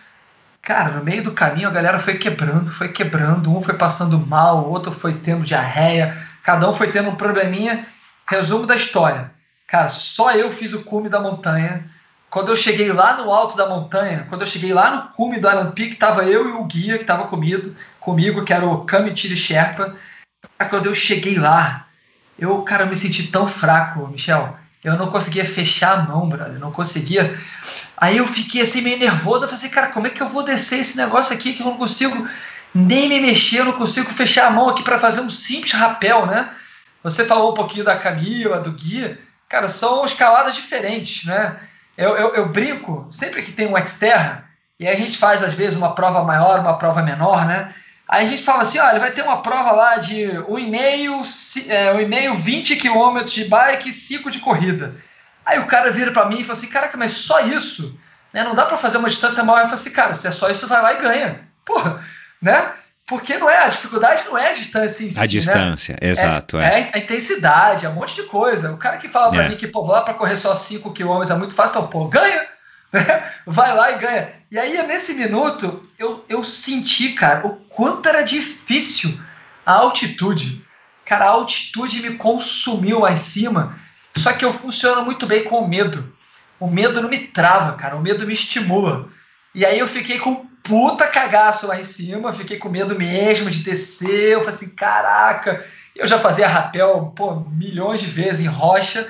Cara, 0.64 0.92
no 0.92 1.04
meio 1.04 1.22
do 1.22 1.32
caminho 1.32 1.68
a 1.68 1.70
galera 1.70 1.98
foi 1.98 2.16
quebrando, 2.16 2.70
foi 2.70 2.88
quebrando, 2.88 3.54
um 3.54 3.60
foi 3.60 3.74
passando 3.74 4.18
mal, 4.18 4.64
o 4.64 4.70
outro 4.70 4.90
foi 4.90 5.12
tendo 5.12 5.44
diarreia, 5.44 6.16
cada 6.42 6.68
um 6.68 6.72
foi 6.72 6.90
tendo 6.90 7.10
um 7.10 7.16
probleminha. 7.16 7.86
Resumo 8.26 8.66
da 8.66 8.74
história. 8.74 9.30
Cara, 9.66 9.90
só 9.90 10.32
eu 10.32 10.50
fiz 10.50 10.72
o 10.72 10.82
cume 10.82 11.10
da 11.10 11.20
montanha. 11.20 11.84
Quando 12.34 12.48
eu 12.48 12.56
cheguei 12.56 12.92
lá 12.92 13.16
no 13.16 13.30
alto 13.30 13.56
da 13.56 13.68
montanha, 13.68 14.26
quando 14.28 14.40
eu 14.40 14.46
cheguei 14.48 14.72
lá 14.72 14.90
no 14.90 15.02
cume 15.10 15.38
do 15.38 15.46
Island 15.46 15.70
Peak, 15.72 15.94
tava 15.94 16.24
eu 16.24 16.48
e 16.48 16.52
o 16.54 16.64
guia 16.64 16.96
que 16.96 17.04
estava 17.04 17.28
comigo, 17.28 17.72
comigo, 18.00 18.44
que 18.44 18.52
era 18.52 18.66
o 18.66 18.84
Kamitiri 18.84 19.36
Sherpa. 19.36 19.94
Quando 20.68 20.86
eu 20.86 20.94
cheguei 20.96 21.38
lá, 21.38 21.86
eu, 22.36 22.60
cara, 22.62 22.82
eu 22.82 22.88
me 22.88 22.96
senti 22.96 23.28
tão 23.28 23.46
fraco, 23.46 24.08
Michel. 24.08 24.58
Eu 24.82 24.96
não 24.96 25.10
conseguia 25.10 25.44
fechar 25.44 25.96
a 25.96 26.02
mão, 26.02 26.28
brother. 26.28 26.58
Não 26.58 26.72
conseguia. 26.72 27.38
Aí 27.96 28.16
eu 28.16 28.26
fiquei 28.26 28.62
assim 28.62 28.80
meio 28.80 28.98
nervoso. 28.98 29.44
Eu 29.44 29.48
falei 29.48 29.64
assim, 29.64 29.72
cara, 29.72 29.92
como 29.92 30.08
é 30.08 30.10
que 30.10 30.20
eu 30.20 30.28
vou 30.28 30.42
descer 30.42 30.80
esse 30.80 30.96
negócio 30.96 31.32
aqui 31.32 31.52
que 31.52 31.62
eu 31.62 31.66
não 31.66 31.76
consigo 31.76 32.28
nem 32.74 33.08
me 33.08 33.20
mexer, 33.20 33.60
eu 33.60 33.66
não 33.66 33.74
consigo 33.74 34.10
fechar 34.10 34.48
a 34.48 34.50
mão 34.50 34.68
aqui 34.68 34.82
para 34.82 34.98
fazer 34.98 35.20
um 35.20 35.30
simples 35.30 35.72
rapel, 35.72 36.26
né? 36.26 36.52
Você 37.04 37.24
falou 37.24 37.52
um 37.52 37.54
pouquinho 37.54 37.84
da 37.84 37.96
Camila, 37.96 38.58
do 38.58 38.72
Guia. 38.72 39.20
Cara, 39.48 39.68
são 39.68 40.04
escaladas 40.04 40.56
diferentes, 40.56 41.24
né? 41.26 41.60
Eu, 41.96 42.16
eu, 42.16 42.34
eu 42.34 42.48
brinco, 42.48 43.06
sempre 43.10 43.42
que 43.42 43.52
tem 43.52 43.66
um 43.66 43.78
exterra, 43.78 44.44
e 44.78 44.88
a 44.88 44.96
gente 44.96 45.16
faz 45.16 45.42
às 45.42 45.54
vezes 45.54 45.76
uma 45.76 45.94
prova 45.94 46.22
maior, 46.24 46.60
uma 46.60 46.76
prova 46.76 47.02
menor, 47.02 47.46
né? 47.46 47.72
Aí 48.08 48.24
a 48.24 48.28
gente 48.28 48.42
fala 48.42 48.62
assim, 48.62 48.78
olha, 48.78 49.00
vai 49.00 49.12
ter 49.12 49.22
uma 49.22 49.40
prova 49.40 49.72
lá 49.72 49.96
de 49.96 50.24
1,5, 50.24 51.70
é, 51.70 51.94
1,5 51.94 52.36
20 52.36 52.76
km 52.76 53.24
de 53.24 53.44
bike 53.46 53.88
e 53.88 53.92
5 53.92 54.30
de 54.30 54.40
corrida. 54.40 54.94
Aí 55.44 55.58
o 55.58 55.66
cara 55.66 55.90
vira 55.90 56.10
para 56.10 56.26
mim 56.26 56.40
e 56.40 56.44
fala 56.44 56.58
assim, 56.58 56.68
caraca, 56.68 56.96
mas 56.98 57.12
só 57.12 57.40
isso? 57.40 57.98
Né? 58.32 58.44
Não 58.44 58.54
dá 58.54 58.66
para 58.66 58.76
fazer 58.76 58.98
uma 58.98 59.08
distância 59.08 59.42
maior. 59.42 59.60
Eu 59.60 59.64
falo 59.64 59.74
assim, 59.74 59.90
cara, 59.90 60.14
se 60.14 60.26
é 60.26 60.30
só 60.30 60.50
isso, 60.50 60.66
vai 60.66 60.82
lá 60.82 60.92
e 60.92 61.00
ganha. 61.00 61.40
Porra, 61.64 62.04
né? 62.42 62.72
Porque 63.06 63.36
não 63.36 63.50
é, 63.50 63.64
a 63.64 63.68
dificuldade 63.68 64.24
não 64.24 64.38
é 64.38 64.48
a 64.48 64.52
distância 64.52 65.04
em 65.04 65.10
si. 65.10 65.18
A 65.18 65.22
né? 65.22 65.26
distância, 65.26 65.98
né? 66.00 66.08
exato. 66.08 66.58
É, 66.58 66.80
é. 66.80 66.90
a 66.94 66.98
intensidade, 66.98 67.84
é 67.84 67.88
um 67.88 67.94
monte 67.94 68.14
de 68.14 68.22
coisa. 68.24 68.72
O 68.72 68.78
cara 68.78 68.96
que 68.96 69.08
fala 69.08 69.30
para 69.30 69.44
é. 69.44 69.48
mim 69.50 69.56
que, 69.56 69.66
pô, 69.66 69.82
vou 69.82 69.92
lá 69.92 70.02
para 70.02 70.14
correr 70.14 70.36
só 70.36 70.54
5 70.54 70.90
km 70.92 71.22
é 71.30 71.34
muito 71.34 71.54
fácil, 71.54 71.78
então, 71.78 71.86
pô, 71.88 72.08
ganha. 72.08 72.46
vai 73.46 73.74
lá 73.74 73.92
e 73.92 73.98
ganha. 73.98 74.28
E 74.50 74.58
aí, 74.58 74.86
nesse 74.86 75.12
minuto, 75.14 75.86
eu, 75.98 76.24
eu 76.28 76.42
senti, 76.42 77.10
cara, 77.10 77.46
o 77.46 77.56
quanto 77.56 78.08
era 78.08 78.22
difícil 78.22 79.20
a 79.66 79.72
altitude. 79.72 80.64
Cara, 81.04 81.26
a 81.26 81.30
altitude 81.30 82.00
me 82.00 82.16
consumiu 82.16 83.00
lá 83.00 83.12
em 83.12 83.18
cima. 83.18 83.78
Só 84.16 84.32
que 84.32 84.44
eu 84.44 84.52
funciono 84.52 85.04
muito 85.04 85.26
bem 85.26 85.44
com 85.44 85.58
o 85.58 85.68
medo. 85.68 86.14
O 86.58 86.68
medo 86.68 87.02
não 87.02 87.10
me 87.10 87.18
trava, 87.18 87.74
cara. 87.74 87.96
O 87.96 88.00
medo 88.00 88.26
me 88.26 88.32
estimula. 88.32 89.08
E 89.54 89.66
aí 89.66 89.78
eu 89.78 89.88
fiquei 89.88 90.18
com 90.18 90.46
puta 90.64 91.06
cagaço 91.06 91.66
lá 91.66 91.78
em 91.78 91.84
cima. 91.84 92.32
Fiquei 92.32 92.56
com 92.56 92.68
medo 92.68 92.98
mesmo 92.98 93.48
de 93.50 93.62
descer. 93.62 94.32
Eu 94.32 94.40
falei 94.40 94.54
assim, 94.54 94.70
caraca. 94.70 95.64
Eu 95.94 96.06
já 96.06 96.18
fazia 96.18 96.48
rapel, 96.48 97.12
pô, 97.14 97.36
milhões 97.52 98.00
de 98.00 98.06
vezes 98.06 98.40
em 98.40 98.48
rocha. 98.48 99.06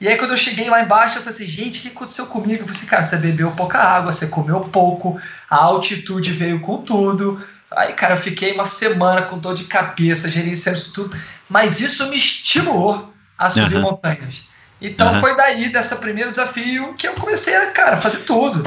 E 0.00 0.08
aí, 0.08 0.16
quando 0.16 0.32
eu 0.32 0.36
cheguei 0.36 0.68
lá 0.68 0.82
embaixo, 0.82 1.18
eu 1.18 1.22
falei 1.22 1.36
assim, 1.36 1.46
gente, 1.46 1.78
o 1.78 1.82
que 1.82 1.88
aconteceu 1.88 2.26
comigo? 2.26 2.62
Eu 2.62 2.66
falei 2.66 2.72
assim, 2.72 2.86
cara, 2.86 3.04
você 3.04 3.16
bebeu 3.16 3.52
pouca 3.52 3.78
água, 3.78 4.12
você 4.12 4.26
comeu 4.26 4.60
pouco, 4.60 5.20
a 5.48 5.56
altitude 5.56 6.32
veio 6.32 6.58
com 6.60 6.78
tudo. 6.78 7.42
Aí, 7.70 7.92
cara, 7.92 8.14
eu 8.14 8.18
fiquei 8.18 8.52
uma 8.52 8.66
semana 8.66 9.22
com 9.22 9.38
dor 9.38 9.54
de 9.54 9.64
cabeça, 9.64 10.28
gerenciando 10.28 10.78
isso 10.78 10.92
tudo. 10.92 11.16
Mas 11.48 11.80
isso 11.80 12.08
me 12.08 12.16
estimulou 12.16 13.12
a 13.38 13.48
subir 13.50 13.76
uhum. 13.76 13.82
montanhas. 13.82 14.46
Então, 14.82 15.14
uhum. 15.14 15.20
foi 15.20 15.36
daí, 15.36 15.68
desse 15.68 15.94
primeiro 15.96 16.30
desafio, 16.30 16.94
que 16.94 17.06
eu 17.06 17.14
comecei 17.14 17.54
a, 17.54 17.70
cara, 17.70 17.96
fazer 17.96 18.18
tudo. 18.18 18.62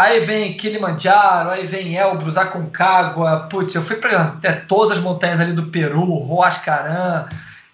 Aí 0.00 0.20
vem 0.20 0.56
Kilimanjaro, 0.56 1.50
aí 1.50 1.66
vem 1.66 1.94
Elbrus, 1.94 2.38
Aconcagua, 2.38 3.46
putz, 3.50 3.74
eu 3.74 3.84
fui 3.84 3.96
para 3.96 4.32
todas 4.66 4.92
as 4.92 4.98
montanhas 4.98 5.38
ali 5.38 5.52
do 5.52 5.64
Peru, 5.64 6.16
Huascarán. 6.26 7.26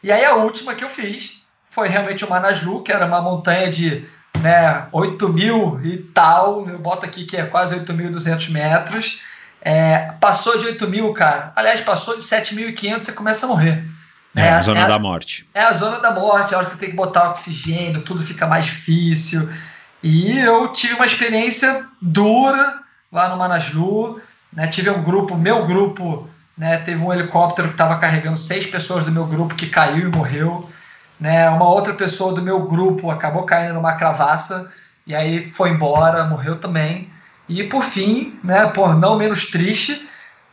E 0.03 0.11
aí 0.11 0.25
a 0.25 0.35
última 0.35 0.75
que 0.75 0.83
eu 0.83 0.89
fiz 0.89 1.41
foi 1.71 1.87
realmente 1.87 2.25
o 2.25 2.29
Manaslu, 2.29 2.83
que 2.83 2.91
era 2.91 3.07
uma 3.07 3.23
montanha 3.23 3.71
de 3.71 4.05
né, 4.43 4.87
8 4.91 5.29
mil 5.29 5.81
e 5.85 5.99
tal, 5.99 6.69
eu 6.69 6.81
boto 6.81 7.07
aqui 7.07 7.25
que 7.25 7.37
é 7.37 7.47
quase 7.47 7.79
8.200 7.79 8.51
metros. 8.51 9.21
É, 9.63 10.11
passou 10.21 10.59
de 10.59 10.67
8 10.67 10.89
mil, 10.89 11.13
cara. 11.13 11.53
Aliás, 11.55 11.81
passou 11.81 12.17
de 12.17 12.25
7.500, 12.25 13.01
você 13.03 13.13
começa 13.13 13.47
a 13.47 13.49
morrer. 13.49 13.85
É, 14.35 14.47
é 14.47 14.51
a 14.51 14.63
zona 14.63 14.81
é, 14.81 14.89
da 14.89 14.99
morte. 14.99 15.49
É 15.55 15.61
a 15.61 15.73
zona 15.73 16.01
da 16.01 16.11
morte, 16.11 16.53
a 16.53 16.59
hora 16.59 16.67
que 16.67 16.73
você 16.73 16.79
tem 16.79 16.91
que 16.91 16.97
botar 16.97 17.31
oxigênio, 17.31 18.01
tudo 18.01 18.21
fica 18.21 18.49
mais 18.49 18.65
difícil. 18.65 19.49
E 20.07 20.39
eu 20.39 20.69
tive 20.69 20.95
uma 20.95 21.05
experiência 21.05 21.85
dura 22.01 22.79
lá 23.11 23.29
no 23.29 23.37
Manaslu. 23.37 24.21
Né, 24.53 24.69
tive 24.69 24.89
um 24.89 25.03
grupo, 25.03 25.37
meu 25.37 25.67
grupo, 25.67 26.31
né, 26.57 26.79
teve 26.79 27.03
um 27.03 27.13
helicóptero 27.13 27.67
que 27.67 27.75
estava 27.75 27.99
carregando 27.99 28.39
seis 28.39 28.65
pessoas 28.65 29.05
do 29.05 29.11
meu 29.11 29.27
grupo 29.27 29.57
que 29.57 29.67
caiu 29.67 30.09
e 30.09 30.17
morreu. 30.17 30.71
Né? 31.19 31.51
Uma 31.51 31.69
outra 31.69 31.93
pessoa 31.93 32.33
do 32.33 32.41
meu 32.41 32.63
grupo 32.67 33.11
acabou 33.11 33.43
caindo 33.43 33.75
numa 33.75 33.95
cravaça 33.95 34.71
e 35.05 35.13
aí 35.13 35.51
foi 35.51 35.71
embora, 35.71 36.25
morreu 36.25 36.57
também. 36.57 37.11
E 37.49 37.65
por 37.65 37.83
fim, 37.83 38.39
né, 38.45 38.65
pô, 38.69 38.95
não 38.95 39.19
menos 39.19 39.47
triste, 39.47 40.09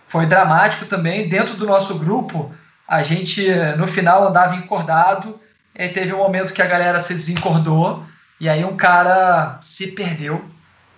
foi 0.07 0.25
dramático 0.25 0.87
também. 0.87 1.29
Dentro 1.29 1.55
do 1.55 1.67
nosso 1.67 1.99
grupo, 1.99 2.51
a 2.87 3.03
gente 3.03 3.47
no 3.77 3.85
final 3.85 4.27
andava 4.27 4.55
encordado, 4.55 5.39
e 5.75 5.87
teve 5.89 6.11
um 6.11 6.17
momento 6.17 6.53
que 6.53 6.61
a 6.61 6.67
galera 6.67 6.99
se 6.99 7.13
desencordou, 7.13 8.03
e 8.43 8.49
aí 8.49 8.65
um 8.65 8.75
cara 8.75 9.57
se 9.61 9.93
perdeu. 9.93 10.43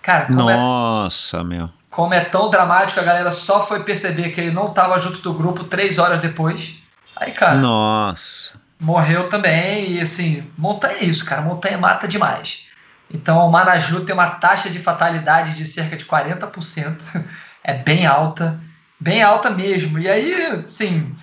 Cara, 0.02 0.26
como, 0.26 0.50
é, 0.50 0.56
Nossa, 0.56 1.44
meu. 1.44 1.70
como 1.88 2.12
é 2.12 2.18
tão 2.24 2.50
dramático, 2.50 2.98
a 2.98 3.04
galera 3.04 3.30
só 3.30 3.64
foi 3.64 3.84
perceber 3.84 4.30
que 4.30 4.40
ele 4.40 4.50
não 4.50 4.66
estava 4.66 4.98
junto 4.98 5.20
do 5.20 5.32
grupo 5.32 5.62
três 5.62 5.96
horas 5.96 6.20
depois. 6.20 6.74
Aí, 7.14 7.30
cara, 7.30 7.56
Nossa. 7.56 8.54
morreu 8.80 9.28
também, 9.28 9.92
e 9.92 10.00
assim, 10.00 10.44
montanha 10.58 10.96
é 10.96 11.04
isso, 11.04 11.24
cara, 11.24 11.40
montanha 11.40 11.78
mata 11.78 12.08
demais. 12.08 12.66
Então, 13.08 13.46
o 13.46 13.52
Manaju 13.52 14.04
tem 14.04 14.12
uma 14.12 14.30
taxa 14.30 14.68
de 14.68 14.80
fatalidade 14.80 15.54
de 15.54 15.64
cerca 15.64 15.96
de 15.96 16.04
40%, 16.04 17.24
é 17.62 17.74
bem 17.74 18.06
alta, 18.06 18.58
bem 18.98 19.22
alta 19.22 19.50
mesmo. 19.50 20.00
E 20.00 20.08
aí, 20.08 20.64
sim, 20.68 21.14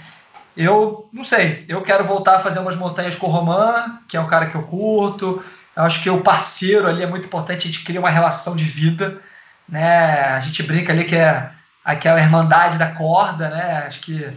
eu 0.55 1.09
não 1.11 1.21
sei, 1.21 1.65
eu 1.67 1.81
quero 1.81 2.05
voltar 2.05 2.37
a 2.37 2.39
fazer 2.39 2.59
umas 2.59 2.77
montanhas 2.77 3.13
com 3.13 3.27
o 3.27 3.29
Roman, 3.29 3.99
que 4.07 4.15
é 4.15 4.21
um 4.21 4.27
cara 4.27 4.45
que 4.45 4.55
eu 4.55 4.63
curto. 4.63 5.43
Eu 5.75 5.83
acho 5.83 6.01
que 6.01 6.09
o 6.09 6.21
parceiro 6.21 6.87
ali 6.87 7.01
é 7.01 7.07
muito 7.07 7.25
importante, 7.25 7.67
a 7.67 7.71
gente 7.71 7.83
cria 7.83 7.99
uma 7.99 8.09
relação 8.09 8.55
de 8.55 8.63
vida, 8.63 9.19
né? 9.67 10.21
A 10.29 10.39
gente 10.39 10.61
brinca 10.63 10.93
ali 10.93 11.03
que 11.05 11.15
é 11.15 11.49
aquela 11.83 12.19
irmandade 12.19 12.77
da 12.77 12.87
corda, 12.91 13.49
né? 13.49 13.83
Acho 13.87 13.99
que 14.01 14.31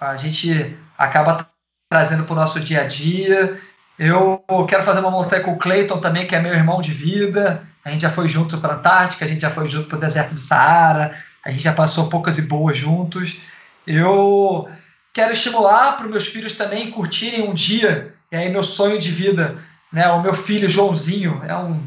a 0.00 0.16
gente 0.16 0.76
acaba 0.96 1.48
trazendo 1.90 2.24
para 2.24 2.32
o 2.32 2.36
nosso 2.36 2.60
dia 2.60 2.82
a 2.82 2.86
dia. 2.86 3.58
Eu 3.98 4.40
quero 4.68 4.84
fazer 4.84 5.00
uma 5.00 5.10
montanha 5.10 5.42
com 5.42 5.52
o 5.52 5.58
Clayton 5.58 5.98
também, 5.98 6.26
que 6.26 6.36
é 6.36 6.40
meu 6.40 6.54
irmão 6.54 6.80
de 6.80 6.92
vida. 6.92 7.62
A 7.84 7.90
gente 7.90 8.02
já 8.02 8.10
foi 8.10 8.28
junto 8.28 8.58
para 8.58 8.74
a 8.74 8.76
Antártica, 8.76 9.24
a 9.24 9.28
gente 9.28 9.40
já 9.40 9.50
foi 9.50 9.66
junto 9.68 9.88
para 9.88 9.96
o 9.96 10.00
deserto 10.00 10.34
do 10.34 10.40
Saara, 10.40 11.16
a 11.44 11.50
gente 11.50 11.62
já 11.62 11.72
passou 11.72 12.08
poucas 12.08 12.38
e 12.38 12.42
boas 12.42 12.76
juntos. 12.76 13.38
Eu 13.86 14.68
quero 15.12 15.32
estimular 15.32 15.96
para 15.96 16.04
os 16.04 16.10
meus 16.10 16.26
filhos 16.26 16.52
também 16.52 16.90
curtirem 16.90 17.48
um 17.48 17.54
dia, 17.54 18.14
e 18.30 18.36
aí 18.36 18.50
meu 18.50 18.62
sonho 18.62 18.98
de 18.98 19.10
vida, 19.10 19.56
né? 19.92 20.08
O 20.12 20.22
meu 20.22 20.34
filho 20.34 20.68
Joãozinho 20.68 21.42
é 21.46 21.56
um, 21.56 21.80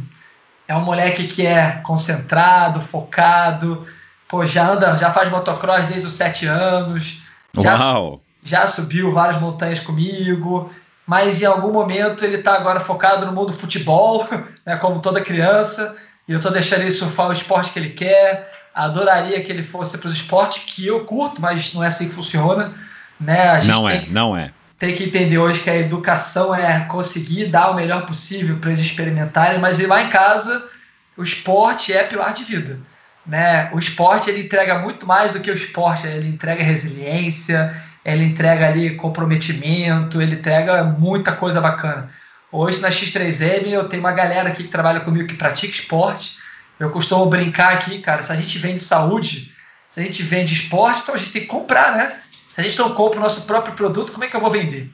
é 0.67 0.75
um 0.75 0.81
moleque 0.81 1.27
que 1.27 1.45
é 1.45 1.79
concentrado, 1.83 2.81
focado, 2.81 3.85
pô, 4.27 4.45
já 4.45 4.69
anda, 4.69 4.97
já 4.97 5.11
faz 5.11 5.29
motocross 5.29 5.87
desde 5.87 6.07
os 6.07 6.13
sete 6.13 6.45
anos, 6.45 7.21
já, 7.57 7.75
Uau. 7.75 8.21
já 8.43 8.67
subiu 8.67 9.11
várias 9.11 9.39
montanhas 9.39 9.79
comigo, 9.79 10.71
mas 11.05 11.41
em 11.41 11.45
algum 11.45 11.71
momento 11.71 12.23
ele 12.23 12.37
está 12.37 12.55
agora 12.55 12.79
focado 12.79 13.25
no 13.25 13.33
mundo 13.33 13.47
do 13.47 13.57
futebol, 13.57 14.27
né, 14.65 14.77
como 14.77 15.01
toda 15.01 15.21
criança, 15.21 15.95
e 16.27 16.31
eu 16.31 16.37
estou 16.37 16.51
deixando 16.51 16.81
ele 16.81 16.91
surfar 16.91 17.27
o 17.27 17.33
esporte 17.33 17.71
que 17.71 17.79
ele 17.79 17.89
quer. 17.89 18.49
Adoraria 18.73 19.41
que 19.43 19.51
ele 19.51 19.63
fosse 19.63 19.97
para 19.97 20.07
os 20.07 20.13
esportes 20.13 20.63
que 20.63 20.87
eu 20.87 21.03
curto, 21.03 21.41
mas 21.41 21.73
não 21.73 21.83
é 21.83 21.87
assim 21.87 22.07
que 22.07 22.13
funciona. 22.13 22.73
Né? 23.19 23.61
Não 23.65 23.89
é, 23.89 23.99
tem, 23.99 24.09
não 24.09 24.37
é. 24.37 24.51
Tem 24.81 24.95
que 24.95 25.03
entender 25.03 25.37
hoje 25.37 25.61
que 25.61 25.69
a 25.69 25.77
educação 25.77 26.55
é 26.55 26.79
conseguir 26.85 27.45
dar 27.45 27.69
o 27.69 27.75
melhor 27.75 28.03
possível 28.07 28.57
para 28.57 28.71
eles 28.71 28.81
experimentarem, 28.81 29.59
mas 29.59 29.77
lá 29.77 30.01
em 30.01 30.09
casa 30.09 30.67
o 31.15 31.21
esporte 31.21 31.93
é 31.93 32.03
pilar 32.03 32.33
de 32.33 32.43
vida. 32.43 32.79
Né? 33.23 33.69
O 33.73 33.77
esporte 33.77 34.31
ele 34.31 34.41
entrega 34.41 34.79
muito 34.79 35.05
mais 35.05 35.33
do 35.33 35.39
que 35.39 35.51
o 35.51 35.53
esporte, 35.53 36.07
ele 36.07 36.27
entrega 36.27 36.63
resiliência, 36.63 37.79
ele 38.03 38.23
entrega 38.23 38.69
ali 38.69 38.95
comprometimento, 38.95 40.19
ele 40.19 40.33
entrega 40.33 40.83
muita 40.83 41.31
coisa 41.31 41.61
bacana. 41.61 42.09
Hoje 42.51 42.81
na 42.81 42.89
X3M 42.89 43.67
eu 43.67 43.87
tenho 43.87 44.01
uma 44.01 44.11
galera 44.11 44.49
aqui 44.49 44.63
que 44.63 44.69
trabalha 44.69 45.01
comigo 45.01 45.27
que 45.27 45.35
pratica 45.35 45.71
esporte. 45.71 46.37
Eu 46.79 46.89
costumo 46.89 47.27
brincar 47.27 47.73
aqui, 47.73 47.99
cara, 47.99 48.23
se 48.23 48.31
a 48.31 48.35
gente 48.35 48.57
vende 48.57 48.81
saúde, 48.81 49.55
se 49.91 49.99
a 49.99 50.03
gente 50.03 50.23
vende 50.23 50.55
esporte, 50.55 51.01
então 51.03 51.13
a 51.13 51.17
gente 51.19 51.33
tem 51.33 51.43
que 51.43 51.47
comprar, 51.47 51.95
né? 51.95 52.20
Se 52.53 52.59
a 52.59 52.63
gente 52.63 52.77
não 52.77 52.93
compra 52.93 53.19
o 53.19 53.23
nosso 53.23 53.43
próprio 53.43 53.73
produto, 53.73 54.11
como 54.11 54.23
é 54.23 54.27
que 54.27 54.35
eu 54.35 54.41
vou 54.41 54.51
vender? 54.51 54.89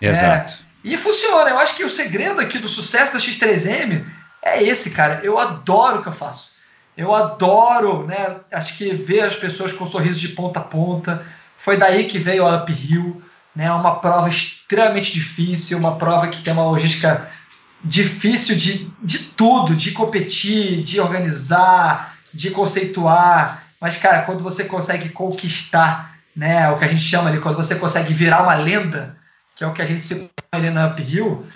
Exato. 0.00 0.54
E 0.82 0.96
funciona. 0.96 1.50
Eu 1.50 1.58
acho 1.58 1.74
que 1.74 1.84
o 1.84 1.90
segredo 1.90 2.40
aqui 2.40 2.58
do 2.58 2.68
sucesso 2.68 3.12
da 3.12 3.18
X3M 3.18 4.04
é 4.42 4.62
esse, 4.62 4.90
cara. 4.90 5.20
Eu 5.22 5.38
adoro 5.38 5.98
o 5.98 6.02
que 6.02 6.08
eu 6.08 6.12
faço. 6.12 6.52
Eu 6.96 7.14
adoro, 7.14 8.06
né? 8.06 8.36
Acho 8.52 8.76
que 8.76 8.94
ver 8.94 9.20
as 9.20 9.34
pessoas 9.34 9.72
com 9.72 9.86
sorriso 9.86 10.20
de 10.20 10.28
ponta 10.28 10.60
a 10.60 10.62
ponta. 10.62 11.24
Foi 11.56 11.76
daí 11.76 12.04
que 12.04 12.18
veio 12.18 12.46
a 12.46 12.62
Uphill, 12.62 13.22
né? 13.54 13.70
Uma 13.72 13.96
prova 13.96 14.28
extremamente 14.28 15.12
difícil, 15.12 15.78
uma 15.78 15.96
prova 15.96 16.28
que 16.28 16.42
tem 16.42 16.52
uma 16.52 16.64
logística 16.64 17.28
difícil 17.82 18.56
de, 18.56 18.90
de 19.02 19.18
tudo, 19.18 19.74
de 19.74 19.92
competir, 19.92 20.82
de 20.82 21.00
organizar, 21.00 22.16
de 22.32 22.50
conceituar. 22.50 23.64
Mas, 23.80 23.96
cara, 23.96 24.22
quando 24.22 24.42
você 24.42 24.64
consegue 24.64 25.08
conquistar, 25.08 26.09
né? 26.40 26.70
O 26.70 26.78
que 26.78 26.84
a 26.84 26.88
gente 26.88 27.02
chama 27.02 27.28
ali, 27.28 27.38
quando 27.38 27.56
você 27.56 27.74
consegue 27.74 28.14
virar 28.14 28.42
uma 28.42 28.54
lenda, 28.54 29.14
que 29.54 29.62
é 29.62 29.66
o 29.66 29.74
que 29.74 29.82
a 29.82 29.84
gente 29.84 30.00
se 30.00 30.30
ali 30.50 30.70
na 30.70 30.88
Uphill, 30.88 31.46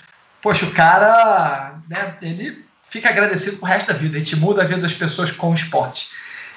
poxa, 0.42 0.66
o 0.66 0.72
cara, 0.72 1.76
né, 1.88 2.16
ele 2.20 2.62
fica 2.90 3.08
agradecido 3.08 3.56
pro 3.56 3.66
resto 3.66 3.90
da 3.90 3.98
vida, 3.98 4.16
a 4.16 4.18
gente 4.18 4.36
muda 4.36 4.60
a 4.60 4.66
vida 4.66 4.82
das 4.82 4.92
pessoas 4.92 5.30
com 5.30 5.50
o 5.52 5.54
esporte. 5.54 6.10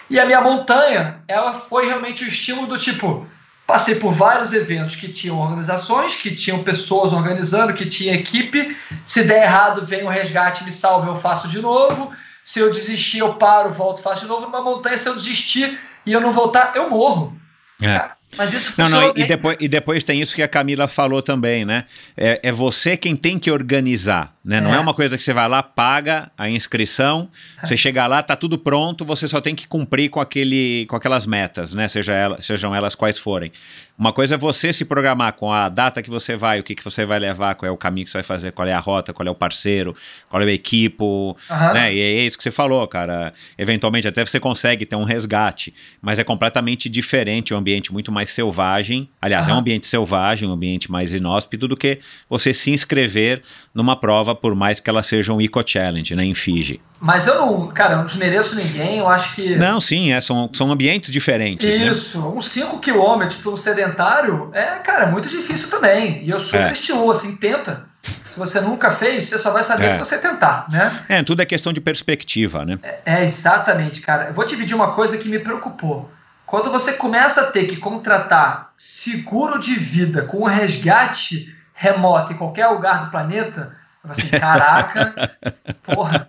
E 0.10 0.20
a 0.20 0.26
minha 0.26 0.42
montanha, 0.42 1.20
ela 1.26 1.54
foi 1.54 1.86
realmente 1.86 2.26
o 2.26 2.28
estímulo 2.28 2.68
do 2.68 2.78
tipo, 2.78 3.26
passei 3.66 3.96
por 3.96 4.12
vários 4.12 4.52
eventos 4.52 4.98
que 4.98 5.08
tinham 5.08 5.40
organizações, 5.40 6.18
que 6.18 6.36
tinham 6.36 6.64
pessoas 6.64 7.14
organizando, 7.14 7.74
que 7.74 7.86
tinha 7.86 8.14
equipe, 8.14 8.76
se 9.06 9.24
der 9.24 9.44
errado, 9.44 9.86
vem 9.86 10.04
o 10.04 10.10
resgate, 10.10 10.66
me 10.66 10.72
salva, 10.74 11.08
eu 11.08 11.16
faço 11.16 11.48
de 11.48 11.62
novo, 11.62 12.12
se 12.44 12.60
eu 12.60 12.70
desistir, 12.72 13.20
eu 13.20 13.36
paro, 13.36 13.70
volto, 13.70 14.02
faço 14.02 14.24
de 14.24 14.28
novo, 14.28 14.42
numa 14.42 14.62
montanha, 14.62 14.98
se 14.98 15.08
eu 15.08 15.16
desistir 15.16 15.80
e 16.06 16.12
eu 16.12 16.20
não 16.20 16.34
voltar, 16.34 16.74
eu 16.76 16.90
morro. 16.90 17.34
É. 17.82 18.17
Mas 18.36 18.52
isso 18.54 18.74
Não, 18.78 18.90
não, 18.90 19.14
e 19.16 19.26
depois, 19.26 19.58
e 19.60 19.68
depois 19.68 20.04
tem 20.04 20.20
isso 20.22 20.36
que 20.36 20.44
a 20.44 20.48
Camila 20.48 20.88
falou 20.88 21.22
também, 21.22 21.64
né? 21.64 21.86
É, 22.16 22.40
é 22.44 22.52
você 22.52 22.98
quem 22.98 23.16
tem 23.16 23.40
que 23.40 23.50
organizar, 23.50 24.34
né? 24.44 24.60
Não 24.60 24.74
É. 24.74 24.78
é 24.78 24.80
uma 24.80 24.94
coisa 24.94 25.18
que 25.18 25.24
você 25.24 25.32
vai 25.32 25.48
lá, 25.48 25.64
paga 25.64 26.30
a 26.38 26.50
inscrição, 26.50 27.30
você 27.64 27.78
chega 27.78 28.06
lá, 28.06 28.22
tá 28.22 28.36
tudo 28.36 28.58
pronto, 28.58 29.06
você 29.06 29.28
só 29.28 29.40
tem 29.40 29.56
que 29.56 29.66
cumprir 29.66 30.10
com, 30.10 30.20
aquele, 30.20 30.86
com 30.90 30.96
aquelas 30.98 31.26
metas, 31.26 31.74
né? 31.74 31.88
Seja 31.88 32.14
ela, 32.14 32.42
sejam 32.42 32.76
elas 32.76 32.96
quais 32.96 33.18
forem. 33.18 33.52
Uma 33.98 34.14
coisa 34.14 34.36
é 34.36 34.38
você 34.38 34.72
se 34.72 34.86
programar 34.86 35.34
com 35.34 35.52
a 35.52 35.70
data 35.70 36.04
que 36.04 36.10
você 36.10 36.36
vai, 36.36 36.60
o 36.60 36.64
que, 36.64 36.76
que 36.76 36.84
você 36.84 37.04
vai 37.06 37.18
levar, 37.18 37.56
qual 37.56 37.68
é 37.68 37.72
o 37.72 37.78
caminho 37.78 38.06
que 38.06 38.12
você 38.12 38.18
vai 38.20 38.24
fazer, 38.24 38.52
qual 38.52 38.68
é 38.68 38.74
a 38.74 38.80
rota, 38.80 39.12
qual 39.12 39.26
é 39.26 39.32
o 39.32 39.36
parceiro, 39.36 39.96
qual 40.30 40.40
é 40.42 40.46
o 40.46 40.50
equipo, 40.50 41.36
Aham. 41.50 41.74
né? 41.74 41.94
E 41.94 42.00
é 42.00 42.22
isso 42.24 42.38
que 42.38 42.44
você 42.44 42.52
falou, 42.52 42.86
cara. 42.88 43.34
Eventualmente 43.58 44.08
até 44.08 44.24
você 44.24 44.40
consegue 44.40 44.86
ter 44.86 44.96
um 44.96 45.04
resgate, 45.04 45.74
mas 46.00 46.20
é 46.20 46.24
completamente 46.24 46.88
diferente, 46.90 47.54
um 47.56 47.58
ambiente 47.58 47.92
muito 47.92 48.12
mais 48.18 48.32
selvagem. 48.32 49.08
Aliás, 49.22 49.48
é 49.48 49.54
um 49.54 49.58
ambiente 49.60 49.86
selvagem, 49.86 50.50
um 50.50 50.52
ambiente 50.54 50.92
mais 50.92 51.14
inóspito 51.14 51.68
do 51.68 51.78
que 51.78 52.00
você 52.28 52.52
se 52.54 52.72
inscrever 52.72 53.44
numa 53.76 53.96
prova, 53.96 54.34
por 54.34 54.56
mais 54.56 54.80
que 54.80 54.90
ela 54.90 55.04
seja 55.04 55.32
um 55.32 55.40
Eco 55.40 55.62
Challenge, 55.64 56.16
né? 56.16 56.24
Em 56.26 56.34
Fiji. 56.34 56.82
Mas 57.00 57.28
eu 57.28 57.36
não, 57.36 57.68
cara, 57.68 57.94
eu 57.94 57.98
não 58.00 58.06
desmereço 58.06 58.56
ninguém, 58.56 58.98
eu 58.98 59.08
acho 59.08 59.36
que. 59.36 59.56
Não, 59.56 59.80
sim, 59.80 60.12
é, 60.12 60.20
são, 60.20 60.50
são 60.52 60.72
ambientes 60.72 61.12
diferentes. 61.12 61.78
né? 61.80 61.86
Isso, 61.86 62.20
uns 62.28 62.48
5 62.48 62.80
quilômetros 62.80 63.40
para 63.40 63.52
um 63.52 63.56
sedentário 63.56 64.50
é, 64.52 64.66
cara, 64.80 65.06
muito 65.06 65.30
difícil 65.30 65.70
também. 65.70 66.24
E 66.24 66.30
eu 66.32 66.40
super 66.40 66.64
É. 66.70 66.72
estimulo, 66.72 67.12
assim, 67.12 67.36
tenta. 67.36 67.86
Se 68.28 68.40
você 68.40 68.60
nunca 68.62 68.90
fez, 68.90 69.26
você 69.26 69.38
só 69.38 69.52
vai 69.52 69.64
saber 69.64 69.86
É. 69.86 69.90
se 69.90 70.00
você 70.00 70.18
tentar, 70.18 70.66
né? 70.72 71.04
É, 71.08 71.22
tudo 71.24 71.42
é 71.42 71.46
questão 71.46 71.72
de 71.72 71.80
perspectiva, 71.82 72.66
né? 72.66 72.80
É, 73.06 73.24
exatamente, 73.24 74.02
cara. 74.02 74.28
Eu 74.30 74.34
vou 74.34 74.46
dividir 74.46 74.76
uma 74.76 74.92
coisa 74.92 75.18
que 75.18 75.30
me 75.30 75.38
preocupou. 75.40 76.10
Quando 76.48 76.72
você 76.72 76.94
começa 76.94 77.42
a 77.42 77.52
ter 77.52 77.66
que 77.66 77.76
contratar 77.76 78.72
seguro 78.78 79.60
de 79.60 79.76
vida 79.76 80.24
com 80.24 80.38
um 80.38 80.46
resgate 80.46 81.54
remoto 81.74 82.32
em 82.32 82.38
qualquer 82.38 82.68
lugar 82.68 83.04
do 83.06 83.12
planeta, 83.12 83.76
eu 84.04 84.10
assim, 84.10 84.30
caraca, 84.30 85.30
porra, 85.84 86.26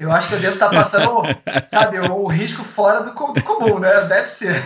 eu 0.00 0.10
acho 0.10 0.28
que 0.28 0.34
eu 0.34 0.40
devo 0.40 0.54
estar 0.54 0.70
passando, 0.70 1.22
sabe, 1.68 1.98
o, 2.00 2.22
o 2.22 2.26
risco 2.26 2.64
fora 2.64 3.02
do, 3.02 3.10
do 3.10 3.42
comum, 3.42 3.78
né? 3.78 4.00
Deve 4.06 4.26
ser. 4.28 4.64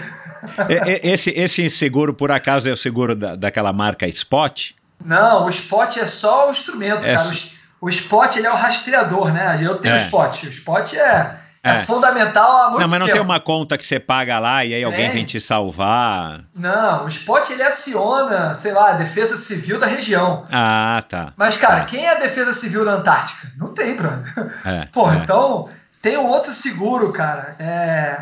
Esse, 1.03 1.31
esse 1.31 1.69
seguro, 1.69 2.15
por 2.15 2.31
acaso, 2.31 2.69
é 2.69 2.73
o 2.73 2.77
seguro 2.77 3.17
da, 3.17 3.35
daquela 3.35 3.73
marca 3.73 4.07
Spot? 4.07 4.71
Não, 5.05 5.47
o 5.47 5.49
spot 5.49 5.97
é 5.97 6.07
só 6.07 6.47
o 6.47 6.53
instrumento, 6.53 7.05
É 7.05 7.17
cara. 7.17 7.29
O, 7.81 7.87
o 7.87 7.89
spot 7.89 8.37
ele 8.37 8.47
é 8.47 8.51
o 8.53 8.57
rastreador, 8.57 9.33
né? 9.33 9.59
Eu 9.61 9.77
tenho 9.79 9.95
o 9.95 9.99
É. 9.99 10.03
spot. 10.03 10.45
O 10.45 10.49
spot 10.49 10.95
é, 10.95 11.35
é. 11.67 11.77
É. 11.79 11.85
fundamental 11.85 12.57
há 12.57 12.71
muito 12.71 12.81
Não, 12.81 12.89
mas 12.89 12.99
não 13.01 13.07
tempo. 13.07 13.19
tem 13.19 13.25
uma 13.25 13.41
conta 13.41 13.77
que 13.79 13.85
você 13.85 13.99
paga 14.01 14.39
lá 14.39 14.65
e 14.65 14.75
aí 14.75 14.85
alguém 14.85 15.07
Tem. 15.07 15.11
vem 15.13 15.25
te 15.25 15.41
salvar. 15.41 16.45
Não, 16.55 17.05
o 17.05 17.09
spot 17.09 17.51
ele 17.51 17.63
aciona, 17.63 18.55
sei 18.55 18.73
lá, 18.73 18.91
a 18.91 18.95
defesa 18.95 19.37
civil 19.37 19.79
da 19.79 19.87
região. 19.87 20.45
Ah, 20.51 21.03
tá. 21.09 21.33
Mas, 21.37 21.57
cara, 21.57 21.81
Tá. 21.81 21.85
quem 21.87 22.07
é 22.07 22.13
a 22.17 22.19
defesa 22.21 22.53
civil 22.53 22.85
da 22.85 22.93
Antártica? 22.93 23.49
Não 23.59 23.69
tem, 23.75 23.95
brother. 23.97 24.53
É, 24.65 24.87
Porra, 24.93 25.17
é. 25.17 25.19
então 25.23 25.69
tem 26.03 26.17
um 26.17 26.27
outro 26.27 26.53
seguro, 26.53 27.13
cara, 27.13 27.57
é, 27.59 28.21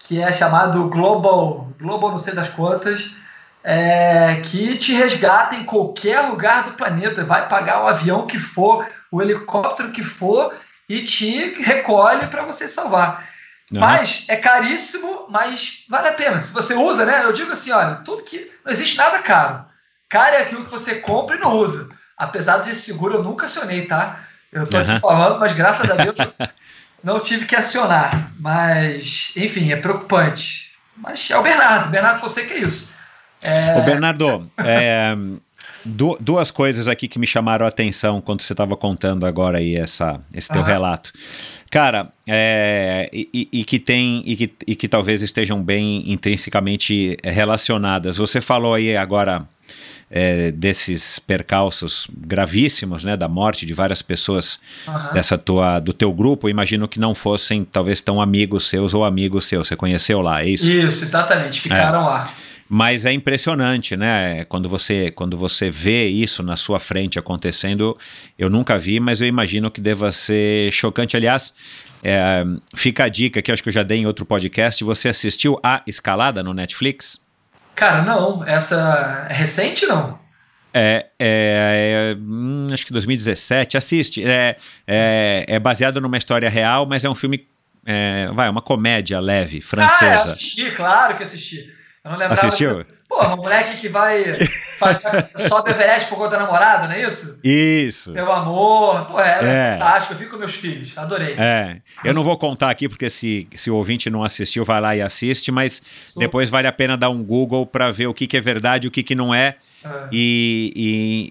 que 0.00 0.22
é 0.22 0.32
chamado 0.32 0.88
Global, 0.88 1.68
Global 1.80 2.10
não 2.10 2.18
sei 2.18 2.34
das 2.34 2.48
quantas, 2.48 3.14
é, 3.62 4.40
que 4.44 4.76
te 4.76 4.92
resgata 4.94 5.56
em 5.56 5.64
qualquer 5.64 6.20
lugar 6.20 6.62
do 6.64 6.72
planeta. 6.72 7.24
Vai 7.24 7.48
pagar 7.48 7.82
o 7.82 7.88
avião 7.88 8.26
que 8.26 8.38
for, 8.38 8.86
o 9.10 9.20
helicóptero 9.20 9.90
que 9.90 10.04
for 10.04 10.54
e 10.88 11.02
te 11.02 11.52
recolhe 11.62 12.26
para 12.26 12.42
você 12.42 12.68
salvar. 12.68 13.28
Uhum. 13.72 13.80
Mas 13.80 14.24
é 14.28 14.36
caríssimo, 14.36 15.26
mas 15.28 15.84
vale 15.88 16.08
a 16.08 16.12
pena. 16.12 16.40
Se 16.40 16.52
você 16.52 16.74
usa, 16.74 17.04
né? 17.04 17.24
Eu 17.24 17.32
digo 17.32 17.52
assim, 17.52 17.72
olha, 17.72 17.96
tudo 18.04 18.22
que. 18.22 18.50
Não 18.64 18.70
existe 18.72 18.96
nada 18.96 19.18
caro. 19.20 19.64
Caro 20.08 20.36
é 20.36 20.42
aquilo 20.42 20.64
que 20.64 20.70
você 20.70 20.96
compra 20.96 21.36
e 21.36 21.40
não 21.40 21.52
usa. 21.56 21.88
Apesar 22.16 22.58
desse 22.58 22.82
seguro, 22.82 23.14
eu 23.14 23.22
nunca 23.24 23.46
acionei, 23.46 23.86
tá? 23.86 24.20
Eu 24.52 24.66
tô 24.68 24.76
Uhum. 24.78 24.82
aqui 24.84 25.00
falando, 25.00 25.40
mas 25.40 25.52
graças 25.52 25.90
a 25.90 25.94
Deus 25.96 26.16
eu 26.18 26.32
não 27.02 27.20
tive 27.20 27.44
que 27.44 27.56
acionar. 27.56 28.30
Mas, 28.38 29.32
enfim, 29.36 29.72
é 29.72 29.76
preocupante. 29.76 30.72
Mas 30.96 31.28
é 31.30 31.36
o 31.36 31.42
Bernardo. 31.42 31.90
Bernardo 31.90 32.20
Fonseca 32.20 32.54
é 32.54 32.58
isso. 32.58 32.94
Ô, 33.76 33.82
Bernardo, 33.82 34.50
é, 34.64 35.14
du- 35.86 36.16
duas 36.20 36.50
coisas 36.50 36.88
aqui 36.88 37.08
que 37.08 37.18
me 37.18 37.26
chamaram 37.26 37.64
a 37.64 37.68
atenção 37.68 38.20
quando 38.20 38.42
você 38.42 38.52
estava 38.52 38.76
contando 38.76 39.24
agora 39.26 39.58
aí 39.58 39.76
essa, 39.76 40.20
esse 40.34 40.48
teu 40.48 40.60
Aham. 40.62 40.68
relato. 40.70 41.12
Cara, 41.70 42.12
é, 42.26 43.08
e, 43.12 43.48
e- 43.52 43.64
que 43.64 43.78
tem 43.78 44.22
e 44.26 44.36
que, 44.36 44.52
e 44.66 44.76
que 44.76 44.86
talvez 44.88 45.22
estejam 45.22 45.62
bem 45.62 46.02
intrinsecamente 46.10 47.16
relacionadas. 47.24 48.18
Você 48.18 48.40
falou 48.40 48.74
aí 48.74 48.96
agora 48.96 49.46
é, 50.08 50.52
desses 50.52 51.18
percalços 51.18 52.06
gravíssimos, 52.16 53.02
né, 53.02 53.16
da 53.16 53.28
morte 53.28 53.66
de 53.66 53.74
várias 53.74 54.00
pessoas 54.02 54.60
Aham. 54.86 55.12
dessa 55.14 55.36
tua 55.36 55.80
do 55.80 55.92
teu 55.92 56.12
grupo. 56.12 56.48
Imagino 56.48 56.86
que 56.86 57.00
não 57.00 57.14
fossem 57.14 57.64
talvez 57.64 58.00
tão 58.00 58.20
amigos 58.20 58.68
seus 58.68 58.94
ou 58.94 59.04
amigos 59.04 59.46
seus. 59.46 59.66
Você 59.66 59.74
conheceu 59.76 60.20
lá, 60.20 60.42
é 60.42 60.48
isso? 60.48 60.66
Isso, 60.66 61.02
exatamente. 61.02 61.60
Ficaram 61.60 62.04
lá. 62.04 62.30
Mas 62.68 63.04
é 63.04 63.12
impressionante, 63.12 63.96
né? 63.96 64.44
Quando 64.46 64.68
você, 64.68 65.10
quando 65.12 65.36
você 65.36 65.70
vê 65.70 66.08
isso 66.08 66.42
na 66.42 66.56
sua 66.56 66.80
frente 66.80 67.18
acontecendo, 67.18 67.96
eu 68.36 68.50
nunca 68.50 68.76
vi, 68.78 68.98
mas 68.98 69.20
eu 69.20 69.26
imagino 69.28 69.70
que 69.70 69.80
deva 69.80 70.10
ser 70.10 70.72
chocante. 70.72 71.16
Aliás, 71.16 71.54
é, 72.02 72.44
fica 72.74 73.04
a 73.04 73.08
dica 73.08 73.40
que 73.40 73.50
eu 73.50 73.54
acho 73.54 73.62
que 73.62 73.68
eu 73.68 73.72
já 73.72 73.84
dei 73.84 73.98
em 73.98 74.06
outro 74.06 74.26
podcast. 74.26 74.82
Você 74.82 75.08
assistiu 75.08 75.60
a 75.62 75.82
Escalada 75.86 76.42
no 76.42 76.52
Netflix? 76.52 77.20
Cara, 77.76 78.02
não. 78.02 78.44
Essa 78.44 79.28
é 79.30 79.32
recente, 79.34 79.86
não? 79.86 80.18
É, 80.74 81.06
é, 81.18 82.16
é, 82.18 82.74
acho 82.74 82.84
que 82.84 82.92
2017. 82.92 83.76
Assiste. 83.78 84.24
É, 84.24 84.56
é, 84.86 85.44
é 85.46 85.58
baseado 85.60 86.00
numa 86.00 86.16
história 86.18 86.48
real, 86.50 86.84
mas 86.84 87.04
é 87.04 87.08
um 87.08 87.14
filme. 87.14 87.46
É, 87.84 88.28
vai, 88.34 88.48
uma 88.48 88.60
comédia 88.60 89.20
leve, 89.20 89.58
Ah, 89.58 89.66
francesa. 89.68 90.24
assisti, 90.32 90.70
claro 90.72 91.16
que 91.16 91.22
assisti. 91.22 91.75
Eu 92.06 92.12
não 92.12 92.18
lembrava. 92.18 92.46
Assistiu? 92.46 92.86
Porra, 93.08 93.34
um 93.34 93.36
moleque 93.38 93.76
que 93.78 93.88
vai 93.88 94.32
fazer, 94.78 95.26
sobe 95.48 95.70
Everest 95.70 96.08
por 96.08 96.16
conta 96.18 96.30
da 96.30 96.38
namorada, 96.40 96.86
não 96.88 96.94
é 96.94 97.02
isso? 97.02 97.38
Isso. 97.42 98.12
Meu 98.12 98.30
amor. 98.32 99.06
Pô, 99.06 99.20
é, 99.20 99.38
É. 99.42 99.72
fantástico. 99.78 100.14
Eu 100.14 100.18
vi 100.18 100.26
com 100.26 100.36
meus 100.36 100.54
filhos. 100.54 100.96
Adorei. 100.96 101.34
É, 101.38 101.78
eu 102.04 102.14
não 102.14 102.22
vou 102.22 102.36
contar 102.38 102.70
aqui 102.70 102.88
porque 102.88 103.10
se, 103.10 103.48
se 103.54 103.70
o 103.70 103.74
ouvinte 103.76 104.08
não 104.08 104.22
assistiu, 104.24 104.64
vai 104.64 104.80
lá 104.80 104.94
e 104.96 105.02
assiste, 105.02 105.50
mas 105.50 105.82
depois 106.16 106.48
vale 106.50 106.66
a 106.68 106.72
pena 106.72 106.96
dar 106.96 107.10
um 107.10 107.22
Google 107.22 107.66
para 107.66 107.90
ver 107.90 108.06
o 108.06 108.14
que, 108.14 108.26
que 108.26 108.36
é 108.36 108.40
verdade 108.40 108.86
e 108.86 108.88
o 108.88 108.90
que, 108.90 109.02
que 109.02 109.14
não 109.14 109.34
é. 109.34 109.56
Ah. 109.84 110.08
E, 110.10 110.72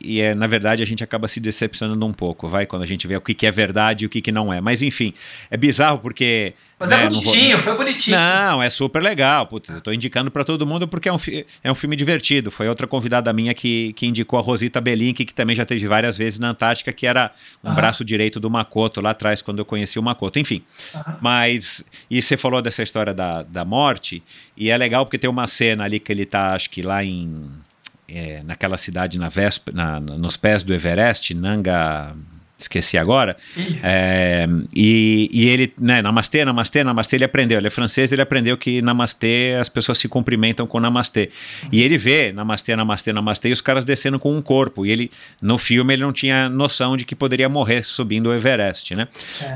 e, 0.04 0.16
e 0.16 0.22
é, 0.22 0.34
na 0.36 0.48
verdade 0.48 0.82
a 0.82 0.86
gente 0.86 1.04
acaba 1.04 1.28
se 1.28 1.40
decepcionando 1.40 2.06
um 2.06 2.14
pouco, 2.14 2.48
vai, 2.48 2.66
quando 2.66 2.84
a 2.84 2.86
gente 2.86 3.06
vê 3.08 3.18
o 3.18 3.22
que, 3.22 3.34
que 3.34 3.46
é 3.46 3.52
verdade 3.52 4.04
e 4.04 4.08
o 4.08 4.10
que, 4.10 4.22
que 4.22 4.32
não 4.32 4.54
é. 4.54 4.62
Mas 4.62 4.82
enfim, 4.82 5.14
é 5.52 5.58
bizarro 5.58 6.00
porque. 6.00 6.54
Mas 6.80 6.90
né, 6.90 6.98
é 6.98 7.04
não 7.06 7.22
vou- 7.22 7.24
bonitinho, 7.24 7.60
foi 7.60 7.76
bonitinho. 7.78 8.18
não, 8.18 8.62
é 8.62 8.70
super 8.70 9.02
legal. 9.02 9.48
Putz, 9.48 9.70
eu 9.70 9.80
tô 9.82 9.92
indicando 9.94 10.30
para 10.30 10.44
todo 10.44 10.66
mundo 10.66 10.88
porque 10.88 11.08
é 11.08 11.14
um, 11.14 11.18
fi- 11.18 11.46
é 11.64 11.72
um 11.72 11.76
filme 11.76 11.96
divertido. 11.96 12.52
Foi 12.52 12.68
outra 12.68 12.86
convidada 12.86 13.32
minha 13.32 13.54
que, 13.54 13.94
que 13.94 14.06
indicou 14.06 14.38
a 14.38 14.42
Rosita 14.42 14.80
Belink, 14.82 15.24
que 15.26 15.34
também 15.34 15.56
já 15.56 15.66
teve 15.66 15.88
várias 15.88 16.18
vezes 16.18 16.38
na 16.38 16.50
Antártica, 16.50 16.92
que 16.92 17.08
era 17.08 17.32
um 17.64 17.68
Aham. 17.70 17.76
braço 17.76 18.04
direito 18.06 18.40
do 18.40 18.50
Makoto 18.50 19.00
lá 19.02 19.12
atrás, 19.12 19.42
quando 19.42 19.60
eu 19.60 19.66
conheci 19.66 19.98
o 19.98 20.04
Makoto. 20.04 20.38
Enfim, 20.38 20.62
Aham. 20.94 21.18
mas. 21.22 21.86
E 22.12 22.22
você 22.22 22.36
falou 22.38 22.62
dessa 22.62 22.84
história 22.84 23.14
da, 23.14 23.44
da 23.44 23.64
morte, 23.66 24.22
e 24.58 24.70
é 24.70 24.78
legal 24.78 25.06
porque 25.06 25.18
tem 25.18 25.30
uma 25.30 25.48
cena 25.48 25.86
ali 25.86 26.00
que 26.00 26.12
ele 26.12 26.26
tá, 26.26 26.54
acho 26.54 26.70
que 26.70 26.82
lá 26.82 27.04
em. 27.04 27.42
É, 28.08 28.44
naquela 28.44 28.78
cidade 28.78 29.18
na 29.20 29.30
Vesp, 29.30 29.70
na, 29.74 30.00
na- 30.00 30.18
nos 30.18 30.38
pés 30.38 30.64
do 30.64 30.74
Everest, 30.74 31.34
Nanga. 31.34 32.16
Esqueci 32.58 32.98
agora. 32.98 33.36
É, 33.84 34.48
e, 34.74 35.30
e 35.32 35.50
ele, 35.50 35.74
né, 35.80 36.02
namastê, 36.02 36.46
namastê, 36.46 36.84
namastê, 36.84 37.18
ele 37.18 37.26
aprendeu. 37.26 37.58
Ele 37.58 37.68
é 37.68 37.70
francês, 37.70 38.12
ele 38.12 38.22
aprendeu 38.22 38.58
que 38.58 38.82
namastê, 38.82 39.58
as 39.60 39.68
pessoas 39.68 39.98
se 39.98 40.08
cumprimentam 40.08 40.66
com 40.66 40.80
namastê. 40.80 41.30
E 41.72 41.82
ele 41.82 41.98
vê 41.98 42.32
namastê, 42.32 42.76
namastê, 42.76 43.12
namastê, 43.12 43.50
e 43.50 43.52
os 43.54 43.62
caras 43.62 43.84
descendo 43.84 44.18
com 44.20 44.36
um 44.36 44.42
corpo. 44.42 44.86
E 44.86 44.92
ele, 44.92 45.12
no 45.42 45.58
filme, 45.58 45.94
ele 45.94 46.02
não 46.04 46.14
tinha 46.14 46.48
noção 46.48 46.96
de 46.96 47.04
que 47.06 47.14
poderia 47.16 47.50
morrer 47.50 47.84
subindo 47.84 48.28
o 48.28 48.34
Everest, 48.34 48.96
né? 48.96 49.08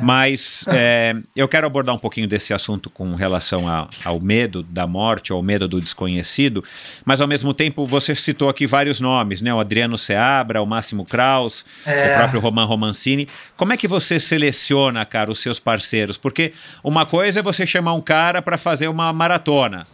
Mas 0.01 0.65
é, 0.67 1.15
eu 1.35 1.47
quero 1.47 1.65
abordar 1.67 1.95
um 1.95 1.99
pouquinho 1.99 2.27
desse 2.27 2.53
assunto 2.53 2.89
com 2.89 3.15
relação 3.15 3.67
a- 3.67 3.87
ao 4.03 4.19
medo 4.19 4.61
da 4.63 4.85
morte, 4.85 5.31
ao 5.31 5.41
medo 5.41 5.67
do 5.67 5.79
desconhecido. 5.79 6.63
Mas, 7.05 7.21
ao 7.21 7.27
mesmo 7.27 7.53
tempo, 7.53 7.85
você 7.85 8.13
citou 8.13 8.49
aqui 8.49 8.67
vários 8.67 8.99
nomes, 8.99 9.41
né? 9.41 9.53
O 9.53 9.59
Adriano 9.59 9.97
Seabra, 9.97 10.61
o 10.61 10.65
Máximo 10.65 11.05
Kraus, 11.05 11.65
É. 11.85 12.11
o 12.13 12.17
próprio 12.17 12.39
Roman 12.39 12.65
Romancini. 12.89 13.27
Como 13.55 13.73
é 13.73 13.77
que 13.77 13.87
você 13.87 14.19
seleciona, 14.19 15.05
cara, 15.05 15.31
os 15.31 15.39
seus 15.39 15.59
parceiros? 15.59 16.17
Porque 16.17 16.51
uma 16.83 17.05
coisa 17.05 17.39
é 17.39 17.43
você 17.43 17.65
chamar 17.65 17.93
um 17.93 18.01
cara 18.01 18.41
para 18.41 18.57
fazer 18.57 18.87
uma 18.87 19.11
maratona. 19.13 19.87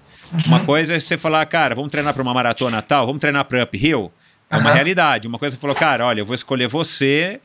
Uma 0.46 0.62
coisa 0.62 0.96
é 0.96 1.00
você 1.00 1.18
falar, 1.18 1.46
cara, 1.46 1.76
vamos 1.76 1.92
treinar 1.92 2.14
para 2.14 2.24
uma 2.24 2.34
maratona 2.34 2.82
tal, 2.82 3.06
vamos 3.06 3.20
treinar 3.22 3.46
para 3.46 3.64
Uphill. 3.64 4.12
É 4.50 4.58
uma 4.58 4.70
Aham. 4.70 4.74
realidade. 4.76 5.28
Uma 5.28 5.38
coisa 5.38 5.56
você 5.56 5.62
falou, 5.62 5.76
cara, 5.76 6.06
olha, 6.06 6.22
eu 6.22 6.26
vou 6.26 6.36
escolher 6.36 6.68
você. 6.68 7.40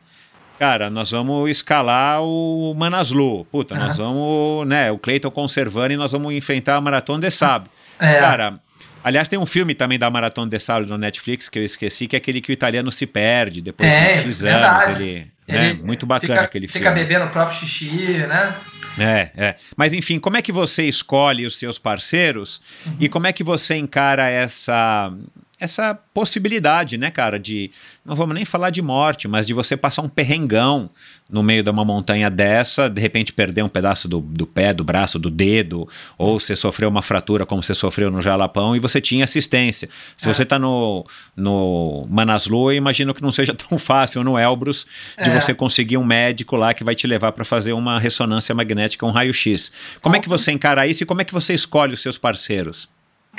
Cara, 0.59 0.91
nós 0.91 1.11
vamos 1.11 1.51
escalar 1.51 2.23
o 2.23 2.75
Manaslu. 2.77 3.47
Puta, 3.47 3.75
nós 3.77 3.97
vamos, 3.97 4.67
né, 4.67 4.91
o 4.93 4.99
Cleiton 4.99 5.31
conservando 5.31 5.93
e 5.95 5.97
nós 5.97 6.13
vamos 6.13 6.33
enfrentar 6.35 6.77
a 6.77 6.81
Maratona 6.81 7.21
de 7.21 7.31
Sable. 7.31 7.71
É. 7.99 8.19
Cara, 8.19 8.61
aliás, 9.03 9.27
tem 9.27 9.39
um 9.39 9.47
filme 9.47 9.75
também 9.75 9.99
da 9.99 10.11
Maratona 10.11 10.51
de 10.51 10.59
Sable 10.59 10.87
no 10.89 10.99
Netflix 10.99 11.49
que 11.49 11.59
eu 11.59 11.65
esqueci, 11.65 12.07
que 12.07 12.15
é 12.15 12.19
aquele 12.19 12.43
que 12.43 12.51
o 12.51 12.53
italiano 12.53 12.93
se 12.93 13.07
perde 13.07 13.63
depois 13.63 13.91
Tem, 13.91 14.17
de 14.17 14.23
X 14.23 14.41
verdade. 14.43 14.85
anos. 14.85 15.01
Ele, 15.01 15.27
né, 15.51 15.73
muito 15.83 16.07
bacana 16.07 16.35
fica, 16.35 16.45
aquele 16.45 16.69
Fica 16.69 16.93
filme. 16.93 17.01
bebendo 17.01 17.27
o 17.27 17.29
próprio 17.29 17.59
xixi, 17.59 18.19
né? 18.27 18.55
É, 18.99 19.31
é. 19.37 19.55
Mas 19.77 19.93
enfim, 19.93 20.19
como 20.19 20.37
é 20.37 20.43
que 20.43 20.51
você 20.53 20.85
escolhe 20.85 21.47
os 21.47 21.57
seus 21.59 21.79
parceiros 21.79 22.61
e 22.99 23.09
como 23.09 23.27
é 23.27 23.33
que 23.33 23.45
você 23.45 23.77
encara 23.77 24.29
essa 24.29 25.13
essa 25.61 25.95
possibilidade, 26.15 26.97
né, 26.97 27.11
cara, 27.11 27.39
de 27.39 27.71
não 28.05 28.15
vamos 28.17 28.35
nem 28.35 28.45
falar 28.47 28.71
de 28.71 28.81
morte, 28.81 29.29
mas 29.29 29.47
de 29.47 29.53
você 29.53 29.77
passar 29.77 30.01
um 30.01 30.09
perrengão 30.09 30.89
no 31.31 31.43
meio 31.43 31.63
de 31.63 31.69
uma 31.71 31.85
montanha 31.85 32.31
dessa, 32.31 32.89
de 32.89 33.01
repente 33.01 33.33
perder 33.33 33.63
um 33.63 33.69
pedaço 33.69 34.09
do, 34.09 34.21
do 34.21 34.47
pé, 34.47 34.73
do 34.73 34.83
braço, 34.83 35.19
do 35.19 35.31
dedo, 35.31 35.87
ou 36.17 36.41
você 36.41 36.57
sofreu 36.57 36.89
uma 36.89 37.03
fratura 37.03 37.45
como 37.45 37.63
você 37.63 37.75
sofreu 37.75 38.11
no 38.11 38.21
Jalapão 38.21 38.75
e 38.75 38.79
você 38.79 39.01
tinha 39.01 39.25
assistência. 39.25 39.89
Se 40.17 40.27
você 40.27 40.45
tá 40.45 40.59
no, 40.59 41.05
no 41.37 42.07
Manaslu, 42.11 42.73
eu 42.73 42.77
imagino 42.77 43.13
que 43.15 43.23
não 43.23 43.31
seja 43.31 43.53
tão 43.55 43.79
fácil 43.79 44.25
no 44.25 44.39
Elbrus 44.39 44.87
de 45.23 45.29
É. 45.29 45.41
você 45.41 45.53
conseguir 45.55 45.99
um 45.99 46.05
médico 46.05 46.57
lá 46.57 46.73
que 46.73 46.83
vai 46.83 46.95
te 46.95 47.07
levar 47.07 47.33
para 47.33 47.45
fazer 47.45 47.75
uma 47.75 48.01
ressonância 48.01 48.55
magnética, 48.55 49.05
um 49.05 49.11
raio-x. 49.11 49.71
Como 50.01 50.17
é 50.17 50.21
que 50.21 50.29
você 50.29 50.53
encara 50.53 50.87
isso 50.87 51.03
e 51.03 51.07
como 51.07 51.21
é 51.21 51.25
que 51.25 51.35
você 51.35 51.53
escolhe 51.53 51.93
os 51.95 52.01
seus 52.01 52.17
parceiros? 52.17 52.89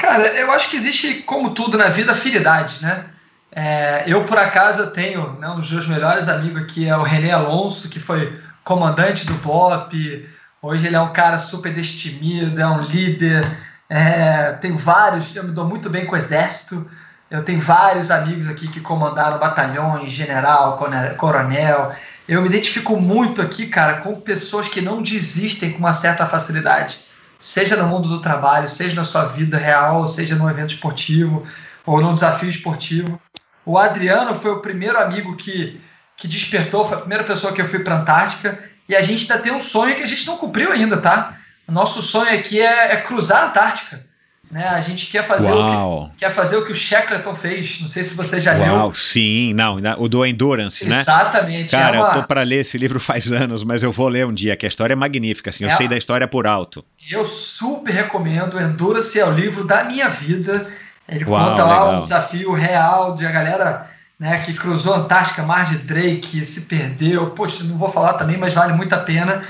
Cara, 0.02 0.30
eu 0.30 0.52
acho 0.52 0.72
que 0.72 0.78
existe, 0.78 1.22
como 1.22 1.52
tudo 1.52 1.78
na 1.78 1.88
vida, 1.90 2.12
afinidades, 2.12 2.82
né? 2.82 3.06
É, 3.52 4.04
eu, 4.08 4.24
por 4.26 4.36
acaso, 4.36 4.88
tenho 4.88 5.34
né, 5.34 5.48
um 5.50 5.58
dos 5.58 5.72
meus 5.72 5.88
melhores 5.88 6.28
amigos 6.28 6.64
aqui, 6.64 6.88
é 6.88 6.98
o 6.98 7.04
René 7.04 7.32
Alonso, 7.32 7.88
que 7.88 8.00
foi 8.00 8.42
comandante 8.64 9.28
do 9.28 9.36
BOP. 9.36 10.28
Hoje 10.60 10.88
ele 10.88 10.96
é 10.96 11.00
um 11.00 11.14
cara 11.14 11.38
super 11.38 11.72
destemido, 11.72 12.60
é 12.60 12.66
um 12.66 12.82
líder. 12.82 13.46
É, 13.88 14.54
tem 14.54 14.74
vários, 14.74 15.36
eu 15.36 15.44
me 15.44 15.52
dou 15.52 15.66
muito 15.66 15.88
bem 15.88 16.04
com 16.08 16.16
o 16.16 16.18
exército. 16.18 16.90
Eu 17.30 17.44
tenho 17.44 17.60
vários 17.60 18.10
amigos 18.10 18.50
aqui 18.50 18.68
que 18.70 18.80
comandaram 18.80 19.38
batalhões, 19.38 20.10
general, 20.12 20.80
coronel. 21.16 21.94
Eu 22.28 22.42
me 22.42 22.48
identifico 22.48 23.00
muito 23.00 23.40
aqui, 23.40 23.68
cara, 23.68 24.00
com 24.00 24.20
pessoas 24.20 24.68
que 24.68 24.82
não 24.82 25.04
desistem 25.04 25.72
com 25.72 25.78
uma 25.78 25.94
certa 25.94 26.26
facilidade 26.26 27.11
seja 27.42 27.76
no 27.76 27.88
mundo 27.88 28.08
do 28.08 28.22
trabalho, 28.22 28.70
seja 28.70 28.96
na 28.96 29.04
sua 29.04 29.26
vida 29.26 29.58
real, 29.58 30.08
seja 30.08 30.36
num 30.36 30.48
evento 30.48 30.76
esportivo 30.76 31.46
ou 31.86 32.00
num 32.00 32.14
desafio 32.14 32.48
esportivo. 32.48 33.20
O 33.66 33.80
Adriano 33.80 34.36
foi 34.36 34.52
o 34.52 34.60
primeiro 34.60 34.98
amigo 35.00 35.36
que, 35.36 35.82
que 36.16 36.28
despertou, 36.28 36.88
foi 36.88 36.98
a 36.98 37.02
primeira 37.02 37.24
pessoa 37.24 37.52
que 37.52 37.60
eu 37.60 37.68
fui 37.68 37.80
para 37.80 37.96
a 37.96 38.00
Antártica 38.02 38.60
e 38.88 38.96
a 38.96 39.02
gente 39.02 39.30
ainda 39.30 39.44
tem 39.44 39.52
um 39.52 39.60
sonho 39.60 39.96
que 39.96 40.04
a 40.04 40.08
gente 40.08 40.26
não 40.28 40.38
cumpriu 40.38 40.72
ainda, 40.72 40.98
tá? 40.98 41.36
Nosso 41.68 42.02
sonho 42.02 42.38
aqui 42.38 42.62
é, 42.62 42.94
é 42.94 42.98
cruzar 42.98 43.44
a 43.44 43.48
Antártica. 43.48 44.06
Né? 44.52 44.68
A 44.68 44.82
gente 44.82 45.08
quer 45.10 45.26
fazer, 45.26 45.50
o 45.50 45.56
Uau! 45.56 46.10
que, 46.14 46.26
quer 46.26 46.34
fazer 46.34 46.58
o 46.58 46.66
que 46.66 46.74
o 46.74 46.76
Shackleton 46.76 47.34
fez. 47.34 47.80
Não 47.80 47.88
sei 47.88 48.04
se 48.04 48.14
você 48.16 48.42
já 48.42 48.52
leu. 48.54 48.74
Uau, 48.74 48.94
sim, 48.94 49.54
não, 49.54 49.78
o 49.98 50.10
do 50.10 50.26
Endurance, 50.26 50.84
né? 50.86 51.00
Exatamente. 51.00 51.72
Cara, 51.72 51.96
é 51.96 52.00
uma... 52.02 52.10
eu 52.10 52.14
tô 52.22 52.24
para 52.28 52.42
ler 52.44 52.58
esse 52.58 52.78
livro 52.78 53.00
faz 53.00 53.32
anos, 53.32 53.64
mas 53.64 53.82
eu 53.82 53.94
vou 53.94 54.10
ler 54.10 54.26
um 54.26 54.34
dia, 54.34 54.58
que 54.58 54.66
a 54.66 54.70
história 54.70 54.92
é 54.94 54.96
magnífica, 54.96 55.50
assim, 55.52 55.64
eu 55.64 55.70
É. 55.70 55.76
sei 55.76 55.88
da 55.88 55.96
história 55.98 56.28
por 56.28 56.46
alto. 56.46 56.84
Eu 57.10 57.24
super 57.24 57.94
recomendo. 57.94 58.60
Endurance 58.60 59.18
é 59.18 59.26
o 59.26 59.32
livro 59.32 59.64
da 59.64 59.86
minha 59.86 60.10
vida. 60.10 60.68
Ele 61.08 61.24
Uau, 61.26 61.50
conta 61.52 61.64
lá 61.64 61.84
legal. 61.84 61.98
um 61.98 62.02
desafio 62.02 62.52
real 62.54 63.16
de 63.16 63.26
a 63.26 63.32
galera 63.32 63.88
né, 64.20 64.38
que 64.46 64.54
cruzou 64.54 64.94
a 64.94 64.98
Antártica, 64.98 65.44
Mar 65.44 65.66
de 65.66 65.78
Drake, 65.78 66.44
se 66.46 66.62
perdeu. 66.64 67.28
Poxa, 67.32 67.64
não 67.64 67.78
vou 67.78 67.90
falar 67.90 68.14
também, 68.14 68.38
mas 68.38 68.54
vale 68.54 68.74
muito 68.74 68.94
a 68.94 69.00
pena. 69.00 69.42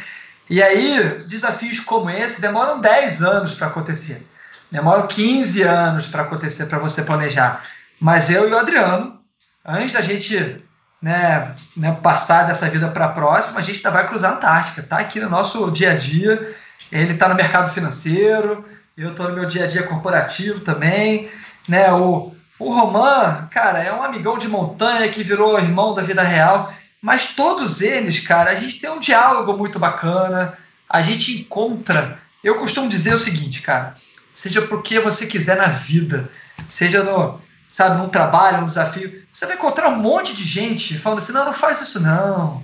E 0.50 0.62
aí, 0.62 1.20
desafios 1.28 1.80
como 1.80 2.10
esse 2.10 2.40
demoram 2.40 2.80
10 2.80 3.22
anos 3.24 3.54
para 3.54 3.68
acontecer. 3.68 4.26
Demoram 4.72 5.06
15 5.06 5.64
anos 5.64 6.08
para 6.08 6.22
acontecer, 6.22 6.66
para 6.68 6.80
você 6.80 7.04
planejar. 7.04 7.64
Mas 8.00 8.30
eu 8.30 8.48
e 8.48 8.52
o 8.54 8.58
Adriano, 8.58 9.20
antes 9.66 9.94
da 9.94 10.02
gente 10.02 10.64
né, 11.02 11.54
né, 11.76 11.98
passar 12.02 12.48
dessa 12.48 12.70
vida 12.70 12.88
para 12.88 13.06
a 13.06 13.10
próxima, 13.10 13.60
a 13.60 13.64
gente 13.64 13.78
ainda 13.78 13.92
vai 13.92 14.08
cruzar 14.08 14.32
a 14.32 14.36
Antártica. 14.36 14.84
Tá 14.84 15.00
aqui 15.00 15.20
no 15.20 15.30
nosso 15.30 15.70
dia 15.72 15.92
a 15.92 15.96
dia. 15.96 16.56
Ele 16.92 17.14
está 17.14 17.28
no 17.28 17.36
mercado 17.36 17.72
financeiro, 17.74 18.66
eu 18.98 19.12
estou 19.12 19.30
no 19.30 19.36
meu 19.36 19.46
dia 19.46 19.66
a 19.66 19.68
dia 19.68 19.84
corporativo 19.84 20.62
também. 20.62 21.30
Né, 21.68 21.92
o, 21.92 22.34
o 22.58 22.74
Roman, 22.74 23.48
cara, 23.52 23.80
é 23.80 23.92
um 23.92 24.04
amigão 24.04 24.38
de 24.38 24.48
montanha 24.48 25.10
que 25.10 25.24
virou 25.24 25.60
irmão 25.60 25.94
da 25.94 26.02
vida 26.02 26.22
real. 26.22 26.74
Mas 27.02 27.34
todos 27.34 27.82
eles, 27.82 28.20
cara, 28.20 28.52
a 28.52 28.56
gente 28.56 28.80
tem 28.80 28.90
um 28.90 29.00
diálogo 29.00 29.58
muito 29.58 29.80
bacana, 29.80 30.58
a 30.88 31.02
gente 31.02 31.42
encontra. 31.42 32.20
Eu 32.44 32.56
costumo 32.56 32.88
dizer 32.88 33.14
o 33.14 33.18
seguinte, 33.18 33.62
cara, 33.62 33.96
seja 34.34 34.62
por 34.62 34.82
que 34.82 35.00
você 35.00 35.26
quiser 35.26 35.58
na 35.58 35.68
vida, 35.68 36.30
seja 36.68 37.04
no, 37.04 37.40
sabe, 37.70 37.98
num 37.98 38.10
trabalho, 38.10 38.62
num 38.62 38.68
desafio, 38.68 39.24
você 39.32 39.46
vai 39.46 39.56
encontrar 39.56 39.90
um 39.90 39.98
monte 39.98 40.34
de 40.36 40.44
gente 40.44 40.98
falando 40.98 41.20
assim: 41.20 41.34
não, 41.34 41.46
não 41.46 41.54
faz 41.54 41.82
isso 41.82 42.00
não. 42.00 42.64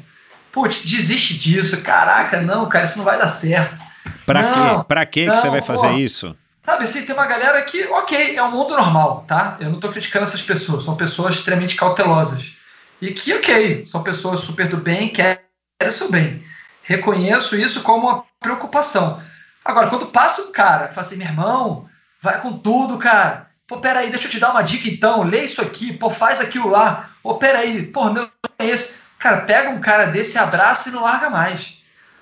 Putz, 0.52 0.82
desiste 0.82 1.38
disso. 1.38 1.82
Caraca, 1.82 2.42
não, 2.42 2.68
cara, 2.68 2.86
isso 2.86 2.98
não 2.98 3.06
vai 3.06 3.18
dar 3.18 3.30
certo. 3.30 3.82
Pra 4.26 4.42
Não, 4.42 4.80
quê? 4.80 4.86
Pra 4.88 5.06
quê 5.06 5.22
que 5.22 5.28
não, 5.28 5.38
você 5.38 5.50
vai 5.50 5.62
fazer 5.62 5.90
pô. 5.90 5.98
isso? 5.98 6.36
Sabe 6.62 6.84
assim, 6.84 7.06
tem 7.06 7.16
uma 7.16 7.26
galera 7.26 7.62
que, 7.62 7.86
ok, 7.86 8.36
é 8.36 8.44
um 8.44 8.52
mundo 8.52 8.76
normal, 8.76 9.24
tá? 9.26 9.56
Eu 9.60 9.70
não 9.70 9.80
tô 9.80 9.90
criticando 9.90 10.26
essas 10.26 10.42
pessoas, 10.42 10.84
são 10.84 10.98
pessoas 10.98 11.36
extremamente 11.36 11.76
cautelosas. 11.76 12.54
E 13.02 13.12
que, 13.12 13.34
ok, 13.34 13.86
são 13.86 14.04
pessoas 14.04 14.42
super 14.42 14.68
do 14.68 14.76
bem, 14.76 15.08
querem 15.08 15.40
o 15.82 15.92
seu 15.92 16.12
bem. 16.12 16.44
Reconheço 16.84 17.56
isso 17.56 17.82
como 17.84 18.08
uma 18.08 18.24
preocupação. 18.42 19.22
Agora, 19.68 19.90
quando 19.90 20.06
passa 20.06 20.44
um 20.44 20.52
cara, 20.54 20.88
fala 20.88 21.06
assim, 21.06 21.18
meu 21.18 21.28
irmão, 21.28 21.90
vai 22.22 22.40
com 22.40 22.58
tudo, 22.58 22.98
cara. 22.98 23.48
Pô, 23.68 23.78
peraí, 23.80 24.10
deixa 24.10 24.28
eu 24.28 24.32
te 24.32 24.40
dar 24.40 24.52
uma 24.52 24.62
dica 24.62 24.88
então, 24.88 25.24
lê 25.24 25.44
isso 25.44 25.62
aqui, 25.62 25.92
pô, 25.92 26.10
faz 26.10 26.40
aquilo 26.40 26.70
lá. 26.70 27.10
Pô, 27.22 27.36
peraí, 27.36 27.86
pô, 27.86 28.10
meu 28.10 28.32
é 28.58 28.66
esse. 28.66 29.00
Cara, 29.20 29.42
pega 29.42 29.70
um 29.70 29.82
cara 29.82 30.06
desse, 30.06 30.38
abraça 30.38 30.88
e 30.88 30.92
não 30.94 31.02
larga 31.02 31.30
mais. 31.30 31.82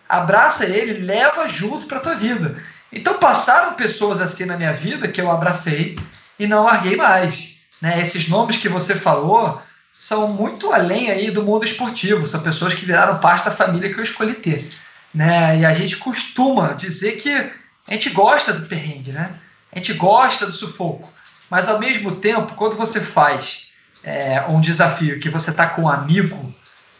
Abraça 0.10 0.66
ele, 0.66 1.06
leva 1.06 1.48
junto 1.48 1.86
pra 1.86 2.00
tua 2.00 2.16
vida. 2.16 2.56
Então 2.92 3.20
passaram 3.20 3.76
pessoas 3.76 4.20
assim 4.20 4.46
na 4.46 4.58
minha 4.58 4.74
vida 4.74 5.08
que 5.08 5.22
eu 5.22 5.30
abracei 5.30 6.00
e 6.40 6.48
não 6.48 6.64
larguei 6.64 6.96
mais. 6.96 7.58
Né? 7.80 8.02
Esses 8.02 8.28
nomes 8.28 8.58
que 8.58 8.68
você 8.68 8.96
falou 8.96 9.62
são 9.96 10.30
muito 10.30 10.74
além 10.74 11.12
aí 11.12 11.30
do 11.30 11.44
mundo 11.44 11.64
esportivo, 11.64 12.26
são 12.26 12.42
pessoas 12.42 12.74
que 12.74 12.86
viraram 12.86 13.20
parte 13.20 13.46
da 13.46 13.52
família 13.52 13.94
que 13.94 14.00
eu 14.00 14.04
escolhi 14.04 14.34
ter. 14.34 14.72
Né? 15.16 15.60
E 15.60 15.66
a 15.66 15.74
gente 15.74 15.96
costuma 15.96 16.74
dizer 16.74 17.14
que 17.14 17.32
a 17.34 17.94
gente 17.94 18.10
gosta 18.10 18.52
do 18.52 18.68
perrengue, 18.68 19.14
né? 19.14 19.36
a 19.72 19.78
gente 19.78 19.94
gosta 19.94 20.46
do 20.46 20.52
sufoco, 20.52 21.12
mas 21.50 21.70
ao 21.70 21.80
mesmo 21.80 22.18
tempo, 22.18 22.54
quando 22.56 22.76
você 22.76 23.00
faz 23.00 23.70
é, 24.04 24.44
um 24.50 24.60
desafio 24.60 25.20
que 25.20 25.30
você 25.30 25.52
está 25.52 25.68
com 25.68 25.84
um 25.84 25.90
amigo, 25.90 26.54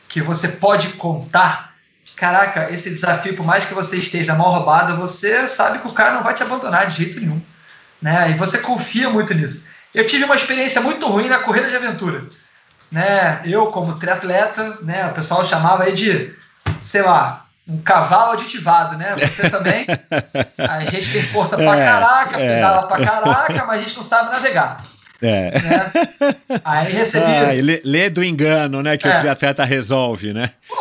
que 0.08 0.22
você 0.22 0.48
pode 0.48 0.90
contar, 0.94 1.74
caraca, 2.16 2.72
esse 2.72 2.90
desafio, 2.90 3.36
por 3.36 3.46
mais 3.46 3.66
que 3.66 3.74
você 3.74 3.98
esteja 3.98 4.34
mal 4.34 4.52
roubado, 4.52 4.96
você 4.96 5.46
sabe 5.48 5.80
que 5.80 5.88
o 5.88 5.94
cara 5.94 6.14
não 6.14 6.24
vai 6.24 6.34
te 6.34 6.44
abandonar 6.44 6.88
de 6.88 6.96
jeito 6.96 7.20
nenhum. 7.20 7.42
Né? 8.02 8.32
E 8.32 8.34
você 8.36 8.60
confia 8.60 9.10
muito 9.10 9.34
nisso. 9.34 9.66
Eu 9.94 10.06
tive 10.06 10.24
uma 10.24 10.36
experiência 10.36 10.80
muito 10.80 11.06
ruim 11.08 11.28
na 11.28 11.40
corrida 11.40 11.70
de 11.70 11.76
aventura. 11.76 12.26
Né? 12.92 13.42
Eu, 13.46 13.68
como 13.68 13.98
triatleta, 13.98 14.78
né, 14.82 15.08
o 15.08 15.14
pessoal 15.14 15.46
chamava 15.46 15.84
aí 15.84 15.94
de, 15.94 16.34
sei 16.82 17.02
lá, 17.02 17.45
um 17.68 17.78
cavalo 17.82 18.34
aditivado, 18.34 18.98
né? 18.98 19.16
Você 19.18 19.50
também. 19.50 19.86
A 20.58 20.86
gente 20.86 21.12
tem 21.12 21.22
força 21.24 21.56
pra 21.58 21.78
É, 21.80 21.86
caraca, 21.86 22.40
é. 22.40 22.56
pedala 22.56 22.88
pra 22.88 23.06
caraca, 23.06 23.66
mas 23.66 23.80
a 23.82 23.84
gente 23.84 23.96
não 23.96 24.04
sabe 24.04 24.32
navegar. 24.32 24.84
É. 25.22 25.52
Né? 25.62 25.92
Aí 26.64 26.92
recebi. 26.92 27.26
Ah, 27.26 27.52
lê, 27.64 27.82
lê 27.84 28.10
do 28.10 28.22
engano, 28.24 28.82
né? 28.84 28.98
Que 28.98 29.08
É. 29.08 29.16
o 29.16 29.20
triatleta 29.22 29.64
resolve, 29.64 30.34
né? 30.34 30.52
Pô, 30.68 30.76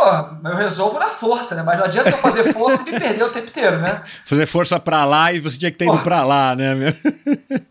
eu 0.48 0.56
resolvo 0.56 0.98
na 0.98 1.06
força, 1.06 1.54
né? 1.54 1.62
Mas 1.62 1.78
não 1.78 1.84
adianta 1.84 2.10
eu 2.10 2.18
fazer 2.18 2.52
força 2.52 2.82
e 2.86 2.92
me 2.92 2.98
perder 2.98 3.22
o 3.22 3.28
tempo 3.30 3.48
inteiro, 3.48 3.78
né? 3.78 4.02
Fazer 4.26 4.44
força 4.46 4.78
pra 4.80 5.04
lá 5.04 5.32
e 5.32 5.38
você 5.38 5.56
tinha 5.56 5.70
que 5.70 5.78
ter 5.78 5.84
ido 5.84 5.92
Porra. 5.92 6.02
pra 6.04 6.24
lá, 6.24 6.54
né? 6.56 6.74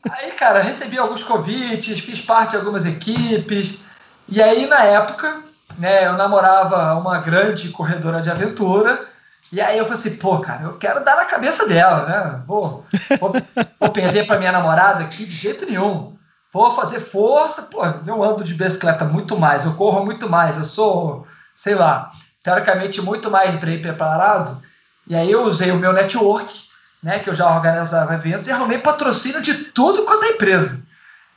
Aí, 0.09 0.31
cara, 0.31 0.61
recebi 0.61 0.97
alguns 0.97 1.21
convites, 1.21 1.99
fiz 1.99 2.21
parte 2.21 2.51
de 2.51 2.57
algumas 2.57 2.85
equipes. 2.85 3.83
E 4.29 4.41
aí, 4.41 4.65
na 4.65 4.83
época, 4.85 5.41
né, 5.77 6.05
eu 6.05 6.13
namorava 6.13 6.95
uma 6.95 7.19
grande 7.19 7.69
corredora 7.69 8.21
de 8.21 8.29
aventura. 8.29 9.05
E 9.51 9.61
aí 9.61 9.77
eu 9.77 9.85
falei 9.85 9.99
assim, 9.99 10.17
pô, 10.17 10.39
cara, 10.39 10.63
eu 10.63 10.77
quero 10.77 11.03
dar 11.05 11.15
na 11.15 11.25
cabeça 11.25 11.67
dela, 11.67 12.05
né? 12.07 12.41
Vou, 12.47 12.85
vou, 13.19 13.33
vou 13.79 13.89
perder 13.91 14.25
pra 14.25 14.39
minha 14.39 14.51
namorada 14.51 15.03
aqui 15.03 15.25
de 15.25 15.35
jeito 15.35 15.65
nenhum. 15.65 16.17
Vou 16.51 16.75
fazer 16.75 16.99
força, 16.99 17.63
pô, 17.63 17.81
eu 18.05 18.23
ando 18.23 18.43
de 18.43 18.53
bicicleta 18.53 19.05
muito 19.05 19.37
mais, 19.37 19.65
eu 19.65 19.73
corro 19.73 20.05
muito 20.05 20.29
mais, 20.29 20.57
eu 20.57 20.63
sou, 20.63 21.27
sei 21.55 21.75
lá, 21.75 22.11
teoricamente 22.43 23.01
muito 23.01 23.29
mais 23.31 23.55
bem 23.55 23.81
preparado. 23.81 24.61
E 25.07 25.15
aí 25.15 25.31
eu 25.31 25.43
usei 25.43 25.71
o 25.71 25.77
meu 25.77 25.93
network, 25.93 26.63
né, 27.01 27.19
que 27.19 27.29
eu 27.29 27.35
já 27.35 27.53
organizava 27.55 28.13
eventos, 28.13 28.47
e 28.47 28.51
arrumei 28.51 28.77
patrocínio 28.77 29.41
de 29.41 29.53
tudo 29.53 30.03
quanto 30.03 30.25
é 30.25 30.29
empresa. 30.29 30.85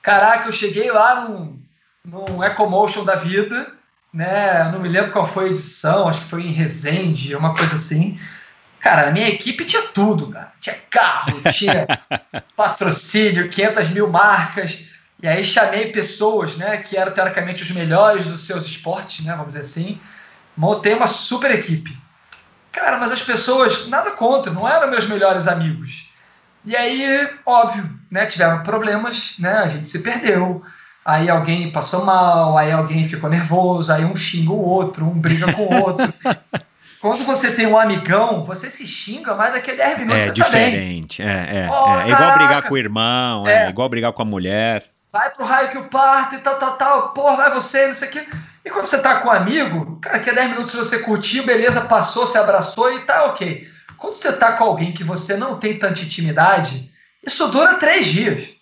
Caraca, 0.02 0.46
eu 0.48 0.52
cheguei 0.52 0.90
lá 0.90 1.22
num, 1.22 1.60
num 2.04 2.44
Ecomotion 2.44 3.04
da 3.04 3.16
vida, 3.16 3.75
né, 4.16 4.62
eu 4.62 4.72
não 4.72 4.80
me 4.80 4.88
lembro 4.88 5.12
qual 5.12 5.26
foi 5.26 5.44
a 5.44 5.48
edição, 5.48 6.08
acho 6.08 6.22
que 6.22 6.30
foi 6.30 6.40
em 6.40 6.50
Resende, 6.50 7.36
uma 7.36 7.54
coisa 7.54 7.76
assim. 7.76 8.18
Cara, 8.80 9.08
a 9.08 9.10
minha 9.10 9.28
equipe 9.28 9.66
tinha 9.66 9.82
tudo, 9.82 10.30
cara. 10.30 10.52
Tinha 10.58 10.74
carro, 10.88 11.42
tinha 11.52 11.86
patrocínio, 12.56 13.50
500 13.50 13.90
mil 13.90 14.08
marcas. 14.08 14.86
E 15.22 15.28
aí 15.28 15.44
chamei 15.44 15.92
pessoas, 15.92 16.56
né, 16.56 16.78
que 16.78 16.96
eram 16.96 17.12
teoricamente 17.12 17.62
os 17.62 17.70
melhores 17.72 18.26
dos 18.26 18.46
seus 18.46 18.64
esportes, 18.64 19.22
né, 19.22 19.32
vamos 19.32 19.48
dizer 19.48 19.60
assim. 19.60 20.00
Montei 20.56 20.94
uma 20.94 21.06
super 21.06 21.50
equipe. 21.50 21.94
Cara, 22.72 22.96
mas 22.96 23.12
as 23.12 23.20
pessoas, 23.20 23.86
nada 23.88 24.12
contra, 24.12 24.50
não 24.50 24.66
eram 24.66 24.90
meus 24.90 25.06
melhores 25.06 25.46
amigos. 25.46 26.10
E 26.64 26.74
aí, 26.74 27.28
óbvio, 27.44 27.86
né, 28.10 28.24
tiveram 28.24 28.62
problemas, 28.62 29.34
né, 29.38 29.58
a 29.58 29.68
gente 29.68 29.90
se 29.90 30.02
perdeu. 30.02 30.64
Aí 31.06 31.30
alguém 31.30 31.70
passou 31.70 32.04
mal, 32.04 32.58
aí 32.58 32.72
alguém 32.72 33.04
ficou 33.04 33.30
nervoso, 33.30 33.92
aí 33.92 34.04
um 34.04 34.16
xinga 34.16 34.50
o 34.50 34.60
outro, 34.60 35.04
um 35.04 35.16
briga 35.16 35.52
com 35.52 35.62
o 35.62 35.82
outro. 35.84 36.12
Quando 37.00 37.24
você 37.24 37.52
tem 37.52 37.64
um 37.64 37.78
amigão, 37.78 38.42
você 38.42 38.68
se 38.68 38.84
xinga, 38.84 39.36
mas 39.36 39.52
daqui 39.52 39.70
a 39.70 39.74
10 39.74 39.98
minutos 40.00 40.16
É 40.16 40.22
você 40.22 40.26
tá 40.26 40.32
diferente. 40.32 41.22
É, 41.22 41.26
é, 41.26 41.68
Oh, 41.70 42.00
é. 42.00 42.08
É 42.08 42.12
igual 42.12 42.34
brigar 42.36 42.62
com 42.62 42.74
o 42.74 42.78
irmão, 42.78 43.46
é. 43.46 43.66
É. 43.66 43.70
igual 43.70 43.88
brigar 43.88 44.12
com 44.12 44.22
a 44.22 44.24
mulher. 44.24 44.84
vai 45.12 45.30
pro 45.30 45.44
raio 45.44 45.68
que 45.68 45.78
o 45.78 45.84
parto 45.84 46.34
e 46.34 46.38
tal, 46.38 46.58
tal, 46.58 46.72
tal, 46.72 47.08
porra, 47.10 47.36
vai 47.36 47.54
você, 47.54 47.86
não 47.86 47.94
sei 47.94 48.08
o 48.08 48.10
quê. 48.10 48.26
E 48.64 48.70
quando 48.70 48.86
você 48.86 49.00
tá 49.00 49.20
com 49.20 49.28
um 49.28 49.32
amigo, 49.32 50.00
cara, 50.02 50.18
que 50.18 50.28
é 50.28 50.34
10 50.34 50.50
minutos 50.50 50.74
você 50.74 50.98
curtiu, 50.98 51.46
beleza, 51.46 51.82
passou, 51.82 52.26
se 52.26 52.36
abraçou 52.36 52.92
e 52.92 53.02
tá 53.02 53.26
ok. 53.26 53.64
Quando 53.96 54.14
você 54.14 54.32
tá 54.32 54.52
com 54.52 54.64
alguém 54.64 54.90
que 54.90 55.04
você 55.04 55.36
não 55.36 55.60
tem 55.60 55.78
tanta 55.78 56.02
intimidade, 56.02 56.90
isso 57.24 57.46
dura 57.46 57.74
três 57.74 58.06
dias. 58.06 58.55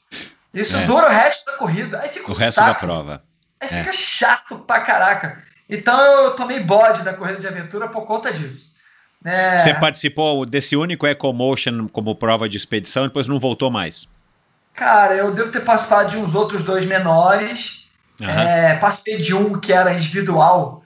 Isso 0.55 0.77
É. 0.77 0.85
dura 0.85 1.07
o 1.09 1.11
resto 1.11 1.45
da 1.51 1.57
corrida. 1.59 2.01
Aí 2.01 2.09
fica 2.09 2.29
O 2.31 2.35
um 2.35 2.39
resto 2.39 2.55
saco. 2.55 2.69
da 2.69 2.75
prova. 2.75 3.23
Aí 3.61 3.69
É. 3.71 3.83
fica 3.83 3.93
chato 3.93 4.59
pra 4.61 4.81
caraca. 4.81 5.43
Então 5.69 5.99
eu 6.01 6.31
tomei 6.33 6.61
bode 6.61 7.03
da 7.03 7.13
corrida 7.15 7.41
de 7.41 7.47
aventura 7.49 7.89
por 7.89 8.05
conta 8.05 8.33
disso. 8.33 8.75
É, 9.25 9.59
Você 9.59 9.73
participou 9.75 10.45
desse 10.45 10.77
único 10.77 11.07
Ecomotion 11.07 11.89
como 11.89 12.15
prova 12.15 12.47
de 12.49 12.57
expedição 12.59 13.05
e 13.05 13.09
depois 13.09 13.27
não 13.27 13.41
voltou 13.41 13.71
mais. 13.71 14.07
Cara, 14.75 15.15
eu 15.15 15.33
devo 15.33 15.51
ter 15.51 15.61
participado 15.61 16.11
de 16.11 16.17
uns 16.19 16.35
outros 16.35 16.63
dois 16.63 16.85
menores. 16.85 17.89
Aham. 18.21 18.43
É, 18.43 18.75
participei 18.77 19.17
de 19.19 19.35
um 19.35 19.59
que 19.59 19.73
era 19.73 19.93
individual. 19.95 20.85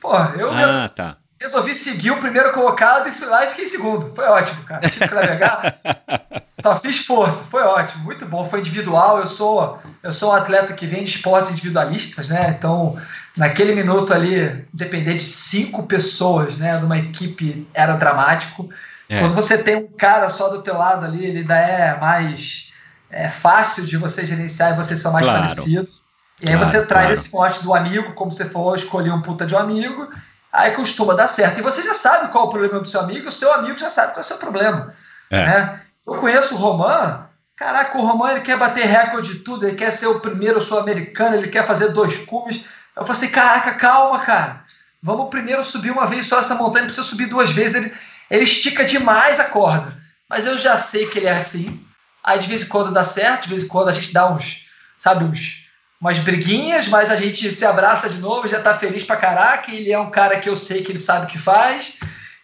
Pô, 0.00 0.14
eu 0.38 0.52
mesmo 0.54 0.72
Ah, 0.72 0.88
tá. 0.88 1.16
resolvi 1.38 1.74
seguir 1.74 2.10
o 2.12 2.16
primeiro 2.20 2.52
colocado 2.52 3.08
e 3.08 3.12
fui 3.12 3.26
lá 3.26 3.44
e 3.44 3.48
fiquei 3.50 3.64
em 3.66 3.68
segundo. 3.68 4.14
Foi 4.14 4.24
ótimo, 4.24 4.62
cara. 4.64 4.88
Tive 4.88 5.06
que 5.08 5.14
navegar. 5.14 5.74
Só 6.64 6.80
fiz 6.80 7.00
força, 7.00 7.44
foi 7.44 7.60
ótimo, 7.60 8.04
muito 8.04 8.24
bom. 8.24 8.48
Foi 8.48 8.60
individual. 8.60 9.18
Eu 9.18 9.26
sou, 9.26 9.78
eu 10.02 10.10
sou 10.14 10.30
um 10.30 10.34
atleta 10.34 10.72
que 10.72 10.86
vem 10.86 11.04
de 11.04 11.10
esportes 11.10 11.50
individualistas, 11.50 12.30
né? 12.30 12.56
Então, 12.58 12.96
naquele 13.36 13.74
minuto 13.74 14.14
ali, 14.14 14.66
depender 14.72 15.12
de 15.12 15.22
cinco 15.22 15.82
pessoas, 15.86 16.56
né, 16.56 16.78
de 16.78 16.86
uma 16.86 16.96
equipe 16.96 17.68
era 17.74 17.96
dramático. 17.96 18.70
É. 19.10 19.20
Quando 19.20 19.34
você 19.34 19.58
tem 19.58 19.76
um 19.76 19.88
cara 19.88 20.30
só 20.30 20.48
do 20.48 20.62
teu 20.62 20.78
lado 20.78 21.04
ali, 21.04 21.26
ele 21.26 21.40
ainda 21.40 21.54
é 21.54 22.00
mais 22.00 22.72
é, 23.10 23.28
fácil 23.28 23.84
de 23.84 23.98
você 23.98 24.24
gerenciar 24.24 24.72
e 24.72 24.76
vocês 24.76 24.98
são 24.98 25.12
mais 25.12 25.26
Claro. 25.26 25.42
parecidos. 25.42 26.02
E 26.40 26.48
aí 26.48 26.56
Claro, 26.56 26.64
você 26.64 26.86
traz 26.86 26.88
claro. 26.88 27.12
esse 27.12 27.34
mote 27.34 27.62
do 27.62 27.74
amigo, 27.74 28.14
como 28.14 28.32
você 28.32 28.46
falou, 28.46 28.74
escolher 28.74 29.12
um 29.12 29.20
puta 29.20 29.44
de 29.44 29.54
um 29.54 29.58
amigo, 29.58 30.08
aí 30.50 30.70
costuma 30.70 31.12
dar 31.12 31.28
certo. 31.28 31.58
E 31.58 31.62
você 31.62 31.82
já 31.82 31.92
sabe 31.92 32.32
qual 32.32 32.44
é 32.44 32.46
o 32.46 32.50
problema 32.50 32.80
do 32.80 32.88
seu 32.88 33.00
amigo, 33.00 33.28
o 33.28 33.30
seu 33.30 33.52
amigo 33.52 33.76
já 33.76 33.90
sabe 33.90 34.14
qual 34.14 34.20
é 34.20 34.24
o 34.24 34.24
seu 34.24 34.38
problema. 34.38 34.94
É. 35.30 35.44
Né? 35.44 35.80
Eu 36.06 36.16
conheço 36.16 36.54
o 36.54 36.58
Roman, 36.58 37.26
caraca, 37.56 37.96
o 37.96 38.04
Roman 38.04 38.32
ele 38.32 38.40
quer 38.42 38.58
bater 38.58 38.84
recorde 38.84 39.34
de 39.34 39.38
tudo, 39.40 39.66
ele 39.66 39.76
quer 39.76 39.90
ser 39.90 40.06
o 40.06 40.20
primeiro 40.20 40.60
sul-americano, 40.60 41.36
ele 41.36 41.48
quer 41.48 41.66
fazer 41.66 41.88
dois 41.88 42.16
cumes. 42.16 42.64
Eu 42.96 43.06
falei 43.06 43.22
assim, 43.22 43.30
caraca, 43.30 43.74
calma, 43.74 44.18
cara. 44.18 44.64
Vamos 45.02 45.28
primeiro 45.30 45.62
subir 45.62 45.90
uma 45.90 46.06
vez 46.06 46.26
só 46.26 46.38
essa 46.38 46.54
montanha, 46.54 46.86
precisa 46.86 47.06
subir 47.06 47.26
duas 47.26 47.52
vezes. 47.52 47.76
Ele, 47.76 47.94
ele 48.30 48.44
estica 48.44 48.84
demais 48.84 49.40
a 49.40 49.44
corda. 49.44 49.96
Mas 50.28 50.46
eu 50.46 50.58
já 50.58 50.76
sei 50.78 51.06
que 51.08 51.18
ele 51.18 51.26
é 51.26 51.36
assim. 51.36 51.84
Aí 52.22 52.38
de 52.38 52.46
vez 52.46 52.62
em 52.62 52.66
quando 52.66 52.92
dá 52.92 53.04
certo, 53.04 53.44
de 53.44 53.50
vez 53.50 53.64
em 53.64 53.68
quando 53.68 53.88
a 53.88 53.92
gente 53.92 54.12
dá 54.12 54.30
uns, 54.30 54.66
sabe, 54.98 55.24
uns, 55.24 55.66
umas 56.00 56.18
briguinhas, 56.18 56.88
mas 56.88 57.10
a 57.10 57.16
gente 57.16 57.50
se 57.52 57.64
abraça 57.64 58.08
de 58.08 58.18
novo, 58.18 58.48
já 58.48 58.60
tá 58.60 58.74
feliz 58.74 59.02
pra 59.02 59.16
caraca. 59.16 59.70
Ele 59.70 59.92
é 59.92 59.98
um 59.98 60.10
cara 60.10 60.40
que 60.40 60.48
eu 60.48 60.56
sei 60.56 60.82
que 60.82 60.92
ele 60.92 60.98
sabe 60.98 61.26
o 61.26 61.28
que 61.28 61.38
faz. 61.38 61.94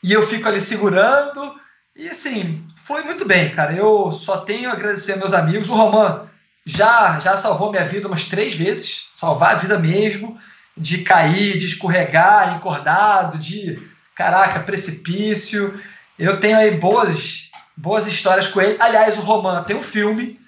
E 0.02 0.12
eu 0.12 0.26
fico 0.26 0.48
ali 0.48 0.60
segurando. 0.60 1.59
E 1.96 2.08
assim, 2.08 2.64
foi 2.76 3.02
muito 3.02 3.24
bem, 3.24 3.50
cara. 3.50 3.72
Eu 3.72 4.10
só 4.12 4.38
tenho 4.38 4.70
a 4.70 4.72
agradecer 4.72 5.16
meus 5.16 5.32
amigos. 5.32 5.68
O 5.68 5.74
Roman 5.74 6.26
já, 6.64 7.18
já 7.20 7.36
salvou 7.36 7.70
minha 7.70 7.86
vida 7.86 8.06
umas 8.06 8.24
três 8.24 8.54
vezes 8.54 9.08
salvar 9.12 9.52
a 9.52 9.58
vida 9.58 9.78
mesmo 9.78 10.38
de 10.76 10.98
cair, 10.98 11.58
de 11.58 11.66
escorregar, 11.66 12.56
encordado, 12.56 13.38
de 13.38 13.78
caraca, 14.14 14.60
precipício. 14.60 15.78
Eu 16.18 16.40
tenho 16.40 16.56
aí 16.56 16.72
boas, 16.72 17.50
boas 17.76 18.06
histórias 18.06 18.48
com 18.48 18.60
ele. 18.60 18.76
Aliás, 18.80 19.18
o 19.18 19.22
Roman 19.22 19.62
tem 19.64 19.76
um 19.76 19.82
filme. 19.82 20.38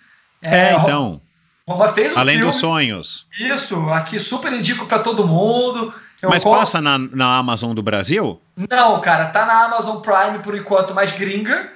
É, 0.41 0.75
então. 0.75 1.21
O 1.67 1.73
Roman 1.73 1.93
fez 1.93 2.15
um 2.15 2.19
Além 2.19 2.37
filme. 2.37 2.51
dos 2.51 2.61
sonhos. 2.61 3.27
Isso, 3.39 3.91
aqui 3.91 4.19
super 4.19 4.53
indico 4.53 4.87
para 4.87 4.99
todo 4.99 5.27
mundo. 5.27 5.93
Eu 6.23 6.31
Mas 6.31 6.45
co- 6.45 6.51
passa 6.51 6.81
na, 6.81 6.97
na 6.99 7.37
Amazon 7.37 7.75
do 7.75 7.83
Brasil? 7.83 8.41
Não, 8.71 9.01
cara, 9.01 9.27
tá 9.27 9.45
na 9.45 9.65
Amazon 9.65 9.97
Prime 10.01 10.39
por 10.43 10.57
enquanto, 10.57 10.95
mais 10.95 11.11
gringa. 11.13 11.71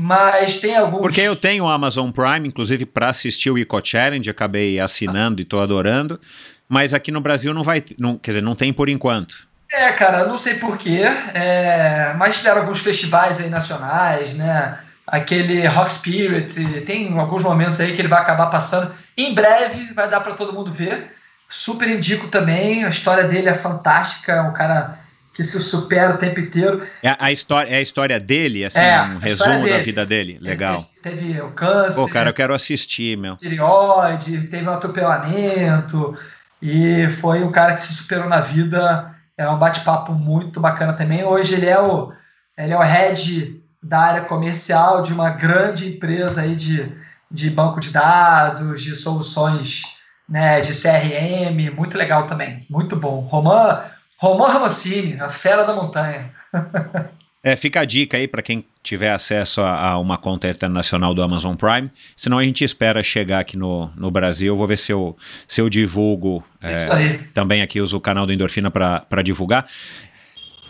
Mas 0.00 0.60
tem 0.60 0.76
alguns. 0.76 1.00
Porque 1.00 1.20
eu 1.20 1.34
tenho 1.34 1.64
o 1.64 1.68
Amazon 1.68 2.10
Prime, 2.12 2.46
inclusive 2.46 2.86
para 2.86 3.08
assistir 3.08 3.50
o 3.50 3.58
Eco 3.58 3.80
Challenge, 3.84 4.30
acabei 4.30 4.78
assinando 4.78 5.40
e 5.42 5.44
tô 5.44 5.58
adorando. 5.58 6.20
Mas 6.68 6.94
aqui 6.94 7.10
no 7.10 7.20
Brasil 7.20 7.52
não 7.52 7.64
vai, 7.64 7.82
não, 7.98 8.16
quer 8.16 8.30
dizer, 8.30 8.42
não 8.42 8.54
tem 8.54 8.72
por 8.72 8.88
enquanto. 8.88 9.48
É, 9.72 9.90
cara, 9.92 10.24
não 10.24 10.38
sei 10.38 10.54
porquê, 10.54 11.00
é, 11.34 12.14
mas 12.16 12.36
tiveram 12.36 12.60
alguns 12.60 12.78
festivais 12.78 13.40
aí 13.40 13.50
nacionais, 13.50 14.34
né? 14.34 14.78
Aquele 15.04 15.66
Rock 15.66 15.92
Spirit, 15.94 16.82
tem 16.82 17.18
alguns 17.18 17.42
momentos 17.42 17.80
aí 17.80 17.92
que 17.94 18.00
ele 18.00 18.08
vai 18.08 18.20
acabar 18.20 18.46
passando. 18.46 18.92
Em 19.16 19.34
breve 19.34 19.92
vai 19.94 20.08
dar 20.08 20.20
para 20.20 20.34
todo 20.34 20.52
mundo 20.52 20.70
ver. 20.70 21.10
Super 21.48 21.88
indico 21.88 22.28
também, 22.28 22.84
a 22.84 22.88
história 22.88 23.24
dele 23.24 23.48
é 23.48 23.54
fantástica, 23.54 24.32
é 24.32 24.40
um 24.42 24.52
cara 24.52 24.98
que 25.32 25.44
se 25.44 25.62
supera 25.62 26.14
o 26.14 26.18
tempo 26.18 26.40
inteiro. 26.40 26.84
É 27.02 27.16
a 27.18 27.30
história, 27.30 27.70
é 27.70 27.76
a 27.76 27.80
história 27.80 28.18
dele, 28.18 28.64
assim, 28.64 28.80
É, 28.80 29.00
um 29.02 29.18
resumo 29.18 29.68
da 29.68 29.78
vida 29.78 30.04
dele. 30.04 30.36
Legal. 30.40 30.84
Ele 31.04 31.16
teve 31.16 31.40
o 31.40 31.50
câncer, 31.52 31.94
Pô, 31.94 32.08
cara, 32.08 32.30
eu 32.30 32.34
quero 32.34 32.52
assistir, 32.52 33.16
meu. 33.16 33.36
tireoide, 33.36 34.48
teve 34.48 34.68
um 34.68 34.72
atropelamento 34.72 36.18
e 36.60 37.08
foi 37.20 37.42
um 37.42 37.52
cara 37.52 37.74
que 37.74 37.80
se 37.80 37.94
superou 37.94 38.28
na 38.28 38.40
vida. 38.40 39.14
É 39.36 39.48
um 39.48 39.56
bate-papo 39.56 40.12
muito 40.12 40.60
bacana 40.60 40.92
também. 40.92 41.22
Hoje 41.22 41.54
ele 41.54 41.66
é 41.66 41.80
o 41.80 42.12
ele 42.58 42.72
é 42.72 42.76
o 42.76 42.82
head 42.82 43.62
da 43.80 44.00
área 44.00 44.24
comercial 44.24 45.02
de 45.02 45.12
uma 45.12 45.30
grande 45.30 45.88
empresa 45.88 46.42
aí 46.42 46.56
de, 46.56 46.92
de 47.30 47.48
banco 47.48 47.78
de 47.78 47.90
dados, 47.90 48.82
de 48.82 48.96
soluções 48.96 49.97
né, 50.28 50.60
de 50.60 50.72
CRM, 50.72 51.74
muito 51.74 51.96
legal 51.96 52.26
também, 52.26 52.66
muito 52.68 52.96
bom. 52.96 53.20
Roman, 53.20 53.82
Roman 54.18 54.48
Ramassini, 54.48 55.20
a 55.20 55.28
fera 55.28 55.64
da 55.64 55.72
montanha. 55.72 56.30
É, 57.40 57.54
fica 57.54 57.80
a 57.80 57.84
dica 57.84 58.16
aí 58.16 58.26
para 58.26 58.42
quem 58.42 58.64
tiver 58.82 59.12
acesso 59.12 59.60
a, 59.60 59.90
a 59.90 59.98
uma 59.98 60.18
conta 60.18 60.48
internacional 60.48 61.14
do 61.14 61.22
Amazon 61.22 61.54
Prime. 61.54 61.88
Senão 62.16 62.36
a 62.36 62.42
gente 62.42 62.64
espera 62.64 63.00
chegar 63.00 63.38
aqui 63.38 63.56
no, 63.56 63.90
no 63.96 64.10
Brasil. 64.10 64.56
Vou 64.56 64.66
ver 64.66 64.76
se 64.76 64.92
eu, 64.92 65.16
se 65.46 65.60
eu 65.60 65.68
divulgo. 65.68 66.44
é, 66.60 67.20
também 67.32 67.62
aqui 67.62 67.80
uso 67.80 67.96
o 67.96 68.00
canal 68.00 68.26
do 68.26 68.32
Endorfina 68.32 68.72
para 68.72 69.22
divulgar. 69.22 69.66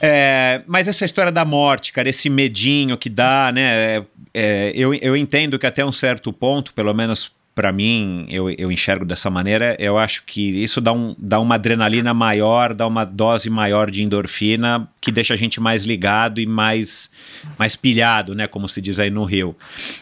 É, 0.01 0.63
mas 0.67 0.87
essa 0.87 1.05
história 1.05 1.33
da 1.33 1.45
morte, 1.45 1.93
cara, 1.93 2.09
esse 2.09 2.29
medinho 2.31 2.97
que 2.97 3.09
dá, 3.09 3.51
né? 3.53 3.63
é, 3.63 4.05
é, 4.35 4.73
eu, 4.75 4.95
eu 4.95 5.17
entendo 5.17 5.59
que 5.59 5.67
até 5.67 5.85
um 5.85 5.91
certo 5.91 6.33
ponto, 6.33 6.73
pelo 6.73 6.95
menos 6.95 7.33
para 7.59 7.73
mim, 7.73 8.25
eu, 8.31 8.49
eu 8.51 8.71
enxergo 8.71 9.05
dessa 9.05 9.29
maneira, 9.29 9.75
eu 9.81 9.99
acho 9.99 10.23
que 10.25 10.63
isso 10.63 10.81
dá, 10.81 10.93
um, 10.93 11.13
dá 11.19 11.41
uma 11.41 11.57
adrenalina 11.57 12.15
maior, 12.15 12.73
dá 12.73 12.87
uma 12.87 13.05
dose 13.05 13.51
maior 13.51 13.91
de 13.91 14.01
endorfina 14.01 14.89
que 15.01 15.11
deixa 15.11 15.35
a 15.35 15.37
gente 15.37 15.61
mais 15.61 15.85
ligado 15.85 16.41
e 16.41 16.47
mais, 16.47 17.11
mais 17.59 17.75
pilhado, 17.75 18.33
né? 18.33 18.47
Como 18.47 18.69
se 18.69 18.81
diz 18.81 19.01
aí 19.01 19.11
no 19.11 19.25
Rio, 19.25 19.57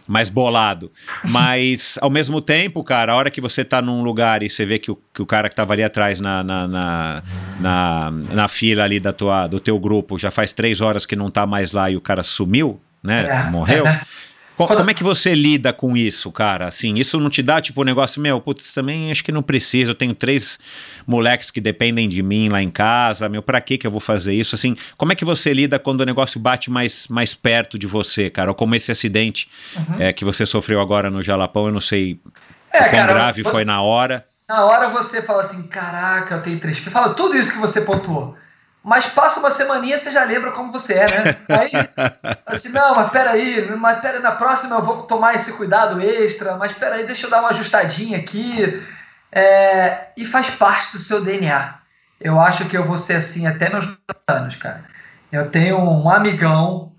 mais 0.07 0.29
bolado. 0.29 0.93
Mas, 1.25 1.99
ao 2.03 2.11
mesmo 2.11 2.43
tempo, 2.43 2.85
cara, 2.85 3.15
a 3.15 3.17
hora 3.17 3.31
que 3.31 3.41
você 3.41 3.65
tá 3.65 3.81
num 3.81 4.03
lugar 4.03 4.43
e 4.43 4.51
você 4.51 4.67
vê 4.67 4.79
que 4.79 4.91
o, 4.91 4.99
que 5.15 5.23
o 5.23 5.27
cara 5.27 5.49
que 5.49 5.57
tava 5.57 5.73
ali 5.73 5.83
atrás 5.83 6.21
na, 6.21 6.45
na, 6.45 6.69
na, 6.69 7.23
na, 7.59 8.11
na 8.11 8.49
fila 8.49 8.85
ali 8.85 9.01
da 9.01 9.15
tua, 9.15 9.47
do 9.47 9.59
teu 9.59 9.79
grupo 9.79 10.19
já 10.19 10.31
faz 10.31 10.53
três 10.53 10.83
horas 10.83 11.07
que 11.07 11.17
não 11.17 11.31
tá 11.31 11.47
mais 11.47 11.73
lá 11.73 11.91
e 11.91 11.97
o 11.97 12.03
cara 12.03 12.23
sumiu, 12.23 12.79
né? 13.03 13.47
É. 13.47 13.51
Morreu. 13.51 13.87
Co- 14.57 14.67
Quando- 14.67 14.79
Como 14.79 14.91
é 14.91 14.95
que 14.95 15.05
você 15.05 15.35
lida 15.35 15.71
com 15.73 15.95
isso, 15.95 16.33
cara? 16.33 16.67
Assim, 16.67 16.95
isso 16.95 17.21
não 17.21 17.29
te 17.29 17.43
dá 17.43 17.61
tipo 17.61 17.83
um 17.83 17.85
negócio, 17.85 18.21
meu, 18.23 18.41
putz, 18.41 18.73
também 18.73 19.11
acho 19.11 19.23
que 19.23 19.31
não 19.31 19.43
preciso. 19.43 19.91
Eu 19.91 19.95
tenho 19.95 20.15
três 20.15 20.59
moleques 21.07 21.51
que 21.51 21.61
dependem 21.61 22.09
de 22.09 22.23
mim 22.23 22.49
lá 22.49 22.63
em 22.63 22.71
casa, 22.71 23.29
meu, 23.29 23.43
pra 23.43 23.61
que 23.61 23.77
que 23.77 23.87
eu 23.87 23.91
vou 23.91 24.01
fazer 24.01 24.33
isso? 24.33 24.55
Assim, 24.55 24.75
como 24.97 25.13
é 25.13 25.15
que 25.15 25.27
você 25.27 25.53
lida 25.53 25.79
quando 25.79 26.01
o 26.01 26.05
negócio 26.07 26.41
bate 26.41 26.71
mais, 26.71 27.07
mais 27.09 27.35
perto 27.35 27.79
de 27.79 27.87
você, 27.87 28.31
cara? 28.31 28.51
Ou 28.51 28.55
como 28.55 28.75
esse 28.75 28.91
acidente 28.91 29.47
é, 29.99 30.11
que 30.13 30.25
você 30.25 30.47
sofreu 30.47 30.81
agora 30.81 31.11
no 31.11 31.23
Jalapão, 31.23 31.67
eu 31.67 31.73
não 31.73 31.81
sei 31.81 32.19
Uhum. 32.25 32.33
É, 32.73 32.79
o 32.79 32.91
quão 32.91 32.91
cara, 33.01 33.13
grave 33.15 33.43
eu- 33.43 33.51
foi 33.51 33.65
na 33.65 33.81
hora. 33.83 34.27
Na 34.49 34.65
hora 34.65 34.89
você 34.89 35.21
fala 35.23 35.41
assim, 35.43 35.63
caraca, 35.65 36.37
eu 36.37 36.43
tenho 36.43 36.59
três 36.59 36.79
filhos. 36.79 36.93
Fala 36.93 37.13
tudo 37.15 37.37
isso 37.37 37.53
que 37.53 37.59
você 37.59 37.81
pontuou. 37.83 38.35
Mas 38.87 39.07
passa 39.07 39.41
uma 39.41 39.51
semaninha, 39.51 39.99
você 39.99 40.12
já 40.12 40.22
lembra 40.22 40.53
como 40.53 40.70
você 40.70 40.95
é, 40.95 41.07
né? 41.11 41.37
Aí, 41.49 41.72
assim, 42.47 42.68
não, 42.68 42.95
mas 42.95 43.11
peraí, 43.11 43.68
mas 43.76 43.99
pera, 43.99 44.20
na 44.20 44.30
próxima 44.30 44.76
eu 44.76 44.82
vou 44.82 45.03
tomar 45.03 45.34
esse 45.34 45.55
cuidado 45.55 46.01
extra, 46.01 46.57
mas 46.57 46.70
peraí, 46.70 47.05
deixa 47.05 47.26
eu 47.26 47.30
dar 47.30 47.41
uma 47.41 47.49
ajustadinha 47.49 48.16
aqui. 48.16 48.80
É, 49.32 50.11
e 50.16 50.24
faz 50.24 50.51
parte 50.51 50.93
do 50.93 50.99
seu 50.99 51.20
DNA. 51.20 51.74
Eu 52.20 52.39
acho 52.39 52.66
que 52.66 52.78
eu 52.78 52.84
vou 52.84 52.97
ser 52.97 53.14
assim 53.14 53.49
até 53.49 53.68
meus 53.68 53.99
anos, 54.28 54.55
cara. 54.55 54.84
Eu 55.32 55.51
tenho 55.51 55.78
um 55.80 56.09
amigão, 56.09 56.93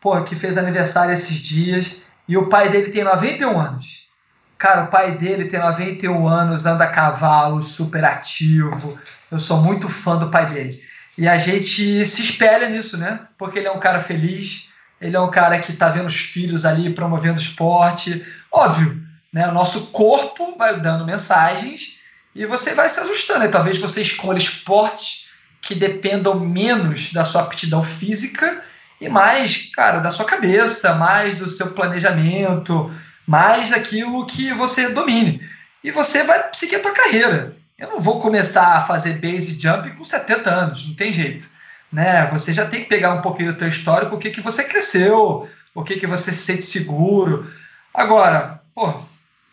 pô, 0.00 0.18
que 0.22 0.34
fez 0.34 0.56
aniversário 0.56 1.12
esses 1.12 1.36
dias, 1.36 2.04
e 2.26 2.38
o 2.38 2.48
pai 2.48 2.70
dele 2.70 2.90
tem 2.90 3.04
91 3.04 3.60
anos. 3.60 4.08
Cara, 4.56 4.84
o 4.84 4.86
pai 4.86 5.18
dele 5.18 5.44
tem 5.44 5.60
91 5.60 6.26
anos, 6.26 6.64
anda 6.64 6.84
a 6.84 6.90
cavalo, 6.90 7.62
super 7.62 8.02
ativo. 8.02 8.98
Eu 9.30 9.38
sou 9.38 9.58
muito 9.60 9.90
fã 9.90 10.16
do 10.16 10.30
pai 10.30 10.46
dele. 10.46 10.93
E 11.16 11.28
a 11.28 11.36
gente 11.36 12.04
se 12.04 12.22
espelha 12.22 12.68
nisso, 12.68 12.96
né? 12.96 13.20
Porque 13.38 13.58
ele 13.58 13.68
é 13.68 13.72
um 13.72 13.78
cara 13.78 14.00
feliz, 14.00 14.70
ele 15.00 15.16
é 15.16 15.20
um 15.20 15.30
cara 15.30 15.58
que 15.58 15.72
tá 15.72 15.88
vendo 15.88 16.06
os 16.06 16.16
filhos 16.16 16.64
ali 16.64 16.92
promovendo 16.92 17.40
esporte. 17.40 18.24
Óbvio, 18.50 19.00
né? 19.32 19.48
O 19.48 19.52
nosso 19.52 19.86
corpo 19.86 20.56
vai 20.58 20.80
dando 20.80 21.04
mensagens 21.04 21.98
e 22.34 22.44
você 22.46 22.74
vai 22.74 22.88
se 22.88 22.98
ajustando. 23.00 23.44
E 23.44 23.48
talvez 23.48 23.78
você 23.78 24.00
escolha 24.00 24.38
esportes 24.38 25.28
que 25.60 25.74
dependam 25.74 26.38
menos 26.40 27.12
da 27.12 27.24
sua 27.24 27.42
aptidão 27.42 27.82
física 27.82 28.62
e 29.00 29.08
mais, 29.08 29.70
cara, 29.72 30.00
da 30.00 30.10
sua 30.10 30.24
cabeça, 30.24 30.94
mais 30.94 31.38
do 31.38 31.48
seu 31.48 31.72
planejamento, 31.72 32.92
mais 33.26 33.70
daquilo 33.70 34.26
que 34.26 34.52
você 34.52 34.88
domine. 34.88 35.40
E 35.82 35.90
você 35.90 36.22
vai 36.22 36.48
seguir 36.52 36.76
a 36.76 36.80
tua 36.80 36.92
carreira. 36.92 37.56
Eu 37.78 37.88
não 37.88 38.00
vou 38.00 38.20
começar 38.20 38.76
a 38.76 38.82
fazer 38.82 39.14
base 39.14 39.58
jump 39.58 39.90
com 39.90 40.04
70 40.04 40.50
anos, 40.50 40.86
não 40.86 40.94
tem 40.94 41.12
jeito. 41.12 41.48
Né? 41.92 42.26
Você 42.26 42.52
já 42.52 42.66
tem 42.66 42.82
que 42.82 42.88
pegar 42.88 43.14
um 43.14 43.20
pouquinho 43.20 43.52
do 43.52 43.58
teu 43.58 43.68
histórico, 43.68 44.14
o 44.14 44.18
que, 44.18 44.30
que 44.30 44.40
você 44.40 44.64
cresceu, 44.64 45.48
o 45.74 45.82
que, 45.82 45.96
que 45.96 46.06
você 46.06 46.30
se 46.30 46.38
sente 46.38 46.62
seguro. 46.62 47.50
Agora, 47.92 48.60
pô, 48.74 48.94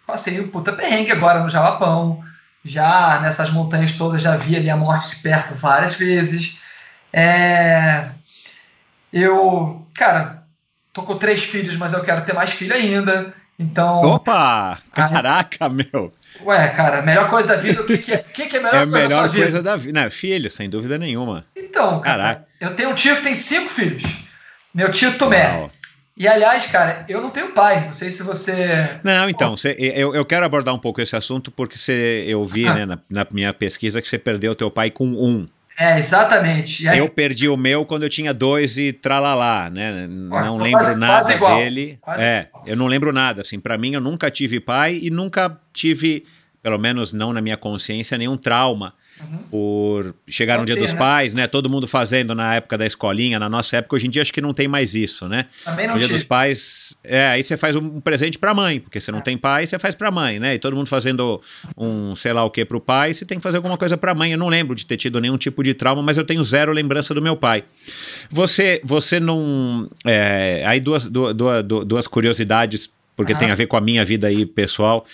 passei 0.06 0.40
um 0.40 0.48
puta 0.48 0.72
perrengue 0.74 1.12
agora 1.12 1.42
no 1.42 1.50
Jalapão, 1.50 2.24
já 2.64 3.20
nessas 3.20 3.50
montanhas 3.50 3.92
todas, 3.94 4.22
já 4.22 4.38
vi 4.38 4.56
ali 4.56 4.70
a 4.70 4.78
morte 4.78 5.16
de 5.16 5.22
perto 5.22 5.56
várias 5.56 5.96
vezes. 5.96 6.60
É... 7.12 8.10
Eu, 9.12 9.86
cara, 9.94 10.44
tô 10.94 11.04
com 11.04 11.18
três 11.18 11.44
filhos, 11.44 11.76
mas 11.76 11.92
eu 11.94 12.04
quero 12.04 12.24
ter 12.24 12.34
mais 12.34 12.52
filho 12.52 12.74
ainda. 12.74 13.34
Então, 13.58 14.02
Opa! 14.02 14.78
Caraca, 14.94 15.68
meu! 15.70 16.14
Ué, 16.46 16.68
cara, 16.70 17.00
a 17.00 17.02
melhor 17.02 17.28
coisa 17.30 17.50
da 17.50 17.56
vida, 17.56 17.82
o 17.82 17.86
que, 17.86 17.98
que 17.98 18.14
é? 18.14 18.18
O 18.18 18.24
que, 18.34 18.46
que 18.48 18.58
é 18.58 18.60
a 18.60 18.64
melhor 18.64 18.76
É 18.76 18.80
a 18.84 18.88
coisa 18.88 18.92
da 18.92 18.98
melhor 19.08 19.20
sua 19.20 19.28
vida? 19.30 19.44
coisa 19.44 19.64
da 19.64 19.76
vida. 19.76 20.04
Não, 20.04 20.12
filho, 20.12 20.52
sem 20.52 20.70
dúvida 20.70 20.98
nenhuma. 20.98 21.46
Então, 21.56 22.00
cara, 22.02 22.24
Caraca. 22.24 22.48
eu 22.60 22.74
tenho 22.76 22.90
um 22.90 22.94
tio 22.94 23.16
que 23.16 23.24
tem 23.24 23.36
cinco 23.36 23.70
filhos. 23.70 24.04
Meu 24.74 24.90
tio 24.92 25.18
Tomé. 25.18 25.52
Uau. 25.52 25.72
E 26.18 26.28
aliás, 26.28 26.68
cara, 26.68 27.06
eu 27.10 27.22
não 27.22 27.30
tenho 27.30 27.52
pai. 27.52 27.86
Não 27.86 27.94
sei 27.94 28.12
se 28.12 28.22
você. 28.22 28.56
Não, 29.04 29.30
então, 29.30 29.56
cê- 29.58 29.76
eu, 29.80 30.14
eu 30.14 30.26
quero 30.26 30.46
abordar 30.46 30.74
um 30.74 30.78
pouco 30.80 31.02
esse 31.02 31.16
assunto 31.16 31.50
porque 31.50 31.78
cê, 31.78 32.26
eu 32.28 32.46
vi 32.46 32.68
Ah. 32.68 32.74
né, 32.74 32.86
na, 32.86 33.00
na 33.10 33.26
minha 33.32 33.54
pesquisa 33.54 34.02
que 34.02 34.08
você 34.08 34.18
perdeu 34.20 34.54
teu 34.54 34.70
pai 34.70 34.92
com 34.92 35.06
um. 35.08 35.48
É, 35.82 35.98
exatamente. 35.98 36.88
Aí, 36.88 37.00
Eu 37.00 37.10
perdi 37.10 37.50
o 37.50 37.58
meu 37.58 37.84
quando 37.86 38.04
eu 38.04 38.10
tinha 38.10 38.34
dois 38.34 38.78
e 38.78 38.94
tralalá, 38.94 39.70
né? 39.70 40.06
Não 40.08 40.58
Ué, 40.58 40.64
lembro 40.64 40.80
quase- 40.84 41.00
nada 41.00 41.14
quase 41.14 41.34
igual. 41.34 41.58
dele. 41.58 41.98
Quase 42.02 42.22
é, 42.24 42.48
igual. 42.50 42.64
eu 42.68 42.76
não 42.76 42.88
lembro 42.88 43.12
nada. 43.12 43.42
Assim, 43.42 43.60
para 43.60 43.78
mim, 43.78 43.94
eu 43.94 44.02
nunca 44.02 44.30
tive 44.30 44.60
pai 44.60 45.00
e 45.02 45.10
nunca 45.10 45.58
tive, 45.74 46.24
pelo 46.62 46.78
menos 46.78 47.12
não 47.14 47.34
na 47.34 47.42
minha 47.42 47.58
consciência, 47.58 48.18
nenhum 48.18 48.38
trauma 48.38 48.94
por 49.50 50.16
chegar 50.28 50.54
no 50.56 50.60
Pode 50.62 50.68
Dia 50.68 50.76
ter, 50.76 50.82
dos 50.82 50.94
né? 50.94 51.00
Pais, 51.00 51.34
né? 51.34 51.48
Todo 51.48 51.70
mundo 51.70 51.88
fazendo 51.88 52.34
na 52.34 52.56
época 52.56 52.78
da 52.78 52.86
escolinha, 52.86 53.40
na 53.40 53.50
nossa 53.50 53.78
época. 53.78 53.96
Hoje 53.96 54.08
em 54.08 54.10
dia 54.10 54.22
acho 54.22 54.34
que 54.34 54.42
não 54.42 54.54
tem 54.54 54.68
mais 54.68 54.96
isso, 54.96 55.28
né? 55.28 55.46
Também 55.64 55.88
não 55.88 55.94
no 55.94 56.00
Dia 56.00 56.08
tive. 56.08 56.20
dos 56.20 56.24
Pais, 56.24 56.96
é, 57.04 57.28
aí 57.28 57.44
você 57.44 57.58
faz 57.58 57.76
um 57.76 58.00
presente 58.00 58.40
pra 58.40 58.54
mãe, 58.54 58.80
porque 58.80 59.00
você 59.00 59.12
não 59.12 59.22
tem 59.22 59.38
pai, 59.38 59.68
você 59.68 59.78
faz 59.78 59.94
pra 59.96 60.10
mãe, 60.12 60.40
né? 60.40 60.56
E 60.56 60.60
todo 60.60 60.76
mundo 60.76 60.88
fazendo 60.88 61.42
um 61.78 62.16
sei 62.16 62.34
lá 62.34 62.44
o 62.44 62.50
que 62.50 62.66
pro 62.66 62.80
pai, 62.82 63.14
você 63.14 63.26
tem 63.26 63.38
que 63.38 63.44
fazer 63.44 63.58
alguma 63.58 63.78
coisa 63.78 63.98
pra 63.98 64.14
mãe. 64.14 64.32
Eu 64.32 64.38
não 64.38 64.48
lembro 64.48 64.76
de 64.76 64.86
ter 64.86 64.98
tido 64.98 65.20
nenhum 65.20 65.38
tipo 65.38 65.64
de 65.64 65.74
trauma, 65.74 66.02
mas 66.02 66.18
eu 66.18 66.24
tenho 66.24 66.44
zero 66.44 66.72
lembrança 66.72 67.14
do 67.14 67.22
meu 67.22 67.36
pai. 67.36 67.64
Você, 68.30 68.82
você 68.84 69.20
não. 69.20 69.90
é, 70.06 70.64
aí 70.66 70.80
duas, 70.80 71.08
duas, 71.08 71.36
duas, 71.36 71.64
duas 71.64 72.08
curiosidades, 72.08 72.90
porque 73.16 73.36
tem 73.36 73.52
a 73.52 73.56
ver 73.56 73.68
com 73.68 73.78
a 73.78 73.82
minha 73.82 74.04
vida 74.04 74.28
aí 74.28 74.46
pessoal. 74.46 75.06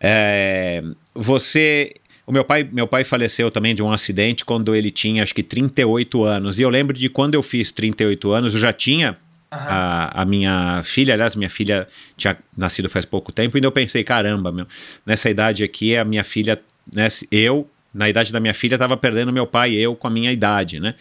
É, 0.00 0.82
você. 1.14 1.94
O 2.28 2.32
meu 2.32 2.44
pai, 2.44 2.68
meu 2.70 2.86
pai 2.86 3.04
faleceu 3.04 3.50
também 3.50 3.74
de 3.74 3.82
um 3.82 3.90
acidente 3.90 4.44
quando 4.44 4.74
ele 4.74 4.90
tinha 4.90 5.22
acho 5.22 5.34
que 5.34 5.42
38 5.42 6.24
anos. 6.24 6.58
E 6.58 6.62
eu 6.62 6.68
lembro 6.68 6.94
de 6.94 7.08
quando 7.08 7.34
eu 7.34 7.42
fiz 7.42 7.70
38 7.70 8.30
anos, 8.32 8.52
eu 8.52 8.60
já 8.60 8.70
tinha 8.70 9.16
a, 9.50 10.20
a 10.20 10.24
minha 10.26 10.82
filha, 10.84 11.14
aliás, 11.14 11.34
minha 11.34 11.48
filha 11.48 11.88
tinha 12.18 12.36
nascido 12.54 12.86
faz 12.90 13.06
pouco 13.06 13.32
tempo, 13.32 13.56
e 13.56 13.64
eu 13.64 13.72
pensei, 13.72 14.04
caramba, 14.04 14.52
meu, 14.52 14.66
nessa 15.06 15.30
idade 15.30 15.64
aqui, 15.64 15.96
a 15.96 16.04
minha 16.04 16.22
filha, 16.22 16.60
né, 16.92 17.08
eu, 17.32 17.66
na 17.92 18.08
idade 18.08 18.32
da 18.32 18.38
minha 18.38 18.52
filha, 18.52 18.74
estava 18.74 18.96
perdendo 18.96 19.32
meu 19.32 19.46
pai, 19.46 19.72
eu 19.72 19.96
com 19.96 20.06
a 20.06 20.10
minha 20.10 20.30
idade, 20.30 20.78
né? 20.78 20.94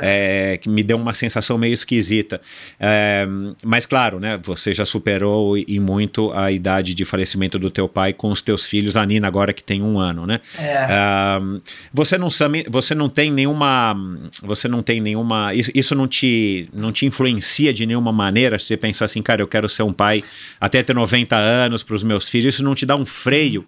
É. 0.00 0.52
É, 0.52 0.56
que 0.56 0.68
me 0.68 0.82
deu 0.82 0.96
uma 0.96 1.12
sensação 1.12 1.58
meio 1.58 1.74
esquisita. 1.74 2.40
É, 2.78 3.26
mas 3.64 3.86
claro, 3.86 4.20
né? 4.20 4.38
Você 4.44 4.72
já 4.72 4.86
superou 4.86 5.58
e, 5.58 5.64
e 5.66 5.80
muito 5.80 6.32
a 6.32 6.52
idade 6.52 6.94
de 6.94 7.04
falecimento 7.04 7.58
do 7.58 7.70
teu 7.70 7.88
pai 7.88 8.12
com 8.12 8.30
os 8.30 8.40
teus 8.40 8.64
filhos, 8.64 8.96
a 8.96 9.04
Nina 9.04 9.26
agora 9.26 9.52
que 9.52 9.62
tem 9.62 9.82
um 9.82 9.98
ano, 9.98 10.26
né? 10.26 10.40
É. 10.58 10.86
Ah, 10.88 11.40
você 11.92 12.16
não 12.16 12.30
sabe, 12.30 12.64
você 12.68 12.94
não 12.94 13.08
tem 13.08 13.32
nenhuma, 13.32 13.96
você 14.40 14.68
não 14.68 14.82
tem 14.82 15.00
nenhuma, 15.00 15.52
isso, 15.54 15.72
isso 15.74 15.94
não 15.94 16.06
te, 16.06 16.68
não 16.72 16.92
te 16.92 17.04
influencia 17.04 17.72
de 17.72 17.84
nenhuma 17.84 18.12
maneira. 18.12 18.58
Se 18.58 18.66
você 18.66 18.76
pensar 18.76 19.06
assim, 19.06 19.22
cara, 19.22 19.42
eu 19.42 19.48
quero 19.48 19.68
ser 19.68 19.82
um 19.82 19.92
pai 19.92 20.22
até 20.60 20.82
ter 20.84 20.94
90 20.94 21.34
anos 21.36 21.82
para 21.82 21.96
os 21.96 22.04
meus 22.04 22.28
filhos, 22.28 22.54
isso 22.54 22.64
não 22.64 22.76
te 22.76 22.86
dá 22.86 22.94
um 22.94 23.04
freio? 23.04 23.66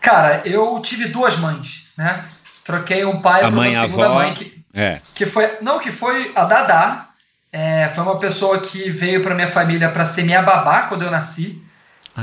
Cara, 0.00 0.42
eu 0.44 0.80
tive 0.80 1.06
duas 1.06 1.36
mães, 1.36 1.86
né? 1.96 2.24
Troquei 2.64 3.04
um 3.04 3.20
pai 3.20 3.42
por 3.42 3.52
uma 3.52 3.70
segunda 3.70 4.04
avó. 4.06 4.14
mãe 4.14 4.34
que, 4.34 4.64
É. 4.72 5.00
que 5.14 5.26
foi 5.26 5.58
não 5.60 5.78
que 5.78 5.90
foi 5.90 6.32
a 6.34 6.44
Dadá 6.44 7.08
é, 7.52 7.88
foi 7.94 8.04
uma 8.04 8.18
pessoa 8.18 8.60
que 8.60 8.90
veio 8.90 9.22
para 9.22 9.34
minha 9.34 9.48
família 9.48 9.88
para 9.88 10.04
ser 10.04 10.22
minha 10.22 10.40
babá 10.42 10.82
quando 10.82 11.02
eu 11.02 11.10
nasci 11.10 11.60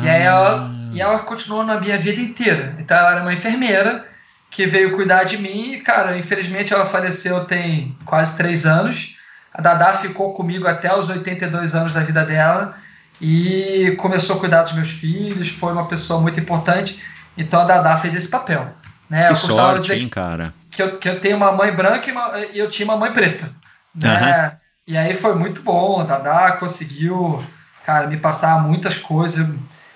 e 0.01 0.07
aí 0.07 0.21
ela 0.21 0.71
e 0.93 1.01
ela 1.01 1.19
continuou 1.19 1.63
na 1.65 1.77
minha 1.79 1.97
vida 1.97 2.21
inteira 2.21 2.75
então 2.79 2.95
ela 2.97 3.11
era 3.11 3.21
uma 3.21 3.33
enfermeira 3.33 4.05
que 4.49 4.65
veio 4.65 4.95
cuidar 4.95 5.25
de 5.25 5.37
mim 5.37 5.73
e 5.73 5.81
cara 5.81 6.17
infelizmente 6.17 6.73
ela 6.73 6.85
faleceu 6.85 7.43
tem 7.45 7.97
quase 8.05 8.37
três 8.37 8.65
anos 8.65 9.17
a 9.53 9.61
Dadá 9.61 9.95
ficou 9.95 10.31
comigo 10.33 10.65
até 10.67 10.95
os 10.97 11.09
82 11.09 11.75
anos 11.75 11.93
da 11.93 11.99
vida 12.01 12.23
dela 12.23 12.77
e 13.19 13.93
começou 13.97 14.37
a 14.37 14.39
cuidar 14.39 14.63
dos 14.63 14.73
meus 14.73 14.91
filhos 14.91 15.49
foi 15.49 15.73
uma 15.73 15.87
pessoa 15.87 16.21
muito 16.21 16.39
importante 16.39 17.03
então 17.37 17.61
a 17.61 17.65
Dadá 17.65 17.97
fez 17.97 18.15
esse 18.15 18.27
papel 18.29 18.67
né 19.09 19.27
Que 19.27 19.33
eu 19.33 19.35
sorte, 19.35 19.81
dizer 19.81 20.01
hein, 20.01 20.09
cara? 20.09 20.53
que 20.71 20.81
eu, 20.81 20.97
que 20.97 21.07
eu 21.09 21.19
tenho 21.19 21.37
uma 21.37 21.51
mãe 21.51 21.71
branca 21.71 22.09
e, 22.09 22.11
uma- 22.11 22.29
eu 22.53 22.69
tinha 22.69 22.85
uma 22.87 22.97
mãe 22.97 23.11
preta. 23.11 23.51
Né? 23.95 24.57
E 24.85 24.95
aí 24.97 25.15
foi 25.15 25.33
muito 25.35 25.61
bom. 25.63 25.99
A 26.01 26.03
Dadá 26.03 26.51
conseguiu, 26.53 27.43
cara, 27.85 28.05
me 28.07 28.17
passar 28.17 28.61
muitas 28.61 28.95
coisas. 28.97 29.47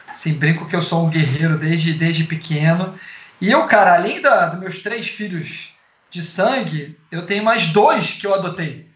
Assim, 0.10 0.34
brinco 0.34 0.66
que 0.66 0.76
eu 0.76 0.82
sou 0.82 1.06
um 1.06 1.10
guerreiro 1.10 1.58
desde, 1.58 1.94
desde 1.94 2.24
pequeno. 2.24 2.94
E 3.40 3.52
eu, 3.52 3.64
cara, 3.66 3.94
além 3.96 4.22
da, 4.22 4.48
dos 4.48 4.60
meus 4.60 4.80
três 4.80 5.08
filhos 5.08 5.70
de 6.10 6.22
sangue, 6.24 6.98
eu 7.12 7.26
tenho 7.26 7.44
mais 7.44 7.68
dois 7.68 8.14
que 8.14 8.26
eu 8.26 8.34
adotei. 8.34 8.90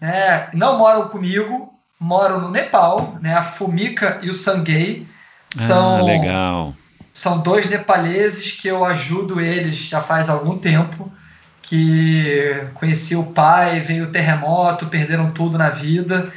Né? 0.00 0.48
Não 0.52 0.76
moram 0.78 1.08
comigo, 1.08 1.72
moram 2.00 2.40
no 2.40 2.50
Nepal, 2.50 3.16
né? 3.20 3.34
A 3.34 3.42
Fumika 3.42 4.18
e 4.22 4.28
o 4.30 4.34
Sanguei. 4.34 5.06
São, 5.54 5.98
Ah, 5.98 6.02
legal. 6.02 6.74
São 7.18 7.40
dois 7.40 7.68
nepaleses 7.68 8.52
que 8.52 8.68
eu 8.68 8.84
ajudo 8.84 9.40
eles 9.40 9.74
já 9.74 10.00
faz 10.00 10.28
algum 10.28 10.56
tempo. 10.56 11.12
Que 11.60 12.64
conheci 12.74 13.16
o 13.16 13.24
pai, 13.24 13.80
veio 13.80 14.04
o 14.04 14.12
terremoto, 14.12 14.86
perderam 14.86 15.32
tudo 15.32 15.58
na 15.58 15.68
vida. 15.68 16.32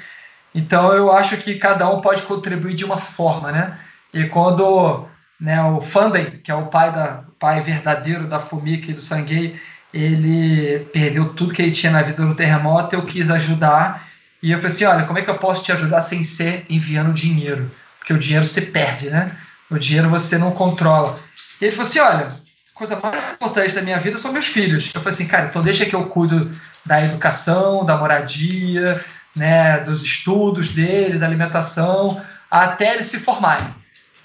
Então 0.56 0.92
eu 0.92 1.12
acho 1.12 1.38
que 1.38 1.56
cada 1.56 1.88
um 1.88 2.02
pode 2.02 2.24
contribuir 2.24 2.74
de 2.74 2.84
uma 2.84 2.98
forma, 2.98 3.52
né? 3.52 3.78
E 4.12 4.26
quando 4.26 5.06
né, 5.40 5.62
o 5.64 5.82
Fanden, 5.82 6.40
que 6.44 6.52
é 6.52 6.56
o 6.56 6.66
pai, 6.66 6.92
da, 6.92 7.26
pai 7.40 7.62
verdadeiro 7.62 8.28
da 8.28 8.40
Fumika 8.40 8.90
e 8.90 8.96
do 8.96 9.02
Sanguei, 9.02 9.56
ele 9.94 10.80
perdeu 10.92 11.30
tudo 11.30 11.54
que 11.54 11.62
ele 11.62 11.72
tinha 11.72 11.92
na 11.92 12.02
vida 12.02 12.26
no 12.26 12.36
terremoto, 12.36 12.96
eu 12.96 13.06
quis 13.06 13.30
ajudar. 13.30 14.08
E 14.42 14.52
eu 14.52 14.58
falei 14.58 14.74
assim: 14.74 14.86
olha, 14.86 15.06
como 15.06 15.20
é 15.20 15.22
que 15.22 15.30
eu 15.30 15.38
posso 15.38 15.64
te 15.64 15.72
ajudar 15.72 16.02
sem 16.02 16.24
ser 16.24 16.66
enviando 16.68 17.14
dinheiro? 17.14 17.72
Porque 18.00 18.14
o 18.14 18.20
dinheiro 18.20 18.46
se 18.46 18.62
perde, 18.62 19.12
né? 19.12 19.38
O 19.72 19.80
dinheiro 19.80 20.10
você 20.10 20.38
não 20.38 20.52
controla. 20.52 21.18
E 21.60 21.66
ele 21.66 21.72
falou 21.72 21.90
assim: 21.90 22.00
olha, 22.00 22.36
a 22.74 22.78
coisa 22.78 23.00
mais 23.02 23.32
importante 23.32 23.74
da 23.74 23.82
minha 23.82 24.00
vida 24.00 24.18
são 24.18 24.34
meus 24.34 24.48
filhos. 24.48 24.92
Eu 24.94 25.02
falei 25.02 25.16
assim, 25.16 25.28
cara, 25.28 25.46
então 25.46 25.62
deixa 25.62 25.86
que 25.86 25.96
eu 25.96 26.06
cuido 26.06 26.52
da 26.86 27.02
educação, 27.04 27.86
da 27.86 27.96
moradia, 27.96 29.04
né, 29.36 29.80
dos 29.80 30.04
estudos 30.04 30.70
deles, 30.70 31.20
da 31.20 31.26
alimentação, 31.26 32.22
até 32.50 32.94
eles 32.94 33.06
se 33.06 33.20
formarem. 33.20 33.74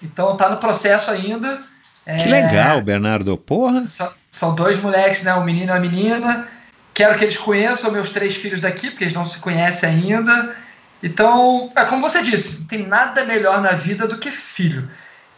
Então 0.03 0.37
tá 0.37 0.49
no 0.49 0.57
processo 0.57 1.11
ainda. 1.11 1.63
Que 2.05 2.11
É, 2.11 2.27
legal, 2.27 2.81
Bernardo. 2.83 3.37
Porra. 3.37 3.87
são, 3.89 4.11
são 4.31 4.55
dois 4.55 4.81
moleques, 4.81 5.23
né? 5.23 5.35
Um 5.35 5.45
menino 5.45 5.71
e 5.71 5.73
uma 5.73 5.81
menina. 5.81 6.49
Quero 6.93 7.15
que 7.15 7.25
eles 7.25 7.37
conheçam 7.37 7.93
meus 7.93 8.11
três 8.11 8.35
filhos 8.35 8.61
daqui, 8.61 8.91
porque 8.91 9.05
eles 9.05 9.15
não 9.15 9.25
se 9.25 9.39
conhecem 9.39 9.89
ainda. 9.89 10.55
Então, 11.03 11.71
é 11.77 11.85
como 11.85 12.09
você 12.09 12.23
disse, 12.23 12.61
não 12.61 12.67
tem 12.67 12.87
nada 12.87 13.25
melhor 13.25 13.61
na 13.61 13.73
vida 13.73 14.07
do 14.07 14.19
que 14.19 14.31
filho. 14.31 14.89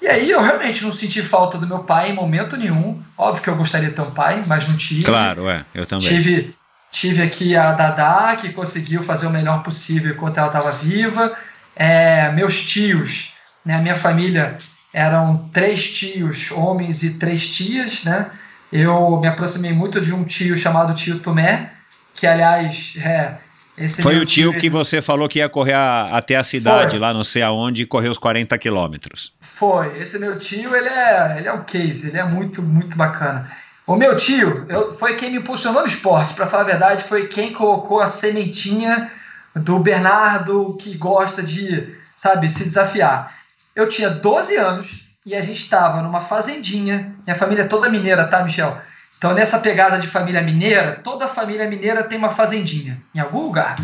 E 0.01 0.07
aí 0.07 0.31
eu 0.31 0.41
realmente 0.41 0.85
não 0.85 0.93
senti 0.93 1.23
falta 1.23 1.59
do 1.59 1.67
meu 1.67 1.81
pai 1.81 2.11
em 2.11 2.15
momento 2.15 2.57
nenhum. 2.57 3.03
Óbvio 3.17 3.43
que 3.43 3.51
eu 3.51 3.57
gostaria 3.57 3.89
de 3.89 3.95
ter 3.95 4.03
um 4.03 4.11
pai, 4.11 4.43
mas 4.47 4.69
não 4.69 4.77
tive. 4.77 5.03
Claro, 5.03 5.49
é. 5.49 5.65
Eu 5.75 5.85
também. 5.87 6.09
Tive, 6.09 6.55
tive 6.91 7.23
aqui 7.23 7.57
a 7.57 7.73
Dadá, 7.73 8.37
que 8.37 8.53
conseguiu 8.53 9.03
fazer 9.03 9.27
o 9.27 9.31
melhor 9.31 9.63
possível 9.63 10.13
enquanto 10.13 10.39
ela 10.39 10.47
estava 10.47 10.71
viva. 10.71 11.37
É, 11.75 12.31
meus 12.33 12.61
tios, 12.61 13.33
né, 13.65 13.75
a 13.75 13.79
minha 13.79 13.97
família 13.97 14.57
eram 14.93 15.49
três 15.53 15.93
tios, 15.93 16.51
homens 16.51 17.03
e 17.03 17.15
três 17.15 17.55
tias, 17.55 18.05
né? 18.05 18.31
Eu 18.73 19.19
me 19.21 19.29
aproximei 19.29 19.73
muito 19.73 20.01
de 20.01 20.13
um 20.13 20.25
tio 20.25 20.57
chamado 20.57 20.95
tio 20.95 21.21
Tomé, 21.21 21.71
que 22.15 22.27
aliás 22.27 22.95
é 22.99 23.39
esse 23.81 24.03
Foi 24.03 24.15
meu 24.15 24.23
o 24.23 24.27
tio 24.27 24.53
que 24.59 24.69
você 24.71 25.01
falou 25.03 25.29
que 25.29 25.39
ia 25.39 25.49
correr 25.49 25.75
a- 25.75 26.11
até 26.13 26.37
a 26.37 26.43
cidade, 26.45 26.91
Foi. 26.93 26.99
lá 26.99 27.13
não 27.15 27.25
sei 27.25 27.43
aonde, 27.43 27.83
e 27.83 27.87
correr 27.87 28.09
os 28.09 28.19
40 28.19 28.57
quilômetros. 28.59 29.33
Foi. 29.41 29.99
Esse 29.99 30.19
meu 30.19 30.39
tio, 30.39 30.75
ele 30.75 30.89
é, 30.89 31.35
ele 31.39 31.49
é 31.49 31.53
um 31.53 31.65
case, 31.65 32.09
ele 32.09 32.19
é 32.19 32.25
muito, 32.25 32.63
muito 32.63 32.97
bacana. 32.97 33.51
O 33.87 33.97
meu 33.97 34.17
tio 34.17 34.67
eu, 34.69 34.95
foi 34.95 35.15
quem 35.17 35.31
me 35.31 35.39
impulsionou 35.39 35.81
no 35.83 35.89
esporte, 35.89 36.35
para 36.35 36.47
falar 36.47 36.63
a 36.63 36.67
verdade, 36.67 37.05
foi 37.05 37.27
quem 37.27 37.53
colocou 37.53 38.01
a 38.01 38.07
sementinha 38.09 39.11
do 39.55 39.79
Bernardo 39.79 40.77
que 40.79 40.97
gosta 40.97 41.43
de, 41.43 41.95
sabe, 42.17 42.51
se 42.51 42.65
desafiar. 42.65 43.33
Eu 43.75 43.89
tinha 43.89 44.11
12 44.11 44.57
anos 44.57 45.09
e 45.25 45.35
a 45.35 45.41
gente 45.43 45.63
estava 45.63 46.03
numa 46.03 46.21
fazendinha, 46.21 47.15
minha 47.27 47.35
família 47.37 47.63
é 47.63 47.67
toda 47.67 47.89
mineira, 47.89 48.25
tá, 48.25 48.43
Michel? 48.43 48.79
Então, 49.19 49.35
nessa 49.35 49.59
pegada 49.59 49.99
de 49.99 50.07
família 50.07 50.41
mineira, 50.41 51.01
toda 51.03 51.27
família 51.27 51.69
mineira 51.69 52.05
tem 52.05 52.17
uma 52.17 52.31
fazendinha, 52.31 53.03
em 53.13 53.19
algum 53.19 53.43
lugar. 53.43 53.77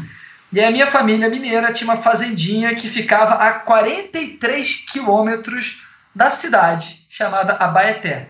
E 0.53 0.62
a 0.62 0.70
minha 0.70 0.87
família 0.87 1.28
mineira 1.28 1.72
tinha 1.72 1.91
uma 1.91 2.01
fazendinha 2.01 2.72
que 2.76 2.89
ficava 2.89 3.35
a 3.35 3.55
43 3.55 4.85
quilômetros 4.93 5.82
da 6.14 6.30
cidade, 6.30 7.05
chamada 7.11 7.55
Abaeté. 7.55 8.28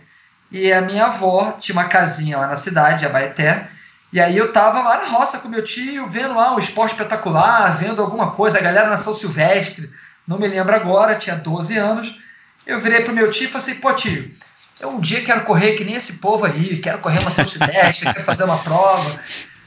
E 0.50 0.72
a 0.72 0.80
minha 0.80 1.06
avó 1.06 1.52
tinha 1.60 1.74
uma 1.74 1.84
casinha 1.84 2.38
lá 2.38 2.46
na 2.46 2.56
cidade, 2.56 3.04
Abaeté. 3.04 3.68
E 4.10 4.18
aí 4.18 4.38
eu 4.38 4.50
tava 4.52 4.82
lá 4.82 4.96
na 4.96 5.08
roça 5.08 5.38
com 5.38 5.48
meu 5.48 5.62
tio, 5.62 6.08
vendo 6.08 6.34
lá 6.34 6.54
um 6.54 6.58
esporte 6.58 6.92
espetacular, 6.92 7.76
vendo 7.76 8.00
alguma 8.00 8.30
coisa, 8.30 8.58
a 8.58 8.62
galera 8.62 8.88
na 8.88 8.96
São 8.96 9.12
Silvestre, 9.12 9.90
não 10.26 10.38
me 10.38 10.48
lembro 10.48 10.74
agora, 10.74 11.16
tinha 11.16 11.36
12 11.36 11.76
anos. 11.76 12.18
Eu 12.66 12.80
virei 12.80 13.02
pro 13.02 13.12
meu 13.12 13.30
tio 13.30 13.44
e 13.44 13.48
falei 13.48 13.66
assim, 13.66 13.80
pô 13.80 13.92
tio, 13.92 14.34
eu 14.80 14.90
um 14.90 15.00
dia 15.00 15.22
quero 15.22 15.42
correr 15.44 15.76
que 15.76 15.84
nem 15.84 15.94
esse 15.94 16.14
povo 16.14 16.44
aí, 16.44 16.78
quero 16.78 16.98
correr 16.98 17.20
uma 17.20 17.30
Silvestre, 17.30 18.12
quero 18.12 18.24
fazer 18.24 18.44
uma 18.44 18.58
prova. 18.58 19.20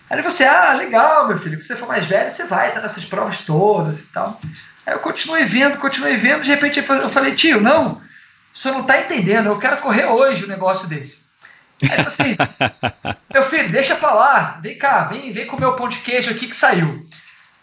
Aí 0.10 0.18
falou 0.18 0.28
assim: 0.28 0.44
ah, 0.44 0.74
legal, 0.74 1.28
meu 1.28 1.38
filho, 1.38 1.58
que 1.58 1.64
você 1.64 1.76
for 1.76 1.88
mais 1.88 2.06
velho, 2.06 2.30
você 2.30 2.46
vai 2.46 2.70
estar 2.70 2.82
nessas 2.82 3.06
provas 3.06 3.40
todas 3.40 4.00
e 4.00 4.06
tal. 4.06 4.40
Aí 4.86 4.94
eu 4.94 5.00
continuei 5.00 5.46
vendo, 5.46 5.78
continuei 5.78 6.16
vendo, 6.16 6.44
de 6.44 6.50
repente 6.50 6.80
eu 6.80 7.10
falei: 7.10 7.36
tio, 7.36 7.62
não, 7.62 8.02
o 8.54 8.58
senhor 8.58 8.76
não 8.76 8.82
está 8.82 9.00
entendendo, 9.00 9.48
eu 9.48 9.60
quero 9.60 9.78
correr 9.78 10.06
hoje 10.06 10.46
um 10.46 10.50
negócio 10.50 10.88
desse. 10.88 11.28
Aí 11.84 11.92
ele 11.92 12.02
assim: 12.08 12.36
meu 13.34 13.44
filho, 13.44 13.70
deixa 13.70 13.96
pra 13.96 14.14
lá, 14.14 14.60
vem 14.62 14.78
cá, 14.78 15.06
vem, 15.06 15.32
vem 15.32 15.48
comer 15.48 15.66
o 15.66 15.76
pão 15.76 15.88
de 15.88 15.98
queijo 15.98 16.32
aqui 16.32 16.48
que 16.48 16.56
saiu. 16.56 17.06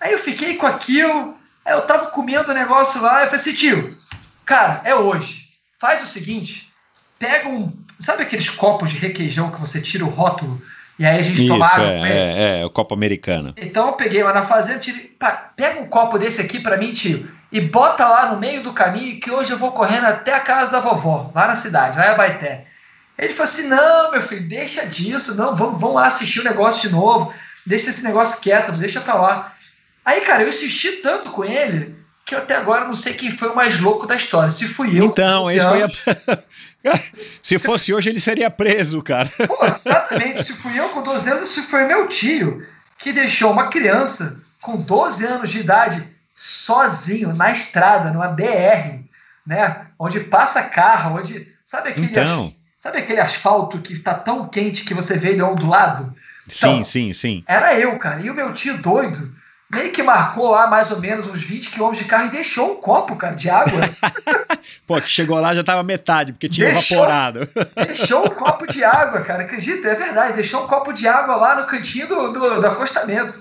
Aí 0.00 0.12
eu 0.12 0.18
fiquei 0.18 0.56
com 0.56 0.66
aquilo, 0.66 1.36
aí 1.64 1.72
eu 1.72 1.82
tava 1.82 2.06
comendo 2.06 2.50
o 2.50 2.54
negócio 2.54 3.00
lá, 3.00 3.22
eu 3.22 3.26
falei 3.26 3.40
assim: 3.40 3.54
tio, 3.54 3.96
cara, 4.44 4.82
é 4.84 4.94
hoje, 4.94 5.48
faz 5.78 6.02
o 6.02 6.06
seguinte, 6.06 6.73
pega 7.24 7.48
um, 7.48 7.72
Sabe 7.98 8.22
aqueles 8.22 8.50
copos 8.50 8.90
de 8.90 8.98
requeijão 8.98 9.50
que 9.50 9.60
você 9.60 9.80
tira 9.80 10.04
o 10.04 10.08
rótulo 10.08 10.60
e 10.98 11.06
aí 11.06 11.18
a 11.18 11.22
gente 11.22 11.42
Isso, 11.42 11.48
tomava? 11.48 11.82
é, 11.82 12.00
é, 12.02 12.60
é, 12.60 12.66
o 12.66 12.70
copo 12.70 12.94
americano. 12.94 13.54
Então 13.56 13.88
eu 13.88 13.92
peguei 13.94 14.22
lá 14.22 14.32
na 14.32 14.42
fazenda, 14.42 14.78
tirei, 14.78 15.06
pá, 15.18 15.52
pega 15.56 15.80
um 15.80 15.86
copo 15.86 16.18
desse 16.18 16.40
aqui 16.40 16.60
pra 16.60 16.76
mim, 16.76 16.92
tio, 16.92 17.28
e 17.50 17.60
bota 17.60 18.06
lá 18.06 18.32
no 18.32 18.38
meio 18.38 18.62
do 18.62 18.72
caminho 18.72 19.18
que 19.18 19.30
hoje 19.30 19.52
eu 19.52 19.58
vou 19.58 19.72
correndo 19.72 20.04
até 20.04 20.34
a 20.34 20.40
casa 20.40 20.70
da 20.70 20.80
vovó, 20.80 21.30
lá 21.34 21.46
na 21.46 21.56
cidade, 21.56 21.96
lá 21.96 22.06
em 22.06 22.10
Abaité. 22.10 22.66
Ele 23.18 23.32
falou 23.32 23.44
assim: 23.44 23.68
não, 23.68 24.12
meu 24.12 24.22
filho, 24.22 24.46
deixa 24.48 24.86
disso, 24.86 25.36
não, 25.36 25.56
vamos, 25.56 25.80
vamos 25.80 25.96
lá 25.96 26.06
assistir 26.06 26.40
o 26.40 26.44
negócio 26.44 26.88
de 26.88 26.94
novo, 26.94 27.32
deixa 27.64 27.90
esse 27.90 28.04
negócio 28.04 28.40
quieto, 28.40 28.72
deixa 28.72 29.00
pra 29.00 29.14
lá. 29.14 29.54
Aí, 30.04 30.20
cara, 30.20 30.42
eu 30.42 30.50
insisti 30.50 30.92
tanto 30.96 31.30
com 31.30 31.44
ele 31.44 31.96
que 32.26 32.34
eu 32.34 32.38
até 32.38 32.56
agora 32.56 32.86
não 32.86 32.94
sei 32.94 33.12
quem 33.14 33.30
foi 33.30 33.48
o 33.50 33.54
mais 33.56 33.78
louco 33.80 34.06
da 34.06 34.16
história. 34.16 34.50
Se 34.50 34.66
fui 34.66 34.98
eu. 34.98 35.04
Então, 35.04 35.44
com 35.44 35.50
12 35.52 35.56
esse 35.56 35.66
a... 35.66 35.70
anos, 35.70 36.02
Se 37.42 37.58
fosse 37.58 37.92
hoje, 37.94 38.10
ele 38.10 38.20
seria 38.20 38.50
preso, 38.50 39.02
cara. 39.02 39.30
Pô, 39.46 39.64
exatamente. 39.64 40.42
Se 40.44 40.54
fui 40.54 40.78
eu 40.78 40.88
com 40.90 41.02
12 41.02 41.30
anos, 41.30 41.48
se 41.48 41.62
foi 41.62 41.84
meu 41.84 42.08
tio 42.08 42.66
que 42.98 43.12
deixou 43.12 43.50
uma 43.52 43.68
criança 43.68 44.40
com 44.60 44.76
12 44.76 45.24
anos 45.26 45.50
de 45.50 45.60
idade 45.60 46.02
sozinho 46.34 47.34
na 47.34 47.50
estrada, 47.50 48.10
numa 48.10 48.28
BR, 48.28 49.02
né? 49.46 49.86
Onde 49.98 50.20
passa 50.20 50.62
carro, 50.64 51.18
onde. 51.18 51.52
Sabe 51.64 51.90
aquele, 51.90 52.06
Então. 52.06 52.46
as- 52.46 52.52
sabe 52.82 52.98
aquele 52.98 53.20
asfalto 53.20 53.78
que 53.80 53.92
está 53.94 54.14
tão 54.14 54.46
quente 54.48 54.84
que 54.84 54.92
você 54.94 55.18
vê 55.18 55.30
ele 55.30 55.42
ondulado? 55.42 56.14
Sim, 56.48 56.68
Então, 56.68 56.84
sim, 56.84 57.12
sim. 57.14 57.44
Era 57.46 57.78
eu, 57.78 57.98
cara. 57.98 58.20
E 58.20 58.28
o 58.30 58.34
meu 58.34 58.52
tio 58.52 58.76
doido 58.78 59.34
meio 59.70 59.92
que 59.92 60.02
marcou 60.02 60.50
lá 60.50 60.66
mais 60.66 60.90
ou 60.90 61.00
menos 61.00 61.26
uns 61.26 61.42
20 61.42 61.70
quilômetros 61.70 62.02
de 62.02 62.08
carro 62.08 62.26
e 62.26 62.30
deixou 62.30 62.72
um 62.72 62.76
copo, 62.76 63.16
cara, 63.16 63.34
de 63.34 63.50
água. 63.50 63.80
Pô, 64.86 65.00
que 65.00 65.08
chegou 65.08 65.40
lá 65.40 65.54
já 65.54 65.64
tava 65.64 65.82
metade, 65.82 66.32
porque 66.32 66.48
tinha 66.48 66.72
Deixou. 66.72 66.98
evaporado. 66.98 67.48
Deixou 67.86 68.26
um 68.26 68.30
copo 68.30 68.66
de 68.66 68.84
água, 68.84 69.20
cara. 69.22 69.42
Acredita? 69.42 69.88
É 69.88 69.94
verdade. 69.94 70.34
Deixou 70.34 70.64
um 70.64 70.66
copo 70.66 70.92
de 70.92 71.08
água 71.08 71.36
lá 71.36 71.56
no 71.56 71.66
cantinho 71.66 72.06
do, 72.06 72.32
do, 72.32 72.60
do 72.60 72.66
acostamento. 72.66 73.40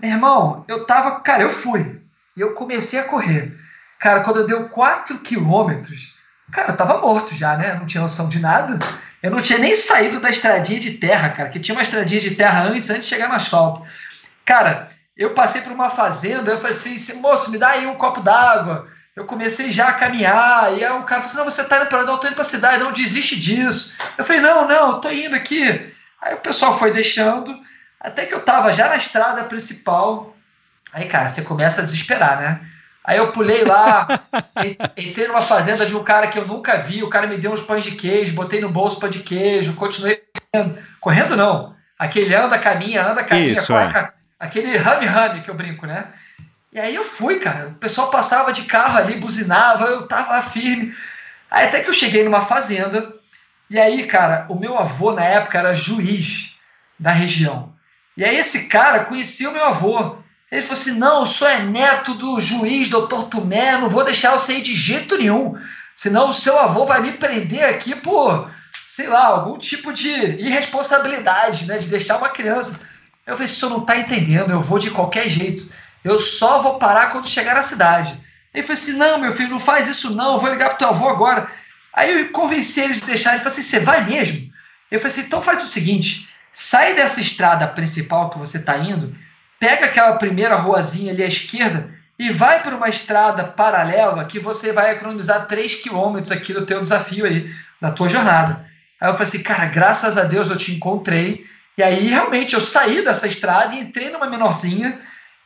Meu 0.00 0.10
irmão, 0.10 0.64
eu 0.68 0.84
tava. 0.84 1.20
Cara, 1.20 1.42
eu 1.42 1.50
fui. 1.50 2.00
E 2.36 2.40
eu 2.40 2.52
comecei 2.54 3.00
a 3.00 3.04
correr. 3.04 3.56
Cara, 3.98 4.20
quando 4.20 4.40
eu 4.40 4.46
deu 4.46 4.68
4 4.68 5.18
quilômetros, 5.18 6.14
cara, 6.52 6.70
eu 6.72 6.76
tava 6.76 7.00
morto 7.00 7.34
já, 7.34 7.56
né? 7.56 7.74
Não 7.74 7.86
tinha 7.86 8.02
noção 8.02 8.28
de 8.28 8.38
nada. 8.38 8.78
Eu 9.22 9.30
não 9.30 9.40
tinha 9.40 9.58
nem 9.58 9.74
saído 9.74 10.20
da 10.20 10.30
estradinha 10.30 10.78
de 10.78 10.92
terra, 10.92 11.30
cara, 11.30 11.48
que 11.48 11.58
tinha 11.58 11.74
uma 11.74 11.82
estradinha 11.82 12.20
de 12.20 12.32
terra 12.32 12.64
antes, 12.64 12.90
antes 12.90 13.04
de 13.04 13.08
chegar 13.08 13.28
no 13.28 13.34
asfalto. 13.34 13.82
Cara, 14.44 14.88
eu 15.16 15.30
passei 15.30 15.62
por 15.62 15.72
uma 15.72 15.88
fazenda, 15.88 16.52
eu 16.52 16.58
falei 16.58 16.72
assim, 16.76 17.20
moço, 17.20 17.50
me 17.50 17.58
dá 17.58 17.68
aí 17.70 17.86
um 17.86 17.94
copo 17.94 18.20
d'água. 18.20 18.86
Eu 19.14 19.24
comecei 19.24 19.72
já 19.72 19.88
a 19.88 19.92
caminhar, 19.94 20.76
e 20.76 20.84
aí 20.84 20.92
o 20.92 21.02
cara 21.04 21.22
falou 21.22 21.24
assim, 21.24 21.36
não, 21.38 21.44
você 21.44 21.64
tá 21.64 21.78
indo 21.78 21.86
para 21.86 22.00
onde? 22.00 22.10
Eu 22.10 22.18
tô 22.18 22.26
indo 22.26 22.34
pra 22.34 22.44
cidade, 22.44 22.82
não 22.82 22.92
desiste 22.92 23.38
disso. 23.40 23.94
Eu 24.18 24.22
falei, 24.24 24.42
não, 24.42 24.68
não, 24.68 24.90
eu 24.90 24.94
tô 24.98 25.10
indo 25.10 25.34
aqui. 25.34 25.90
Aí 26.20 26.34
o 26.34 26.38
pessoal 26.38 26.78
foi 26.78 26.92
deixando, 26.92 27.58
até 27.98 28.26
que 28.26 28.34
eu 28.34 28.40
tava 28.40 28.72
já 28.74 28.88
na 28.88 28.96
estrada 28.96 29.44
principal. 29.44 30.36
Aí, 30.92 31.06
cara, 31.06 31.30
você 31.30 31.40
começa 31.42 31.80
a 31.80 31.84
desesperar, 31.84 32.38
né? 32.40 32.60
Aí 33.02 33.16
eu 33.16 33.32
pulei 33.32 33.64
lá, 33.64 34.06
en- 34.62 34.76
entrei 35.08 35.28
numa 35.28 35.40
fazenda 35.40 35.86
de 35.86 35.96
um 35.96 36.02
cara 36.04 36.26
que 36.26 36.38
eu 36.38 36.46
nunca 36.46 36.76
vi, 36.76 37.02
o 37.02 37.08
cara 37.08 37.26
me 37.26 37.38
deu 37.38 37.52
uns 37.52 37.62
pães 37.62 37.84
de 37.84 37.92
queijo, 37.92 38.34
botei 38.34 38.60
no 38.60 38.68
bolso 38.68 38.98
pão 39.00 39.08
de 39.08 39.20
queijo, 39.20 39.74
continuei 39.74 40.20
correndo. 40.52 40.78
Correndo 41.00 41.36
não, 41.36 41.74
aquele 41.98 42.34
anda, 42.34 42.58
caminha, 42.58 43.02
anda, 43.06 43.24
caminha, 43.24 43.52
Isso, 43.52 43.72
corre, 43.72 43.86
é. 43.86 44.12
Aquele 44.38 44.76
rame-rame 44.76 45.42
que 45.42 45.50
eu 45.50 45.54
brinco, 45.54 45.86
né? 45.86 46.12
E 46.72 46.78
aí 46.78 46.94
eu 46.94 47.04
fui, 47.04 47.38
cara, 47.38 47.68
o 47.68 47.74
pessoal 47.74 48.10
passava 48.10 48.52
de 48.52 48.62
carro 48.62 48.98
ali, 48.98 49.14
buzinava, 49.14 49.86
eu 49.86 50.06
tava 50.06 50.42
firme. 50.42 50.94
Aí 51.50 51.66
até 51.66 51.80
que 51.80 51.88
eu 51.88 51.94
cheguei 51.94 52.22
numa 52.24 52.42
fazenda, 52.42 53.14
e 53.68 53.80
aí, 53.80 54.06
cara, 54.06 54.46
o 54.48 54.54
meu 54.54 54.78
avô 54.78 55.12
na 55.12 55.24
época 55.24 55.58
era 55.58 55.74
juiz 55.74 56.54
da 56.98 57.10
região. 57.10 57.74
E 58.16 58.24
aí 58.24 58.36
esse 58.36 58.68
cara 58.68 59.04
conhecia 59.04 59.50
o 59.50 59.52
meu 59.52 59.64
avô. 59.64 60.18
Ele 60.50 60.62
falou 60.62 60.74
assim: 60.74 60.92
não, 60.92 61.20
eu 61.20 61.26
sou 61.26 61.48
é 61.48 61.62
neto 61.62 62.14
do 62.14 62.38
juiz, 62.38 62.88
doutor 62.88 63.24
Tomé, 63.28 63.72
não 63.72 63.88
vou 63.88 64.04
deixar 64.04 64.32
você 64.32 64.58
ir 64.58 64.62
de 64.62 64.74
jeito 64.74 65.18
nenhum. 65.18 65.58
Senão 65.94 66.28
o 66.28 66.32
seu 66.32 66.58
avô 66.58 66.84
vai 66.86 67.00
me 67.00 67.12
prender 67.12 67.64
aqui 67.64 67.94
por, 67.96 68.50
sei 68.84 69.08
lá, 69.08 69.26
algum 69.26 69.58
tipo 69.58 69.92
de 69.92 70.10
irresponsabilidade, 70.10 71.66
né? 71.66 71.78
De 71.78 71.88
deixar 71.88 72.18
uma 72.18 72.28
criança. 72.28 72.80
Eu 73.26 73.34
falei, 73.34 73.46
o 73.46 73.54
senhor 73.54 73.70
não 73.70 73.80
está 73.80 73.98
entendendo, 73.98 74.50
eu 74.50 74.62
vou 74.62 74.78
de 74.78 74.90
qualquer 74.90 75.28
jeito. 75.28 75.68
Eu 76.04 76.18
só 76.18 76.62
vou 76.62 76.78
parar 76.78 77.10
quando 77.10 77.28
chegar 77.28 77.54
na 77.54 77.62
cidade. 77.62 78.24
Ele 78.54 78.62
falou 78.62 78.80
assim: 78.80 78.92
não, 78.92 79.18
meu 79.18 79.32
filho, 79.32 79.50
não 79.50 79.60
faz 79.60 79.86
isso 79.88 80.14
não, 80.14 80.34
eu 80.34 80.40
vou 80.40 80.50
ligar 80.50 80.70
pro 80.70 80.78
teu 80.78 80.88
avô 80.88 81.08
agora. 81.08 81.50
Aí 81.92 82.20
eu 82.20 82.28
convenci 82.30 82.80
ele 82.80 82.94
de 82.94 83.02
deixar. 83.02 83.30
Ele 83.30 83.38
falou 83.40 83.52
assim: 83.52 83.62
você 83.62 83.80
vai 83.80 84.04
mesmo? 84.04 84.50
Eu 84.90 85.00
falei 85.00 85.12
assim: 85.12 85.26
então 85.26 85.42
faz 85.42 85.62
o 85.62 85.66
seguinte, 85.66 86.28
sai 86.52 86.94
dessa 86.94 87.20
estrada 87.20 87.66
principal 87.66 88.30
que 88.30 88.38
você 88.38 88.56
está 88.56 88.78
indo, 88.78 89.14
pega 89.60 89.86
aquela 89.86 90.16
primeira 90.16 90.54
ruazinha 90.54 91.12
ali 91.12 91.22
à 91.22 91.26
esquerda 91.26 91.90
e 92.18 92.30
vai 92.30 92.62
por 92.62 92.72
uma 92.72 92.88
estrada 92.88 93.44
paralela 93.44 94.24
que 94.24 94.38
você 94.38 94.72
vai 94.72 94.92
economizar 94.92 95.46
3 95.46 95.74
quilômetros 95.74 96.32
aqui 96.32 96.54
do 96.54 96.64
teu 96.64 96.80
desafio 96.80 97.26
aí, 97.26 97.52
da 97.78 97.90
tua 97.90 98.08
jornada. 98.08 98.64
Aí 98.98 99.08
eu 99.08 99.12
falei 99.12 99.28
assim, 99.28 99.42
cara, 99.42 99.66
graças 99.66 100.16
a 100.16 100.24
Deus 100.24 100.48
eu 100.48 100.56
te 100.56 100.72
encontrei. 100.72 101.44
E 101.76 101.82
aí 101.82 102.08
realmente 102.08 102.54
eu 102.54 102.60
saí 102.60 103.04
dessa 103.04 103.26
estrada 103.26 103.74
e 103.74 103.80
entrei 103.80 104.10
numa 104.10 104.26
menorzinha. 104.26 104.98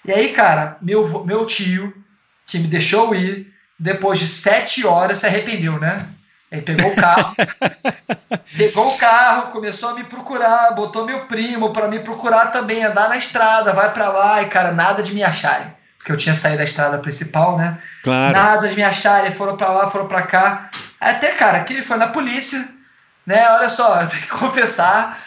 E 0.04 0.12
aí, 0.12 0.32
cara, 0.32 0.76
meu, 0.80 1.24
meu 1.24 1.44
tio, 1.44 1.92
que 2.46 2.58
me 2.58 2.68
deixou 2.68 3.14
ir, 3.14 3.52
depois 3.78 4.18
de 4.18 4.26
sete 4.26 4.86
horas 4.86 5.18
se 5.18 5.26
arrependeu, 5.26 5.78
né? 5.78 6.06
Aí 6.52 6.60
pegou 6.62 6.90
o 6.90 6.96
carro, 6.96 7.34
pegou 8.56 8.88
o 8.88 8.98
carro, 8.98 9.52
começou 9.52 9.90
a 9.90 9.94
me 9.94 10.02
procurar, 10.02 10.74
botou 10.74 11.06
meu 11.06 11.26
primo 11.26 11.72
para 11.72 11.86
me 11.86 12.00
procurar 12.00 12.46
também, 12.46 12.84
andar 12.84 13.08
na 13.08 13.16
estrada, 13.16 13.72
vai 13.72 13.92
para 13.92 14.08
lá, 14.08 14.42
e 14.42 14.46
cara, 14.46 14.72
nada 14.72 15.02
de 15.02 15.14
me 15.14 15.22
acharem. 15.22 15.72
Porque 15.96 16.10
eu 16.10 16.16
tinha 16.16 16.34
saído 16.34 16.58
da 16.58 16.64
estrada 16.64 16.98
principal, 16.98 17.56
né? 17.56 17.78
Claro. 18.02 18.32
Nada 18.32 18.68
de 18.68 18.74
me 18.74 18.82
acharem, 18.82 19.30
foram 19.32 19.56
para 19.56 19.70
lá, 19.70 19.90
foram 19.90 20.08
para 20.08 20.22
cá. 20.22 20.70
Até, 20.98 21.32
cara, 21.32 21.62
que 21.62 21.74
ele 21.74 21.82
foi 21.82 21.98
na 21.98 22.08
polícia, 22.08 22.66
né? 23.30 23.48
Olha 23.50 23.68
só, 23.68 24.00
eu 24.02 24.08
tenho 24.08 24.22
que 24.22 24.28
confessar, 24.28 25.22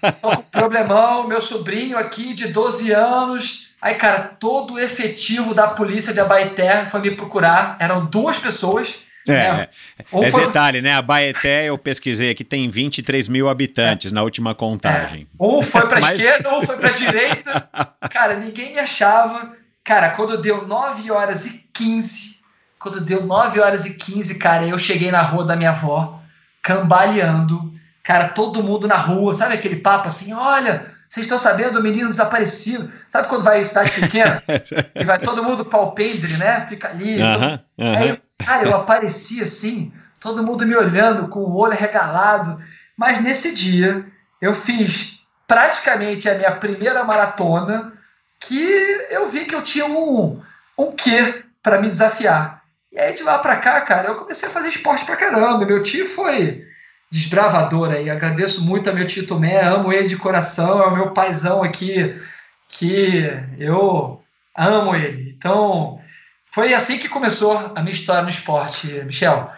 eu 0.00 0.12
tô 0.12 0.28
com 0.28 0.34
um 0.40 0.42
problemão, 0.42 1.26
meu 1.26 1.40
sobrinho 1.40 1.98
aqui 1.98 2.32
de 2.32 2.48
12 2.48 2.92
anos. 2.92 3.68
Aí, 3.82 3.94
cara, 3.94 4.20
todo 4.38 4.74
o 4.74 4.78
efetivo 4.78 5.54
da 5.54 5.68
polícia 5.68 6.12
de 6.12 6.20
Abaeté 6.20 6.84
foi 6.86 7.00
me 7.00 7.10
procurar. 7.12 7.76
Eram 7.80 8.04
duas 8.04 8.38
pessoas. 8.38 8.94
É, 9.26 9.32
né? 9.52 9.68
É 9.98 10.30
foi- 10.30 10.46
detalhe, 10.46 10.80
né? 10.82 10.94
A 10.94 11.02
Baeté, 11.02 11.64
eu 11.66 11.76
pesquisei 11.78 12.30
aqui, 12.30 12.44
tem 12.44 12.68
23 12.68 13.26
mil 13.28 13.48
habitantes 13.48 14.12
na 14.12 14.22
última 14.22 14.54
contagem. 14.54 15.26
Um 15.38 15.62
foi 15.62 15.86
pra 15.86 16.00
Mas- 16.00 16.10
esquerda, 16.18 16.54
um 16.56 16.62
foi 16.62 16.76
pra 16.76 16.90
direita. 16.90 17.68
Cara, 18.10 18.34
ninguém 18.36 18.72
me 18.74 18.78
achava. 18.80 19.52
Cara, 19.82 20.10
quando 20.10 20.36
deu 20.40 20.66
9 20.66 21.10
horas 21.10 21.46
e 21.46 21.64
15, 21.72 22.36
quando 22.78 23.00
deu 23.00 23.24
9 23.24 23.60
horas 23.60 23.86
e 23.86 23.94
15, 23.94 24.38
cara, 24.38 24.66
eu 24.66 24.78
cheguei 24.78 25.10
na 25.10 25.22
rua 25.22 25.44
da 25.44 25.56
minha 25.56 25.70
avó, 25.70 26.19
cambaleando. 26.62 27.72
Cara, 28.02 28.28
todo 28.28 28.62
mundo 28.62 28.88
na 28.88 28.96
rua, 28.96 29.34
sabe 29.34 29.54
aquele 29.54 29.76
papo 29.76 30.08
assim? 30.08 30.32
Olha, 30.32 30.86
vocês 31.08 31.26
estão 31.26 31.38
sabendo 31.38 31.74
do 31.74 31.82
menino 31.82 32.08
desaparecido? 32.08 32.90
Sabe 33.08 33.28
quando 33.28 33.44
vai 33.44 33.60
em 33.60 33.64
cidade 33.64 33.90
pequena? 33.92 34.42
e 34.94 35.04
vai 35.04 35.18
todo 35.18 35.44
mundo 35.44 35.64
palpendre, 35.64 36.36
né? 36.36 36.60
Fica 36.62 36.88
ali. 36.88 37.16
todo- 37.18 37.22
Aham, 37.42 37.60
aham. 37.78 37.96
Aí, 37.98 38.20
cara, 38.38 38.64
eu 38.64 38.74
apareci 38.76 39.42
assim, 39.42 39.92
todo 40.18 40.42
mundo 40.42 40.66
me 40.66 40.74
olhando 40.74 41.28
com 41.28 41.40
o 41.40 41.56
olho 41.56 41.76
regalado. 41.76 42.60
Mas 42.96 43.22
nesse 43.22 43.54
dia, 43.54 44.04
eu 44.40 44.54
fiz 44.54 45.20
praticamente 45.46 46.28
a 46.28 46.34
minha 46.36 46.52
primeira 46.52 47.04
maratona, 47.04 47.92
que 48.40 49.06
eu 49.10 49.28
vi 49.28 49.44
que 49.44 49.54
eu 49.54 49.62
tinha 49.62 49.84
um, 49.86 50.40
um 50.78 50.92
quê 50.92 51.44
para 51.62 51.80
me 51.80 51.88
desafiar. 51.88 52.59
E 52.92 52.98
aí, 52.98 53.14
de 53.14 53.22
lá 53.22 53.38
para 53.38 53.56
cá, 53.56 53.80
cara, 53.82 54.08
eu 54.08 54.16
comecei 54.16 54.48
a 54.48 54.52
fazer 54.52 54.68
esporte 54.68 55.04
pra 55.04 55.16
caramba. 55.16 55.64
Meu 55.64 55.82
tio 55.82 56.08
foi 56.08 56.64
desbravador 57.10 57.90
aí. 57.90 58.08
Agradeço 58.10 58.64
muito 58.64 58.88
a 58.88 58.92
meu 58.92 59.06
tio 59.06 59.26
Tomé, 59.26 59.62
amo 59.62 59.92
ele 59.92 60.08
de 60.08 60.16
coração, 60.16 60.82
é 60.82 60.86
o 60.86 60.94
meu 60.94 61.10
paizão 61.10 61.62
aqui, 61.62 62.20
que 62.68 63.24
eu 63.58 64.22
amo 64.56 64.94
ele. 64.94 65.34
Então, 65.36 66.00
foi 66.46 66.74
assim 66.74 66.98
que 66.98 67.08
começou 67.08 67.72
a 67.74 67.80
minha 67.80 67.92
história 67.92 68.22
no 68.22 68.28
esporte, 68.28 68.88
Michel. 69.04 69.50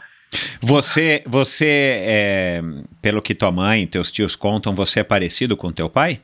Você, 0.60 1.22
você 1.26 2.02
é, 2.04 2.62
pelo 3.02 3.20
que 3.20 3.34
tua 3.34 3.52
mãe 3.52 3.82
e 3.82 3.86
teus 3.86 4.10
tios 4.10 4.34
contam, 4.34 4.74
você 4.74 5.00
é 5.00 5.04
parecido 5.04 5.56
com 5.56 5.72
teu 5.72 5.90
pai? 5.90 6.20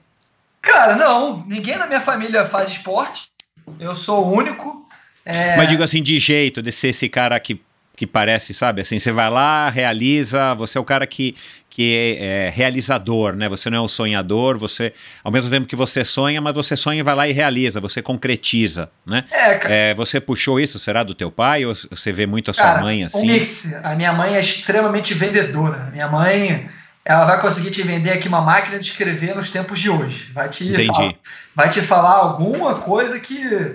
Cara, 0.63 0.97
não, 0.97 1.45
ninguém 1.47 1.77
na 1.77 1.87
minha 1.87 2.01
família 2.01 2.45
faz 2.47 2.71
esporte. 2.71 3.31
Eu 3.79 3.95
sou 3.95 4.27
o 4.27 4.33
único. 4.33 4.88
É, 5.29 5.57
Mas 5.57 5.69
digo 5.69 5.83
assim, 5.83 6.03
de 6.03 6.19
jeito, 6.19 6.63
de 6.63 6.73
ser 6.73 6.89
esse 6.89 7.09
cara 7.09 7.39
que 7.39 7.61
que 7.99 8.07
parece, 8.07 8.55
sabe? 8.55 8.81
Assim, 8.81 9.01
você 9.01 9.11
vai 9.11 9.29
lá, 9.29 9.69
realiza, 9.69 10.55
você 10.55 10.79
é 10.79 10.81
o 10.81 10.85
cara 10.85 11.05
que, 11.05 11.35
que 11.69 12.17
é, 12.21 12.47
é 12.47 12.51
realizador, 12.51 13.35
né? 13.35 13.49
Você 13.49 13.69
não 13.69 13.79
é 13.79 13.81
o 13.81 13.89
sonhador, 13.89 14.57
você, 14.57 14.93
ao 15.25 15.33
mesmo 15.33 15.51
tempo 15.51 15.67
que 15.67 15.75
você 15.75 16.05
sonha, 16.05 16.41
mas 16.41 16.55
você 16.55 16.77
sonha 16.77 17.01
e 17.01 17.03
vai 17.03 17.17
lá 17.17 17.27
e 17.27 17.33
realiza, 17.33 17.81
você 17.81 18.01
concretiza, 18.01 18.89
né? 19.05 19.25
É, 19.33 19.55
cara. 19.57 19.75
É, 19.75 19.95
você 19.95 20.21
puxou 20.21 20.61
isso, 20.61 20.79
será 20.79 21.03
do 21.03 21.13
teu 21.13 21.29
pai 21.29 21.67
ou 21.67 21.75
você 21.75 22.13
vê 22.13 22.25
muito 22.25 22.53
a 22.53 22.55
sua 22.55 22.63
Cara, 22.63 22.83
mãe 22.83 23.03
Um 23.03 23.07
assim? 23.07 23.27
mix. 23.27 23.75
A 23.83 23.97
minha 23.97 24.13
mãe 24.13 24.37
é 24.37 24.41
extremamente 24.41 25.13
vendedora. 25.13 25.91
Minha 25.91 26.07
mãe, 26.07 26.71
ela 27.05 27.25
vai 27.25 27.41
conseguir 27.41 27.73
te 27.73 27.83
vender 27.83 28.13
aqui 28.13 28.29
uma 28.29 28.41
máquina 28.41 28.79
de 28.79 28.85
escrever 28.85 29.35
nos 29.35 29.51
tempos 29.51 29.77
de 29.81 29.91
hoje. 29.91 30.31
Vai 30.33 30.49
te, 30.49 30.69
Entendi. 30.69 30.87
falar, 30.87 31.15
vai 31.53 31.69
te 31.69 31.81
falar 31.81 32.15
alguma 32.15 32.77
coisa 32.77 33.19
que 33.19 33.75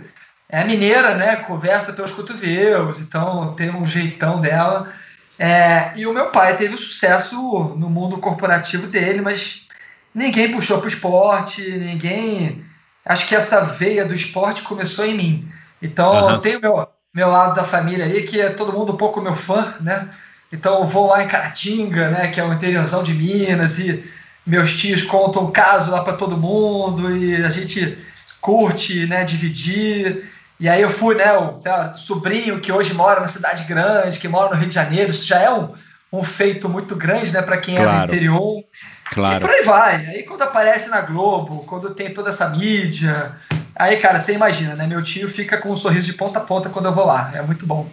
é 0.50 0.64
mineira, 0.64 1.16
né? 1.16 1.38
Conversa 1.38 1.94
pelos 1.94 2.12
cotovelos, 2.12 3.00
então 3.00 3.54
tem 3.56 3.70
um 3.70 3.86
jeitão 3.86 4.40
dela. 4.40 4.92
É, 5.38 5.92
e 5.96 6.06
o 6.06 6.14
meu 6.14 6.28
pai 6.28 6.56
teve 6.58 6.78
sucesso 6.78 7.36
no 7.76 7.90
mundo 7.90 8.18
corporativo 8.18 8.88
dele, 8.88 9.22
mas 9.22 9.68
ninguém 10.14 10.52
puxou 10.52 10.78
para 10.78 10.86
o 10.86 10.90
esporte, 10.90 11.62
ninguém. 11.62 12.64
Acho 13.06 13.28
que 13.28 13.36
essa 13.36 13.62
veia 13.62 14.06
do 14.06 14.14
esporte 14.14 14.62
começou 14.62 15.06
em 15.06 15.16
mim. 15.16 15.52
Então 15.82 16.30
eu 16.30 16.38
tenho 16.38 16.62
meu, 16.62 16.88
meu 17.14 17.30
lado 17.30 17.56
da 17.56 17.64
família 17.64 18.06
aí, 18.06 18.24
que 18.24 18.40
é 18.40 18.50
todo 18.50 18.72
mundo 18.72 18.94
um 18.94 18.98
pouco 18.98 19.22
meu 19.22 19.36
fã, 19.36 19.76
né? 19.82 20.08
Então 20.52 20.82
eu 20.82 20.88
vou 20.88 21.08
lá 21.08 21.24
em 21.24 21.28
Caratinga, 21.28 22.10
né? 22.10 22.28
Que 22.28 22.40
é 22.40 22.44
o 22.46 22.54
interiorzão 22.54 23.02
de 23.02 23.14
Minas, 23.14 23.80
e 23.80 24.04
meus 24.46 24.78
tios 24.78 25.02
contam 25.02 25.46
o 25.46 25.52
caso 25.52 25.92
lá 25.92 26.04
para 26.04 26.14
todo 26.14 26.38
mundo, 26.38 27.16
e 27.16 27.36
a 27.44 27.50
gente 27.50 27.98
curte, 28.44 29.06
né? 29.06 29.24
Dividir. 29.24 30.30
E 30.60 30.68
aí 30.68 30.82
eu 30.82 30.90
fui, 30.90 31.16
né? 31.16 31.32
O 31.38 31.58
lá, 31.66 31.96
sobrinho 31.96 32.60
que 32.60 32.72
hoje 32.72 32.94
mora 32.94 33.22
na 33.22 33.28
cidade 33.30 33.64
grande, 33.64 34.20
que 34.20 34.28
mora 34.28 34.50
no 34.54 34.60
Rio 34.60 34.68
de 34.68 34.76
Janeiro, 34.76 35.12
isso 35.12 35.26
já 35.26 35.40
é 35.40 35.50
um, 35.52 35.70
um 36.12 36.24
feito 36.24 36.68
muito 36.68 36.94
grande, 36.96 37.32
né? 37.32 37.42
Para 37.42 37.58
quem 37.58 37.76
é 37.76 37.78
Claro. 37.78 38.00
do 38.08 38.14
interior. 38.14 38.60
E 38.60 39.16
Claro. 39.16 39.42
por 39.42 39.50
aí 39.50 39.64
vai. 39.64 39.96
Aí 40.08 40.24
quando 40.24 40.42
aparece 40.42 40.90
na 40.90 41.02
Globo, 41.02 41.64
quando 41.66 41.92
tem 41.96 42.14
toda 42.14 42.30
essa 42.32 42.50
mídia, 42.50 43.36
aí, 43.76 43.96
cara, 43.98 44.20
você 44.20 44.34
imagina, 44.34 44.76
né? 44.76 44.86
Meu 44.88 45.02
tio 45.02 45.30
fica 45.30 45.58
com 45.58 45.72
um 45.72 45.76
sorriso 45.78 46.08
de 46.08 46.14
ponta 46.14 46.40
a 46.40 46.44
ponta 46.44 46.70
quando 46.70 46.88
eu 46.88 46.94
vou 46.94 47.06
lá. 47.06 47.32
É 47.34 47.42
muito 47.42 47.66
bom. 47.66 47.90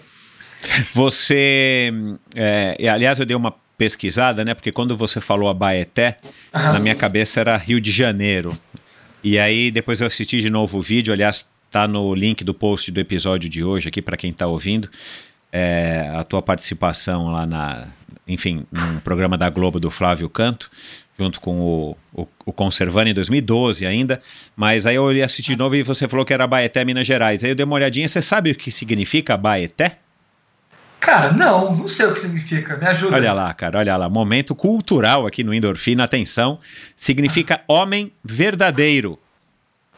Você, 0.93 1.93
é, 2.35 2.77
e, 2.79 2.89
aliás, 2.89 3.19
eu 3.19 3.25
dei 3.27 3.37
uma 3.37 3.55
pesquisada, 3.79 4.45
né? 4.45 4.53
Porque 4.53 4.71
quando 4.71 4.97
você 4.97 5.21
falou 5.21 5.49
Abaeté, 5.49 6.19
Aham. 6.53 6.73
na 6.75 6.79
minha 6.79 6.95
cabeça 6.95 7.41
era 7.41 7.57
Rio 7.57 7.81
de 7.81 7.91
Janeiro. 7.91 8.59
E 9.23 9.39
aí 9.39 9.71
depois 9.71 10.01
eu 10.01 10.07
assisti 10.07 10.41
de 10.41 10.51
novo 10.51 10.79
o 10.79 10.83
vídeo, 10.83 11.13
aliás, 11.13 11.47
tá 11.71 11.87
no 11.87 12.15
link 12.15 12.43
do 12.43 12.55
post 12.55 12.91
do 12.91 13.01
episódio 13.01 13.49
de 13.49 13.63
hoje 13.63 13.89
aqui 13.89 14.03
para 14.03 14.17
quem 14.17 14.33
tá 14.33 14.47
ouvindo. 14.47 14.89
É, 15.53 16.11
a 16.15 16.25
tua 16.25 16.41
participação 16.41 17.33
lá 17.33 17.47
na, 17.47 17.89
enfim, 18.27 18.65
num 18.71 19.01
programa 19.01 19.37
da 19.37 19.51
Globo 19.51 19.81
do 19.81 19.91
Flávio 19.91 20.29
Canto, 20.29 20.71
junto 21.19 21.41
com 21.41 21.61
o, 21.61 21.97
o, 22.13 22.27
o 22.47 22.53
Conservando 22.53 23.11
em 23.11 23.15
2012 23.15 23.85
ainda. 23.87 24.21
Mas 24.57 24.87
aí 24.87 24.97
eu 24.97 25.09
assisti 25.25 25.53
de 25.53 25.59
novo 25.59 25.75
e 25.75 25.83
você 25.83 26.09
falou 26.09 26.25
que 26.25 26.33
era 26.33 26.45
Abaeté, 26.45 26.85
Minas 26.85 27.07
Gerais. 27.07 27.43
Aí 27.43 27.51
eu 27.51 27.55
dei 27.55 27.65
uma 27.65 27.75
olhadinha, 27.75 28.09
você 28.09 28.23
sabe 28.23 28.53
o 28.53 28.55
que 28.55 28.71
significa 28.71 29.35
Abaeté? 29.35 29.99
Cara, 31.01 31.33
não, 31.33 31.75
não 31.75 31.89
sei 31.89 32.07
o 32.07 32.13
que 32.13 32.21
significa. 32.21 32.77
Me 32.77 32.87
ajuda. 32.87 33.17
Olha 33.17 33.33
lá, 33.33 33.53
cara, 33.55 33.79
olha 33.79 33.97
lá. 33.97 34.09
Momento 34.09 34.55
cultural 34.55 35.27
aqui 35.27 35.43
no 35.43 35.55
Endorfina, 35.55 36.05
atenção. 36.05 36.59
Significa 36.95 37.63
homem 37.67 38.13
verdadeiro. 38.23 39.19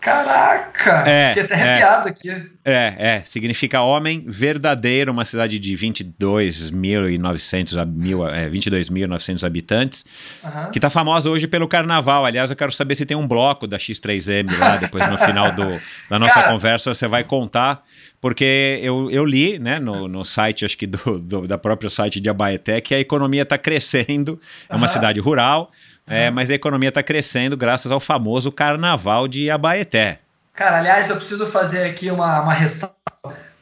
Caraca! 0.03 1.09
É, 1.09 1.29
Fiquei 1.29 1.43
até 1.45 1.55
é. 1.55 1.62
arrepiado 1.62 2.09
aqui. 2.09 2.31
É, 2.65 2.95
é, 2.99 3.23
significa 3.24 3.81
homem 3.83 4.24
verdadeiro, 4.27 5.12
uma 5.12 5.24
cidade 5.24 5.61
de 5.61 5.77
22.900 5.77 7.81
a 7.81 7.85
mil, 7.85 8.27
é, 8.29 8.49
22.900 8.51 9.45
habitantes, 9.47 10.05
Aham. 10.45 10.70
que 10.70 10.81
tá 10.81 10.91
famosa 10.91 11.31
hoje 11.31 11.47
pelo 11.47 11.69
carnaval. 11.69 12.24
Aliás, 12.27 12.51
eu 12.51 12.57
quero 12.57 12.73
saber 12.73 12.95
se 12.97 13.07
tem 13.07 13.16
um 13.16 13.27
bloco 13.27 13.66
da 13.66 13.79
X3M 13.79 14.59
lá, 14.59 14.77
depois 14.79 15.09
no 15.09 15.16
final 15.19 15.53
do, 15.53 15.81
da 16.11 16.19
nossa 16.19 16.35
Cara. 16.35 16.49
conversa 16.53 16.95
você 16.95 17.07
vai 17.07 17.23
contar, 17.24 17.83
porque 18.20 18.81
eu, 18.83 19.11
eu 19.11 19.24
li, 19.24 19.59
né, 19.59 19.79
no, 19.79 20.09
no 20.09 20.24
site, 20.24 20.65
acho 20.65 20.77
que 20.77 20.87
do, 20.87 21.19
do- 21.19 21.47
da 21.47 21.59
próprio 21.59 21.91
site 21.91 22.20
de 22.20 22.29
Abaeté, 22.29 22.81
que 22.81 22.95
a 22.95 23.01
economia 23.01 23.43
está 23.43 23.57
crescendo, 23.59 24.41
é 24.69 24.74
uma 24.74 24.87
Aham. 24.87 24.93
cidade 24.95 25.20
rural, 25.20 25.70
é, 26.12 26.30
mas 26.30 26.51
a 26.51 26.55
economia 26.55 26.90
está 26.90 27.02
crescendo 27.02 27.56
graças 27.56 27.90
ao 27.90 28.01
famoso 28.01 28.52
carnaval 28.52 29.26
de 29.26 29.51
Abaeté. 29.51 30.18
Cara, 30.55 30.78
aliás, 30.78 31.09
eu 31.09 31.16
preciso 31.16 31.47
fazer 31.47 31.84
aqui 31.84 32.10
uma, 32.10 32.43
uma 32.43 32.52
ressalva. 32.52 32.94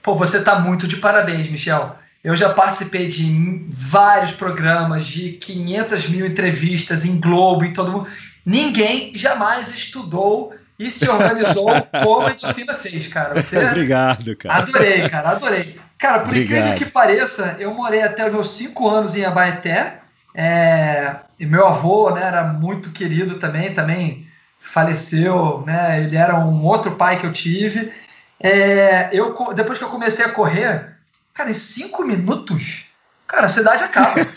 Pô, 0.02 0.16
você 0.16 0.42
tá 0.42 0.58
muito 0.58 0.88
de 0.88 0.96
parabéns, 0.96 1.48
Michel. 1.48 1.94
Eu 2.22 2.34
já 2.36 2.50
participei 2.50 3.08
de 3.08 3.64
vários 3.68 4.32
programas, 4.32 5.06
de 5.06 5.32
500 5.32 6.08
mil 6.08 6.26
entrevistas 6.26 7.04
em 7.04 7.18
Globo, 7.18 7.64
em 7.64 7.72
todo 7.72 7.92
mundo. 7.92 8.08
Ninguém 8.44 9.12
jamais 9.14 9.72
estudou 9.72 10.54
e 10.78 10.90
se 10.90 11.08
organizou 11.08 11.68
como 12.02 12.26
a 12.26 12.32
Edifina 12.32 12.74
fez, 12.74 13.06
cara. 13.06 13.40
Você 13.40 13.56
Obrigado, 13.64 14.36
cara. 14.36 14.56
Adorei, 14.56 15.08
cara, 15.08 15.30
adorei. 15.30 15.78
Cara, 15.98 16.20
por 16.20 16.36
incrível 16.36 16.58
Obrigado. 16.58 16.78
que 16.78 16.86
pareça, 16.86 17.56
eu 17.58 17.72
morei 17.74 18.02
até 18.02 18.26
os 18.26 18.32
meus 18.32 18.48
cinco 18.48 18.88
anos 18.88 19.14
em 19.14 19.24
Abaeté. 19.24 19.98
É, 20.34 21.16
e 21.40 21.46
meu 21.46 21.66
avô 21.66 22.10
né, 22.10 22.22
era 22.22 22.44
muito 22.44 22.90
querido 22.90 23.38
também, 23.38 23.72
também 23.74 24.26
faleceu, 24.60 25.64
né? 25.66 26.02
Ele 26.02 26.16
era 26.16 26.38
um 26.38 26.62
outro 26.64 26.92
pai 26.92 27.18
que 27.18 27.26
eu 27.26 27.32
tive. 27.32 27.90
É, 28.38 29.08
eu, 29.12 29.34
depois 29.54 29.78
que 29.78 29.84
eu 29.84 29.88
comecei 29.88 30.24
a 30.24 30.30
correr, 30.30 30.96
cara, 31.34 31.50
em 31.50 31.54
cinco 31.54 32.04
minutos, 32.04 32.86
cara, 33.26 33.46
a 33.46 33.48
cidade 33.50 33.82
acaba. 33.84 34.14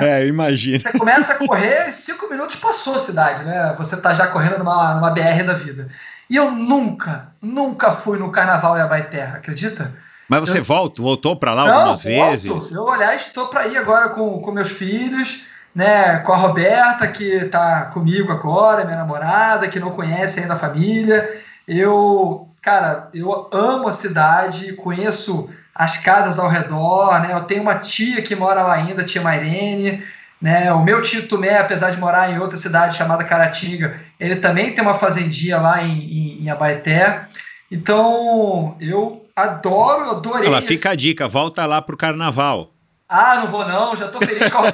É, 0.00 0.26
imagina. 0.26 0.78
Você 0.80 0.98
começa 0.98 1.32
a 1.32 1.36
correr, 1.36 1.88
em 1.88 1.92
cinco 1.92 2.28
minutos 2.28 2.56
passou 2.56 2.96
a 2.96 3.00
cidade, 3.00 3.44
né? 3.44 3.74
Você 3.78 3.96
tá 3.96 4.12
já 4.14 4.26
correndo 4.28 4.58
numa, 4.58 4.94
numa 4.94 5.10
BR 5.10 5.42
da 5.44 5.54
vida. 5.54 5.88
E 6.28 6.36
eu 6.36 6.50
nunca, 6.50 7.32
nunca 7.40 7.92
fui 7.92 8.18
no 8.18 8.30
carnaval 8.30 8.76
Abaeté, 8.76 9.22
acredita? 9.22 9.92
Mas 10.28 10.40
você 10.40 10.58
Eu- 10.58 10.64
volta, 10.64 11.00
voltou 11.02 11.36
pra 11.36 11.54
lá 11.54 11.64
Não, 11.64 11.72
algumas 11.78 12.02
volto. 12.02 12.04
vezes? 12.04 12.70
Eu, 12.70 12.88
aliás, 12.92 13.26
estou 13.26 13.48
para 13.48 13.66
ir 13.66 13.78
agora 13.78 14.10
com, 14.10 14.40
com 14.40 14.52
meus 14.52 14.70
filhos, 14.70 15.46
né? 15.78 16.18
Com 16.18 16.32
a 16.32 16.36
Roberta, 16.36 17.06
que 17.06 17.22
está 17.22 17.82
comigo 17.82 18.32
agora, 18.32 18.84
minha 18.84 18.96
namorada, 18.96 19.68
que 19.68 19.78
não 19.78 19.92
conhece 19.92 20.40
ainda 20.40 20.54
a 20.54 20.58
família. 20.58 21.40
Eu, 21.68 22.48
cara, 22.60 23.08
eu 23.14 23.48
amo 23.52 23.86
a 23.86 23.92
cidade, 23.92 24.72
conheço 24.72 25.48
as 25.72 25.96
casas 25.98 26.36
ao 26.36 26.48
redor, 26.48 27.20
né? 27.20 27.32
Eu 27.32 27.44
tenho 27.44 27.62
uma 27.62 27.76
tia 27.76 28.20
que 28.20 28.34
mora 28.34 28.64
lá 28.64 28.74
ainda, 28.74 29.04
tia 29.04 29.22
Mairene. 29.22 30.02
Né, 30.42 30.72
o 30.72 30.84
meu 30.84 31.02
tio 31.02 31.26
Tomé, 31.26 31.58
apesar 31.58 31.90
de 31.90 31.98
morar 31.98 32.30
em 32.30 32.38
outra 32.38 32.56
cidade 32.56 32.96
chamada 32.96 33.24
Caratinga, 33.24 34.00
ele 34.20 34.36
também 34.36 34.72
tem 34.72 34.82
uma 34.82 34.94
fazendinha 34.94 35.58
lá 35.58 35.82
em, 35.82 35.98
em, 35.98 36.44
em 36.44 36.50
Abaeté. 36.50 37.22
Então, 37.70 38.76
eu 38.80 39.24
adoro, 39.34 40.10
adorei. 40.10 40.46
Ela 40.46 40.62
fica 40.62 40.90
a 40.90 40.94
dica, 40.96 41.28
volta 41.28 41.66
lá 41.66 41.82
pro 41.82 41.96
carnaval. 41.96 42.72
Ah, 43.08 43.36
não 43.36 43.46
vou 43.48 43.66
não, 43.66 43.96
já 43.96 44.08
tô 44.08 44.18
feliz 44.18 44.50
com 44.52 44.58
a, 44.58 44.72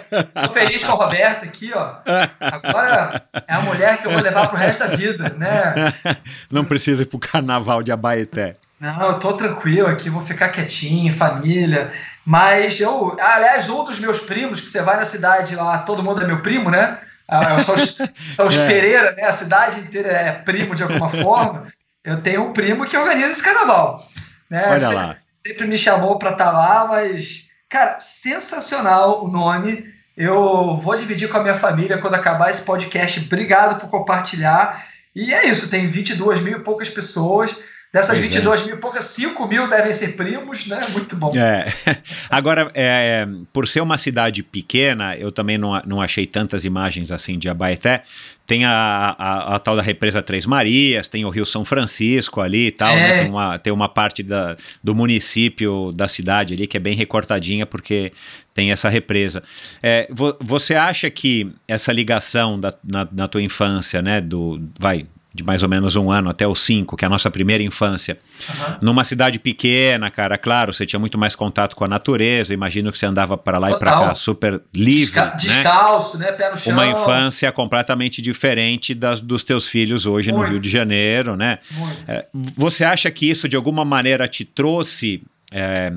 tô 0.48 0.52
feliz 0.52 0.82
com 0.85 0.93
a 0.93 0.94
Roberta 0.97 1.44
aqui, 1.44 1.73
ó. 1.74 1.94
Agora 2.40 3.23
é 3.47 3.55
a 3.55 3.61
mulher 3.61 3.98
que 3.98 4.06
eu 4.06 4.12
vou 4.12 4.20
levar 4.20 4.48
pro 4.48 4.56
resto 4.56 4.81
da 4.81 4.97
vida, 4.97 5.28
né? 5.39 5.74
Não 6.51 6.65
precisa 6.65 7.02
ir 7.02 7.06
pro 7.06 7.19
carnaval 7.19 7.82
de 7.82 7.93
Abaeté. 7.93 8.56
Não, 8.81 9.01
eu 9.06 9.19
tô 9.19 9.32
tranquilo 9.35 9.86
aqui, 9.89 10.11
vou 10.11 10.20
ficar 10.20 10.48
quietinho, 10.48 11.12
família. 11.15 11.93
Mas 12.27 12.81
eu, 12.81 13.16
aliás, 13.20 13.69
um 13.70 13.85
dos 13.85 13.98
meus 13.98 14.19
primos, 14.19 14.61
que 14.61 14.69
você 14.69 14.82
vai 14.82 14.97
na 14.97 15.05
cidade 15.05 15.55
lá, 15.55 15.78
todo 15.78 16.02
mundo 16.02 16.23
é 16.23 16.27
meu 16.27 16.43
primo, 16.43 16.70
né? 16.70 16.98
Ah, 17.28 17.59
são 17.59 17.74
os, 17.74 17.97
são 18.35 18.47
os 18.48 18.56
É. 18.56 18.66
Pereira, 18.66 19.12
né? 19.12 19.24
A 19.24 19.32
cidade 19.32 19.81
inteira 19.81 20.11
é 20.11 20.32
primo 20.32 20.74
de 20.74 20.82
alguma 20.82 21.09
forma. 21.23 21.69
Eu 22.05 22.20
tenho 22.20 22.44
um 22.48 22.52
primo 22.52 22.85
que 22.85 22.97
organiza 22.97 23.31
esse 23.31 23.43
carnaval. 23.43 24.05
Né? 24.51 24.62
Olha 24.66 24.78
Sempre- 24.78 24.94
lá. 24.97 25.16
sempre 25.47 25.66
me 25.66 25.78
chamou 25.78 26.19
para 26.19 26.32
estar 26.32 26.51
lá, 26.51 26.86
mas, 26.86 27.44
cara, 27.74 27.98
sensacional 27.98 29.24
o 29.24 29.28
nome. 29.28 29.92
Eu 30.16 30.76
vou 30.76 30.94
dividir 30.94 31.28
com 31.28 31.38
a 31.38 31.42
minha 31.42 31.56
família 31.56 31.98
quando 31.98 32.14
acabar 32.14 32.48
esse 32.48 32.62
podcast. 32.62 33.18
Obrigado 33.26 33.80
por 33.80 33.90
compartilhar. 33.90 34.86
E 35.12 35.34
é 35.34 35.48
isso, 35.48 35.68
tem 35.68 35.88
22 35.88 36.40
mil 36.40 36.59
e 36.59 36.62
poucas 36.62 36.88
pessoas. 36.88 37.59
Dessas 37.95 38.19
Pois 38.19 38.19
é. 38.19 38.23
22 38.23 38.66
mil 38.66 38.75
e 38.75 38.79
poucas, 38.79 39.05
5 39.05 39.47
mil 39.47 39.69
devem 39.69 39.95
ser 39.95 40.16
primos, 40.16 40.66
né? 40.66 40.81
Muito 40.91 41.15
bom. 41.15 41.31
É. 41.37 41.73
Agora, 42.29 42.69
é, 42.75 43.25
por 43.53 43.69
ser 43.69 43.81
uma 43.83 43.97
cidade 43.97 44.43
pequena, 44.43 45.16
eu 45.16 45.31
também 45.31 45.57
não, 45.57 45.81
não 45.87 46.01
achei 46.03 46.27
tantas 46.27 46.65
imagens 46.65 47.12
assim 47.12 47.39
de 47.39 47.49
Abaeté. 47.49 48.03
Tem 48.47 48.65
a, 48.65 49.15
a, 49.16 49.55
a 49.55 49.59
tal 49.61 49.77
da 49.77 49.81
represa 49.81 50.21
Três 50.21 50.45
Marias, 50.45 51.07
tem 51.09 51.25
o 51.25 51.31
Rio 51.31 51.47
São 51.47 51.65
Francisco 51.65 52.41
ali 52.41 52.66
e 52.66 52.71
tal, 52.73 52.95
É. 52.95 53.01
né? 53.01 53.19
Tem 53.19 53.31
uma, 53.31 53.59
tem 53.61 53.73
uma 53.73 53.89
parte 53.89 54.23
da, 54.25 54.57
do 54.83 54.93
município, 54.95 55.93
da 55.95 56.09
cidade 56.09 56.53
ali, 56.53 56.66
que 56.66 56.77
é 56.77 56.81
bem 56.81 56.95
recortadinha, 56.97 57.65
porque 57.65 58.12
tem 58.53 58.71
essa 58.73 58.89
represa. 58.89 59.41
É, 59.83 60.09
vo- 60.11 60.37
você 60.41 60.75
acha 60.75 61.09
que 61.11 61.51
essa 61.66 61.93
ligação 61.93 62.59
da, 62.61 62.73
na, 62.85 63.09
na 63.11 63.29
tua 63.29 63.41
infância, 63.41 64.03
né, 64.03 64.21
do, 64.21 64.61
vai, 64.79 65.07
de 65.35 65.43
mais 65.43 65.65
ou 65.65 65.69
menos 65.69 65.97
um 65.97 66.12
ano 66.12 66.31
até 66.31 66.47
os 66.47 66.61
cinco, 66.61 66.97
que 66.97 67.05
é 67.05 67.06
a 67.06 67.11
nossa 67.11 67.28
primeira 67.28 67.61
infância. 67.61 68.16
Aham. 68.48 68.78
Numa 68.81 69.02
cidade 69.02 69.40
pequena, 69.40 70.09
cara, 70.09 70.39
claro, 70.39 70.73
você 70.73 70.86
tinha 70.86 71.01
muito 71.01 71.19
mais 71.19 71.35
contato 71.35 71.74
com 71.74 71.85
a 71.85 71.89
natureza. 71.89 72.55
Imagino 72.55 72.93
que 72.93 72.98
você 72.98 73.05
andava 73.05 73.36
para 73.36 73.59
lá 73.59 73.73
e 73.73 73.78
para 73.78 73.90
Total. 73.90 74.09
cá 74.11 74.15
super 74.15 74.62
livre, 74.73 75.06
Desca- 75.06 75.27
né? 75.27 75.36
Descalço, 75.36 76.19
né? 76.19 76.31
Pé 76.31 76.51
no 76.52 76.56
chão. 76.56 76.73
Uma 76.73 76.86
infância 76.86 77.51
completamente 77.51 78.23
diferente 78.23 78.94
das, 78.94 79.20
dos 79.20 79.43
teus 79.43 79.66
filhos 79.66 80.06
hoje 80.06 80.31
no 80.31 80.39
Muito. 80.39 80.51
Rio 80.52 80.61
de 80.61 80.70
Janeiro, 80.70 81.36
né? 81.36 81.59
Muito. 81.73 82.05
É, 82.06 82.28
você 82.56 82.85
acha 82.85 83.11
que 83.11 83.28
isso 83.28 83.48
de 83.48 83.56
alguma 83.56 83.85
maneira 83.85 84.28
te 84.28 84.44
trouxe 84.44 85.20
é, 85.51 85.93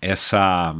essa. 0.00 0.72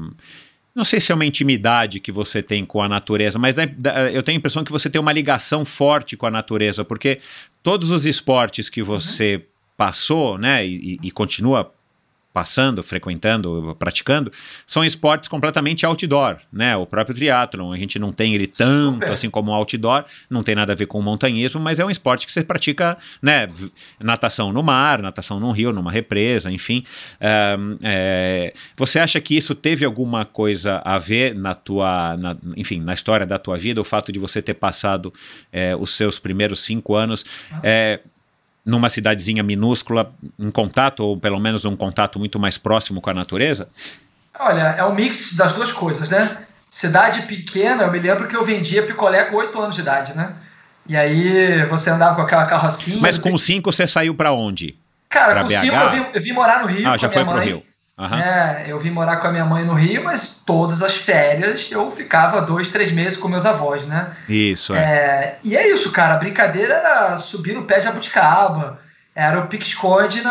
Não 0.79 0.85
sei 0.85 1.01
se 1.01 1.11
é 1.11 1.15
uma 1.17 1.27
intimidade 1.27 1.99
que 1.99 2.13
você 2.13 2.41
tem 2.41 2.65
com 2.65 2.81
a 2.81 2.89
natureza, 2.89 3.37
mas 3.37 3.57
da- 3.57 3.65
eu 4.13 4.23
tenho 4.23 4.37
a 4.37 4.39
impressão 4.39 4.63
que 4.63 4.71
você 4.71 4.89
tem 4.89 5.01
uma 5.01 5.13
ligação 5.13 5.65
forte 5.65 6.17
com 6.17 6.25
a 6.25 6.31
natureza, 6.31 6.85
porque 6.85 7.19
todos 7.65 7.91
os 7.91 8.07
esportes 8.07 8.69
que 8.71 8.81
você 8.81 9.45
passou, 9.77 10.39
né, 10.39 10.65
e- 10.65 10.97
e 11.03 11.11
continua 11.11 11.73
passando, 12.39 12.85
frequentando, 12.85 13.75
praticando, 13.81 14.31
são 14.65 14.85
esportes 14.85 15.29
completamente 15.29 15.85
outdoor, 15.85 16.37
né? 16.53 16.77
O 16.77 16.87
próprio 16.87 17.13
triatlon, 17.17 17.73
a 17.73 17.77
gente 17.77 17.99
não 17.99 18.13
tem 18.13 18.33
ele 18.33 18.47
tanto 18.47 18.95
Super. 19.01 19.13
assim 19.13 19.29
como 19.29 19.53
outdoor, 19.53 20.05
não 20.31 20.45
tem 20.45 20.55
nada 20.55 20.73
a 20.73 20.77
ver 20.77 20.87
com 20.87 21.01
o 21.01 21.03
montanhismo, 21.03 21.61
mas 21.61 21.81
é 21.81 21.85
um 21.85 21.91
esporte 21.91 22.25
que 22.29 22.33
você 22.33 22.45
pratica, 22.45 22.97
né? 23.21 23.49
Natação 24.01 24.53
no 24.53 24.63
mar, 24.63 25.03
natação 25.03 25.41
num 25.41 25.51
rio, 25.51 25.73
numa 25.73 25.91
represa, 25.91 26.49
enfim. 26.49 26.85
É, 27.83 28.55
você 28.77 29.01
acha 29.01 29.21
que 29.21 29.37
isso 29.37 29.53
teve 29.55 29.85
alguma 29.85 30.25
coisa 30.25 30.81
a 30.85 30.97
ver 30.97 31.35
na 31.35 31.57
tua, 31.57 32.17
na- 32.17 32.37
enfim, 32.57 32.79
na 32.81 32.95
história 32.95 33.27
da 33.27 33.37
tua 33.37 33.59
vida, 33.59 33.81
o 33.81 33.85
fato 33.85 34.13
de 34.13 34.19
você 34.21 34.41
ter 34.41 34.55
passado 34.55 35.13
é, 35.53 35.75
os 35.75 35.91
seus 35.97 36.21
primeiros 36.21 36.61
cinco 36.61 36.95
anos 36.95 37.25
é, 37.65 37.99
numa 38.69 38.91
cidadezinha 38.91 39.43
minúscula, 39.43 40.13
em 40.39 40.51
contato, 40.51 41.01
ou 41.01 41.17
pelo 41.17 41.41
menos 41.41 41.65
um 41.65 41.75
contato 41.75 42.19
muito 42.19 42.39
mais 42.39 42.59
próximo 42.59 43.01
com 43.01 43.09
a 43.09 43.15
natureza? 43.15 43.69
Olha, 44.39 44.77
é 44.77 44.85
um 44.85 44.95
mix 44.95 45.35
das 45.35 45.55
duas 45.55 45.73
coisas, 45.73 46.11
né? 46.11 46.37
Cidade 46.69 47.23
pequena, 47.23 47.85
eu 47.85 47.91
me 47.91 47.99
lembro 47.99 48.29
que 48.29 48.37
eu 48.37 48.45
vendia 48.45 48.83
picolé 48.83 49.25
com 49.25 49.37
8 49.37 49.59
anos 49.59 49.75
de 49.75 49.81
idade, 49.81 50.15
né? 50.15 50.35
E 50.87 50.95
aí 50.95 51.65
você 51.65 51.89
andava 51.89 52.15
com 52.15 52.23
aquela 52.23 52.45
carrocinha. 52.45 53.01
Mas 53.01 53.17
com 53.17 53.37
cinco 53.39 53.73
você 53.73 53.87
saiu 53.87 54.15
pra 54.15 54.33
onde? 54.33 54.79
Cara, 55.09 55.33
pra 55.33 55.43
com 55.43 55.49
BH? 55.49 55.61
5 55.61 55.75
eu 55.75 55.91
vim, 55.91 56.07
eu 56.15 56.21
vim 56.21 56.33
morar 56.33 56.61
no 56.61 56.67
Rio. 56.67 56.89
ah, 56.89 56.97
já 56.99 57.09
foi 57.09 57.23
minha 57.23 57.35
pro 57.35 57.43
mãe. 57.43 57.49
Rio. 57.49 57.63
Aham. 57.99 58.21
É, 58.21 58.65
eu 58.69 58.79
vim 58.79 58.91
morar 58.91 59.17
com 59.17 59.27
a 59.27 59.31
minha 59.33 59.45
mãe 59.45 59.65
no 59.65 59.75
Rio, 59.75 60.05
mas 60.05 60.41
todas 60.47 60.83
as 60.83 60.97
férias 60.97 61.71
eu 61.73 61.91
ficava 61.91 62.41
dois, 62.41 62.69
três 62.69 62.93
meses 62.93 63.19
com 63.19 63.27
meus 63.27 63.45
avós, 63.45 63.85
né? 63.87 64.13
Isso, 64.29 64.73
é. 64.73 64.79
É, 64.79 65.39
e 65.43 65.57
é 65.57 65.69
isso, 65.69 65.91
cara. 65.91 66.15
A 66.15 66.19
brincadeira 66.19 66.75
era 66.75 67.19
subir 67.19 67.55
no 67.55 67.65
pé 67.65 67.81
de 67.81 67.89
abuticaba, 67.89 68.79
era 69.15 69.41
o 69.41 69.49
pique-esconde 69.49 70.23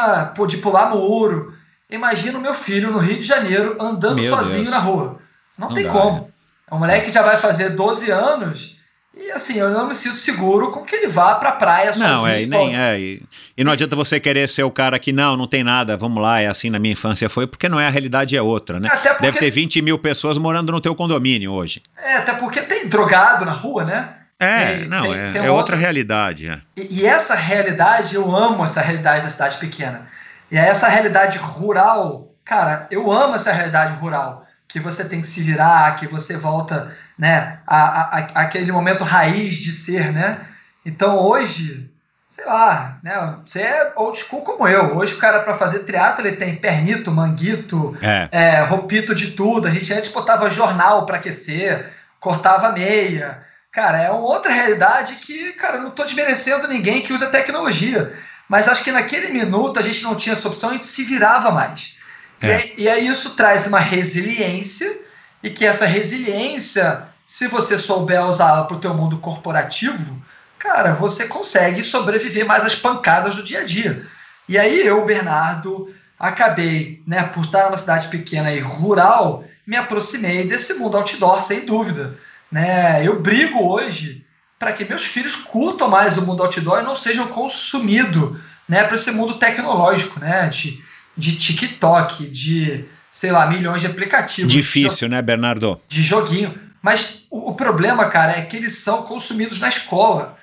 de 0.48 0.58
pular 0.58 0.90
muro. 0.90 1.54
Imagina 1.90 2.38
o 2.38 2.42
meu 2.42 2.54
filho 2.54 2.90
no 2.90 3.00
Rio 3.00 3.20
de 3.20 3.26
Janeiro 3.26 3.76
andando 3.82 4.16
Meu 4.16 4.34
sozinho 4.34 4.64
Deus. 4.64 4.72
na 4.72 4.80
rua. 4.80 5.20
Não, 5.58 5.68
Não 5.68 5.76
tem 5.76 5.86
dá, 5.86 5.92
como. 5.92 6.32
É 6.70 6.76
um 6.76 6.80
moleque 6.80 7.08
que 7.08 7.12
já 7.12 7.22
vai 7.22 7.38
fazer 7.38 7.72
12 7.72 8.10
anos 8.12 8.77
e 9.20 9.32
assim, 9.32 9.58
eu 9.58 9.70
não 9.72 9.88
me 9.88 9.94
sinto 9.96 10.16
seguro 10.16 10.70
com 10.72 10.84
que 10.84 10.96
ele 10.96 11.08
vá 11.08 11.36
pra 11.36 11.52
praia 11.54 11.92
sozinho. 11.94 12.10
Não, 12.10 12.28
é, 12.28 12.42
e 12.42 12.46
nem 12.46 12.78
é. 12.78 13.00
E, 13.00 13.24
e 13.58 13.64
não 13.64 13.72
adianta 13.72 13.96
você 13.96 14.20
querer 14.20 14.48
ser 14.50 14.64
o 14.64 14.72
cara 14.72 14.98
que 15.00 15.12
não, 15.12 15.36
não 15.38 15.48
tem 15.48 15.64
nada, 15.64 15.96
vamos 15.98 16.22
lá, 16.22 16.40
é 16.42 16.48
assim 16.48 16.70
na 16.70 16.80
minha 16.80 16.94
infância 16.94 17.30
foi, 17.30 17.46
porque 17.48 17.68
não 17.70 17.80
é 17.80 17.88
a 17.88 17.90
realidade 17.90 18.36
é 18.38 18.42
outra, 18.42 18.80
né? 18.80 18.90
Até 18.92 19.10
porque- 19.10 19.22
Deve 19.24 19.40
ter 19.40 19.50
20 19.52 19.82
mil 19.82 19.98
pessoas 20.00 20.38
morando 20.38 20.72
no 20.72 20.80
teu 20.82 20.94
condomínio 20.96 21.52
hoje. 21.52 21.82
É, 21.98 22.16
até 22.18 22.34
porque 22.34 22.62
tem 22.62 22.88
drogado 22.88 23.44
na 23.46 23.52
rua, 23.52 23.84
né? 23.84 24.10
É, 24.40 24.78
Tem- 24.80 24.88
não, 24.88 25.02
tem- 25.02 25.14
é, 25.14 25.32
tem 25.32 25.42
é 25.42 25.50
outra- 25.50 25.54
outra 25.54 25.76
realidade. 25.78 26.48
É. 26.48 26.60
E, 26.78 27.02
e 27.02 27.06
essa 27.06 27.34
realidade, 27.36 28.14
eu 28.16 28.36
amo 28.36 28.64
essa 28.64 28.82
realidade 28.82 29.24
da 29.24 29.30
cidade 29.32 29.58
pequena. 29.58 30.06
E 30.52 30.58
é 30.58 30.62
essa 30.68 30.88
realidade 30.88 31.38
rural, 31.40 32.32
cara, 32.46 32.88
eu 32.92 33.12
amo 33.12 33.36
essa 33.36 33.52
realidade 33.52 34.00
rural. 34.00 34.46
Que 34.68 34.80
você 34.80 35.08
tem 35.08 35.22
que 35.22 35.28
se 35.28 35.42
virar, 35.42 35.96
que 35.96 36.06
você 36.08 36.38
volta, 36.38 36.94
né, 37.18 37.60
a, 37.66 38.18
a, 38.18 38.18
aquele 38.42 38.72
momento 38.72 39.04
raiz 39.04 39.56
de 39.56 39.72
ser, 39.72 40.12
né? 40.12 40.40
Então 40.86 41.18
hoje, 41.18 41.90
sei 42.30 42.46
lá, 42.46 43.00
né, 43.04 43.36
você 43.46 43.62
é 43.62 43.94
old 43.96 44.18
school 44.18 44.42
como 44.42 44.68
eu. 44.68 44.96
Hoje 44.96 45.16
o 45.16 45.18
cara, 45.18 45.40
para 45.40 45.56
fazer 45.56 45.80
triatlo, 45.80 46.26
ele 46.26 46.38
tem 46.38 46.56
pernito, 46.56 47.12
manguito, 47.12 47.98
É. 48.02 48.30
é, 48.32 48.62
roupito 48.62 49.16
de 49.16 49.32
tudo. 49.32 49.68
A 49.68 49.72
gente 49.72 49.92
antes 49.94 50.12
botava 50.12 50.50
jornal 50.50 51.06
para 51.06 51.18
aquecer, 51.18 51.88
cortava 52.20 52.72
meia. 52.72 53.44
Cara, 53.72 54.02
é 54.02 54.10
uma 54.10 54.22
outra 54.22 54.52
realidade 54.52 55.16
que, 55.16 55.54
cara, 55.54 55.78
eu 55.78 55.82
não 55.82 55.90
estou 55.90 56.06
desmerecendo 56.06 56.68
ninguém 56.68 57.02
que 57.02 57.14
usa 57.14 57.28
tecnologia. 57.28 58.14
Mas 58.48 58.68
acho 58.68 58.84
que 58.84 58.92
naquele 58.92 59.30
minuto 59.30 59.78
a 59.78 59.84
gente 59.84 60.04
não 60.04 60.16
tinha 60.16 60.34
essa 60.34 60.48
opção, 60.48 60.70
a 60.70 60.74
gente 60.74 60.86
se 60.86 61.04
virava 61.04 61.52
mais. 61.52 61.98
É. 62.42 62.68
E, 62.78 62.84
e 62.84 62.90
aí 62.90 63.08
isso 63.08 63.32
traz 63.32 63.68
uma 63.68 63.80
resiliência, 63.80 64.98
e 65.42 65.50
que 65.50 65.66
essa 65.66 65.86
resiliência, 65.86 67.04
se 67.26 67.48
você 67.48 67.78
souber 67.78 68.24
usá-la 68.26 68.64
para 68.64 68.78
o 68.78 68.80
teu 68.80 68.94
mundo 68.94 69.18
corporativo, 69.18 70.22
cara, 70.58 70.94
você 70.94 71.28
consegue 71.28 71.84
sobreviver 71.84 72.46
mais 72.46 72.64
às 72.64 72.76
pancadas 72.76 73.36
do 73.36 73.44
dia 73.44 73.62
a 73.62 73.64
dia. 73.64 74.06
E 74.50 74.58
aí 74.58 74.86
eu, 74.86 75.06
Bernardo, 75.06 75.94
acabei, 76.20 77.02
né, 77.06 77.24
por 77.24 77.46
estar 77.46 77.66
numa 77.66 77.78
cidade 77.78 78.08
pequena 78.08 78.52
e 78.52 78.60
rural, 78.60 79.44
me 79.66 79.76
aproximei 79.76 80.48
desse 80.48 80.74
mundo 80.76 80.98
outdoor, 80.98 81.42
sem 81.42 81.66
dúvida. 81.66 82.18
Né? 82.52 83.06
Eu 83.06 83.20
brigo 83.20 83.60
hoje 83.60 84.26
para 84.58 84.74
que 84.74 84.86
meus 84.86 85.06
filhos 85.06 85.36
curtam 85.36 85.88
mais 85.88 86.18
o 86.18 86.26
mundo 86.26 86.42
outdoor 86.42 86.80
e 86.80 86.84
não 86.84 86.96
sejam 86.96 87.28
consumidos 87.28 88.40
né, 88.68 88.84
para 88.84 88.96
esse 88.96 89.12
mundo 89.12 89.36
tecnológico, 89.36 90.20
né, 90.20 90.48
de, 90.48 90.82
de 91.16 91.38
TikTok, 91.38 92.28
de, 92.28 92.86
sei 93.18 93.32
lá, 93.32 93.48
milhões 93.48 93.82
de 93.82 93.88
aplicativos. 93.88 94.54
Difícil, 94.54 95.10
né, 95.10 95.20
Bernardo? 95.24 95.82
De 95.88 96.04
joguinho. 96.04 96.54
Mas 96.84 97.24
o, 97.32 97.50
o 97.50 97.56
problema, 97.56 98.06
cara, 98.06 98.34
é 98.38 98.42
que 98.44 98.56
eles 98.56 98.76
são 98.76 99.02
consumidos 99.02 99.60
na 99.60 99.70
escola. 99.70 100.38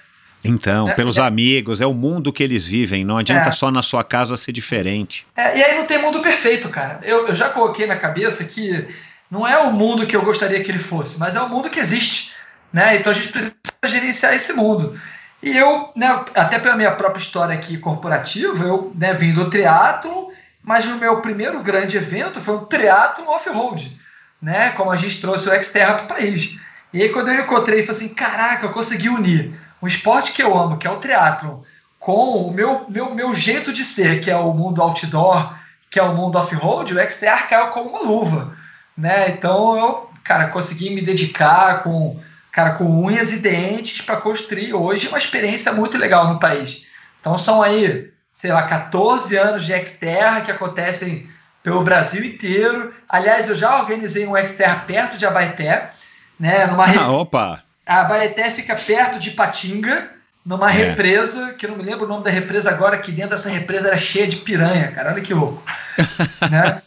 Então, 0.44 0.88
É, 0.88 0.94
pelos 0.94 1.16
é. 1.16 1.22
amigos, 1.22 1.80
é 1.80 1.86
o 1.86 1.94
mundo 1.94 2.32
que 2.32 2.42
eles 2.42 2.66
vivem. 2.66 3.04
Não 3.04 3.16
adianta 3.16 3.48
É. 3.50 3.52
só 3.52 3.70
na 3.70 3.80
sua 3.80 4.02
casa 4.02 4.36
ser 4.36 4.50
diferente. 4.50 5.24
É, 5.36 5.56
e 5.56 5.62
aí 5.62 5.78
não 5.78 5.86
tem 5.86 6.02
mundo 6.02 6.18
perfeito, 6.20 6.68
cara. 6.68 6.98
Eu, 7.04 7.28
eu 7.28 7.34
já 7.34 7.48
coloquei 7.48 7.86
na 7.86 7.94
cabeça 7.94 8.42
que 8.42 8.88
não 9.30 9.46
é 9.46 9.56
o 9.56 9.72
mundo 9.72 10.04
que 10.04 10.16
eu 10.16 10.22
gostaria 10.22 10.60
que 10.62 10.70
ele 10.70 10.80
fosse, 10.80 11.16
mas 11.16 11.36
é 11.36 11.40
o 11.40 11.48
mundo 11.48 11.70
que 11.70 11.78
existe. 11.78 12.32
Né? 12.72 12.96
Então 12.96 13.12
a 13.12 13.14
gente 13.14 13.28
precisa 13.28 13.54
gerenciar 13.86 14.34
esse 14.34 14.52
mundo. 14.52 15.00
E 15.40 15.56
eu, 15.56 15.90
né, 15.94 16.24
até 16.34 16.58
pela 16.58 16.74
minha 16.76 16.90
própria 16.90 17.22
história 17.22 17.54
aqui 17.54 17.78
corporativa, 17.78 18.64
eu 18.64 18.92
né, 18.96 19.14
vim 19.14 19.32
do 19.32 19.48
triatlo, 19.48 20.32
mas 20.64 20.86
o 20.86 20.96
meu 20.96 21.20
primeiro 21.20 21.60
grande 21.62 21.96
evento 21.96 22.40
foi 22.40 22.56
um 22.56 22.64
triatlo 22.64 23.28
off-road, 23.28 24.00
né? 24.40 24.70
Como 24.70 24.90
a 24.90 24.96
gente 24.96 25.20
trouxe 25.20 25.48
o 25.48 25.62
Xterra 25.62 25.94
para 25.94 26.04
o 26.04 26.08
país. 26.08 26.58
E 26.92 27.02
aí 27.02 27.10
quando 27.10 27.28
eu 27.28 27.42
encontrei, 27.42 27.84
falei 27.84 27.90
assim, 27.90 28.14
caraca, 28.14 28.66
eu 28.66 28.72
consegui 28.72 29.10
unir 29.10 29.54
um 29.82 29.86
esporte 29.86 30.32
que 30.32 30.42
eu 30.42 30.56
amo, 30.56 30.78
que 30.78 30.86
é 30.86 30.90
o 30.90 30.96
triatlo, 30.96 31.62
com 31.98 32.48
o 32.48 32.52
meu, 32.52 32.86
meu, 32.88 33.14
meu 33.14 33.34
jeito 33.34 33.72
de 33.72 33.84
ser, 33.84 34.20
que 34.20 34.30
é 34.30 34.36
o 34.36 34.54
mundo 34.54 34.80
outdoor, 34.80 35.54
que 35.90 35.98
é 35.98 36.02
o 36.02 36.14
mundo 36.14 36.38
off-road, 36.38 36.94
o 36.94 36.98
XTR 36.98 37.48
caiu 37.48 37.66
como 37.68 37.90
uma 37.90 38.00
luva, 38.00 38.56
né? 38.96 39.28
Então 39.28 39.76
eu, 39.76 40.10
cara, 40.24 40.48
consegui 40.48 40.90
me 40.90 41.02
dedicar 41.02 41.82
com, 41.82 42.18
cara, 42.50 42.70
com 42.72 43.04
unhas 43.04 43.32
e 43.32 43.38
dentes 43.38 44.00
para 44.00 44.16
construir 44.16 44.72
hoje 44.72 45.08
uma 45.08 45.18
experiência 45.18 45.72
muito 45.72 45.98
legal 45.98 46.28
no 46.28 46.38
país. 46.38 46.86
Então 47.20 47.36
são 47.36 47.62
aí, 47.62 48.10
sei 48.44 48.52
lá, 48.52 48.62
14 48.64 49.34
anos 49.38 49.64
de 49.64 49.72
Xterra 49.86 50.42
que 50.42 50.50
acontecem 50.50 51.26
pelo 51.62 51.82
Brasil 51.82 52.22
inteiro. 52.22 52.92
Aliás, 53.08 53.48
eu 53.48 53.56
já 53.56 53.80
organizei 53.80 54.26
um 54.26 54.36
Xterra 54.36 54.84
perto 54.86 55.16
de 55.16 55.24
Abaeté, 55.24 55.92
né? 56.38 56.66
Numa 56.66 56.84
Ah, 56.84 57.08
opa! 57.10 57.62
a 57.86 58.00
Abaeté 58.02 58.50
fica 58.50 58.74
perto 58.74 59.18
de 59.18 59.30
Patinga, 59.30 60.08
numa 60.44 60.70
É. 60.70 60.74
represa, 60.88 61.54
que 61.54 61.66
não 61.66 61.74
me 61.78 61.82
lembro 61.82 62.04
o 62.04 62.06
nome 62.06 62.22
da 62.22 62.28
represa 62.30 62.68
agora, 62.68 62.98
que 62.98 63.10
dentro 63.10 63.30
dessa 63.30 63.48
represa 63.48 63.88
era 63.88 63.96
cheia 63.96 64.26
de 64.26 64.36
piranha, 64.36 64.88
cara. 64.92 65.12
Olha 65.14 65.22
que 65.22 65.32
louco. 65.32 65.62
né? 66.50 66.82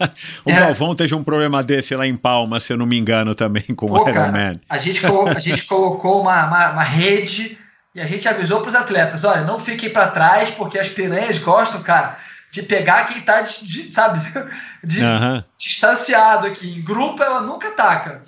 O 0.46 0.52
É. 0.52 0.60
Galvão 0.60 0.94
teve 0.94 1.16
um 1.16 1.24
problema 1.24 1.64
desse 1.64 1.96
lá 1.96 2.06
em 2.06 2.16
Palma, 2.16 2.60
se 2.60 2.72
eu 2.72 2.78
não 2.78 2.86
me 2.86 3.00
engano, 3.00 3.34
também 3.34 3.64
com 3.76 3.88
Pô, 3.88 3.96
o 3.96 4.08
Iron 4.08 4.14
cara, 4.14 4.32
Man. 4.32 4.54
A 4.70 4.78
gente, 4.78 5.02
a 5.36 5.40
gente 5.40 5.66
colocou 5.66 6.22
uma, 6.22 6.46
uma, 6.46 6.70
uma 6.70 6.84
rede 6.84 7.58
e 7.98 8.02
a 8.02 8.06
gente 8.06 8.28
avisou 8.30 8.62
para 8.62 8.70
os 8.70 8.76
atletas: 8.76 9.24
olha, 9.24 9.42
não 9.42 9.58
fiquem 9.60 9.90
para 9.90 10.08
trás, 10.08 10.50
porque 10.52 10.78
as 10.78 10.88
piranhas 10.88 11.40
gostam, 11.40 11.82
cara, 11.82 12.16
de 12.52 12.62
pegar 12.62 13.06
quem 13.08 13.22
tá, 13.22 13.42
de, 13.42 13.68
de- 13.68 13.92
sabe, 13.92 14.22
de, 14.84 15.04
Aham. 15.04 15.44
distanciado 15.58 16.46
aqui. 16.48 16.78
Em 16.78 16.82
grupo 16.84 17.22
ela 17.24 17.42
nunca 17.42 17.70
ataca. 17.70 18.22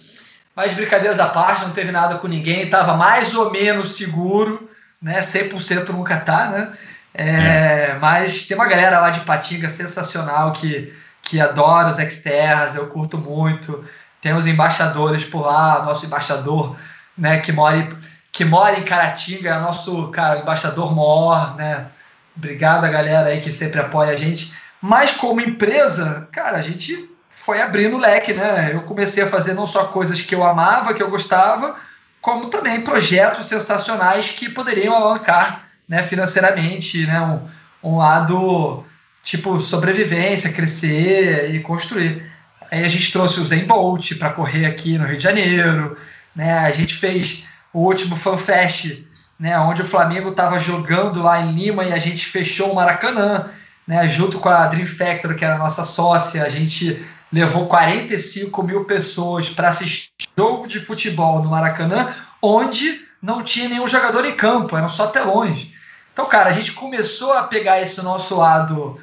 Mas 0.55 0.73
brincadeiras 0.73 1.19
à 1.19 1.27
parte, 1.27 1.61
não 1.63 1.71
teve 1.71 1.91
nada 1.91 2.15
com 2.17 2.27
ninguém, 2.27 2.63
estava 2.63 2.95
mais 2.97 3.33
ou 3.35 3.49
menos 3.51 3.93
seguro, 3.95 4.69
né? 5.01 5.21
100% 5.21 5.89
nunca 5.89 6.17
tá, 6.17 6.47
né? 6.47 6.71
É, 7.13 7.95
Mas 8.01 8.45
tem 8.45 8.55
uma 8.57 8.67
galera 8.67 8.99
lá 8.99 9.09
de 9.09 9.21
Patinga 9.21 9.69
sensacional 9.69 10.51
que, 10.53 10.93
que 11.21 11.39
adora 11.39 11.89
os 11.89 11.97
Xterras, 11.97 12.75
eu 12.75 12.87
curto 12.87 13.17
muito. 13.17 13.83
Tem 14.21 14.33
os 14.33 14.45
embaixadores 14.47 15.23
por 15.23 15.41
lá, 15.45 15.83
nosso 15.83 16.05
embaixador, 16.05 16.75
né, 17.17 17.39
que 17.39 17.51
mora, 17.51 17.77
em- 17.77 17.89
que 18.31 18.45
mora 18.45 18.79
em 18.79 18.83
Caratinga, 18.83 19.49
é 19.49 19.59
nosso 19.59 20.09
cara, 20.09 20.39
embaixador 20.39 20.95
maior, 20.95 21.55
né? 21.55 21.87
Obrigado 22.35 22.85
a 22.85 22.89
galera 22.89 23.29
aí 23.29 23.41
que 23.41 23.51
sempre 23.51 23.79
apoia 23.79 24.11
a 24.11 24.15
gente. 24.15 24.53
Mas 24.81 25.13
como 25.13 25.41
empresa, 25.41 26.27
cara, 26.31 26.57
a 26.57 26.61
gente 26.61 27.09
foi 27.29 27.61
abrindo 27.61 27.95
o 27.95 27.99
leque, 27.99 28.33
né? 28.33 28.71
Eu 28.73 28.83
comecei 28.83 29.23
a 29.23 29.29
fazer 29.29 29.53
não 29.53 29.65
só 29.65 29.85
coisas 29.85 30.21
que 30.21 30.33
eu 30.33 30.43
amava, 30.43 30.93
que 30.93 31.03
eu 31.03 31.09
gostava, 31.09 31.75
como 32.21 32.47
também 32.47 32.81
projetos 32.81 33.47
sensacionais 33.47 34.29
que 34.29 34.49
poderiam 34.49 34.95
alavancar 34.95 35.65
né, 35.87 36.03
financeiramente, 36.03 37.05
né? 37.05 37.19
Um, 37.21 37.91
um 37.91 37.97
lado 37.97 38.85
tipo 39.23 39.59
sobrevivência, 39.59 40.53
crescer 40.53 41.53
e 41.53 41.59
construir. 41.59 42.23
Aí 42.71 42.85
a 42.85 42.87
gente 42.87 43.11
trouxe 43.11 43.39
o 43.39 43.45
Zen 43.45 43.65
Bolt 43.65 44.13
para 44.17 44.29
correr 44.29 44.65
aqui 44.65 44.97
no 44.97 45.05
Rio 45.05 45.17
de 45.17 45.23
Janeiro, 45.23 45.97
né? 46.35 46.59
A 46.59 46.71
gente 46.71 46.95
fez 46.95 47.43
o 47.73 47.79
último 47.85 48.15
FanFest, 48.15 49.03
né? 49.39 49.57
Onde 49.59 49.81
o 49.81 49.85
Flamengo 49.85 50.29
estava 50.29 50.59
jogando 50.59 51.21
lá 51.21 51.41
em 51.41 51.53
Lima 51.53 51.83
e 51.83 51.93
a 51.93 51.97
gente 51.97 52.25
fechou 52.25 52.71
o 52.71 52.75
Maracanã, 52.75 53.49
né? 53.87 54.07
Junto 54.07 54.39
com 54.39 54.49
a 54.49 54.65
Dream 54.67 54.87
Factory, 54.87 55.35
que 55.35 55.45
era 55.45 55.55
a 55.55 55.59
nossa 55.59 55.83
sócia, 55.83 56.43
a 56.43 56.49
gente 56.49 57.05
levou 57.31 57.67
45 57.67 58.63
mil 58.63 58.85
pessoas 58.85 59.49
para 59.49 59.69
assistir 59.69 60.09
jogo 60.37 60.67
de 60.67 60.79
futebol 60.79 61.43
no 61.43 61.49
Maracanã, 61.49 62.13
onde 62.41 63.01
não 63.21 63.43
tinha 63.43 63.69
nenhum 63.69 63.87
jogador 63.87 64.25
em 64.25 64.35
campo, 64.35 64.75
eram 64.75 64.89
só 64.89 65.07
telões. 65.07 65.71
Então, 66.13 66.25
cara, 66.25 66.49
a 66.49 66.53
gente 66.53 66.71
começou 66.71 67.33
a 67.33 67.43
pegar 67.43 67.81
esse 67.81 68.01
nosso 68.01 68.37
lado 68.37 68.99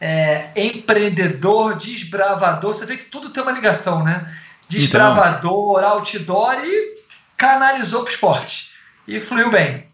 é, 0.00 0.50
empreendedor, 0.56 1.76
desbravador. 1.76 2.72
Você 2.72 2.86
vê 2.86 2.96
que 2.96 3.04
tudo 3.04 3.30
tem 3.30 3.42
uma 3.42 3.52
ligação, 3.52 4.02
né? 4.02 4.32
Desbravador, 4.68 5.78
então... 5.78 5.90
outdoor 5.90 6.54
e 6.64 6.96
canalizou 7.36 8.02
para 8.02 8.10
o 8.10 8.12
esporte. 8.12 8.70
E 9.06 9.20
fluiu 9.20 9.50
bem. 9.50 9.84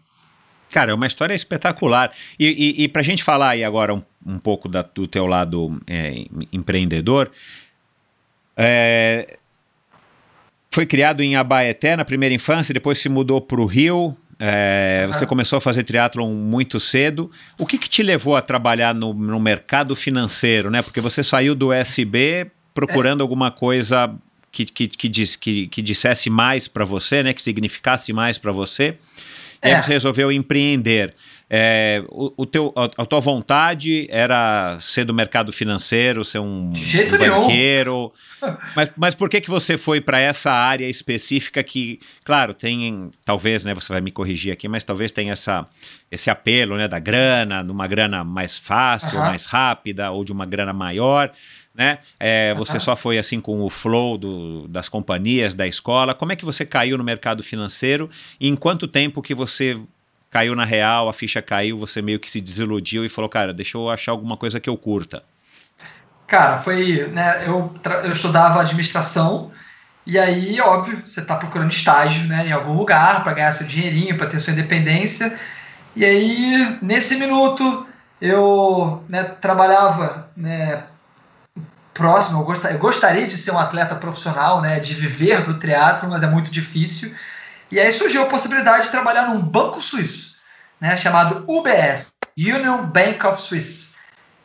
Cara, 0.71 0.91
é 0.91 0.95
uma 0.95 1.05
história 1.05 1.35
espetacular. 1.35 2.11
E, 2.39 2.47
e, 2.79 2.83
e 2.83 2.87
para 2.87 3.01
a 3.01 3.05
gente 3.05 3.23
falar 3.23 3.49
aí 3.49 3.63
agora 3.63 3.93
um, 3.93 4.01
um 4.25 4.39
pouco 4.39 4.67
da, 4.67 4.81
do 4.81 5.07
teu 5.07 5.25
lado 5.25 5.79
é, 5.85 6.25
empreendedor, 6.51 7.31
é, 8.57 9.37
foi 10.71 10.85
criado 10.85 11.21
em 11.21 11.35
Abaeté 11.35 11.95
na 11.95 12.03
primeira 12.03 12.33
infância, 12.33 12.73
depois 12.73 12.99
se 12.99 13.07
mudou 13.07 13.39
para 13.39 13.61
o 13.61 13.65
Rio, 13.65 14.17
é, 14.39 15.03
uhum. 15.05 15.13
Você 15.13 15.25
começou 15.25 15.57
a 15.57 15.61
fazer 15.61 15.83
triatlon 15.83 16.33
muito 16.33 16.79
cedo. 16.79 17.31
O 17.57 17.65
que, 17.65 17.77
que 17.77 17.87
te 17.87 18.03
levou 18.03 18.35
a 18.35 18.41
trabalhar 18.41 18.93
no, 18.93 19.13
no, 19.13 19.39
mercado 19.39 19.95
financeiro, 19.95 20.69
né? 20.69 20.81
Porque 20.81 20.99
você 20.99 21.23
saiu 21.23 21.55
do 21.55 21.71
SB 21.71 22.51
procurando 22.73 23.21
é. 23.21 23.23
alguma 23.23 23.51
coisa 23.51 24.13
que, 24.53 24.65
que, 24.65 24.87
que, 24.87 25.09
diz, 25.09 25.35
que, 25.35 25.67
que 25.67 25.81
dissesse 25.81 26.29
mais 26.29 26.67
para 26.67 26.85
você, 26.85 27.23
né? 27.23 27.33
Que 27.33 27.41
significasse 27.41 28.13
mais 28.13 28.37
para 28.37 28.51
você. 28.51 28.95
E 29.63 29.69
é. 29.69 29.75
aí 29.75 29.81
você 29.83 29.93
resolveu 29.93 30.31
empreender. 30.31 31.13
É, 31.49 32.03
o, 32.09 32.33
o, 32.37 32.45
teu, 32.45 32.73
a, 32.75 32.85
a, 32.85 33.05
tua 33.05 33.19
vontade 33.19 34.07
era 34.09 34.77
ser 34.79 35.05
do 35.05 35.13
mercado 35.13 35.51
financeiro, 35.53 36.23
ser 36.23 36.39
um, 36.39 36.71
um 36.71 37.17
banqueiro. 37.17 38.11
mas, 38.75 38.91
mas 38.95 39.15
por 39.15 39.29
que, 39.29 39.41
que 39.41 39.49
você 39.49 39.77
foi 39.77 40.01
para 40.01 40.19
essa 40.19 40.51
área 40.51 40.87
específica 40.89 41.63
que, 41.63 41.99
claro, 42.23 42.53
tem, 42.53 43.09
talvez, 43.23 43.65
né, 43.65 43.73
você 43.73 43.91
vai 43.91 44.01
me 44.01 44.11
corrigir 44.11 44.51
aqui, 44.51 44.67
mas 44.67 44.83
talvez 44.83 45.11
tenha 45.11 45.33
essa, 45.33 45.67
esse 46.11 46.29
apelo 46.29 46.75
né, 46.75 46.87
da 46.87 46.99
grana, 46.99 47.63
numa 47.63 47.87
grana 47.87 48.23
mais 48.23 48.57
fácil, 48.57 49.17
uhum. 49.17 49.25
mais 49.25 49.45
rápida, 49.45 50.11
ou 50.11 50.23
de 50.23 50.31
uma 50.31 50.45
grana 50.45 50.73
maior. 50.73 51.31
Né? 51.75 51.97
É, 52.19 52.53
você 52.53 52.79
só 52.79 52.95
foi 52.95 53.17
assim 53.17 53.41
com 53.41 53.61
o 53.61 53.69
flow 53.69 54.17
do, 54.17 54.67
das 54.67 54.87
companhias, 54.87 55.55
da 55.55 55.65
escola. 55.65 56.13
Como 56.13 56.31
é 56.31 56.35
que 56.35 56.45
você 56.45 56.65
caiu 56.65 56.97
no 56.97 57.03
mercado 57.03 57.41
financeiro? 57.41 58.09
E 58.39 58.47
em 58.47 58.55
quanto 58.55 58.87
tempo 58.87 59.23
que 59.23 59.33
você 59.33 59.79
caiu 60.29 60.55
na 60.55 60.65
real, 60.65 61.09
a 61.09 61.13
ficha 61.13 61.41
caiu, 61.41 61.77
você 61.77 62.01
meio 62.01 62.19
que 62.19 62.29
se 62.29 62.39
desiludiu 62.39 63.03
e 63.03 63.09
falou, 63.09 63.29
cara, 63.29 63.53
deixa 63.53 63.77
eu 63.77 63.89
achar 63.89 64.11
alguma 64.11 64.37
coisa 64.37 64.59
que 64.59 64.69
eu 64.69 64.77
curta? 64.77 65.23
Cara, 66.27 66.59
foi, 66.59 67.07
né, 67.07 67.43
eu, 67.45 67.73
eu 68.03 68.11
estudava 68.11 68.61
administração 68.61 69.51
e 70.05 70.19
aí, 70.19 70.59
óbvio, 70.59 71.01
você 71.05 71.21
está 71.21 71.35
procurando 71.35 71.71
estágio, 71.71 72.27
né, 72.27 72.47
em 72.47 72.51
algum 72.51 72.73
lugar 72.73 73.23
para 73.23 73.33
ganhar 73.33 73.51
seu 73.53 73.65
dinheirinho, 73.65 74.17
para 74.17 74.27
ter 74.27 74.39
sua 74.39 74.51
independência. 74.53 75.37
E 75.95 76.03
aí, 76.03 76.77
nesse 76.81 77.15
minuto, 77.15 77.87
eu 78.19 79.03
né, 79.07 79.23
trabalhava 79.23 80.29
né, 80.35 80.83
próximo, 81.93 82.41
eu, 82.41 82.45
gost, 82.45 82.65
eu 82.65 82.77
gostaria 82.77 83.27
de 83.27 83.37
ser 83.37 83.51
um 83.51 83.59
atleta 83.59 83.95
profissional, 83.95 84.61
né, 84.61 84.79
de 84.79 84.93
viver 84.93 85.43
do 85.43 85.59
teatro, 85.59 86.09
mas 86.09 86.23
é 86.23 86.27
muito 86.27 86.49
difícil. 86.49 87.13
E 87.71 87.79
aí 87.79 87.91
surgiu 87.91 88.23
a 88.23 88.27
possibilidade 88.27 88.85
de 88.85 88.91
trabalhar 88.91 89.27
num 89.27 89.39
banco 89.39 89.81
suíço, 89.81 90.35
né, 90.79 90.97
chamado 90.97 91.43
UBS, 91.47 92.13
Union 92.37 92.85
Bank 92.85 93.25
of 93.25 93.41
Swiss. 93.41 93.95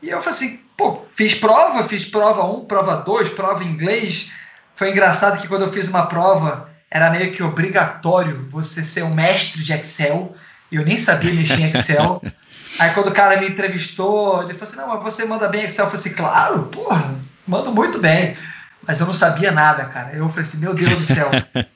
E 0.03 0.09
eu 0.09 0.21
falei 0.21 0.39
assim, 0.39 0.61
pô, 0.77 1.03
fiz 1.13 1.35
prova, 1.35 1.83
fiz 1.85 2.05
prova 2.05 2.45
1, 2.45 2.67
prova 2.67 2.97
2, 2.97 3.31
prova 3.31 3.65
em 3.65 3.69
inglês. 3.69 4.31
Foi 4.75 4.91
engraçado 4.91 5.41
que 5.41 5.49
quando 5.49 5.63
eu 5.63 5.73
fiz 5.73 5.89
uma 5.89 6.07
prova, 6.07 6.71
era 6.91 7.11
meio 7.11 7.33
que 7.33 7.43
obrigatório 7.43 8.47
você 8.49 8.83
ser 8.85 9.03
um 9.03 9.15
mestre 9.15 9.63
de 9.63 9.73
Excel. 9.73 10.35
E 10.71 10.77
eu 10.77 10.85
nem 10.85 10.97
sabia 10.97 11.33
mexer 11.35 11.61
em 11.61 11.71
Excel. 11.71 12.23
Aí 12.79 12.91
quando 12.93 13.09
o 13.09 13.15
cara 13.15 13.41
me 13.41 13.49
entrevistou, 13.49 14.43
ele 14.43 14.55
falou 14.55 14.63
assim, 14.63 14.77
não, 14.77 14.89
mas 14.89 15.03
você 15.03 15.25
manda 15.25 15.49
bem 15.49 15.65
Excel. 15.65 15.87
Eu 15.87 15.91
falei 15.91 16.07
assim, 16.07 16.15
claro, 16.15 16.65
porra, 16.65 17.15
mando 17.49 17.73
muito 17.73 17.99
bem. 17.99 18.35
Mas 18.87 19.01
eu 19.01 19.07
não 19.07 19.13
sabia 19.13 19.51
nada, 19.51 19.87
cara. 19.87 20.13
Eu 20.15 20.29
falei 20.29 20.45
assim, 20.45 20.59
meu 20.59 20.75
Deus 20.75 20.95
do 20.95 21.05
céu. 21.05 21.31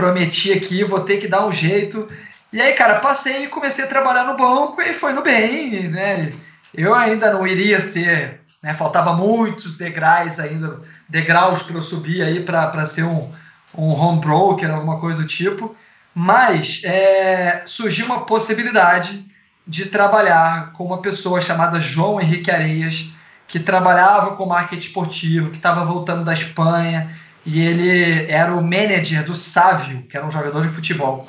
prometi 0.00 0.52
aqui, 0.52 0.82
vou 0.82 1.00
ter 1.00 1.18
que 1.18 1.28
dar 1.28 1.46
um 1.46 1.52
jeito. 1.52 2.08
E 2.52 2.60
aí, 2.60 2.72
cara, 2.72 3.00
passei 3.00 3.44
e 3.44 3.48
comecei 3.48 3.84
a 3.84 3.88
trabalhar 3.88 4.24
no 4.24 4.36
banco 4.36 4.80
e 4.80 4.94
foi 4.94 5.12
no 5.12 5.22
bem, 5.22 5.88
né? 5.88 6.32
Eu 6.74 6.94
ainda 6.94 7.32
não 7.32 7.46
iria 7.46 7.80
ser, 7.80 8.40
né? 8.62 8.72
Faltava 8.74 9.12
muitos 9.12 9.76
degraus 9.76 10.40
ainda, 10.40 10.80
degraus 11.08 11.62
para 11.62 11.76
eu 11.76 11.82
subir 11.82 12.22
aí 12.22 12.42
para 12.42 12.86
ser 12.86 13.04
um, 13.04 13.30
um 13.76 13.92
home 13.92 14.20
broker, 14.20 14.70
alguma 14.70 14.98
coisa 14.98 15.18
do 15.18 15.26
tipo. 15.26 15.76
Mas 16.14 16.82
é, 16.84 17.62
surgiu 17.66 18.06
uma 18.06 18.24
possibilidade 18.24 19.24
de 19.66 19.86
trabalhar 19.86 20.72
com 20.72 20.84
uma 20.84 20.98
pessoa 20.98 21.40
chamada 21.40 21.78
João 21.78 22.20
Henrique 22.20 22.50
Areias, 22.50 23.10
que 23.50 23.58
trabalhava 23.58 24.36
com 24.36 24.46
marketing 24.46 24.86
esportivo, 24.86 25.50
que 25.50 25.56
estava 25.56 25.84
voltando 25.84 26.24
da 26.24 26.32
Espanha 26.32 27.10
e 27.44 27.60
ele 27.60 28.30
era 28.30 28.54
o 28.54 28.62
manager 28.62 29.24
do 29.24 29.34
Sávio, 29.34 30.02
que 30.08 30.16
era 30.16 30.24
um 30.24 30.30
jogador 30.30 30.62
de 30.62 30.68
futebol. 30.68 31.28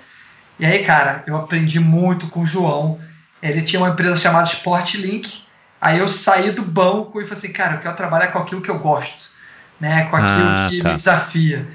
E 0.59 0.65
aí, 0.65 0.83
cara, 0.83 1.23
eu 1.25 1.35
aprendi 1.35 1.79
muito 1.79 2.27
com 2.27 2.41
o 2.41 2.45
João. 2.45 2.99
Ele 3.41 3.63
tinha 3.63 3.81
uma 3.81 3.89
empresa 3.89 4.17
chamada 4.17 4.45
Sportlink. 4.45 5.41
Aí 5.81 5.97
eu 5.97 6.07
saí 6.07 6.51
do 6.51 6.61
banco 6.61 7.19
e 7.19 7.25
falei 7.25 7.39
assim, 7.39 7.51
cara, 7.51 7.73
eu 7.73 7.79
quero 7.79 7.95
trabalhar 7.95 8.27
com 8.27 8.37
aquilo 8.37 8.61
que 8.61 8.69
eu 8.69 8.77
gosto, 8.77 9.27
né? 9.79 10.03
Com 10.05 10.15
aquilo 10.15 10.47
ah, 10.47 10.67
que 10.69 10.79
tá. 10.79 10.89
me 10.89 10.95
desafia. 10.95 11.67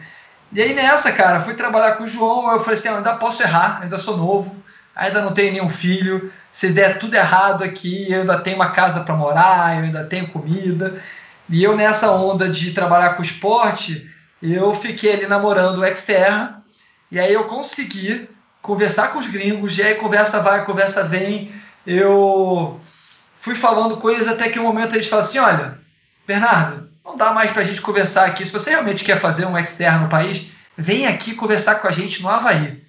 E 0.53 0.63
aí 0.63 0.73
nessa, 0.75 1.11
cara, 1.11 1.41
fui 1.41 1.55
trabalhar 1.55 1.97
com 1.97 2.05
o 2.05 2.09
João, 2.09 2.53
eu 2.53 2.61
falei 2.61 2.79
assim, 2.79 2.87
eu 2.87 2.99
ainda 2.99 3.17
posso 3.17 3.43
errar, 3.43 3.81
ainda 3.83 3.99
sou 3.99 4.17
novo, 4.17 4.63
ainda 4.97 5.21
não 5.21 5.33
tenho 5.33 5.53
nenhum 5.53 5.69
filho, 5.69 6.33
se 6.51 6.71
der 6.71 6.99
tudo 6.99 7.15
errado 7.15 7.63
aqui, 7.63 8.11
eu 8.11 8.23
ainda 8.23 8.39
tenho 8.39 8.57
uma 8.57 8.71
casa 8.71 9.01
para 9.01 9.15
morar, 9.15 9.77
eu 9.77 9.85
ainda 9.85 10.05
tenho 10.05 10.29
comida. 10.29 11.01
E 11.51 11.63
eu 11.63 11.77
nessa 11.77 12.11
onda 12.11 12.49
de 12.49 12.73
trabalhar 12.73 13.11
com 13.11 13.23
esporte, 13.23 14.11
eu 14.43 14.75
fiquei 14.75 15.13
ali 15.13 15.27
namorando 15.27 15.83
o 15.83 15.97
Xterra, 15.97 16.63
e 17.11 17.21
aí 17.21 17.33
eu 17.33 17.45
consegui 17.45 18.29
conversar 18.63 19.09
com 19.09 19.19
os 19.19 19.27
gringos, 19.27 19.77
e 19.77 19.83
aí 19.83 19.95
conversa 19.95 20.41
vai, 20.41 20.65
conversa 20.65 21.05
vem, 21.05 21.53
eu 21.87 22.81
fui 23.37 23.55
falando 23.55 23.99
coisas 23.99 24.27
até 24.27 24.49
que 24.49 24.59
um 24.59 24.65
momento 24.65 24.95
eles 24.95 25.07
falaram 25.07 25.29
assim, 25.29 25.39
olha, 25.39 25.79
Bernardo, 26.27 26.89
não 27.05 27.17
dá 27.17 27.33
mais 27.33 27.51
para 27.53 27.63
a 27.63 27.65
gente 27.65 27.81
conversar 27.81 28.25
aqui, 28.25 28.45
se 28.45 28.53
você 28.53 28.71
realmente 28.71 29.05
quer 29.05 29.21
fazer 29.21 29.45
um 29.45 29.63
Xterra 29.65 29.99
no 29.99 30.09
país, 30.09 30.49
vem 30.77 31.07
aqui 31.07 31.35
conversar 31.35 31.77
com 31.77 31.87
a 31.87 31.93
gente 31.93 32.23
no 32.23 32.29
Havaí. 32.29 32.86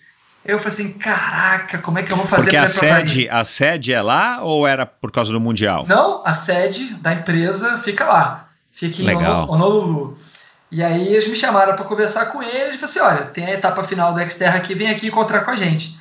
Eu 0.48 0.58
falei 0.60 0.74
assim, 0.74 0.94
caraca, 0.94 1.78
como 1.80 2.00
é 2.00 2.04
que 2.04 2.12
eu 2.12 2.16
vou 2.16 2.26
fazer 2.26 2.44
Porque 2.44 2.56
a 2.56 2.70
sede, 2.70 3.28
a 3.30 3.44
sede 3.44 3.94
é 3.94 4.02
lá 4.02 4.42
ou 4.42 4.66
era 4.66 4.86
por 4.86 5.12
causa 5.12 5.34
do 5.34 5.42
Mundial? 5.42 5.86
Não, 5.86 6.22
a 6.26 6.32
sede 6.32 6.94
da 6.96 7.14
empresa 7.14 7.78
fica 7.78 8.06
lá. 8.06 8.48
Fica 8.72 9.02
em 9.02 9.06
Legal. 9.06 9.50
Honolulu. 9.50 10.18
E 10.72 10.82
aí 10.82 11.10
eles 11.10 11.28
me 11.28 11.36
chamaram 11.36 11.76
para 11.76 11.84
conversar 11.84 12.28
com 12.28 12.42
eles 12.42 12.76
e 12.76 12.78
falei 12.78 12.84
assim, 12.84 13.00
olha, 13.00 13.26
tem 13.26 13.46
a 13.46 13.54
etapa 13.54 13.84
final 13.84 14.14
do 14.14 14.22
Xterra 14.22 14.58
aqui, 14.58 14.74
vem 14.74 14.90
aqui 14.90 15.08
encontrar 15.08 15.42
com 15.42 15.52
a 15.52 15.56
gente. 15.56 16.00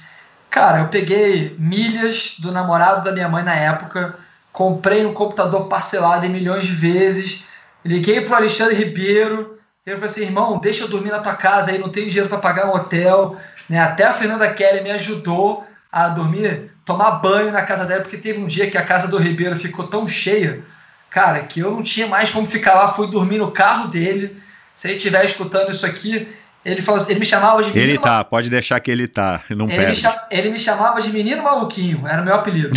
Cara, 0.48 0.78
eu 0.78 0.88
peguei 0.88 1.56
milhas 1.58 2.36
do 2.38 2.52
namorado 2.52 3.02
da 3.02 3.10
minha 3.10 3.28
mãe 3.28 3.42
na 3.42 3.54
época, 3.54 4.16
comprei 4.52 5.04
um 5.04 5.12
computador 5.12 5.66
parcelado 5.66 6.24
em 6.24 6.30
milhões 6.30 6.64
de 6.64 6.72
vezes, 6.72 7.44
liguei 7.84 8.20
pro 8.20 8.36
Alexandre 8.36 8.76
Ribeiro, 8.76 9.58
eu 9.84 9.94
falei 9.94 10.10
assim, 10.10 10.22
irmão, 10.22 10.58
deixa 10.58 10.82
eu 10.82 10.88
dormir 10.88 11.10
na 11.10 11.20
tua 11.20 11.34
casa 11.34 11.70
aí, 11.70 11.78
não 11.78 11.88
tenho 11.88 12.08
dinheiro 12.08 12.28
para 12.28 12.38
pagar 12.38 12.66
um 12.66 12.74
hotel. 12.74 13.36
Né? 13.68 13.80
Até 13.80 14.04
a 14.04 14.12
Fernanda 14.12 14.52
Kelly 14.52 14.82
me 14.82 14.90
ajudou 14.90 15.66
a 15.90 16.08
dormir, 16.08 16.70
tomar 16.84 17.12
banho 17.12 17.50
na 17.50 17.62
casa 17.62 17.84
dela, 17.84 18.02
porque 18.02 18.18
teve 18.18 18.38
um 18.38 18.46
dia 18.46 18.70
que 18.70 18.76
a 18.76 18.84
casa 18.84 19.08
do 19.08 19.16
Ribeiro 19.16 19.56
ficou 19.56 19.86
tão 19.86 20.06
cheia, 20.06 20.62
cara, 21.08 21.40
que 21.40 21.60
eu 21.60 21.70
não 21.70 21.82
tinha 21.82 22.06
mais 22.06 22.30
como 22.30 22.46
ficar 22.46 22.74
lá, 22.74 22.92
fui 22.92 23.08
dormir 23.08 23.38
no 23.38 23.50
carro 23.50 23.88
dele, 23.88 24.36
se 24.74 24.88
ele 24.88 24.96
estiver 24.96 25.24
escutando 25.24 25.70
isso 25.70 25.86
aqui, 25.86 26.28
Ele, 26.64 26.80
assim, 26.80 27.10
ele 27.10 27.20
me 27.20 27.24
chamava 27.24 27.62
de 27.62 27.68
menino 27.68 27.92
Ele 27.92 27.98
tá, 27.98 28.24
pode 28.24 28.50
deixar 28.50 28.80
que 28.80 28.90
ele 28.90 29.06
tá, 29.06 29.40
não 29.50 29.66
ele 29.66 29.78
me, 29.78 29.84
perde. 29.84 30.08
ele 30.30 30.50
me 30.50 30.58
chamava 30.58 31.00
de 31.00 31.10
menino 31.10 31.42
maluquinho, 31.42 32.06
era 32.06 32.20
o 32.20 32.24
meu 32.24 32.34
apelido. 32.34 32.76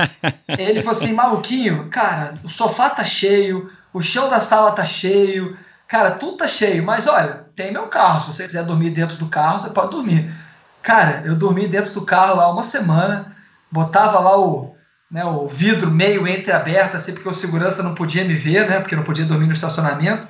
ele 0.58 0.80
falou 0.80 0.98
assim: 0.98 1.12
maluquinho, 1.12 1.86
cara, 1.88 2.34
o 2.42 2.48
sofá 2.48 2.88
tá 2.90 3.04
cheio, 3.04 3.70
o 3.92 4.00
chão 4.00 4.30
da 4.30 4.40
sala 4.40 4.72
tá 4.72 4.86
cheio, 4.86 5.56
cara, 5.88 6.12
tudo 6.12 6.38
tá 6.38 6.48
cheio, 6.48 6.84
mas 6.84 7.06
olha, 7.06 7.46
tem 7.54 7.72
meu 7.72 7.86
carro. 7.88 8.20
Se 8.20 8.32
você 8.32 8.44
quiser 8.46 8.64
dormir 8.64 8.90
dentro 8.90 9.16
do 9.16 9.28
carro, 9.28 9.58
você 9.58 9.70
pode 9.70 9.90
dormir. 9.90 10.30
Cara, 10.82 11.22
eu 11.24 11.34
dormi 11.34 11.66
dentro 11.66 11.92
do 11.94 12.02
carro 12.02 12.36
lá 12.36 12.50
uma 12.50 12.62
semana, 12.62 13.34
botava 13.70 14.20
lá 14.20 14.38
o, 14.38 14.76
né, 15.10 15.24
o 15.24 15.48
vidro 15.48 15.90
meio 15.90 16.26
entreaberto, 16.28 16.96
assim, 16.96 17.12
porque 17.12 17.28
o 17.28 17.34
segurança 17.34 17.82
não 17.82 17.94
podia 17.94 18.24
me 18.24 18.34
ver, 18.34 18.68
né? 18.68 18.80
Porque 18.80 18.96
não 18.96 19.02
podia 19.02 19.24
dormir 19.24 19.46
no 19.46 19.52
estacionamento. 19.52 20.28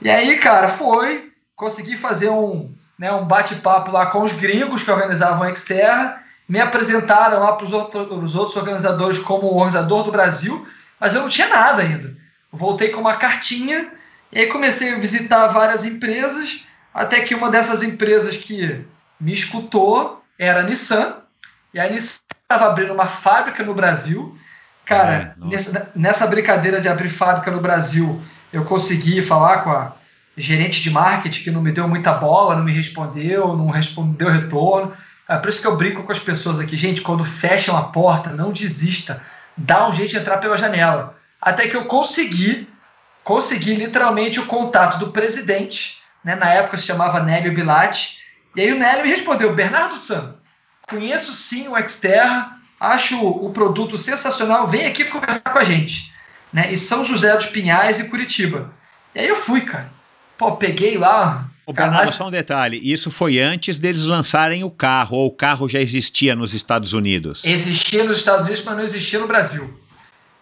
E 0.00 0.10
aí, 0.10 0.38
cara, 0.38 0.68
foi, 0.68 1.32
consegui 1.54 1.96
fazer 1.96 2.28
um, 2.28 2.74
né, 2.98 3.12
um 3.12 3.24
bate-papo 3.24 3.90
lá 3.90 4.06
com 4.06 4.22
os 4.22 4.32
gringos 4.32 4.82
que 4.82 4.90
organizavam 4.90 5.44
a 5.44 5.54
Xterra, 5.54 6.22
me 6.48 6.60
apresentaram 6.60 7.40
lá 7.40 7.52
para 7.54 7.66
os 7.66 7.72
outros 8.34 8.56
organizadores 8.56 9.18
como 9.18 9.46
o 9.46 9.54
organizador 9.56 10.04
do 10.04 10.12
Brasil, 10.12 10.66
mas 11.00 11.14
eu 11.14 11.22
não 11.22 11.28
tinha 11.28 11.48
nada 11.48 11.82
ainda. 11.82 12.14
Voltei 12.52 12.90
com 12.90 13.00
uma 13.00 13.16
cartinha 13.16 13.90
e 14.32 14.40
aí 14.40 14.46
comecei 14.46 14.94
a 14.94 14.98
visitar 14.98 15.46
várias 15.48 15.84
empresas, 15.84 16.66
até 16.92 17.20
que 17.20 17.34
uma 17.34 17.50
dessas 17.50 17.82
empresas 17.82 18.36
que 18.36 18.84
me 19.20 19.32
escutou 19.32 20.22
era 20.38 20.60
a 20.60 20.62
Nissan, 20.62 21.16
e 21.72 21.80
a 21.80 21.88
Nissan 21.88 22.20
estava 22.42 22.66
abrindo 22.66 22.92
uma 22.92 23.06
fábrica 23.06 23.62
no 23.62 23.74
Brasil. 23.74 24.36
Cara, 24.84 25.34
É, 25.40 25.44
nessa, 25.46 25.92
nessa 25.94 26.26
brincadeira 26.26 26.80
de 26.80 26.88
abrir 26.88 27.10
fábrica 27.10 27.50
no 27.50 27.60
Brasil, 27.60 28.22
eu 28.52 28.64
consegui 28.64 29.20
falar 29.20 29.58
com 29.58 29.70
a 29.70 29.92
gerente 30.36 30.80
de 30.80 30.90
marketing 30.90 31.42
que 31.42 31.50
não 31.50 31.62
me 31.62 31.72
deu 31.72 31.88
muita 31.88 32.12
bola, 32.12 32.56
não 32.56 32.64
me 32.64 32.72
respondeu, 32.72 33.56
não 33.56 33.68
respondeu 33.68 34.28
retorno. 34.28 34.92
É 35.28 35.36
por 35.36 35.48
isso 35.48 35.60
que 35.60 35.66
eu 35.66 35.76
brinco 35.76 36.04
com 36.04 36.12
as 36.12 36.18
pessoas 36.20 36.60
aqui, 36.60 36.76
gente, 36.76 37.00
quando 37.00 37.24
fecham 37.24 37.76
a 37.76 37.82
porta, 37.82 38.30
não 38.30 38.52
desista, 38.52 39.20
dá 39.56 39.88
um 39.88 39.92
jeito 39.92 40.10
de 40.10 40.18
entrar 40.18 40.38
pela 40.38 40.58
janela. 40.58 41.16
Até 41.40 41.66
que 41.66 41.76
eu 41.76 41.86
consegui, 41.86 42.68
consegui 43.26 43.74
literalmente 43.74 44.38
o 44.38 44.46
contato 44.46 45.00
do 45.00 45.10
presidente, 45.10 45.96
né, 46.22 46.36
na 46.36 46.48
época 46.48 46.76
se 46.76 46.86
chamava 46.86 47.18
Nélio 47.18 47.52
Bilatti, 47.52 48.18
e 48.54 48.60
aí 48.60 48.72
o 48.72 48.78
Nélio 48.78 49.02
me 49.02 49.10
respondeu, 49.10 49.52
Bernardo 49.52 49.98
Sam, 49.98 50.36
conheço 50.88 51.32
sim 51.32 51.66
o 51.66 51.88
Xterra, 51.88 52.56
acho 52.78 53.20
o 53.20 53.50
produto 53.50 53.98
sensacional, 53.98 54.68
vem 54.68 54.86
aqui 54.86 55.02
conversar 55.06 55.52
com 55.52 55.58
a 55.58 55.64
gente. 55.64 56.12
Né? 56.52 56.72
E 56.72 56.76
São 56.76 57.02
José 57.02 57.36
dos 57.36 57.46
Pinhais 57.46 57.98
e 57.98 58.08
Curitiba. 58.08 58.72
E 59.12 59.18
aí 59.18 59.26
eu 59.26 59.34
fui, 59.34 59.62
cara. 59.62 59.90
Pô, 60.38 60.52
peguei 60.52 60.96
lá. 60.96 61.48
Cara, 61.74 61.90
Bernardo, 61.90 62.12
só 62.12 62.28
um 62.28 62.30
detalhe. 62.30 62.78
Isso 62.80 63.10
foi 63.10 63.40
antes 63.40 63.80
deles 63.80 64.04
lançarem 64.04 64.62
o 64.62 64.70
carro, 64.70 65.16
ou 65.16 65.26
o 65.26 65.32
carro 65.32 65.68
já 65.68 65.80
existia 65.80 66.36
nos 66.36 66.54
Estados 66.54 66.92
Unidos? 66.92 67.42
Existia 67.44 68.04
nos 68.04 68.18
Estados 68.18 68.44
Unidos, 68.44 68.62
mas 68.64 68.76
não 68.76 68.84
existia 68.84 69.18
no 69.18 69.26
Brasil. 69.26 69.85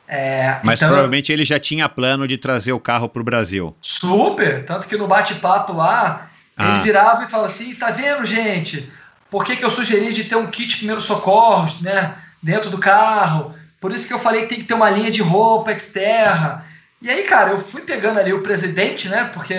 É, 0.07 0.59
Mas 0.63 0.79
então, 0.81 0.89
provavelmente 0.89 1.33
ele 1.33 1.45
já 1.45 1.59
tinha 1.59 1.89
plano 1.89 2.29
de 2.29 2.37
trazer 2.37 2.73
o 2.73 2.81
carro 2.81 3.09
para 3.09 3.23
o 3.23 3.25
Brasil. 3.25 3.75
Super! 3.81 4.65
Tanto 4.67 4.87
que 4.87 4.97
no 4.97 5.07
bate-papo 5.09 5.73
lá, 5.73 6.29
Ah. 6.57 6.75
ele 6.75 6.83
virava 6.83 7.25
e 7.25 7.29
falava 7.31 7.49
assim: 7.49 7.75
tá 7.75 7.91
vendo, 7.91 8.25
gente? 8.25 8.93
Por 9.31 9.45
que, 9.45 9.57
que 9.57 9.65
eu 9.65 9.71
sugeri 9.71 10.13
de 10.13 10.25
ter 10.25 10.37
um 10.37 10.47
kit 10.47 10.77
primeiros 10.77 11.05
socorros 11.05 11.81
né, 11.81 12.15
dentro 12.43 12.71
do 12.71 12.79
carro? 12.79 13.55
Por 13.81 13.93
isso 13.93 14.07
que 14.07 14.13
eu 14.15 14.19
falei 14.19 14.43
que 14.43 14.49
tem 14.49 14.59
que 14.59 14.65
ter 14.65 14.75
uma 14.75 14.89
linha 14.91 15.11
de 15.11 15.21
roupa 15.23 15.73
externa. 15.73 16.65
E 17.03 17.11
aí, 17.11 17.25
cara, 17.25 17.51
eu 17.51 17.59
fui 17.59 17.83
pegando 17.83 18.21
ali 18.21 18.33
o 18.33 18.43
presidente, 18.43 19.09
né? 19.09 19.31
Porque 19.33 19.55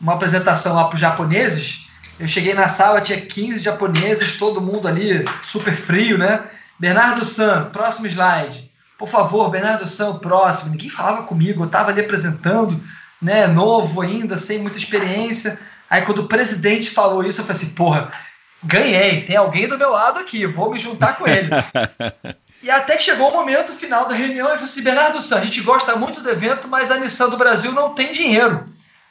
uma 0.00 0.14
apresentação 0.14 0.74
lá 0.74 0.84
para 0.84 0.94
os 0.96 1.00
japoneses. 1.00 1.86
Eu 2.18 2.26
cheguei 2.26 2.54
na 2.54 2.68
sala, 2.68 3.00
tinha 3.00 3.20
15 3.20 3.62
japoneses, 3.62 4.36
todo 4.36 4.60
mundo 4.60 4.86
ali 4.88 5.24
super 5.44 5.74
frio, 5.74 6.18
né? 6.18 6.40
Bernardo 6.78 7.24
San, 7.24 7.70
próximo 7.72 8.06
slide. 8.06 8.70
Por 8.98 9.08
favor, 9.08 9.50
Bernardo 9.50 9.86
San, 9.86 10.18
próximo. 10.18 10.70
Ninguém 10.70 10.90
falava 10.90 11.22
comigo, 11.24 11.62
eu 11.62 11.66
estava 11.66 11.90
ali 11.90 12.00
apresentando, 12.00 12.80
né? 13.20 13.46
Novo 13.46 14.00
ainda, 14.00 14.36
sem 14.36 14.58
muita 14.58 14.78
experiência. 14.78 15.58
Aí 15.90 16.02
quando 16.02 16.20
o 16.20 16.28
presidente 16.28 16.90
falou 16.90 17.24
isso, 17.24 17.40
eu 17.40 17.44
falei 17.44 17.62
assim, 17.62 17.74
porra, 17.74 18.12
ganhei, 18.62 19.22
tem 19.22 19.36
alguém 19.36 19.68
do 19.68 19.78
meu 19.78 19.90
lado 19.90 20.18
aqui, 20.20 20.46
vou 20.46 20.70
me 20.70 20.78
juntar 20.78 21.16
com 21.16 21.26
ele. 21.26 21.50
E 22.64 22.70
até 22.70 22.96
que 22.96 23.02
chegou 23.02 23.28
o 23.28 23.32
momento 23.34 23.74
final 23.74 24.06
da 24.06 24.14
reunião, 24.14 24.46
ele 24.46 24.56
falou 24.56 24.64
assim: 24.64 24.82
Bernardo 24.82 25.20
San, 25.20 25.36
a 25.36 25.44
gente 25.44 25.60
gosta 25.60 25.96
muito 25.96 26.22
do 26.22 26.30
evento, 26.30 26.66
mas 26.66 26.90
a 26.90 26.96
Nissan 26.96 27.28
do 27.28 27.36
Brasil 27.36 27.72
não 27.72 27.94
tem 27.94 28.10
dinheiro 28.10 28.64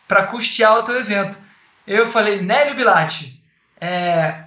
para 0.07 0.23
custear 0.23 0.80
o 0.80 0.81
teu 0.81 0.99
evento. 0.99 1.38
Eu 1.85 2.07
falei, 2.07 2.41
Nélio 2.41 2.73
Bilatti, 2.73 3.39
é, 3.80 4.45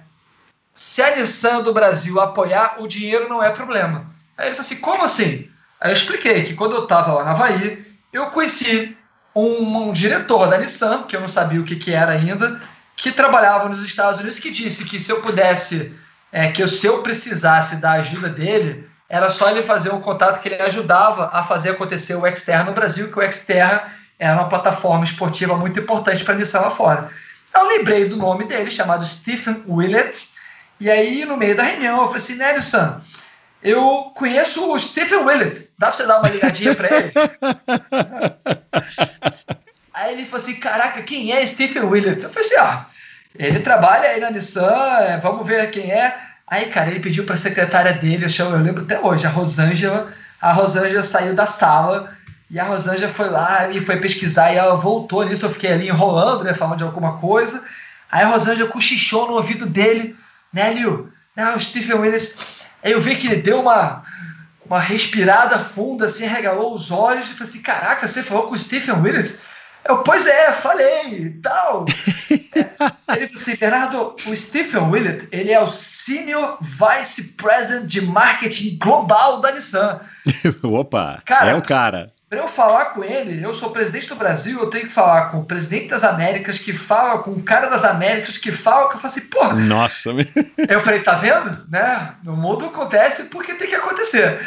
se 0.73 1.01
a 1.01 1.15
Nissan 1.15 1.61
do 1.61 1.71
Brasil 1.71 2.19
apoiar, 2.19 2.75
o 2.79 2.87
dinheiro 2.87 3.29
não 3.29 3.41
é 3.41 3.49
problema. 3.49 4.13
Aí 4.37 4.47
ele 4.47 4.55
falou 4.55 4.61
assim: 4.65 4.77
como 4.77 5.03
assim? 5.03 5.49
Aí 5.79 5.89
eu 5.89 5.93
expliquei 5.93 6.43
que 6.43 6.53
quando 6.53 6.75
eu 6.75 6.83
estava 6.83 7.13
lá 7.13 7.23
na 7.23 7.31
Havaí, 7.31 7.85
eu 8.11 8.27
conheci 8.27 8.95
um, 9.35 9.89
um 9.89 9.91
diretor 9.91 10.49
da 10.49 10.57
Nissan, 10.57 11.03
que 11.03 11.15
eu 11.15 11.21
não 11.21 11.27
sabia 11.27 11.59
o 11.59 11.63
que, 11.63 11.75
que 11.75 11.93
era 11.93 12.11
ainda, 12.13 12.59
que 12.95 13.11
trabalhava 13.11 13.69
nos 13.69 13.83
Estados 13.83 14.19
Unidos, 14.19 14.39
que 14.39 14.49
disse 14.49 14.85
que 14.85 14.99
se 14.99 15.11
eu 15.11 15.21
pudesse, 15.21 15.93
é, 16.31 16.51
que 16.51 16.63
eu- 16.63 16.67
se 16.67 16.87
eu 16.87 17.03
precisasse 17.03 17.75
da 17.77 17.91
ajuda 17.93 18.29
dele, 18.29 18.89
era 19.07 19.29
só 19.29 19.49
ele 19.49 19.61
fazer 19.61 19.93
um 19.93 20.01
contato 20.01 20.41
que 20.41 20.49
ele 20.49 20.61
ajudava 20.61 21.29
a 21.31 21.43
fazer 21.43 21.69
acontecer 21.71 22.15
o 22.15 22.35
Xterra 22.35 22.63
no 22.63 22.73
Brasil, 22.73 23.11
que 23.11 23.19
o 23.19 23.31
Xterra 23.31 23.91
era 24.19 24.33
uma 24.33 24.49
plataforma 24.49 25.03
esportiva 25.03 25.55
muito 25.55 25.79
importante 25.79 26.23
para 26.23 26.33
a 26.33 26.37
Nissan 26.37 26.61
lá 26.61 26.71
fora. 26.71 27.09
Eu 27.53 27.67
lembrei 27.67 28.09
do 28.09 28.17
nome 28.17 28.45
dele, 28.45 28.71
chamado 28.71 29.05
Stephen 29.05 29.63
Willett, 29.67 30.29
e 30.79 30.89
aí 30.89 31.23
no 31.23 31.37
meio 31.37 31.55
da 31.55 31.63
reunião 31.63 31.99
eu 31.99 32.05
falei 32.07 32.17
assim, 32.17 32.35
Nélio 32.35 32.61
Sam, 32.63 33.01
eu 33.69 34.11
conheço 34.15 34.71
o 34.71 34.79
Stephen 34.79 35.19
Willett, 35.19 35.69
dá 35.77 35.87
para 35.87 35.95
você 35.95 36.05
dar 36.05 36.19
uma 36.19 36.29
ligadinha 36.29 36.75
para 36.75 36.95
ele? 36.95 37.11
Aí 39.97 40.13
ele 40.13 40.25
falou 40.25 40.37
assim: 40.37 40.59
Caraca, 40.59 41.01
quem 41.01 41.31
é 41.31 41.45
Stephen 41.45 41.83
Willett? 41.83 42.23
Eu 42.23 42.29
falei 42.29 42.47
assim: 42.47 42.57
Ah, 42.57 42.85
ele 43.37 43.59
trabalha 43.59 44.09
aí 44.09 44.19
na 44.19 44.31
Nissan, 44.31 44.71
é, 45.01 45.17
vamos 45.17 45.45
ver 45.45 45.71
quem 45.71 45.91
é. 45.91 46.15
Aí, 46.47 46.67
cara, 46.67 46.89
ele 46.89 46.99
pediu 46.99 47.25
para 47.25 47.33
a 47.33 47.37
secretária 47.37 47.93
dele, 47.93 48.25
eu, 48.25 48.29
chamo, 48.29 48.55
eu 48.55 48.61
lembro 48.61 48.83
até 48.83 48.99
hoje, 48.99 49.25
a 49.25 49.29
Rosângela. 49.29 50.13
A 50.39 50.53
Rosângela 50.53 51.03
saiu 51.03 51.33
da 51.33 51.45
sala 51.45 52.13
e 52.49 52.59
a 52.59 52.63
Rosângela 52.63 53.11
foi 53.11 53.29
lá 53.29 53.69
e 53.69 53.81
foi 53.81 53.97
pesquisar 53.97 54.53
e 54.53 54.57
ela 54.57 54.75
voltou 54.75 55.25
nisso. 55.25 55.45
Eu 55.45 55.49
fiquei 55.49 55.73
ali 55.73 55.87
enrolando, 55.87 56.43
né, 56.43 56.53
falando 56.53 56.77
de 56.77 56.83
alguma 56.83 57.19
coisa. 57.19 57.63
Aí 58.09 58.23
a 58.23 58.27
Rosângela 58.27 58.69
cochichou 58.69 59.27
no 59.27 59.33
ouvido 59.33 59.65
dele, 59.65 60.15
né, 60.53 60.71
Liu? 60.73 61.11
Né, 61.35 61.53
o 61.55 61.59
Stephen 61.59 61.97
Willett. 61.97 62.35
Aí 62.83 62.91
eu 62.91 63.01
vi 63.01 63.15
que 63.15 63.27
ele 63.27 63.41
deu 63.41 63.61
uma, 63.61 64.03
uma 64.65 64.79
respirada 64.79 65.59
funda, 65.59 66.05
assim, 66.05 66.25
regalou 66.25 66.73
os 66.73 66.91
olhos 66.91 67.27
e 67.27 67.33
falou 67.33 67.43
assim: 67.43 67.61
Caraca, 67.61 68.07
você 68.07 68.23
falou 68.23 68.47
com 68.47 68.53
o 68.53 68.57
Stephen 68.57 69.01
Willett? 69.01 69.39
Eu, 69.87 69.99
pois 69.99 70.27
é, 70.27 70.51
falei 70.51 71.17
e 71.17 71.29
tal. 71.41 71.85
É, 73.07 73.15
ele 73.15 73.27
falou 73.29 73.41
assim, 73.41 73.55
Bernardo, 73.55 74.15
o 74.25 74.35
Stephen 74.35 74.81
Willett, 74.89 75.27
ele 75.31 75.51
é 75.51 75.61
o 75.61 75.67
Senior 75.67 76.57
Vice 76.61 77.35
President 77.37 77.85
de 77.85 78.01
Marketing 78.01 78.77
Global 78.77 79.39
da 79.39 79.53
Nissan. 79.53 80.01
Opa, 80.61 81.21
Cara, 81.25 81.51
é 81.51 81.55
o 81.55 81.61
cara. 81.61 82.07
Para 82.29 82.39
eu 82.39 82.49
falar 82.49 82.87
com 82.87 83.05
ele, 83.05 83.41
eu 83.41 83.53
sou 83.53 83.71
presidente 83.71 84.09
do 84.09 84.15
Brasil, 84.15 84.59
eu 84.59 84.69
tenho 84.69 84.87
que 84.87 84.93
falar 84.93 85.27
com 85.29 85.39
o 85.39 85.45
presidente 85.45 85.87
das 85.87 86.03
Américas, 86.03 86.59
que 86.59 86.73
fala 86.73 87.19
com 87.19 87.31
o 87.31 87.41
cara 87.41 87.67
das 87.67 87.85
Américas, 87.85 88.37
que 88.37 88.51
fala, 88.51 88.89
que 88.89 88.95
eu 88.95 88.99
falo 88.99 89.13
assim, 89.13 89.21
porra, 89.27 89.53
Nossa, 89.53 90.09
eu 90.67 90.83
falei, 90.83 91.01
tá 91.01 91.13
vendo? 91.13 91.65
Né? 91.69 92.15
No 92.23 92.35
mundo 92.35 92.65
acontece 92.65 93.25
porque 93.25 93.53
tem 93.53 93.69
que 93.69 93.75
acontecer. 93.75 94.41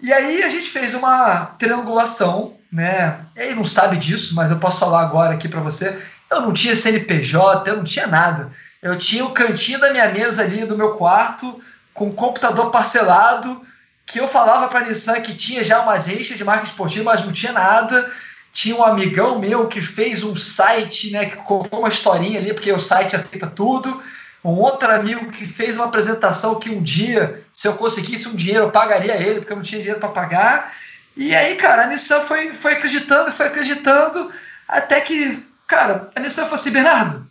E 0.00 0.12
aí 0.12 0.42
a 0.42 0.48
gente 0.48 0.70
fez 0.70 0.94
uma 0.94 1.46
triangulação, 1.58 2.54
né? 2.70 3.18
Ele 3.34 3.54
não 3.54 3.64
sabe 3.64 3.96
disso, 3.96 4.34
mas 4.36 4.52
eu 4.52 4.58
posso 4.58 4.78
falar 4.78 5.00
agora 5.00 5.34
aqui 5.34 5.48
para 5.48 5.60
você. 5.60 5.98
Eu 6.30 6.42
não 6.42 6.52
tinha 6.52 6.76
CNPJ, 6.76 7.68
eu 7.68 7.78
não 7.78 7.84
tinha 7.84 8.06
nada. 8.06 8.52
Eu 8.80 8.96
tinha 8.96 9.24
o 9.24 9.32
cantinho 9.32 9.80
da 9.80 9.90
minha 9.90 10.08
mesa 10.10 10.42
ali 10.42 10.64
do 10.64 10.76
meu 10.76 10.94
quarto, 10.94 11.60
com 11.92 12.06
um 12.06 12.12
computador 12.12 12.70
parcelado, 12.70 13.62
que 14.06 14.20
eu 14.20 14.28
falava 14.28 14.68
para 14.68 14.80
a 14.80 14.84
Nissan 14.84 15.20
que 15.20 15.34
tinha 15.34 15.64
já 15.64 15.82
umas 15.82 16.06
rixas 16.06 16.36
de 16.36 16.44
marca 16.44 16.64
esportiva, 16.64 17.04
mas 17.04 17.24
não 17.24 17.32
tinha 17.32 17.52
nada. 17.52 18.10
Tinha 18.52 18.76
um 18.76 18.84
amigão 18.84 19.38
meu 19.38 19.66
que 19.66 19.82
fez 19.82 20.22
um 20.22 20.34
site, 20.34 21.10
né, 21.10 21.26
que 21.26 21.36
colocou 21.36 21.80
uma 21.80 21.88
historinha 21.88 22.38
ali, 22.38 22.54
porque 22.54 22.72
o 22.72 22.78
site 22.78 23.16
aceita 23.16 23.46
tudo 23.46 24.02
um 24.46 24.60
outro 24.60 24.88
amigo 24.92 25.30
que 25.32 25.44
fez 25.44 25.76
uma 25.76 25.86
apresentação 25.86 26.60
que 26.60 26.70
um 26.70 26.80
dia, 26.80 27.44
se 27.52 27.66
eu 27.66 27.74
conseguisse 27.74 28.28
um 28.28 28.36
dinheiro, 28.36 28.64
eu 28.64 28.70
pagaria 28.70 29.16
ele, 29.16 29.40
porque 29.40 29.52
eu 29.52 29.56
não 29.56 29.62
tinha 29.62 29.80
dinheiro 29.80 29.98
para 29.98 30.08
pagar. 30.08 30.72
E 31.16 31.34
aí, 31.34 31.56
cara, 31.56 31.82
a 31.82 31.86
Nissan 31.88 32.20
foi, 32.20 32.54
foi 32.54 32.74
acreditando, 32.74 33.32
foi 33.32 33.46
acreditando, 33.46 34.30
até 34.68 35.00
que, 35.00 35.44
cara, 35.66 36.10
a 36.14 36.20
Nissan 36.20 36.42
falou 36.42 36.54
assim: 36.54 36.70
Bernardo, 36.70 37.26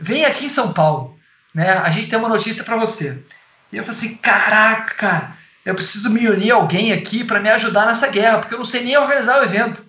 vem 0.00 0.24
aqui 0.24 0.46
em 0.46 0.50
São 0.50 0.72
Paulo, 0.72 1.14
né? 1.54 1.70
A 1.70 1.90
gente 1.90 2.08
tem 2.08 2.18
uma 2.18 2.30
notícia 2.30 2.64
para 2.64 2.76
você. 2.76 3.22
E 3.70 3.76
eu 3.76 3.84
falei 3.84 3.98
assim: 3.98 4.16
caraca, 4.16 4.94
cara, 4.94 5.36
eu 5.64 5.74
preciso 5.74 6.10
me 6.10 6.28
unir 6.28 6.52
a 6.52 6.56
alguém 6.56 6.92
aqui 6.92 7.24
para 7.24 7.40
me 7.40 7.50
ajudar 7.50 7.86
nessa 7.86 8.08
guerra, 8.08 8.38
porque 8.38 8.54
eu 8.54 8.58
não 8.58 8.64
sei 8.64 8.84
nem 8.84 8.96
organizar 8.96 9.40
o 9.40 9.44
evento, 9.44 9.84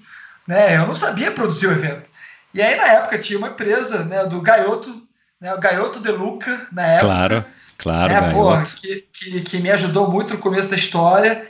né? 0.47 0.77
Eu 0.77 0.87
não 0.87 0.95
sabia 0.95 1.31
produzir 1.31 1.67
o 1.67 1.71
evento. 1.71 2.09
E 2.53 2.61
aí, 2.61 2.75
na 2.75 2.87
época, 2.87 3.19
tinha 3.19 3.37
uma 3.37 3.49
empresa 3.49 4.03
né, 4.03 4.25
do 4.25 4.41
Gaioto 4.41 5.07
né, 5.39 5.53
o 5.53 5.59
Gaioto 5.59 5.99
de 5.99 6.11
Luca, 6.11 6.67
na 6.71 6.85
época. 6.85 7.07
Claro, 7.07 7.45
claro, 7.77 8.13
né, 8.13 8.21
Gaioto. 8.21 8.75
que, 8.75 9.07
que, 9.13 9.41
que 9.41 9.57
me 9.59 9.71
ajudou 9.71 10.11
muito 10.11 10.33
no 10.33 10.39
começo 10.39 10.69
da 10.69 10.75
história. 10.75 11.47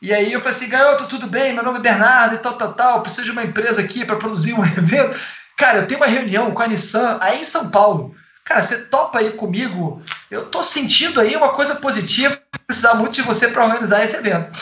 E 0.00 0.12
aí 0.12 0.32
eu 0.32 0.40
falei 0.40 0.56
assim, 0.56 0.68
Gaioto, 0.68 1.06
tudo 1.06 1.26
bem? 1.26 1.52
Meu 1.52 1.62
nome 1.62 1.78
é 1.78 1.82
Bernardo 1.82 2.34
e 2.34 2.38
tal, 2.38 2.54
tal, 2.54 2.74
tal. 2.74 3.02
Preciso 3.02 3.26
de 3.26 3.30
uma 3.32 3.44
empresa 3.44 3.80
aqui 3.80 4.04
para 4.04 4.16
produzir 4.16 4.54
um 4.54 4.64
evento. 4.76 5.18
Cara, 5.56 5.78
eu 5.78 5.86
tenho 5.86 6.00
uma 6.00 6.06
reunião 6.06 6.50
com 6.52 6.62
a 6.62 6.68
Nissan 6.68 7.18
aí 7.20 7.40
em 7.40 7.44
São 7.44 7.70
Paulo. 7.70 8.14
Cara, 8.48 8.62
você 8.62 8.78
topa 8.78 9.18
aí 9.18 9.32
comigo? 9.32 10.02
Eu 10.30 10.46
tô 10.46 10.62
sentindo 10.62 11.20
aí 11.20 11.36
uma 11.36 11.50
coisa 11.50 11.74
positiva, 11.74 12.40
precisar 12.66 12.94
muito 12.94 13.12
de 13.12 13.20
você 13.20 13.48
para 13.48 13.62
organizar 13.62 14.02
esse 14.02 14.16
evento. 14.16 14.58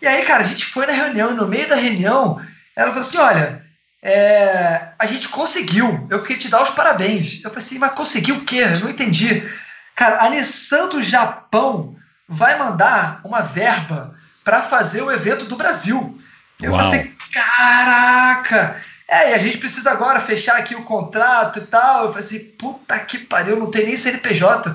E 0.00 0.06
aí, 0.06 0.24
cara, 0.24 0.44
a 0.44 0.46
gente 0.46 0.64
foi 0.64 0.86
na 0.86 0.92
reunião 0.92 1.32
e 1.32 1.34
no 1.34 1.48
meio 1.48 1.68
da 1.68 1.74
reunião, 1.74 2.40
ela 2.76 2.92
falou 2.92 3.00
assim: 3.00 3.18
olha, 3.18 3.66
é, 4.00 4.90
a 4.96 5.04
gente 5.04 5.26
conseguiu, 5.30 6.06
eu 6.08 6.22
queria 6.22 6.38
te 6.38 6.48
dar 6.48 6.62
os 6.62 6.70
parabéns. 6.70 7.42
Eu 7.42 7.50
falei 7.50 7.64
assim, 7.64 7.78
mas 7.80 7.92
conseguiu 7.94 8.36
o 8.36 8.44
quê? 8.44 8.58
Eu 8.58 8.78
não 8.78 8.90
entendi. 8.90 9.42
Cara, 9.96 10.24
a 10.24 10.30
Nissan 10.30 10.90
do 10.90 11.02
Japão 11.02 11.96
vai 12.28 12.56
mandar 12.56 13.20
uma 13.24 13.40
verba 13.40 14.14
para 14.44 14.62
fazer 14.62 15.02
o 15.02 15.10
evento 15.10 15.44
do 15.44 15.56
Brasil. 15.56 16.20
Eu 16.62 16.70
Uau. 16.70 16.84
falei 16.84 17.00
assim, 17.00 17.14
caraca! 17.32 18.80
É, 19.08 19.30
e 19.30 19.34
a 19.34 19.38
gente 19.38 19.58
precisa 19.58 19.90
agora 19.90 20.20
fechar 20.20 20.56
aqui 20.56 20.74
o 20.74 20.84
contrato 20.84 21.58
e 21.58 21.62
tal. 21.66 22.04
Eu 22.04 22.08
falei 22.08 22.24
assim, 22.24 22.44
puta 22.58 22.98
que 23.00 23.18
pariu, 23.18 23.56
não 23.56 23.70
tem 23.70 23.86
nem 23.86 23.96
CNPJ. 23.96 24.74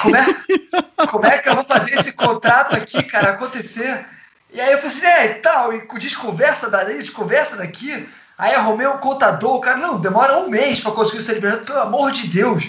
Como 0.00 0.16
é, 0.16 0.26
como 1.08 1.26
é 1.26 1.38
que 1.38 1.48
eu 1.48 1.54
vou 1.54 1.64
fazer 1.64 1.98
esse 1.98 2.12
contrato 2.12 2.76
aqui, 2.76 3.02
cara, 3.02 3.30
acontecer? 3.30 4.06
E 4.52 4.60
aí 4.60 4.72
eu 4.72 4.78
falei 4.78 4.96
assim, 4.96 5.06
é, 5.06 5.30
e 5.30 5.34
tal, 5.40 5.72
e 5.72 5.86
desconversa 5.98 6.70
dali, 6.70 6.94
desconversa 6.94 7.56
daqui. 7.56 8.08
Aí 8.36 8.54
arrumei 8.54 8.86
um 8.86 8.98
contador, 8.98 9.56
o 9.56 9.60
cara, 9.60 9.76
não, 9.76 10.00
demora 10.00 10.38
um 10.38 10.48
mês 10.48 10.80
para 10.80 10.92
conseguir 10.92 11.18
o 11.18 11.22
CNPJ, 11.22 11.64
pelo 11.64 11.80
amor 11.80 12.12
de 12.12 12.28
Deus. 12.28 12.64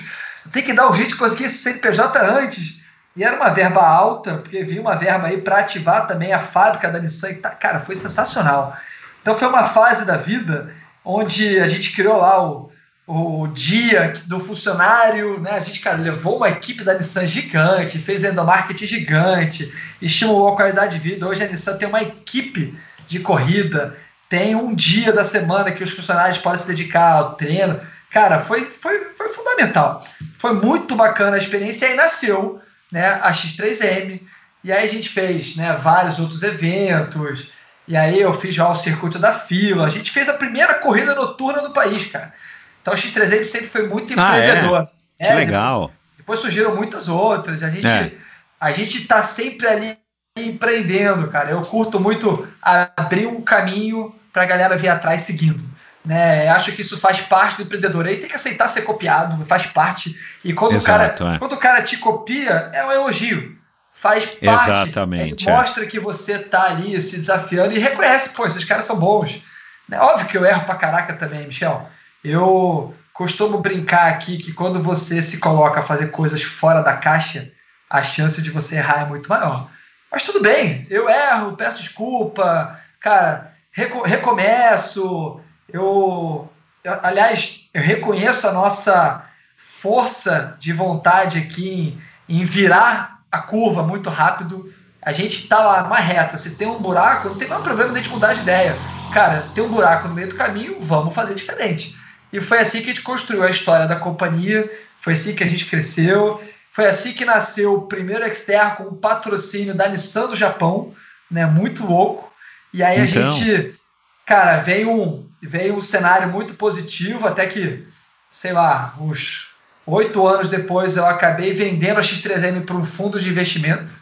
Tem 0.51 0.63
que 0.63 0.73
dar 0.73 0.89
um 0.89 0.93
jeito 0.93 1.09
de 1.09 1.15
conseguir 1.15 1.45
esse 1.45 1.57
CNPJ 1.57 2.19
antes. 2.19 2.81
E 3.15 3.23
era 3.23 3.35
uma 3.35 3.49
verba 3.49 3.81
alta, 3.81 4.38
porque 4.38 4.63
vinha 4.63 4.81
uma 4.81 4.95
verba 4.95 5.27
aí 5.27 5.41
para 5.41 5.59
ativar 5.59 6.07
também 6.07 6.34
a 6.34 6.39
fábrica 6.39 6.89
da 6.89 6.99
Nissan. 6.99 7.31
E 7.31 7.35
tá, 7.35 7.49
cara, 7.49 7.80
foi 7.80 7.95
sensacional. 7.95 8.76
Então 9.22 9.35
foi 9.35 9.47
uma 9.47 9.65
fase 9.65 10.05
da 10.05 10.17
vida 10.17 10.72
onde 11.06 11.60
a 11.60 11.68
gente 11.68 11.94
criou 11.94 12.18
lá 12.18 12.44
o, 12.44 12.72
o 13.07 13.48
dia 13.48 14.14
do 14.26 14.40
funcionário, 14.40 15.40
né? 15.40 15.52
A 15.52 15.60
gente, 15.60 15.80
cara, 15.80 15.98
levou 15.98 16.38
uma 16.38 16.49
equipe 16.49 16.84
da 16.84 16.95
Nissan 16.95 17.27
gigante, 17.27 17.99
fez 17.99 18.23
endomarketing 18.23 18.88
gigante, 18.88 19.72
estimulou 20.02 20.49
a 20.49 20.56
qualidade 20.56 20.98
de 20.98 21.10
vida. 21.10 21.27
Hoje 21.27 21.44
a 21.44 21.48
Nissan 21.48 21.77
tem 21.77 21.88
uma 21.88 22.02
equipe 22.02 22.76
de 23.06 23.19
corrida, 23.19 23.95
tem 24.27 24.56
um 24.56 24.73
dia 24.73 25.14
da 25.14 25.23
semana 25.23 25.72
que 25.72 25.84
os 25.84 25.91
funcionários 25.91 26.40
podem 26.40 26.60
se 26.60 26.68
dedicar 26.68 27.11
ao 27.11 27.36
treino. 27.36 27.80
Cara, 28.10 28.40
foi, 28.40 28.65
foi, 28.65 29.14
foi 29.15 29.27
fundamental. 29.27 30.03
Foi 30.40 30.53
muito 30.53 30.95
bacana 30.95 31.36
a 31.36 31.40
experiência 31.40 31.86
e 31.86 31.90
aí 31.90 31.95
nasceu 31.95 32.60
né, 32.91 33.19
a 33.22 33.32
X3M. 33.32 34.22
E 34.64 34.72
aí 34.72 34.84
a 34.84 34.90
gente 34.90 35.10
fez 35.10 35.56
né, 35.56 35.73
vários 35.73 36.18
outros 36.18 36.41
eventos. 36.41 37.52
E 37.88 37.95
aí 37.95 38.20
eu 38.20 38.34
fiz 38.34 38.53
já 38.53 38.68
o 38.70 38.76
circuito 38.76 39.20
da 39.20 39.34
fila. 39.34 39.86
A 39.86 39.90
gente 39.90 40.12
fez 40.12 40.28
a 40.28 40.34
primeira 40.34 40.76
corrida 40.76 41.14
noturna 41.14 41.62
do 41.62 41.72
país, 41.72 42.06
cara. 42.06 42.34
Então 42.82 42.94
o 42.94 42.98
X3M 42.98 43.45
sempre 43.45 43.68
foi 43.68 43.88
muito 43.88 44.14
Ah, 44.20 44.38
é? 44.38 44.48
empreendedor. 44.49 44.88
Que 45.22 45.34
legal. 45.34 45.91
Depois 46.18 46.40
surgiram 46.40 46.76
muitas 46.76 47.07
outras. 47.07 47.62
A 47.64 47.70
gente 47.70 47.86
É. 47.86 48.12
a 48.60 48.72
gente 48.72 49.06
tá 49.06 49.22
sempre 49.22 49.68
ali 49.68 49.98
empreendendo, 50.38 51.28
cara. 51.28 51.52
Eu 51.52 51.62
curto 51.62 51.99
muito 51.99 52.48
abrir 52.62 53.28
um 53.28 53.41
caminho 53.41 54.14
para 54.34 54.44
a 54.44 54.45
galera 54.45 54.78
vir 54.78 54.90
atrás 54.90 55.22
seguindo. 55.22 55.64
Né? 56.03 56.48
Acho 56.49 56.72
que 56.72 56.82
isso 56.82 56.99
faz 56.99 57.20
parte 57.22 57.57
do 57.57 57.64
empreendedor. 57.64 58.06
Aí 58.06 58.18
tem 58.18 58.30
que 58.30 58.36
aceitar 58.36 58.68
ser 58.68 58.82
copiado, 58.82 59.44
faz 59.45 59.66
parte. 59.66 60.16
E 60.44 60.53
quando, 60.53 60.74
Exato, 60.74 61.24
o, 61.24 61.26
cara, 61.26 61.36
é. 61.36 61.40
quando 61.40 61.53
o 61.53 61.57
cara 61.57 61.82
te 61.82 61.98
copia, 61.98 62.70
é 62.74 62.86
um 62.86 62.91
elogio. 62.91 63.57
Faz 63.97 64.26
parte. 64.26 64.45
Exatamente, 64.72 65.47
É, 65.49 65.51
é. 65.51 65.55
mostra 65.55 65.85
que 65.85 65.99
você 65.99 66.38
tá 66.38 66.63
ali 66.65 67.01
se 67.01 67.17
desafiando 67.17 67.73
e 67.73 67.80
reconhece, 67.80 68.30
pô, 68.30 68.45
esses 68.45 68.63
caras 68.63 68.85
são 68.85 68.97
bons. 68.99 69.41
Né? 69.89 69.99
Óbvio 69.99 70.27
que 70.27 70.38
eu 70.38 70.45
erro 70.45 70.65
pra 70.65 70.76
caraca 70.76 71.13
também, 71.15 71.45
Michel. 71.47 71.89
Eu 72.23 72.93
costumo 73.13 73.59
brincar 73.59 74.07
aqui 74.07 74.38
que 74.38 74.51
quando 74.53 74.81
você 74.81 75.22
se 75.23 75.38
coloca 75.39 75.80
a 75.80 75.84
fazer 75.84 76.07
coisas 76.11 76.41
fora 76.43 76.81
da 76.81 76.97
caixa, 76.97 77.51
a 77.89 78.03
chance 78.03 78.41
de 78.41 78.49
você 78.51 78.76
errar 78.76 79.01
é 79.03 79.05
muito 79.05 79.30
maior. 79.30 79.69
Mas 80.11 80.23
tudo 80.23 80.41
bem, 80.41 80.85
eu 80.89 81.09
erro, 81.09 81.55
peço 81.55 81.81
desculpa, 81.81 82.80
cara, 82.99 83.53
reco 83.72 84.01
recomeço, 84.03 85.39
eu, 85.72 86.51
eu- 86.84 86.99
aliás, 87.03 87.67
eu 87.73 87.81
reconheço 87.81 88.47
a 88.47 88.51
nossa 88.51 89.23
força 89.57 90.55
de 90.59 90.72
vontade 90.73 91.38
aqui 91.39 91.99
em, 92.27 92.38
em 92.41 92.43
virar 92.43 93.14
a 93.36 93.41
curva 93.41 93.84
muito 93.84 94.10
rápido. 94.10 94.74
A 95.02 95.12
gente 95.12 95.44
está 95.44 95.60
lá 95.60 95.84
numa 95.84 95.98
reta, 95.98 96.38
se 96.38 96.56
tem 96.56 96.68
um 96.68 96.80
buraco, 96.80 97.30
não 97.30 97.36
tem 97.36 97.48
nenhum 97.48 97.62
problema 97.62 97.91
de 97.91 97.99
a 97.99 98.02
gente 98.02 98.12
mudar 98.12 98.34
de 98.34 98.41
ideia. 98.41 98.76
Cara, 99.14 99.45
tem 99.53 99.64
um 99.64 99.70
buraco 99.70 100.07
no 100.07 100.16
meio 100.16 100.30
do 100.30 100.36
caminho, 100.36 100.78
vamos 100.80 101.14
fazer 101.14 101.36
diferente. 101.36 101.95
E 102.34 102.41
foi 102.41 102.60
assim 102.60 102.80
que 102.80 102.86
a 102.86 102.88
gente 102.88 103.02
construiu 103.02 103.44
a 103.44 103.49
história 103.49 103.88
da 103.88 103.98
companhia, 103.98 104.70
foi 104.99 105.14
assim 105.14 105.36
que 105.36 105.44
a 105.44 105.48
gente 105.48 105.66
cresceu, 105.66 106.41
foi 106.72 106.88
assim 106.88 107.14
que 107.14 107.24
nasceu 107.24 107.74
o 107.74 107.82
primeiro 107.84 108.28
Xter 108.34 108.76
com 108.76 108.84
o 108.86 108.95
patrocínio 108.95 109.76
da 109.76 109.88
Nissan 109.88 110.28
do 110.28 110.36
Japão, 110.36 110.94
né? 111.30 111.45
Muito 111.45 111.86
louco. 111.86 112.34
E 112.74 112.84
aí 112.84 112.99
a 112.99 113.06
Então. 113.06 113.32
gente, 113.32 113.80
cara, 114.26 114.57
veio 114.57 114.90
um, 114.91 115.30
veio 115.41 115.76
um 115.76 115.82
cenário 115.82 116.28
muito 116.30 116.56
positivo, 116.56 117.28
até 117.28 117.45
que, 117.45 117.88
sei 118.30 118.52
lá, 118.53 118.95
uns 118.99 119.44
oito 119.86 120.28
anos 120.28 120.49
depois 120.49 120.98
eu 120.98 121.06
acabei 121.06 121.53
vendendo 121.53 121.98
a 121.98 122.02
X3M 122.02 122.66
para 122.66 122.76
um 122.76 122.84
fundo 122.84 123.20
de 123.20 123.30
investimento, 123.30 123.94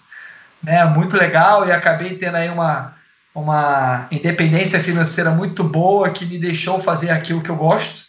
né? 0.61 0.83
Muito 0.85 1.17
legal, 1.17 1.67
e 1.67 1.71
acabei 1.71 2.17
tendo 2.17 2.35
aí 2.35 2.49
uma, 2.49 2.95
uma 3.35 4.07
independência 4.11 4.79
financeira 4.79 5.31
muito 5.31 5.63
boa 5.63 6.09
que 6.09 6.25
me 6.25 6.37
deixou 6.37 6.81
fazer 6.81 7.09
aquilo 7.09 7.41
que 7.41 7.49
eu 7.49 7.55
gosto. 7.55 8.03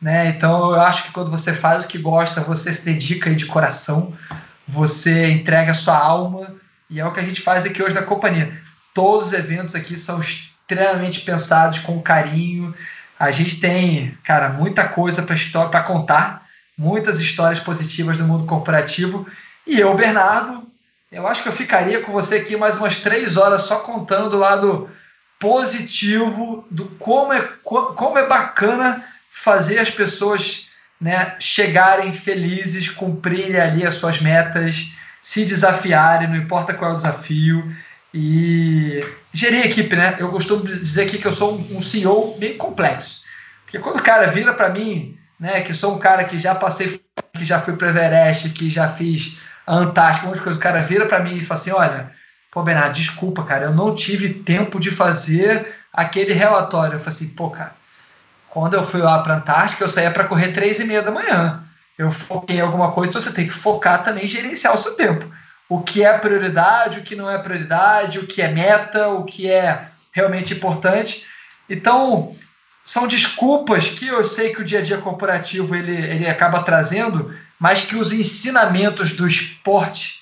Né? 0.00 0.28
Então 0.28 0.70
eu 0.70 0.80
acho 0.80 1.04
que 1.04 1.12
quando 1.12 1.30
você 1.30 1.54
faz 1.54 1.84
o 1.84 1.88
que 1.88 1.98
gosta, 1.98 2.42
você 2.42 2.72
se 2.72 2.84
dedica 2.84 3.34
de 3.34 3.46
coração, 3.46 4.12
você 4.68 5.30
entrega 5.30 5.72
sua 5.72 5.96
alma, 5.96 6.54
e 6.88 7.00
é 7.00 7.06
o 7.06 7.12
que 7.12 7.20
a 7.20 7.24
gente 7.24 7.40
faz 7.40 7.64
aqui 7.64 7.82
hoje 7.82 7.94
na 7.94 8.02
companhia. 8.02 8.52
Todos 8.94 9.28
os 9.28 9.32
eventos 9.32 9.74
aqui 9.74 9.98
são 9.98 10.20
extremamente 10.20 11.20
pensados 11.20 11.78
com 11.80 12.00
carinho. 12.00 12.74
A 13.18 13.30
gente 13.30 13.58
tem, 13.60 14.12
cara, 14.22 14.50
muita 14.50 14.86
coisa 14.86 15.22
para 15.22 15.82
contar, 15.82 16.45
muitas 16.76 17.20
histórias 17.20 17.60
positivas 17.60 18.18
do 18.18 18.24
mundo 18.24 18.44
corporativo. 18.46 19.26
E 19.66 19.80
eu, 19.80 19.94
Bernardo, 19.94 20.66
eu 21.10 21.26
acho 21.26 21.42
que 21.42 21.48
eu 21.48 21.52
ficaria 21.52 22.00
com 22.00 22.12
você 22.12 22.36
aqui 22.36 22.56
mais 22.56 22.76
umas 22.76 22.98
três 22.98 23.36
horas 23.36 23.62
só 23.62 23.80
contando 23.80 24.30
do 24.30 24.38
lado 24.38 24.88
positivo 25.38 26.66
do 26.70 26.86
como 26.98 27.32
é, 27.32 27.40
co- 27.62 27.94
como 27.94 28.18
é 28.18 28.26
bacana 28.26 29.04
fazer 29.30 29.78
as 29.78 29.90
pessoas 29.90 30.68
né, 31.00 31.36
chegarem 31.38 32.12
felizes, 32.12 32.88
cumprirem 32.88 33.60
ali 33.60 33.86
as 33.86 33.96
suas 33.96 34.20
metas, 34.20 34.92
se 35.22 35.44
desafiarem, 35.44 36.28
não 36.28 36.36
importa 36.36 36.74
qual 36.74 36.90
é 36.90 36.94
o 36.94 36.96
desafio. 36.96 37.70
E 38.14 39.04
gerir 39.32 39.66
equipe, 39.66 39.94
né? 39.94 40.16
Eu 40.18 40.30
costumo 40.30 40.64
dizer 40.66 41.02
aqui 41.02 41.18
que 41.18 41.26
eu 41.26 41.32
sou 41.32 41.58
um 41.70 41.82
CEO 41.82 42.36
bem 42.38 42.56
complexo. 42.56 43.22
Porque 43.64 43.78
quando 43.78 43.98
o 43.98 44.02
cara 44.02 44.28
vira 44.28 44.54
para 44.54 44.70
mim, 44.70 45.18
né, 45.38 45.60
que 45.60 45.74
sou 45.74 45.94
um 45.94 45.98
cara 45.98 46.24
que 46.24 46.38
já 46.38 46.54
passei, 46.54 47.00
que 47.34 47.44
já 47.44 47.60
fui 47.60 47.76
para 47.76 47.88
Everest, 47.88 48.50
que 48.50 48.70
já 48.70 48.88
fiz 48.88 49.38
Antártica, 49.66 50.26
um 50.26 50.28
monte 50.28 50.38
de 50.38 50.44
coisa, 50.44 50.58
o 50.58 50.62
cara 50.62 50.82
vira 50.82 51.06
para 51.06 51.20
mim 51.20 51.36
e 51.36 51.42
fala 51.42 51.60
assim: 51.60 51.70
olha, 51.72 52.10
pô, 52.50 52.62
Bernardo, 52.62 52.94
desculpa, 52.94 53.42
cara, 53.42 53.64
eu 53.64 53.74
não 53.74 53.94
tive 53.94 54.32
tempo 54.32 54.78
de 54.78 54.90
fazer 54.90 55.74
aquele 55.92 56.32
relatório. 56.32 56.94
Eu 56.94 57.00
falei 57.00 57.14
assim, 57.14 57.28
pô, 57.28 57.50
cara, 57.50 57.72
quando 58.48 58.74
eu 58.74 58.84
fui 58.84 59.00
lá 59.00 59.18
para 59.22 59.36
Antártica, 59.36 59.84
eu 59.84 59.88
saía 59.88 60.10
para 60.10 60.24
correr 60.24 60.52
três 60.52 60.78
e 60.78 60.84
meia 60.84 61.02
da 61.02 61.10
manhã. 61.10 61.64
Eu 61.98 62.10
foquei 62.10 62.56
em 62.56 62.60
alguma 62.60 62.92
coisa, 62.92 63.10
então 63.10 63.22
você 63.22 63.32
tem 63.32 63.46
que 63.46 63.52
focar 63.52 64.04
também 64.04 64.24
em 64.24 64.28
gerenciar 64.28 64.74
o 64.74 64.78
seu 64.78 64.94
tempo. 64.94 65.30
O 65.68 65.80
que 65.80 66.04
é 66.04 66.16
prioridade, 66.16 67.00
o 67.00 67.02
que 67.02 67.16
não 67.16 67.28
é 67.28 67.38
prioridade, 67.38 68.18
o 68.18 68.26
que 68.26 68.40
é 68.40 68.48
meta, 68.48 69.08
o 69.08 69.24
que 69.24 69.50
é 69.50 69.88
realmente 70.12 70.54
importante. 70.54 71.26
Então, 71.68 72.36
são 72.86 73.08
desculpas 73.08 73.88
que 73.88 74.06
eu 74.06 74.22
sei 74.22 74.54
que 74.54 74.60
o 74.60 74.64
dia 74.64 74.78
a 74.78 74.82
dia 74.82 74.98
corporativo 74.98 75.74
ele, 75.74 75.92
ele 75.92 76.28
acaba 76.28 76.62
trazendo, 76.62 77.34
mas 77.58 77.82
que 77.82 77.96
os 77.96 78.12
ensinamentos 78.12 79.10
do 79.10 79.26
esporte 79.26 80.20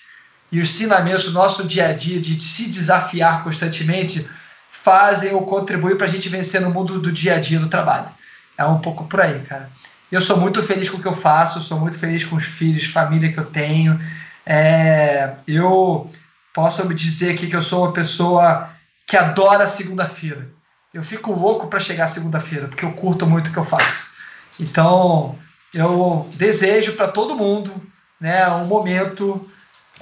e 0.51 0.59
os 0.59 0.71
ensinamentos 0.71 1.27
do 1.27 1.33
nosso 1.33 1.69
dia 1.69 1.89
a 1.89 1.93
dia 1.93 2.19
de 2.19 2.41
se 2.41 2.71
desafiar 2.71 3.45
constantemente 3.45 4.27
fazem 4.71 5.35
ou 5.35 5.43
contribuem 5.43 5.95
para 5.95 6.07
a 6.07 6.09
gente 6.09 6.27
vencer 6.31 6.63
no 6.63 6.71
mundo 6.71 6.99
do 6.99 7.13
dia 7.13 7.35
a 7.35 7.39
dia 7.39 7.61
do 7.61 7.69
trabalho. 7.69 8.09
É 8.57 8.65
um 8.65 8.79
pouco 8.79 9.07
por 9.07 9.21
aí, 9.21 9.41
cara. 9.41 9.71
Eu 10.11 10.23
sou 10.23 10.39
muito 10.39 10.63
feliz 10.63 10.89
com 10.89 10.97
o 10.97 11.01
que 11.03 11.09
eu 11.09 11.15
faço, 11.15 11.61
sou 11.61 11.79
muito 11.79 11.99
feliz 11.99 12.25
com 12.25 12.37
os 12.37 12.45
filhos, 12.45 12.87
família 12.87 13.31
que 13.31 13.39
eu 13.39 13.45
tenho. 13.45 14.01
É, 14.47 15.35
eu 15.47 16.11
posso 16.55 16.87
me 16.89 16.95
dizer 16.95 17.33
aqui 17.35 17.47
que 17.47 17.57
eu 17.57 17.63
sou 17.63 17.85
uma 17.85 17.93
pessoa 17.93 18.71
que 19.07 19.19
adora 19.19 19.67
segunda-feira. 19.67 20.49
Eu 20.95 21.03
fico 21.03 21.33
louco 21.33 21.67
para 21.67 21.81
chegar 21.81 22.07
segunda-feira, 22.07 22.69
porque 22.69 22.85
eu 22.85 22.93
curto 22.93 23.27
muito 23.27 23.49
o 23.49 23.53
que 23.53 23.59
eu 23.59 23.65
faço. 23.65 24.15
Então, 24.61 25.37
eu 25.75 26.31
desejo 26.35 26.93
para 26.93 27.09
todo 27.09 27.35
mundo 27.35 27.75
né, 28.21 28.49
um 28.49 28.65
momento 28.65 29.51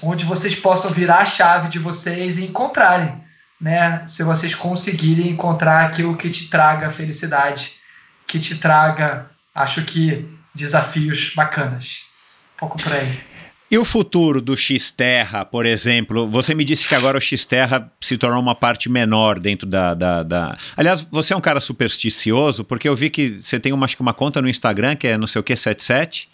onde 0.02 0.26
vocês 0.26 0.54
possam 0.54 0.90
virar 0.90 1.20
a 1.20 1.24
chave 1.24 1.70
de 1.70 1.78
vocês 1.78 2.36
e 2.36 2.44
encontrarem, 2.44 3.24
né? 3.58 4.06
Se 4.06 4.22
vocês 4.22 4.54
conseguirem 4.54 5.30
encontrar 5.30 5.86
aquilo 5.86 6.14
que 6.14 6.28
te 6.28 6.50
traga 6.50 6.90
felicidade, 6.90 7.72
que 8.26 8.38
te 8.38 8.58
traga, 8.58 9.30
acho 9.54 9.82
que, 9.84 10.28
desafios 10.54 11.32
bacanas. 11.34 12.02
Um 12.56 12.58
pouco 12.58 12.82
por 12.82 12.92
aí. 12.92 13.31
E 13.72 13.78
o 13.78 13.86
futuro 13.86 14.42
do 14.42 14.54
Xterra, 14.54 15.46
por 15.46 15.64
exemplo? 15.64 16.28
Você 16.28 16.54
me 16.54 16.62
disse 16.62 16.86
que 16.86 16.94
agora 16.94 17.16
o 17.16 17.20
Xterra 17.22 17.90
se 18.02 18.18
tornou 18.18 18.38
uma 18.38 18.54
parte 18.54 18.86
menor 18.86 19.38
dentro 19.38 19.66
da, 19.66 19.94
da, 19.94 20.22
da, 20.22 20.58
Aliás, 20.76 21.00
você 21.10 21.32
é 21.32 21.36
um 21.38 21.40
cara 21.40 21.58
supersticioso, 21.58 22.64
porque 22.64 22.86
eu 22.86 22.94
vi 22.94 23.08
que 23.08 23.30
você 23.30 23.58
tem 23.58 23.72
uma, 23.72 23.86
acho 23.86 23.96
que 23.96 24.02
uma 24.02 24.12
conta 24.12 24.42
no 24.42 24.48
Instagram 24.50 24.94
que 24.94 25.06
é 25.06 25.16
não 25.16 25.26
sei 25.26 25.40
o 25.40 25.42
que 25.42 25.56
77. 25.56 26.28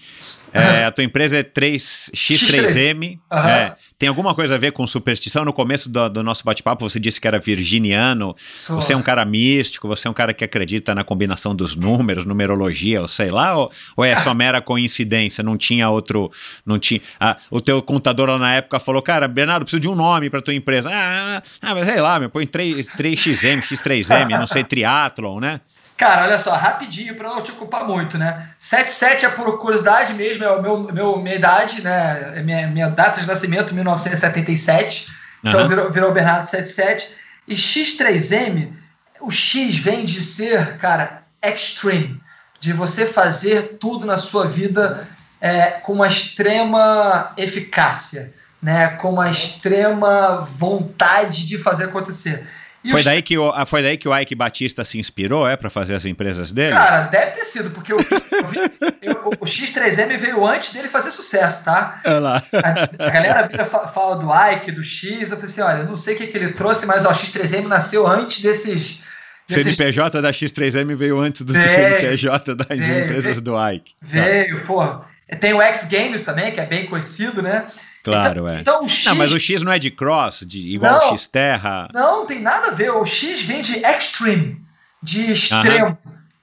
É, 0.53 0.85
a 0.87 0.91
tua 0.91 1.05
empresa 1.05 1.39
é 1.39 1.45
3, 1.45 2.11
X3M. 2.13 3.21
Uhum. 3.31 3.39
É, 3.39 3.77
tem 3.99 4.09
alguma 4.09 4.33
coisa 4.33 4.55
a 4.55 4.59
ver 4.59 4.71
com 4.71 4.87
superstição? 4.87 5.45
No 5.45 5.53
começo 5.53 5.89
do, 5.89 6.09
do 6.09 6.23
nosso 6.23 6.45
bate-papo 6.45 6.89
você 6.89 7.01
disse 7.01 7.21
que 7.21 7.27
era 7.27 7.39
virginiano. 7.39 8.35
Você 8.69 8.93
é 8.93 8.97
um 8.97 9.03
cara 9.03 9.25
místico, 9.25 9.89
você 9.89 10.07
é 10.07 10.11
um 10.11 10.15
cara 10.15 10.33
que 10.33 10.45
acredita 10.45 10.95
na 10.95 11.03
combinação 11.03 11.55
dos 11.55 11.75
números, 11.75 12.25
numerologia, 12.25 13.01
ou 13.01 13.09
sei 13.09 13.31
lá, 13.31 13.57
ou, 13.57 13.73
ou 13.97 14.05
é 14.05 14.17
só 14.19 14.33
mera 14.33 14.61
coincidência? 14.61 15.43
Não 15.43 15.59
tinha 15.59 15.91
outro. 15.91 16.31
Não 16.65 16.79
tinha. 16.79 17.01
Ah, 17.19 17.37
o 17.51 17.61
teu 17.61 17.83
contador 17.83 18.29
lá 18.31 18.39
na 18.39 18.55
época 18.55 18.79
falou: 18.79 19.03
Cara, 19.03 19.27
Bernardo, 19.27 19.65
preciso 19.65 19.81
de 19.81 19.89
um 19.89 19.97
nome 19.97 20.31
para 20.31 20.41
tua 20.41 20.55
empresa. 20.55 20.91
Ah, 20.93 21.43
ah, 21.61 21.75
mas 21.75 21.89
sei 21.89 22.01
lá, 22.01 22.21
meu, 22.21 22.31
põe 22.31 22.47
3, 22.47 22.87
3XM, 22.87 23.63
X3M, 23.63 24.39
não 24.39 24.47
sei, 24.47 24.63
Triathlon, 24.63 25.41
né? 25.41 25.61
Cara, 25.99 26.23
olha 26.23 26.39
só, 26.39 26.55
rapidinho, 26.55 27.17
para 27.17 27.29
não 27.29 27.43
te 27.43 27.51
ocupar 27.51 27.85
muito, 27.85 28.17
né? 28.17 28.51
77 28.57 29.27
é 29.27 29.29
por 29.31 29.59
curiosidade 29.59 30.15
mesmo, 30.15 30.45
é 30.45 30.51
o 30.53 30.63
meu, 30.63 30.93
meu 30.93 31.19
minha 31.19 31.35
idade, 31.35 31.83
né? 31.83 32.35
É 32.37 32.43
minha, 32.43 32.69
minha 32.69 32.89
data 32.89 33.21
de 33.21 33.27
nascimento, 33.27 33.75
1977. 33.75 35.09
Então 35.43 35.59
Aham. 35.59 35.69
virou, 35.69 35.91
virou 35.91 36.13
Bernardo 36.13 36.45
77. 36.45 37.17
E 37.49 37.55
X3M, 37.57 38.75
o 39.21 39.29
X 39.29 39.75
vem 39.77 40.05
de 40.05 40.23
ser, 40.23 40.79
cara, 40.79 41.25
extreme. 41.43 42.21
De 42.61 42.73
você 42.73 43.05
fazer 43.05 43.79
tudo 43.81 44.07
na 44.07 44.17
sua 44.17 44.47
vida 44.47 45.05
é, 45.41 45.67
com 45.83 45.95
uma 45.95 46.07
extrema 46.07 47.33
eficácia, 47.37 48.33
né? 48.63 48.91
Com 48.91 49.15
uma 49.15 49.29
extrema 49.29 50.47
vontade 50.49 51.45
de 51.45 51.59
fazer 51.59 51.87
acontecer. 51.87 52.47
E 52.85 52.91
Foi 52.91 53.01
os- 53.01 53.05
daí, 53.05 53.21
que 53.23 53.37
o, 53.37 53.51
ah, 53.51 53.67
foi 53.67 53.83
daí 53.83 53.99
que 53.99 54.09
o 54.09 54.17
Ike 54.17 54.35
Batista 54.37 54.85
se 54.85 54.99
inspirou, 54.99 55.49
é, 55.49 55.57
para 55.57 55.69
fazer 55.69 55.95
as 55.97 56.05
empresas 56.05 56.53
dele? 56.53 56.75
Cara, 56.77 57.03
deve 57.09 57.33
ter 57.33 57.45
sido, 57.45 57.71
porque 57.71 57.93
eu, 57.93 57.99
eu 57.99 58.45
vi- 58.47 58.59
eu- 59.03 59.33
o 59.41 59.45
X3M 59.45 60.17
veio 60.17 60.47
antes 60.47 60.73
dele 60.73 60.89
fazer 60.89 61.11
sucesso, 61.11 61.65
tá? 61.65 62.01
Olha 62.05 62.19
lá. 62.21 62.43
A, 62.53 63.07
a 63.07 63.11
galera 63.11 63.43
vira, 63.49 63.65
fa- 63.65 63.89
fala 63.89 64.17
do 64.17 64.29
Ike, 64.55 64.71
do 64.71 64.83
X, 64.83 65.23
eu 65.23 65.37
falei 65.37 65.45
assim, 65.45 65.61
olha, 65.61 65.83
não 65.85 65.97
sei 65.97 66.15
o 66.15 66.19
que, 66.19 66.27
que 66.29 66.37
ele 66.39 66.53
trouxe, 66.53 66.87
mas 66.87 67.05
ó, 67.05 67.11
o 67.11 67.13
X3M 67.13 67.67
nasceu 67.67 68.07
antes 68.07 68.41
desses... 68.41 69.03
desses 69.49 69.75
CNPJ 69.75 70.23
da 70.23 70.31
X3M 70.31 70.95
veio 70.95 71.19
antes 71.19 71.43
do 71.43 71.53
Veio, 71.53 71.69
CNPJ 71.69 72.55
das 72.55 72.69
veio, 72.79 73.05
empresas 73.05 73.25
veio. 73.25 73.41
do 73.41 73.69
Ike. 73.71 73.93
veio, 74.01 74.61
pô. 74.67 75.01
Tem 75.41 75.53
o 75.53 75.61
X 75.61 75.85
Games 75.91 76.23
também, 76.23 76.53
que 76.53 76.61
é 76.61 76.65
bem 76.65 76.87
conhecido, 76.87 77.43
né? 77.43 77.67
Claro, 78.03 78.47
então, 78.47 78.57
é. 78.57 78.61
Então 78.61 78.85
o 78.85 78.89
X... 78.89 79.05
Não, 79.05 79.15
mas 79.15 79.33
o 79.33 79.41
X 79.41 79.63
não 79.63 79.73
é 79.73 79.79
de 79.79 79.91
cross, 79.91 80.45
de, 80.47 80.75
igual 80.75 80.99
Não. 80.99 81.09
o 81.09 81.11
X-Terra. 81.11 81.89
Não, 81.93 82.21
não 82.21 82.27
tem 82.27 82.41
nada 82.41 82.69
a 82.69 82.71
ver. 82.71 82.91
O 82.91 83.05
X 83.05 83.43
vem 83.43 83.61
de 83.61 83.79
extreme, 83.79 84.61
de 85.03 85.33
extremo. 85.33 85.99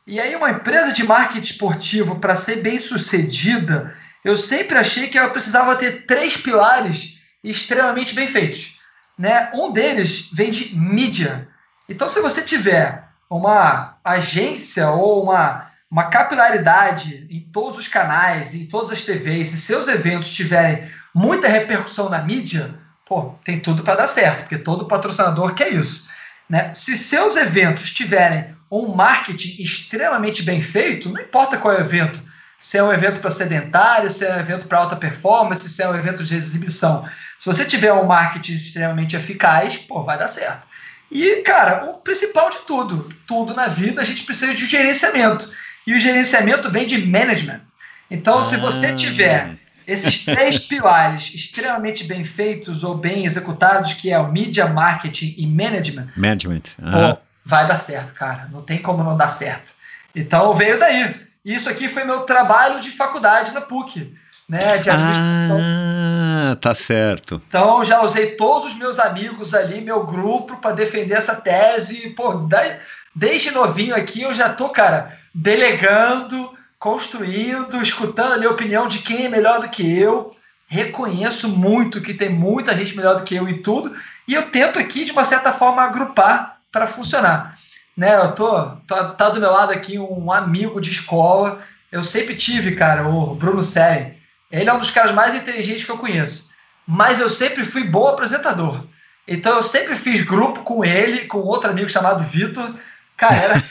E 0.08 0.20
aí, 0.20 0.36
uma 0.36 0.52
empresa 0.52 0.94
de 0.94 1.04
marketing 1.04 1.52
esportivo, 1.52 2.20
para 2.20 2.36
ser 2.36 2.58
bem 2.58 2.78
sucedida, 2.78 3.96
eu 4.24 4.38
sempre 4.38 4.78
achei 4.78 5.08
que 5.08 5.18
ela 5.18 5.30
precisava 5.30 5.76
ter 5.76 6.06
três 6.06 6.38
pilares 6.38 7.20
extremamente 7.44 8.14
bem 8.14 8.28
feitos. 8.28 8.80
Né? 9.18 9.50
Um 9.54 9.72
deles 9.72 10.30
vem 10.32 10.52
de 10.52 10.76
mídia. 10.76 11.48
Então, 11.88 12.08
se 12.08 12.22
você 12.22 12.42
tiver 12.42 13.04
uma 13.30 13.98
agência 14.04 14.90
ou 14.92 15.24
uma, 15.24 15.68
uma 15.90 16.06
capilaridade 16.06 17.28
em 17.30 17.42
todos 17.52 17.80
os 17.80 17.88
canais, 17.88 18.54
em 18.54 18.66
todas 18.68 18.92
as 18.92 19.02
TVs, 19.02 19.50
se 19.50 19.62
seus 19.62 19.88
eventos 19.88 20.32
tiverem 20.32 20.88
muita 21.16 21.48
repercussão 21.48 22.10
na 22.10 22.22
mídia, 22.22 22.76
pô, 23.06 23.34
tem 23.46 23.60
tudo 23.60 23.84
para 23.84 23.96
dar 23.96 24.08
certo, 24.08 24.42
porque 24.42 24.58
todo 24.58 24.86
patrocinador 24.86 25.56
quer 25.56 25.72
isso. 25.72 26.10
Né? 26.50 26.74
Se 26.74 26.98
seus 26.98 27.38
eventos 27.38 27.90
tiverem 27.92 28.54
um 28.70 28.94
marketing 28.94 29.62
extremamente 29.62 30.44
bem 30.44 30.62
feito, 30.62 31.10
não 31.10 31.22
importa 31.22 31.58
qual 31.58 31.74
é 31.74 31.78
o 31.78 31.82
evento, 31.82 32.20
se 32.60 32.78
é 32.78 32.84
um 32.84 32.92
evento 32.92 33.22
para 33.22 33.32
sedentário, 33.32 34.10
se 34.10 34.26
é 34.26 34.36
um 34.36 34.40
evento 34.40 34.68
para 34.68 34.80
alta 34.80 34.96
performance, 34.96 35.70
se 35.70 35.82
é 35.82 35.88
um 35.88 35.96
evento 35.96 36.24
de 36.24 36.36
exibição. 36.36 37.08
Se 37.38 37.46
você 37.46 37.64
tiver 37.64 37.94
um 37.94 38.06
marketing 38.06 38.54
extremamente 38.54 39.16
eficaz, 39.16 39.78
pô, 39.78 40.04
vai 40.04 40.18
dar 40.18 40.28
certo. 40.28 40.68
E, 41.12 41.38
cara, 41.44 41.86
o 41.86 41.96
principal 41.96 42.50
de 42.50 42.58
tudo, 42.60 43.10
tudo 43.28 43.54
na 43.54 43.68
vida, 43.68 44.02
a 44.02 44.06
gente 44.06 44.24
precisa 44.24 44.54
de 44.54 44.66
gerenciamento. 44.66 45.50
E 45.86 45.94
o 45.94 46.00
gerenciamento 46.00 46.70
vem 46.72 46.86
de 46.86 47.06
management. 47.06 47.62
Então, 48.10 48.42
se 48.42 48.58
você 48.58 48.88
Ah. 48.88 48.96
tiver 48.96 49.58
esses 49.88 50.24
três 50.26 50.60
pilares 50.60 51.34
extremamente 51.34 52.04
bem 52.04 52.24
feitos 52.26 52.84
ou 52.84 52.96
bem 52.96 53.26
executados, 53.26 53.94
que 53.94 54.12
é 54.12 54.20
o 54.20 54.32
media, 54.32 54.68
marketing 54.68 55.36
e 55.38 55.46
management, 55.48 56.08
Management. 56.18 56.62
pô, 56.78 57.18
vai 57.46 57.68
dar 57.68 57.78
certo, 57.78 58.14
cara. 58.14 58.48
Não 58.52 58.62
tem 58.62 58.82
como 58.82 59.04
não 59.04 59.16
dar 59.18 59.28
certo. 59.30 59.74
Então 60.16 60.54
veio 60.54 60.80
daí. 60.80 61.14
Isso 61.44 61.70
aqui 61.70 61.88
foi 61.88 62.04
meu 62.04 62.22
trabalho 62.22 62.82
de 62.82 62.90
faculdade 62.92 63.54
na 63.54 63.62
PUC, 63.62 64.12
né? 64.50 64.78
De 64.80 64.90
administração. 64.90 65.60
Ah, 65.62 66.56
tá 66.60 66.74
certo. 66.74 67.40
Então 67.48 67.84
já 67.84 68.02
usei 68.02 68.32
todos 68.36 68.66
os 68.66 68.76
meus 68.76 68.98
amigos 69.00 69.54
ali, 69.54 69.82
meu 69.82 70.04
grupo, 70.06 70.58
para 70.58 70.76
defender 70.76 71.14
essa 71.16 71.36
tese. 71.36 72.10
Pô, 72.12 72.34
daí- 72.34 72.78
desde 73.16 73.52
novinho 73.52 73.96
aqui 73.96 74.24
eu 74.24 74.34
já 74.34 74.50
tô, 74.50 74.70
cara, 74.70 75.18
delegando, 75.34 76.55
construindo, 76.86 77.82
escutando 77.82 78.48
a 78.48 78.52
opinião 78.52 78.88
de 78.88 79.00
quem 79.00 79.26
é 79.26 79.30
melhor 79.30 79.60
do 79.60 79.70
que 79.70 80.00
eu. 80.00 80.38
Reconheço 80.68 81.50
muito 81.50 82.00
que 82.00 82.14
tem 82.14 82.30
muita 82.30 82.76
gente 82.76 82.96
melhor 82.96 83.16
do 83.16 83.24
que 83.24 83.34
eu 83.34 83.50
em 83.50 83.60
tudo. 83.60 83.92
E 84.28 84.36
eu 84.36 84.52
tento 84.52 84.78
aqui, 84.78 85.04
de 85.04 85.12
uma 85.12 85.26
certa 85.26 85.52
forma, 85.52 85.82
agrupar 85.82 86.60
para 86.72 86.86
funcionar. 86.86 87.58
Né, 87.98 88.16
eu 88.16 88.34
tô, 88.34 88.68
tá, 88.88 89.06
tá 89.06 89.30
do 89.30 89.40
meu 89.40 89.50
lado 89.50 89.72
aqui 89.72 89.98
um 89.98 90.32
amigo 90.32 90.80
de 90.80 90.92
escola. 90.92 91.60
Eu 91.92 92.04
sempre 92.04 92.36
tive, 92.36 92.76
cara, 92.76 93.08
o 93.08 93.34
Bruno 93.34 93.64
Seren. 93.64 94.14
Ele 94.52 94.70
é 94.70 94.74
um 94.74 94.78
dos 94.78 94.92
caras 94.92 95.12
mais 95.12 95.34
inteligentes 95.34 95.86
que 95.86 95.92
eu 95.92 95.98
conheço. 95.98 96.52
Mas 96.86 97.20
eu 97.20 97.32
sempre 97.32 97.66
fui 97.66 97.84
bom 97.84 98.08
apresentador. 98.08 98.86
Então 99.28 99.56
eu 99.56 99.64
sempre 99.64 99.96
fiz 99.96 100.22
grupo 100.22 100.62
com 100.62 100.86
ele, 100.86 101.26
com 101.26 101.40
outro 101.40 101.72
amigo 101.72 101.90
chamado 101.90 102.24
Vitor. 102.24 102.76
Cara, 103.18 103.36
era, 103.36 103.64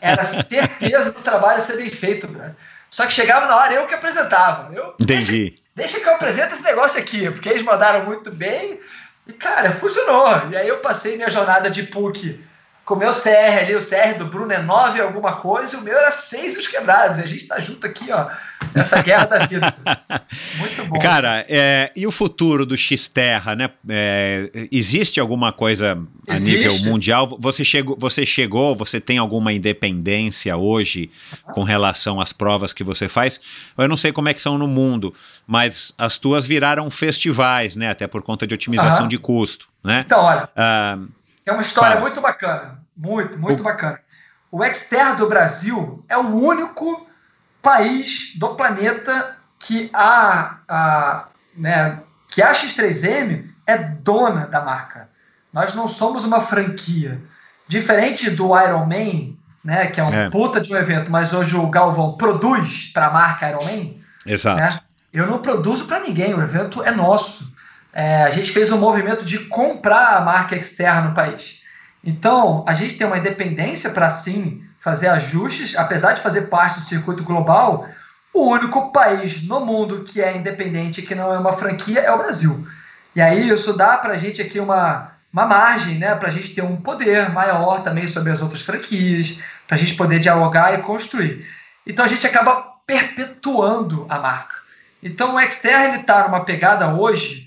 era 0.00 0.24
certeza 0.24 1.12
do 1.12 1.20
trabalho 1.20 1.60
ser 1.60 1.76
bem 1.76 1.90
feito, 1.90 2.28
cara. 2.28 2.56
Só 2.90 3.06
que 3.06 3.12
chegava 3.12 3.46
na 3.46 3.56
hora 3.56 3.74
eu 3.74 3.86
que 3.86 3.94
apresentava. 3.94 4.72
Eu, 4.72 4.94
Entendi. 5.00 5.54
deixa 5.74 6.00
que 6.00 6.08
eu 6.08 6.14
apresente 6.14 6.54
esse 6.54 6.62
negócio 6.62 6.98
aqui, 6.98 7.30
porque 7.30 7.48
eles 7.48 7.62
mandaram 7.62 8.06
muito 8.06 8.30
bem. 8.30 8.80
E, 9.26 9.32
cara, 9.32 9.72
funcionou. 9.72 10.50
E 10.50 10.56
aí 10.56 10.68
eu 10.68 10.78
passei 10.78 11.16
minha 11.16 11.30
jornada 11.30 11.68
de 11.68 11.82
PUC 11.82 12.40
com 12.86 12.94
o 12.94 12.96
meu 12.96 13.12
CR 13.12 13.58
ali, 13.62 13.74
o 13.74 13.80
CR 13.80 14.16
do 14.16 14.26
Bruno 14.26 14.52
é 14.52 14.62
9 14.62 15.00
alguma 15.00 15.32
coisa, 15.32 15.76
e 15.76 15.80
o 15.80 15.82
meu 15.82 15.92
era 15.98 16.12
6 16.12 16.54
e 16.54 16.58
os 16.60 16.68
quebrados. 16.68 17.18
E 17.18 17.22
a 17.22 17.26
gente 17.26 17.44
tá 17.48 17.58
junto 17.58 17.84
aqui, 17.84 18.12
ó, 18.12 18.28
nessa 18.72 19.02
guerra 19.02 19.24
da 19.26 19.38
vida. 19.44 19.74
Muito 20.56 20.84
bom. 20.86 20.98
Cara, 21.00 21.44
é, 21.48 21.90
e 21.96 22.06
o 22.06 22.12
futuro 22.12 22.64
do 22.64 22.78
X-Terra, 22.78 23.56
né? 23.56 23.70
É, 23.88 24.68
existe 24.70 25.18
alguma 25.18 25.50
coisa 25.50 25.98
a 26.28 26.34
Existe. 26.34 26.68
nível 26.68 26.92
mundial? 26.92 27.36
Você 27.40 27.64
chegou, 27.64 27.96
você 27.98 28.24
chegou, 28.24 28.76
você 28.76 29.00
tem 29.00 29.18
alguma 29.18 29.52
independência 29.52 30.56
hoje 30.56 31.10
com 31.54 31.64
relação 31.64 32.20
às 32.20 32.32
provas 32.32 32.72
que 32.72 32.84
você 32.84 33.08
faz? 33.08 33.40
Eu 33.76 33.88
não 33.88 33.96
sei 33.96 34.12
como 34.12 34.28
é 34.28 34.34
que 34.34 34.40
são 34.40 34.56
no 34.56 34.68
mundo, 34.68 35.12
mas 35.44 35.92
as 35.98 36.18
tuas 36.18 36.46
viraram 36.46 36.88
festivais, 36.88 37.74
né? 37.74 37.90
Até 37.90 38.06
por 38.06 38.22
conta 38.22 38.46
de 38.46 38.54
otimização 38.54 39.08
de 39.08 39.18
custo, 39.18 39.66
né? 39.82 40.04
Então, 40.06 40.20
olha, 40.20 40.48
Ah, 40.54 40.98
É 41.46 41.52
uma 41.52 41.62
história 41.62 42.00
muito 42.00 42.20
bacana. 42.20 42.78
Muito, 42.96 43.38
muito 43.38 43.60
O- 43.60 43.62
bacana. 43.62 44.00
O 44.50 44.64
Exterra 44.64 45.14
do 45.14 45.28
Brasil 45.28 46.04
é 46.08 46.16
o 46.16 46.26
único 46.34 47.06
país 47.62 48.32
do 48.36 48.54
planeta 48.54 49.36
que 49.58 49.90
a, 49.92 50.56
a, 50.68 51.24
né, 51.56 52.00
que 52.28 52.42
a 52.42 52.52
X3M 52.52 53.48
é 53.66 53.78
dona 53.78 54.46
da 54.46 54.60
marca. 54.60 55.08
Nós 55.52 55.74
não 55.74 55.88
somos 55.88 56.24
uma 56.24 56.40
franquia. 56.40 57.20
Diferente 57.68 58.30
do 58.30 58.56
Iron 58.60 58.86
Man, 58.86 59.34
né, 59.64 59.86
que 59.88 60.00
é 60.00 60.04
um 60.04 60.12
É. 60.12 60.30
puta 60.30 60.60
de 60.60 60.72
um 60.72 60.76
evento, 60.76 61.10
mas 61.10 61.32
hoje 61.32 61.56
o 61.56 61.68
Galvão 61.68 62.16
produz 62.16 62.90
para 62.92 63.06
a 63.06 63.10
marca 63.10 63.48
Iron 63.48 63.64
Man, 63.64 63.94
exato. 64.24 64.60
né? 64.60 64.80
Eu 65.12 65.26
não 65.26 65.38
produzo 65.38 65.86
para 65.86 66.00
ninguém, 66.00 66.34
o 66.34 66.42
evento 66.42 66.82
é 66.84 66.90
nosso. 66.90 67.52
É, 67.98 68.24
a 68.24 68.28
gente 68.30 68.52
fez 68.52 68.70
um 68.70 68.78
movimento 68.78 69.24
de 69.24 69.38
comprar 69.46 70.18
a 70.18 70.20
marca 70.20 70.54
externa 70.54 71.08
no 71.08 71.14
país. 71.14 71.62
Então, 72.04 72.62
a 72.68 72.74
gente 72.74 72.98
tem 72.98 73.06
uma 73.06 73.16
independência 73.16 73.88
para 73.88 74.10
sim 74.10 74.62
fazer 74.78 75.08
ajustes, 75.08 75.74
apesar 75.74 76.12
de 76.12 76.20
fazer 76.20 76.42
parte 76.42 76.78
do 76.78 76.84
circuito 76.84 77.24
global. 77.24 77.88
O 78.34 78.50
único 78.50 78.92
país 78.92 79.42
no 79.48 79.64
mundo 79.64 80.04
que 80.04 80.20
é 80.20 80.36
independente, 80.36 81.00
que 81.00 81.14
não 81.14 81.32
é 81.32 81.38
uma 81.38 81.54
franquia, 81.54 82.00
é 82.00 82.12
o 82.12 82.18
Brasil. 82.18 82.68
E 83.14 83.22
aí 83.22 83.48
isso 83.48 83.72
dá 83.72 83.96
para 83.96 84.12
a 84.12 84.18
gente 84.18 84.42
aqui 84.42 84.60
uma, 84.60 85.12
uma 85.32 85.46
margem, 85.46 85.96
né, 85.96 86.14
para 86.16 86.28
a 86.28 86.30
gente 86.30 86.54
ter 86.54 86.60
um 86.60 86.76
poder 86.76 87.30
maior 87.30 87.82
também 87.82 88.06
sobre 88.06 88.30
as 88.30 88.42
outras 88.42 88.60
franquias, 88.60 89.40
para 89.66 89.76
a 89.76 89.78
gente 89.78 89.94
poder 89.94 90.20
dialogar 90.20 90.74
e 90.74 90.82
construir. 90.82 91.46
Então 91.86 92.04
a 92.04 92.08
gente 92.08 92.26
acaba 92.26 92.74
perpetuando 92.86 94.04
a 94.10 94.18
marca. 94.18 94.56
Então 95.02 95.34
o 95.34 95.40
Xterra 95.40 95.96
está 95.96 96.24
numa 96.24 96.44
pegada 96.44 96.88
hoje 96.88 97.45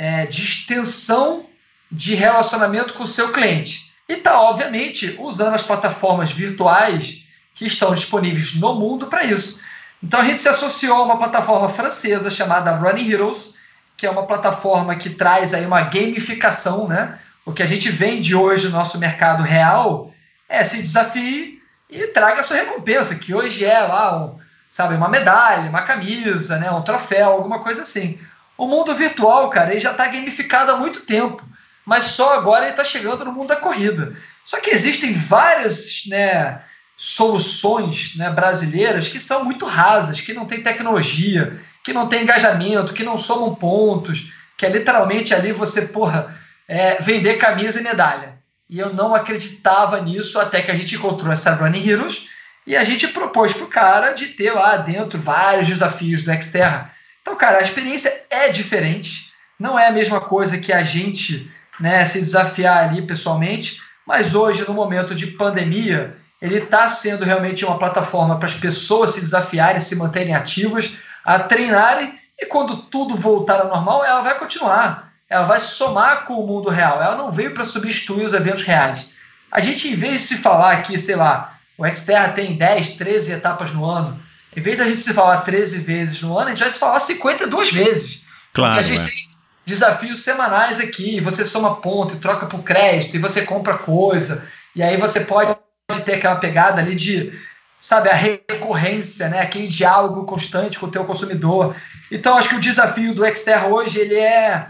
é, 0.00 0.24
de 0.24 0.40
extensão 0.40 1.44
de 1.92 2.14
relacionamento 2.14 2.94
com 2.94 3.02
o 3.02 3.06
seu 3.06 3.32
cliente. 3.32 3.92
E 4.08 4.14
está, 4.14 4.40
obviamente, 4.40 5.14
usando 5.18 5.52
as 5.52 5.62
plataformas 5.62 6.32
virtuais 6.32 7.26
que 7.52 7.66
estão 7.66 7.92
disponíveis 7.92 8.54
no 8.54 8.74
mundo 8.76 9.08
para 9.08 9.24
isso. 9.24 9.60
Então 10.02 10.20
a 10.20 10.24
gente 10.24 10.40
se 10.40 10.48
associou 10.48 10.96
a 10.96 11.02
uma 11.02 11.18
plataforma 11.18 11.68
francesa 11.68 12.30
chamada 12.30 12.74
Running 12.76 13.10
Heroes, 13.10 13.56
que 13.94 14.06
é 14.06 14.10
uma 14.10 14.26
plataforma 14.26 14.96
que 14.96 15.10
traz 15.10 15.52
aí 15.52 15.66
uma 15.66 15.82
gamificação, 15.82 16.88
né? 16.88 17.18
O 17.44 17.52
que 17.52 17.62
a 17.62 17.66
gente 17.66 17.90
vende 17.90 18.34
hoje 18.34 18.68
no 18.68 18.78
nosso 18.78 18.98
mercado 18.98 19.42
real 19.42 20.14
é 20.48 20.64
se 20.64 20.78
desafie 20.78 21.60
e 21.90 22.06
traga 22.06 22.40
a 22.40 22.42
sua 22.42 22.56
recompensa, 22.56 23.16
que 23.16 23.34
hoje 23.34 23.66
é 23.66 23.80
lá, 23.80 24.16
um, 24.16 24.38
sabe, 24.70 24.94
uma 24.94 25.10
medalha, 25.10 25.68
uma 25.68 25.82
camisa, 25.82 26.58
né, 26.58 26.70
um 26.70 26.82
troféu, 26.82 27.32
alguma 27.32 27.58
coisa 27.58 27.82
assim. 27.82 28.18
O 28.60 28.66
mundo 28.66 28.94
virtual, 28.94 29.48
cara, 29.48 29.70
ele 29.70 29.80
já 29.80 29.92
está 29.92 30.06
gamificado 30.06 30.70
há 30.70 30.76
muito 30.76 31.00
tempo, 31.00 31.42
mas 31.82 32.04
só 32.04 32.34
agora 32.34 32.64
ele 32.64 32.72
está 32.72 32.84
chegando 32.84 33.24
no 33.24 33.32
mundo 33.32 33.48
da 33.48 33.56
corrida. 33.56 34.14
Só 34.44 34.60
que 34.60 34.68
existem 34.68 35.14
várias 35.14 36.02
né, 36.06 36.60
soluções 36.94 38.14
né, 38.16 38.28
brasileiras 38.28 39.08
que 39.08 39.18
são 39.18 39.46
muito 39.46 39.64
rasas, 39.64 40.20
que 40.20 40.34
não 40.34 40.44
tem 40.44 40.62
tecnologia, 40.62 41.58
que 41.82 41.94
não 41.94 42.06
tem 42.06 42.22
engajamento, 42.22 42.92
que 42.92 43.02
não 43.02 43.16
somam 43.16 43.54
pontos, 43.54 44.30
que 44.58 44.66
é 44.66 44.68
literalmente 44.68 45.32
ali 45.32 45.52
você, 45.52 45.86
porra, 45.86 46.38
é, 46.68 47.00
vender 47.00 47.38
camisa 47.38 47.80
e 47.80 47.82
medalha. 47.82 48.34
E 48.68 48.78
eu 48.78 48.92
não 48.92 49.14
acreditava 49.14 50.02
nisso 50.02 50.38
até 50.38 50.60
que 50.60 50.70
a 50.70 50.76
gente 50.76 50.96
encontrou 50.96 51.32
essa 51.32 51.54
Running 51.54 51.88
Heroes 51.88 52.28
e 52.66 52.76
a 52.76 52.84
gente 52.84 53.08
propôs 53.08 53.54
para 53.54 53.64
o 53.64 53.68
cara 53.68 54.12
de 54.12 54.26
ter 54.26 54.52
lá 54.52 54.76
dentro 54.76 55.18
vários 55.18 55.66
desafios 55.66 56.22
do 56.22 56.42
Xterra 56.42 56.99
então, 57.30 57.38
cara, 57.38 57.58
a 57.58 57.62
experiência 57.62 58.24
é 58.28 58.48
diferente. 58.48 59.32
Não 59.56 59.78
é 59.78 59.86
a 59.86 59.92
mesma 59.92 60.20
coisa 60.20 60.58
que 60.58 60.72
a 60.72 60.82
gente 60.82 61.48
né, 61.78 62.04
se 62.04 62.18
desafiar 62.18 62.88
ali 62.88 63.02
pessoalmente, 63.02 63.80
mas 64.04 64.34
hoje, 64.34 64.66
no 64.66 64.74
momento 64.74 65.14
de 65.14 65.28
pandemia, 65.28 66.16
ele 66.42 66.58
está 66.58 66.88
sendo 66.88 67.24
realmente 67.24 67.64
uma 67.64 67.78
plataforma 67.78 68.36
para 68.36 68.48
as 68.48 68.54
pessoas 68.54 69.10
se 69.10 69.20
desafiarem, 69.20 69.78
se 69.78 69.94
manterem 69.94 70.34
ativas, 70.34 70.96
a 71.24 71.38
treinarem, 71.38 72.18
e 72.36 72.46
quando 72.46 72.78
tudo 72.88 73.14
voltar 73.14 73.60
ao 73.60 73.68
normal, 73.68 74.04
ela 74.04 74.22
vai 74.22 74.36
continuar. 74.36 75.12
Ela 75.28 75.44
vai 75.44 75.60
somar 75.60 76.24
com 76.24 76.34
o 76.34 76.46
mundo 76.46 76.68
real. 76.68 77.00
Ela 77.00 77.14
não 77.14 77.30
veio 77.30 77.54
para 77.54 77.64
substituir 77.64 78.24
os 78.24 78.34
eventos 78.34 78.64
reais. 78.64 79.12
A 79.52 79.60
gente, 79.60 79.86
em 79.86 79.94
vez 79.94 80.14
de 80.14 80.26
se 80.26 80.38
falar 80.38 80.72
aqui, 80.72 80.98
sei 80.98 81.14
lá, 81.14 81.54
o 81.78 81.86
Xterra 81.86 82.32
tem 82.32 82.56
10, 82.56 82.94
13 82.94 83.32
etapas 83.34 83.72
no 83.72 83.84
ano, 83.84 84.20
em 84.56 84.60
vez 84.60 84.78
da 84.78 84.84
gente 84.84 84.98
se 84.98 85.14
falar 85.14 85.42
13 85.42 85.78
vezes 85.78 86.22
no 86.22 86.36
ano, 86.36 86.48
a 86.48 86.50
gente 86.50 86.62
vai 86.62 86.70
se 86.70 86.78
falar 86.78 87.00
52 87.00 87.72
vezes. 87.72 88.24
Claro. 88.52 88.74
Porque 88.74 88.92
a 88.92 88.96
gente 88.96 89.06
é. 89.06 89.10
tem 89.10 89.30
desafios 89.64 90.20
semanais 90.20 90.80
aqui, 90.80 91.20
você 91.20 91.44
soma 91.44 91.76
ponto 91.76 92.14
e 92.14 92.18
troca 92.18 92.46
por 92.46 92.62
crédito, 92.62 93.14
e 93.14 93.20
você 93.20 93.42
compra 93.42 93.78
coisa, 93.78 94.46
e 94.74 94.82
aí 94.82 94.96
você 94.96 95.20
pode 95.20 95.56
ter 96.04 96.14
aquela 96.14 96.36
pegada 96.36 96.80
ali 96.80 96.94
de, 96.94 97.32
sabe, 97.80 98.08
a 98.08 98.14
recorrência, 98.14 99.28
né? 99.28 99.40
Aquele 99.40 99.68
diálogo 99.68 100.24
constante 100.24 100.78
com 100.78 100.86
o 100.86 100.90
teu 100.90 101.04
consumidor. 101.04 101.76
Então, 102.10 102.36
acho 102.36 102.48
que 102.48 102.56
o 102.56 102.60
desafio 102.60 103.14
do 103.14 103.24
Xterra 103.24 103.68
hoje, 103.68 103.98
ele 103.98 104.16
é, 104.16 104.66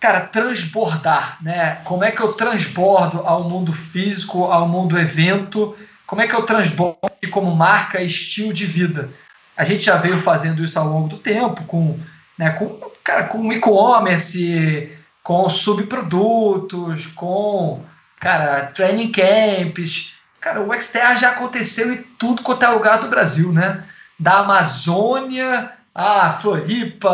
cara, 0.00 0.20
transbordar, 0.20 1.38
né? 1.40 1.78
Como 1.84 2.02
é 2.02 2.10
que 2.10 2.20
eu 2.20 2.32
transbordo 2.32 3.20
ao 3.20 3.48
mundo 3.48 3.72
físico, 3.72 4.44
ao 4.44 4.68
mundo 4.68 4.98
evento, 4.98 5.76
como 6.06 6.22
é 6.22 6.26
que 6.26 6.34
eu 6.34 6.42
transbordo 6.44 6.96
como 7.30 7.54
marca 7.54 8.00
estilo 8.00 8.52
de 8.52 8.64
vida? 8.64 9.10
A 9.56 9.64
gente 9.64 9.84
já 9.84 9.96
veio 9.96 10.18
fazendo 10.18 10.62
isso 10.64 10.78
ao 10.78 10.88
longo 10.88 11.08
do 11.08 11.18
tempo, 11.18 11.64
com, 11.64 11.98
né, 12.38 12.50
com, 12.50 12.80
cara, 13.02 13.24
com 13.24 13.52
e-commerce, 13.52 14.96
com 15.22 15.48
subprodutos, 15.48 17.06
com 17.06 17.84
cara, 18.20 18.66
training 18.66 19.10
camps. 19.10 20.14
Cara, 20.40 20.60
o 20.60 20.72
Xterra 20.80 21.16
já 21.16 21.30
aconteceu 21.30 21.92
em 21.92 22.02
tudo 22.18 22.42
quanto 22.42 22.64
é 22.64 22.68
lugar 22.68 22.98
do 22.98 23.08
Brasil, 23.08 23.50
né? 23.52 23.84
Da 24.18 24.38
Amazônia 24.38 25.72
a 25.98 26.30
Floripa, 26.34 27.08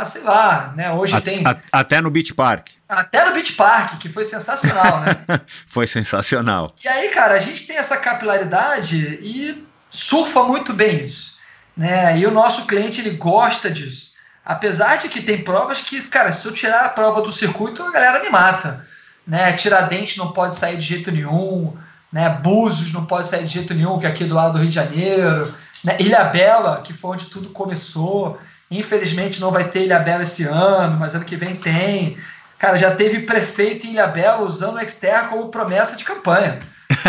a, 0.00 0.04
sei 0.06 0.22
lá, 0.22 0.72
né? 0.74 0.90
Hoje 0.90 1.14
A- 1.14 1.20
tem 1.20 1.46
a- 1.46 1.56
até 1.70 2.00
no 2.00 2.10
Beach 2.10 2.32
Park. 2.34 2.68
até 2.88 3.26
no 3.26 3.32
Beach 3.34 3.52
Park, 3.52 3.98
que 3.98 4.08
foi 4.08 4.24
sensacional, 4.24 5.00
né? 5.00 5.12
Foi 5.66 5.86
sensacional. 5.86 6.74
E 6.82 6.88
aí, 6.88 7.08
cara, 7.10 7.34
a 7.34 7.38
gente 7.40 7.66
tem 7.66 7.76
essa 7.76 7.96
capilaridade 7.98 8.96
e 9.22 9.62
surfa 9.90 10.42
muito 10.44 10.72
bem 10.72 11.02
isso. 11.02 11.36
Né? 11.76 12.18
E 12.18 12.26
o 12.26 12.30
nosso 12.30 12.66
cliente 12.66 13.00
ele 13.00 13.10
gosta 13.16 13.70
disso. 13.70 14.12
Apesar 14.44 14.96
de 14.96 15.08
que 15.08 15.20
tem 15.22 15.42
provas 15.42 15.80
que, 15.82 16.00
cara, 16.08 16.32
se 16.32 16.46
eu 16.46 16.52
tirar 16.52 16.86
a 16.86 16.88
prova 16.88 17.20
do 17.22 17.30
circuito, 17.32 17.82
a 17.82 17.90
galera 17.90 18.22
me 18.22 18.28
mata. 18.30 18.86
Né? 19.26 19.52
Tiradentes 19.52 20.16
não 20.16 20.32
pode 20.32 20.56
sair 20.56 20.76
de 20.76 20.84
jeito 20.86 21.10
nenhum. 21.12 21.76
Né? 22.12 22.28
Búzios 22.28 22.92
não 22.92 23.06
pode 23.06 23.26
sair 23.28 23.44
de 23.44 23.52
jeito 23.54 23.72
nenhum, 23.74 23.98
que 23.98 24.06
é 24.06 24.08
aqui 24.10 24.24
do 24.24 24.34
lado 24.34 24.52
do 24.54 24.58
Rio 24.58 24.68
de 24.68 24.74
Janeiro. 24.74 25.54
Né? 25.84 25.96
Ilha 26.00 26.24
Bela, 26.24 26.80
que 26.82 26.92
foi 26.92 27.12
onde 27.12 27.26
tudo 27.26 27.48
começou. 27.50 28.38
Infelizmente 28.70 29.40
não 29.40 29.50
vai 29.50 29.64
ter 29.68 29.82
Ilha 29.84 29.98
Bela 29.98 30.22
esse 30.22 30.44
ano, 30.44 30.98
mas 30.98 31.14
ano 31.14 31.24
que 31.24 31.36
vem 31.36 31.54
tem. 31.56 32.16
Cara, 32.58 32.76
já 32.78 32.94
teve 32.94 33.20
prefeito 33.20 33.86
em 33.86 33.90
Ilha 33.90 34.06
Bela 34.06 34.42
usando 34.42 34.76
o 34.76 34.88
Xterra 34.88 35.28
como 35.28 35.48
promessa 35.48 35.96
de 35.96 36.04
campanha. 36.04 36.58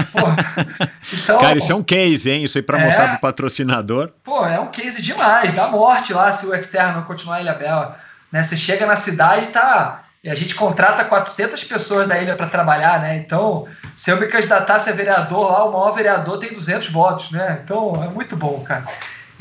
Então, 1.14 1.40
Cara, 1.40 1.58
isso 1.58 1.72
é 1.72 1.76
um 1.76 1.84
case, 1.84 2.30
hein? 2.30 2.44
Isso 2.44 2.58
aí 2.58 2.62
pra 2.62 2.80
É. 2.80 2.86
mostrar 2.86 3.10
pro 3.10 3.20
patrocinador. 3.20 4.12
pô, 4.24 4.46
é 4.46 4.60
um 4.60 4.68
case 4.68 5.02
demais, 5.02 5.54
dá 5.54 5.68
morte 5.68 6.14
lá 6.14 6.32
se 6.32 6.46
o 6.46 6.64
Xterra 6.64 6.94
não 6.94 7.04
continuar 7.04 7.40
em 7.40 7.44
Ilha 7.44 7.54
Bela. 7.54 7.98
Né? 8.32 8.42
Você 8.42 8.56
chega 8.56 8.86
na 8.86 8.96
cidade 8.96 9.48
tá, 9.48 10.04
e 10.24 10.30
a 10.30 10.36
gente 10.36 10.56
contrata 10.56 11.04
400 11.04 11.64
pessoas 11.66 12.08
da 12.08 12.18
ilha 12.22 12.36
para 12.36 12.48
trabalhar, 12.48 13.02
né? 13.02 13.18
Então, 13.18 13.68
se 13.96 14.10
eu 14.10 14.18
me 14.20 14.28
candidatasse 14.28 14.90
a 14.90 14.94
vereador 14.94 15.52
lá, 15.52 15.66
o 15.66 15.72
maior 15.74 15.92
vereador 15.92 16.38
tem 16.38 16.54
200 16.54 16.90
votos, 16.90 17.32
né? 17.32 17.60
Então, 17.64 18.02
é 18.04 18.08
muito 18.08 18.36
bom, 18.38 18.62
cara. 18.62 18.86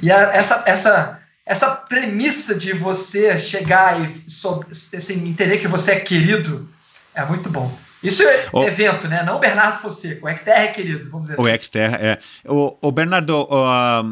E 0.03 0.11
a- 0.11 0.31
essa, 0.35 0.63
essa, 0.67 1.19
essa 1.47 1.71
premissa 1.71 2.55
de 2.55 2.73
você 2.73 3.39
chegar 3.39 4.01
e 4.01 4.29
so- 4.29 4.65
assim, 4.73 5.29
entender 5.29 5.59
que 5.59 5.69
você 5.69 5.93
é 5.93 6.01
querido 6.01 6.69
é 7.15 7.25
muito 7.25 7.49
bom. 7.51 7.71
Isso 8.03 8.25
é 8.25 8.47
Ô. 8.53 8.65
evento, 8.65 9.07
né? 9.07 9.23
Não 9.23 9.37
o 9.37 9.39
Bernardo 9.39 9.79
Fonseca. 9.79 10.27
O 10.27 10.29
XTR 10.29 10.51
é 10.51 10.67
querido, 10.69 11.09
vamos 11.09 11.29
dizer 11.29 11.41
O 11.41 11.47
assim. 11.47 11.63
Xterra, 11.63 11.99
é. 12.01 12.19
O, 12.45 12.77
o 12.81 12.91
Bernardo, 12.91 13.47
ah, 13.53 14.03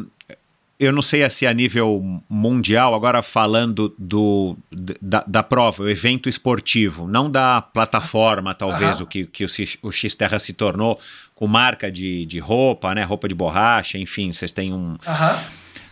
eu 0.81 0.91
não 0.91 1.03
sei 1.03 1.29
se 1.29 1.45
a 1.45 1.53
nível 1.53 2.01
mundial, 2.27 2.95
agora 2.95 3.21
falando 3.21 3.93
do, 3.99 4.57
da, 4.99 5.23
da 5.27 5.43
prova, 5.43 5.83
o 5.83 5.89
evento 5.89 6.27
esportivo, 6.27 7.07
não 7.07 7.29
da 7.29 7.61
plataforma, 7.61 8.55
talvez, 8.55 8.95
Aham. 8.95 9.03
o 9.03 9.05
que, 9.05 9.27
que 9.27 9.45
o, 9.45 9.91
Xterra 9.91 10.39
se 10.39 10.53
tornou, 10.53 10.99
com 11.35 11.45
marca 11.45 11.91
de, 11.91 12.25
de 12.25 12.39
roupa, 12.39 12.95
né? 12.95 13.03
Roupa 13.03 13.27
de 13.27 13.35
borracha, 13.35 13.99
enfim, 13.99 14.33
vocês 14.33 14.51
têm 14.51 14.73
um. 14.73 14.97
Aham. 15.05 15.39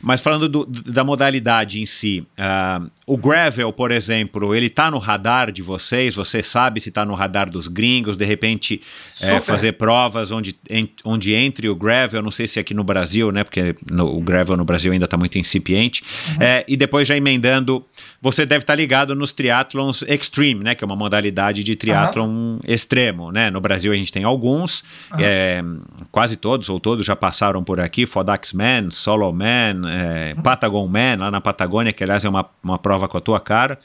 Mas 0.01 0.21
falando 0.21 0.47
do- 0.47 0.65
da 0.65 1.03
modalidade 1.03 1.81
em 1.81 1.85
si, 1.85 2.25
ah, 2.37 2.81
o 3.05 3.17
gravel, 3.17 3.71
por 3.73 3.91
exemplo, 3.91 4.55
ele 4.55 4.69
tá 4.69 4.89
no 4.89 4.97
radar 4.97 5.51
de 5.51 5.61
vocês? 5.61 6.15
Você 6.15 6.41
sabe 6.41 6.79
se 6.79 6.89
tá 6.91 7.03
no 7.05 7.13
radar 7.13 7.49
dos 7.49 7.67
gringos? 7.67 8.15
De 8.15 8.23
repente, 8.23 8.81
é, 9.21 9.41
fazer 9.41 9.73
provas 9.73 10.31
onde, 10.31 10.55
en- 10.69 10.89
onde 11.03 11.33
entre 11.33 11.67
o 11.67 11.75
gravel, 11.75 12.21
não 12.21 12.31
sei 12.31 12.47
se 12.47 12.59
aqui 12.59 12.73
no 12.73 12.83
Brasil, 12.83 13.31
né? 13.31 13.43
Porque 13.43 13.75
no- 13.91 14.15
o 14.17 14.21
gravel 14.21 14.55
no 14.55 14.63
Brasil 14.63 14.91
ainda 14.91 15.05
está 15.05 15.17
muito 15.17 15.37
incipiente. 15.37 16.03
É, 16.39 16.63
e 16.67 16.77
depois 16.77 17.07
já 17.07 17.17
emendando, 17.17 17.85
você 18.21 18.45
deve 18.45 18.63
estar 18.63 18.75
ligado 18.75 19.15
nos 19.15 19.31
triatlons 19.31 20.03
extreme, 20.03 20.63
né? 20.63 20.75
Que 20.75 20.83
é 20.83 20.87
uma 20.87 20.95
modalidade 20.95 21.63
de 21.63 21.75
triatlon 21.75 22.57
extremo, 22.67 23.31
né? 23.31 23.49
No 23.49 23.61
Brasil 23.61 23.91
a 23.91 23.95
gente 23.95 24.11
tem 24.11 24.23
alguns, 24.23 24.83
é, 25.17 25.63
quase 26.11 26.35
todos 26.35 26.69
ou 26.69 26.79
todos 26.79 27.05
já 27.05 27.15
passaram 27.15 27.63
por 27.63 27.79
aqui, 27.79 28.05
Fodax 28.05 28.53
Man, 28.53 28.91
Solo 28.91 29.31
Man, 29.31 29.81
é, 29.87 30.35
Patagon 30.43 30.87
Man, 30.87 31.17
lá 31.19 31.31
na 31.31 31.39
Patagônia, 31.39 31.93
que 31.93 32.03
aliás 32.03 32.25
é 32.25 32.29
uma, 32.29 32.45
uma 32.63 32.77
prova 32.77 33.07
com 33.07 33.17
a 33.17 33.21
tua 33.21 33.39
cara. 33.39 33.79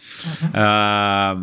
Ah, 0.53 1.37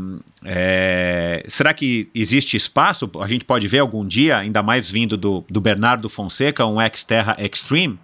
é, 0.44 1.44
será 1.48 1.74
que 1.74 2.10
existe 2.16 2.58
espaço? 2.58 3.10
A 3.22 3.28
gente 3.28 3.46
pode 3.46 3.68
ver 3.68 3.80
algum 3.80 4.06
dia, 4.06 4.38
ainda 4.38 4.64
mais 4.64 4.90
vindo 4.90 5.16
do, 5.16 5.46
do 5.50 5.62
Bernardo 5.62 6.10
Fonseca, 6.10 6.66
um 6.66 6.82
ex-terra 6.82 7.36
extreme? 7.40 8.00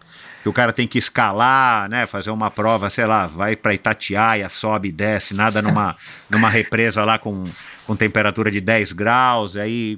Que 0.47 0.49
o 0.49 0.53
cara 0.53 0.71
tem 0.71 0.87
que 0.87 0.97
escalar, 0.97 1.89
né? 1.89 2.07
Fazer 2.07 2.31
uma 2.31 2.49
prova, 2.49 2.89
sei 2.89 3.05
lá, 3.05 3.27
vai 3.27 3.53
para 3.53 3.73
Itatiaia, 3.73 4.47
sobe 4.47 4.87
e 4.87 4.91
desce, 4.93 5.33
nada 5.33 5.61
numa, 5.61 5.97
numa 6.29 6.49
represa 6.49 7.03
lá 7.03 7.19
com, 7.19 7.43
com 7.85 7.97
temperatura 7.97 8.49
de 8.49 8.61
10 8.61 8.93
graus. 8.93 9.57
Aí 9.57 9.97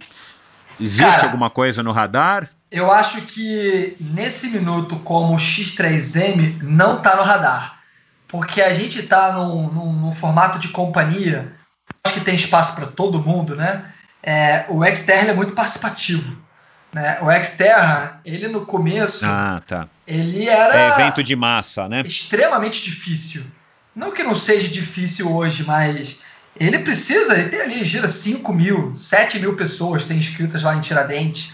existe 0.80 1.04
Cara. 1.04 1.26
alguma 1.26 1.52
coisa 1.52 1.84
no 1.84 1.92
radar? 1.92 2.50
eu 2.72 2.92
acho 2.92 3.22
que 3.22 3.96
nesse 4.00 4.48
minuto, 4.50 4.98
como 5.00 5.34
o 5.34 5.38
X3M 5.38 6.62
não 6.62 7.00
tá 7.00 7.16
no 7.16 7.24
radar. 7.24 7.80
Porque 8.28 8.60
a 8.62 8.74
gente 8.74 9.04
tá 9.04 9.32
num, 9.32 9.72
num, 9.72 9.94
num 9.94 10.12
formato 10.12 10.58
de 10.60 10.70
companhia, 10.70 11.54
acho 12.04 12.16
que 12.16 12.22
tem 12.26 12.36
espaço 12.36 12.76
para 12.76 12.88
todo 12.88 13.24
mundo, 13.24 13.56
né? 13.56 13.86
É, 14.22 14.66
o 14.68 14.84
Xterra 14.84 15.30
é 15.30 15.34
muito 15.34 15.54
participativo. 15.54 16.38
Né? 16.92 17.20
O 17.22 17.44
Xterra, 17.44 18.20
ele 18.26 18.48
no 18.48 18.66
começo, 18.66 19.24
Ah, 19.26 19.62
tá. 19.66 19.88
ele 20.08 20.48
era 20.48 20.76
É 20.76 20.90
evento 20.90 21.24
de 21.24 21.36
massa, 21.36 21.88
né? 21.88 22.02
extremamente 22.06 22.84
difícil. 22.84 23.44
Não 23.96 24.12
que 24.12 24.24
não 24.24 24.34
seja 24.34 24.68
difícil 24.68 25.32
hoje, 25.32 25.64
mas 25.64 26.20
ele 26.60 26.80
precisa, 26.80 27.38
ele 27.38 27.50
tem 27.50 27.62
ali, 27.62 27.84
gira 27.84 28.08
5 28.08 28.52
mil, 28.54 28.94
7 28.98 29.40
mil 29.40 29.56
pessoas 29.56 30.04
tem 30.06 30.18
inscritas 30.18 30.64
lá 30.64 30.76
em 30.76 30.82
Tiradentes. 30.82 31.54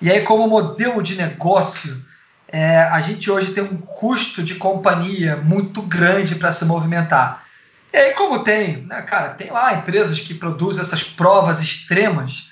E 0.00 0.10
aí, 0.10 0.20
como 0.22 0.46
modelo 0.46 1.02
de 1.02 1.16
negócio, 1.16 2.04
é, 2.48 2.78
a 2.80 3.00
gente 3.00 3.30
hoje 3.30 3.52
tem 3.52 3.64
um 3.64 3.76
custo 3.78 4.42
de 4.42 4.54
companhia 4.56 5.36
muito 5.36 5.82
grande 5.82 6.34
para 6.36 6.52
se 6.52 6.64
movimentar. 6.64 7.42
E 7.92 7.96
aí, 7.96 8.12
como 8.12 8.40
tem, 8.40 8.82
né, 8.86 9.00
cara, 9.02 9.30
tem 9.30 9.50
lá 9.50 9.74
empresas 9.74 10.20
que 10.20 10.34
produzem 10.34 10.82
essas 10.82 11.02
provas 11.02 11.60
extremas, 11.62 12.45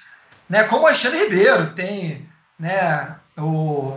né, 0.48 0.64
como 0.64 0.86
a 0.86 0.90
Alexandre 0.90 1.18
Ribeiro, 1.24 1.72
tem 1.74 2.28
né, 2.58 3.14
o 3.38 3.96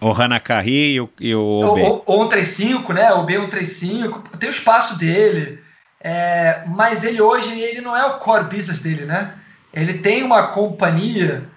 O 0.00 0.12
Hanakari 0.12 0.94
e 0.94 1.00
o, 1.00 1.10
e 1.20 1.34
o 1.34 1.42
OB. 1.42 1.80
o, 1.80 2.02
o 2.06 2.22
135, 2.28 2.92
né? 2.92 3.12
O 3.12 3.24
B135, 3.26 4.22
tem 4.38 4.48
o 4.48 4.52
espaço 4.52 4.98
dele. 4.98 5.62
é, 6.00 6.64
mas 6.66 7.04
ele 7.04 7.20
hoje 7.20 7.58
ele 7.58 7.80
não 7.80 7.96
é 7.96 8.04
o 8.04 8.18
core 8.18 8.44
business 8.44 8.80
dele, 8.80 9.04
né? 9.06 9.34
Ele 9.72 9.94
tem 9.94 10.22
uma 10.22 10.48
companhia 10.48 11.48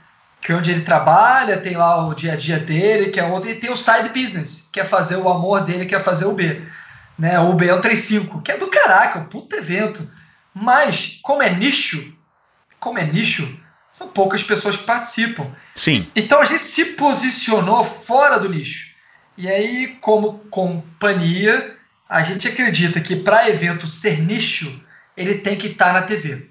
que 0.42 0.52
é 0.52 0.56
onde 0.56 0.72
ele 0.72 0.82
trabalha, 0.82 1.58
tem 1.58 1.76
lá 1.76 2.08
o 2.08 2.14
dia 2.14 2.34
a 2.34 2.36
dia 2.36 2.58
dele, 2.58 3.10
que 3.10 3.20
é 3.20 3.26
outro, 3.26 3.50
e 3.50 3.56
tem 3.56 3.70
o 3.72 3.76
side 3.76 4.10
business, 4.10 4.70
que 4.72 4.80
é 4.80 4.84
fazer 4.84 5.18
o 5.18 5.28
amor 5.30 5.62
dele, 5.62 5.86
que 5.86 5.96
é 5.96 6.00
fazer 6.00 6.26
o 6.26 6.34
B. 6.34 6.62
Né? 7.20 7.38
O 7.40 7.56
B135, 7.58 8.42
que 8.44 8.52
é 8.52 8.58
do 8.58 8.68
caraca, 8.68 9.20
um 9.20 9.26
puto 9.26 9.56
evento. 9.56 10.10
Mas, 10.54 11.20
como 11.24 11.42
é 11.44 11.50
nicho, 11.50 12.14
como 12.80 12.98
é 13.00 13.04
nicho, 13.04 13.60
são 13.98 14.08
poucas 14.08 14.44
pessoas 14.44 14.78
que 14.78 14.84
participam. 14.84 15.48
Sim, 15.74 16.08
Então 16.16 16.40
a 16.40 16.46
gente 16.46 16.62
se 16.62 16.86
posicionou 16.86 17.84
fora 17.84 18.38
do 18.38 18.48
nicho. 18.48 18.96
E 19.36 19.48
aí, 19.48 19.98
como 20.00 20.38
companhia, 20.52 21.76
a 22.08 22.22
gente 22.22 22.48
acredita 22.48 23.02
que 23.02 23.16
para 23.16 23.50
evento 23.50 23.88
ser 23.88 24.22
nicho, 24.22 24.84
ele 25.16 25.40
tem 25.40 25.56
que 25.56 25.70
estar 25.70 25.94
na 25.94 26.04
TV. 26.04 26.46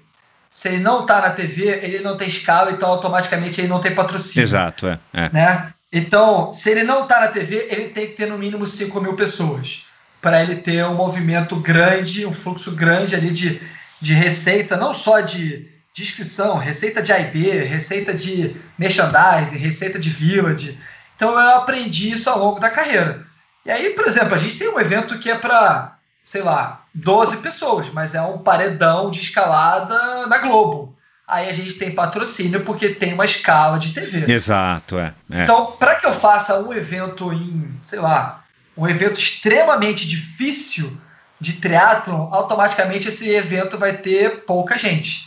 Se 0.49 0.67
ele 0.67 0.79
não 0.79 1.03
está 1.03 1.21
na 1.21 1.29
TV, 1.29 1.69
ele 1.81 1.99
não 1.99 2.17
tem 2.17 2.27
escala, 2.27 2.71
então 2.71 2.89
automaticamente 2.89 3.61
ele 3.61 3.69
não 3.69 3.79
tem 3.79 3.95
patrocínio. 3.95 4.43
exato, 4.43 4.85
é. 4.85 4.99
é. 5.13 5.29
Né? 5.31 5.73
Então, 5.89 6.51
se 6.51 6.69
ele 6.69 6.83
não 6.83 7.03
está 7.03 7.21
na 7.21 7.27
TV, 7.27 7.65
ele 7.69 7.89
tem 7.89 8.07
que 8.07 8.13
ter 8.13 8.27
no 8.27 8.37
mínimo 8.37 8.65
5 8.65 8.99
mil 8.99 9.13
pessoas 9.13 9.85
para 10.21 10.43
ele 10.43 10.57
ter 10.57 10.83
um 10.85 10.95
movimento 10.95 11.55
grande, 11.55 12.25
um 12.25 12.33
fluxo 12.33 12.71
grande 12.71 13.15
ali 13.15 13.31
de, 13.31 13.61
de 14.01 14.13
receita, 14.13 14.75
não 14.75 14.93
só 14.93 15.21
de, 15.21 15.76
de 15.97 16.03
inscrição, 16.03 16.59
receita 16.59 17.01
de 17.01 17.11
AIB, 17.11 17.49
receita 17.63 18.13
de 18.13 18.55
merchandising, 18.77 19.57
receita 19.57 19.97
de 19.97 20.11
village. 20.11 20.79
Então 21.15 21.31
eu 21.31 21.55
aprendi 21.55 22.11
isso 22.11 22.29
ao 22.29 22.37
longo 22.37 22.59
da 22.59 22.69
carreira. 22.69 23.25
E 23.65 23.71
aí, 23.71 23.89
por 23.89 24.05
exemplo, 24.05 24.35
a 24.35 24.37
gente 24.37 24.59
tem 24.59 24.69
um 24.69 24.79
evento 24.79 25.17
que 25.17 25.27
é 25.27 25.35
para, 25.35 25.97
sei 26.21 26.43
lá, 26.43 26.83
12 26.93 27.37
pessoas, 27.37 27.89
mas 27.89 28.13
é 28.13 28.21
um 28.21 28.37
paredão 28.37 29.09
de 29.09 29.21
escalada 29.21 30.27
na 30.27 30.37
Globo. 30.37 30.95
Aí 31.27 31.49
a 31.49 31.53
gente 31.53 31.73
tem 31.73 31.89
patrocínio 31.89 32.63
porque 32.63 32.89
tem 32.89 33.13
uma 33.13 33.25
escala 33.25 33.79
de 33.79 33.91
TV. 33.91 34.31
Exato, 34.31 34.99
é. 34.99 35.15
é. 35.31 35.43
Então, 35.43 35.71
para 35.79 35.95
que 35.95 36.05
eu 36.05 36.13
faça 36.13 36.59
um 36.59 36.71
evento 36.71 37.33
em, 37.33 37.75
sei 37.81 37.97
lá, 37.97 38.43
um 38.77 38.87
evento 38.87 39.19
extremamente 39.19 40.07
difícil 40.07 40.95
de 41.39 41.53
triatlon, 41.53 42.29
automaticamente 42.31 43.07
esse 43.07 43.31
evento 43.31 43.79
vai 43.79 43.93
ter 43.93 44.43
pouca 44.45 44.77
gente. 44.77 45.26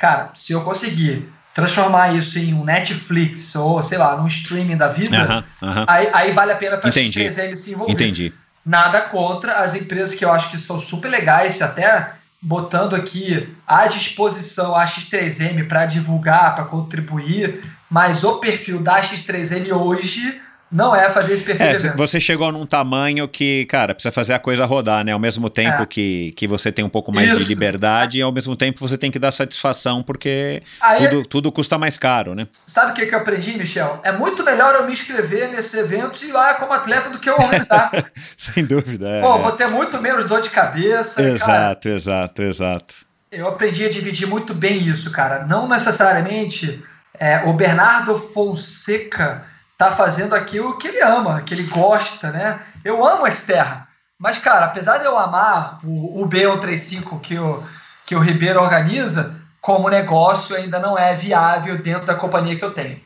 Cara, 0.00 0.30
se 0.32 0.54
eu 0.54 0.62
conseguir 0.62 1.30
transformar 1.52 2.14
isso 2.14 2.38
em 2.38 2.54
um 2.54 2.64
Netflix 2.64 3.54
ou, 3.54 3.82
sei 3.82 3.98
lá, 3.98 4.16
num 4.16 4.26
streaming 4.26 4.78
da 4.78 4.88
vida, 4.88 5.14
Aham, 5.14 5.44
aham. 5.62 5.84
aí, 5.86 6.08
aí 6.14 6.32
vale 6.32 6.52
a 6.52 6.56
pena 6.56 6.78
para 6.78 6.88
Entendi. 6.88 7.20
X3M 7.20 7.54
se 7.54 7.72
envolver. 7.72 7.92
Entendi. 7.92 8.32
Nada 8.64 9.02
contra 9.02 9.56
as 9.56 9.74
empresas 9.74 10.14
que 10.14 10.24
eu 10.24 10.32
acho 10.32 10.50
que 10.50 10.58
são 10.58 10.78
super 10.78 11.10
legais, 11.10 11.60
até 11.60 12.12
botando 12.40 12.96
aqui 12.96 13.54
à 13.66 13.86
disposição 13.86 14.74
a 14.74 14.86
X3M 14.86 15.68
para 15.68 15.84
divulgar, 15.84 16.54
para 16.54 16.64
contribuir, 16.64 17.62
mas 17.90 18.24
o 18.24 18.38
perfil 18.38 18.80
da 18.80 19.02
X3M 19.02 19.70
hoje 19.72 20.40
não 20.70 20.94
é 20.94 21.10
fazer 21.10 21.34
esse 21.34 21.42
perfil 21.44 21.66
É, 21.66 21.70
de 21.70 21.76
evento. 21.86 21.96
você 21.96 22.20
chegou 22.20 22.52
num 22.52 22.64
tamanho 22.64 23.26
que, 23.26 23.64
cara, 23.66 23.94
precisa 23.94 24.12
fazer 24.12 24.32
a 24.34 24.38
coisa 24.38 24.64
rodar, 24.64 25.04
né? 25.04 25.12
Ao 25.12 25.18
mesmo 25.18 25.50
tempo 25.50 25.82
É. 25.82 25.86
que, 25.86 26.32
que 26.36 26.46
você 26.46 26.70
tem 26.70 26.84
um 26.84 26.88
pouco 26.88 27.10
mais 27.12 27.28
de 27.30 27.36
Isso. 27.38 27.48
liberdade 27.48 28.18
e 28.18 28.22
ao 28.22 28.30
mesmo 28.32 28.54
tempo 28.54 28.78
você 28.78 28.96
tem 28.96 29.10
que 29.10 29.18
dar 29.18 29.30
satisfação 29.32 30.02
porque 30.02 30.62
Aí, 30.80 31.08
tudo, 31.08 31.26
tudo 31.26 31.52
custa 31.52 31.76
mais 31.78 31.98
caro, 31.98 32.34
né? 32.34 32.46
sabe 32.52 32.92
o 32.92 32.94
que, 32.94 33.06
que 33.06 33.14
eu 33.14 33.18
aprendi, 33.18 33.56
Michel? 33.58 34.00
É 34.04 34.12
muito 34.12 34.44
melhor 34.44 34.74
eu 34.74 34.86
me 34.86 34.92
inscrever 34.92 35.50
nesse 35.50 35.78
evento 35.78 36.22
e 36.24 36.28
ir 36.28 36.32
lá 36.32 36.54
como 36.54 36.72
atleta 36.72 37.10
do 37.10 37.18
que 37.18 37.28
eu 37.28 37.34
organizar. 37.34 37.90
Sem 38.36 38.64
dúvida. 38.64 39.08
É, 39.08 39.20
Pô, 39.20 39.38
vou 39.38 39.52
ter 39.52 39.66
muito 39.68 40.00
menos 40.00 40.24
dor 40.24 40.40
de 40.40 40.50
cabeça. 40.50 41.16
Cara, 41.22 41.30
Exato, 41.34 41.88
exato, 41.88 42.42
exato. 42.42 42.94
eu 43.32 43.46
aprendi 43.48 43.84
a 43.84 43.88
dividir 43.90 44.28
muito 44.28 44.54
bem 44.54 44.78
isso, 44.86 45.10
cara. 45.10 45.44
Não 45.46 45.68
necessariamente 45.68 46.82
é, 47.18 47.42
o 47.46 47.52
Bernardo 47.52 48.18
Fonseca 48.18 49.44
tá 49.80 49.96
fazendo 49.96 50.34
aquilo 50.34 50.76
que 50.76 50.88
ele 50.88 51.00
ama, 51.00 51.40
que 51.40 51.54
ele 51.54 51.62
gosta, 51.62 52.30
né? 52.30 52.60
Eu 52.84 53.02
amo 53.06 53.24
o 53.24 53.34
Xterra, 53.34 53.88
mas, 54.18 54.36
cara, 54.36 54.66
apesar 54.66 54.98
de 54.98 55.06
eu 55.06 55.18
amar 55.18 55.80
o, 55.82 56.22
o 56.22 56.28
B135 56.28 57.18
que 57.22 57.38
o, 57.38 57.64
que 58.04 58.14
o 58.14 58.18
Ribeiro 58.18 58.60
organiza, 58.60 59.34
como 59.58 59.88
negócio 59.88 60.54
ainda 60.54 60.78
não 60.78 60.98
é 60.98 61.14
viável 61.14 61.78
dentro 61.78 62.06
da 62.06 62.14
companhia 62.14 62.56
que 62.56 62.64
eu 62.64 62.74
tenho. 62.74 63.00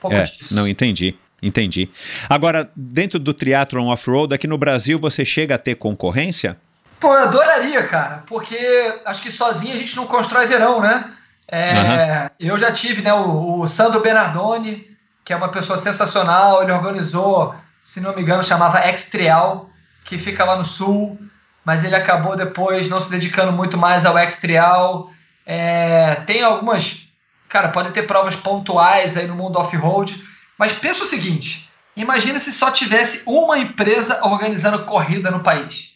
Pouco 0.00 0.16
É, 0.16 0.24
disso. 0.24 0.56
não 0.56 0.66
entendi. 0.66 1.16
Entendi. 1.40 1.88
Agora, 2.28 2.68
dentro 2.74 3.20
do 3.20 3.32
triatlon 3.32 3.86
off-road, 3.86 4.34
aqui 4.34 4.48
no 4.48 4.58
Brasil 4.58 4.98
você 4.98 5.24
chega 5.24 5.54
a 5.54 5.58
ter 5.58 5.76
concorrência? 5.76 6.56
Pô, 6.98 7.14
eu 7.14 7.22
adoraria, 7.22 7.84
cara, 7.84 8.24
porque 8.26 8.58
acho 9.04 9.22
que 9.22 9.30
sozinho 9.30 9.72
a 9.72 9.76
gente 9.76 9.94
não 9.94 10.04
constrói 10.04 10.46
verão, 10.46 10.80
né? 10.80 11.12
É, 11.46 11.72
Aham. 11.72 12.30
Eu 12.40 12.58
já 12.58 12.72
tive 12.72 13.02
né, 13.02 13.14
o, 13.14 13.60
o 13.60 13.68
Sandro 13.68 14.00
Bernardoni, 14.00 14.84
que 15.28 15.32
é 15.34 15.36
uma 15.36 15.50
pessoa 15.50 15.76
sensacional, 15.76 16.62
ele 16.62 16.72
organizou, 16.72 17.54
se 17.82 18.00
não 18.00 18.16
me 18.16 18.22
engano, 18.22 18.42
chamava 18.42 18.78
X-Trial, 18.78 19.68
que 20.02 20.16
fica 20.16 20.42
lá 20.42 20.56
no 20.56 20.64
sul, 20.64 21.18
mas 21.62 21.84
ele 21.84 21.94
acabou 21.94 22.34
depois 22.34 22.88
não 22.88 22.98
se 22.98 23.10
dedicando 23.10 23.52
muito 23.52 23.76
mais 23.76 24.06
ao 24.06 24.16
X-Trial. 24.16 25.10
É, 25.44 26.14
tem 26.26 26.42
algumas, 26.42 27.06
cara, 27.46 27.68
pode 27.68 27.90
ter 27.90 28.04
provas 28.04 28.36
pontuais 28.36 29.18
aí 29.18 29.26
no 29.26 29.34
mundo 29.34 29.58
off-road, 29.58 30.18
mas 30.56 30.72
pensa 30.72 31.04
o 31.04 31.06
seguinte, 31.06 31.68
imagina 31.94 32.40
se 32.40 32.50
só 32.50 32.70
tivesse 32.70 33.22
uma 33.26 33.58
empresa 33.58 34.20
organizando 34.24 34.86
corrida 34.86 35.30
no 35.30 35.40
país. 35.40 35.92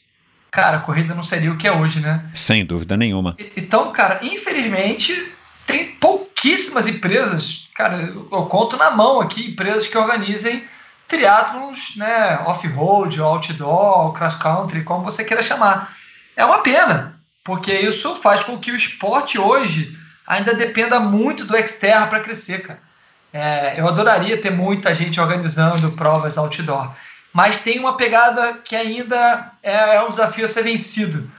Cara, 0.50 0.76
a 0.76 0.80
corrida 0.80 1.14
não 1.14 1.22
seria 1.22 1.50
o 1.50 1.56
que 1.56 1.66
é 1.66 1.72
hoje, 1.72 2.00
né? 2.00 2.22
Sem 2.34 2.66
dúvida 2.66 2.98
nenhuma. 2.98 3.34
Então, 3.56 3.90
cara, 3.92 4.20
infelizmente, 4.22 5.32
tem 5.66 5.86
pouquíssimas 6.42 6.88
empresas, 6.88 7.68
cara, 7.72 8.02
eu 8.02 8.28
eu 8.32 8.46
conto 8.46 8.76
na 8.76 8.90
mão 8.90 9.20
aqui, 9.20 9.50
empresas 9.50 9.86
que 9.86 9.96
organizem 9.96 10.64
triatlons, 11.06 11.94
né, 11.96 12.40
off-road, 12.46 13.20
outdoor, 13.20 14.12
cross 14.12 14.34
country, 14.34 14.82
como 14.82 15.04
você 15.04 15.24
queira 15.24 15.42
chamar. 15.42 15.94
É 16.36 16.44
uma 16.44 16.58
pena, 16.62 17.14
porque 17.44 17.72
isso 17.72 18.16
faz 18.16 18.42
com 18.42 18.58
que 18.58 18.72
o 18.72 18.76
esporte 18.76 19.38
hoje 19.38 19.96
ainda 20.26 20.52
dependa 20.54 20.98
muito 20.98 21.44
do 21.44 21.56
Xterra 21.56 22.08
para 22.08 22.20
crescer, 22.20 22.62
cara. 22.62 22.80
É, 23.32 23.78
eu 23.78 23.86
adoraria 23.86 24.40
ter 24.40 24.50
muita 24.50 24.94
gente 24.94 25.20
organizando 25.20 25.92
provas 25.92 26.36
outdoor, 26.36 26.90
mas 27.32 27.62
tem 27.62 27.78
uma 27.78 27.96
pegada 27.96 28.54
que 28.54 28.74
ainda 28.74 29.52
é, 29.62 29.94
é 29.94 30.02
um 30.02 30.10
desafio 30.10 30.44
a 30.44 30.48
ser 30.48 30.64
vencido. 30.64 31.30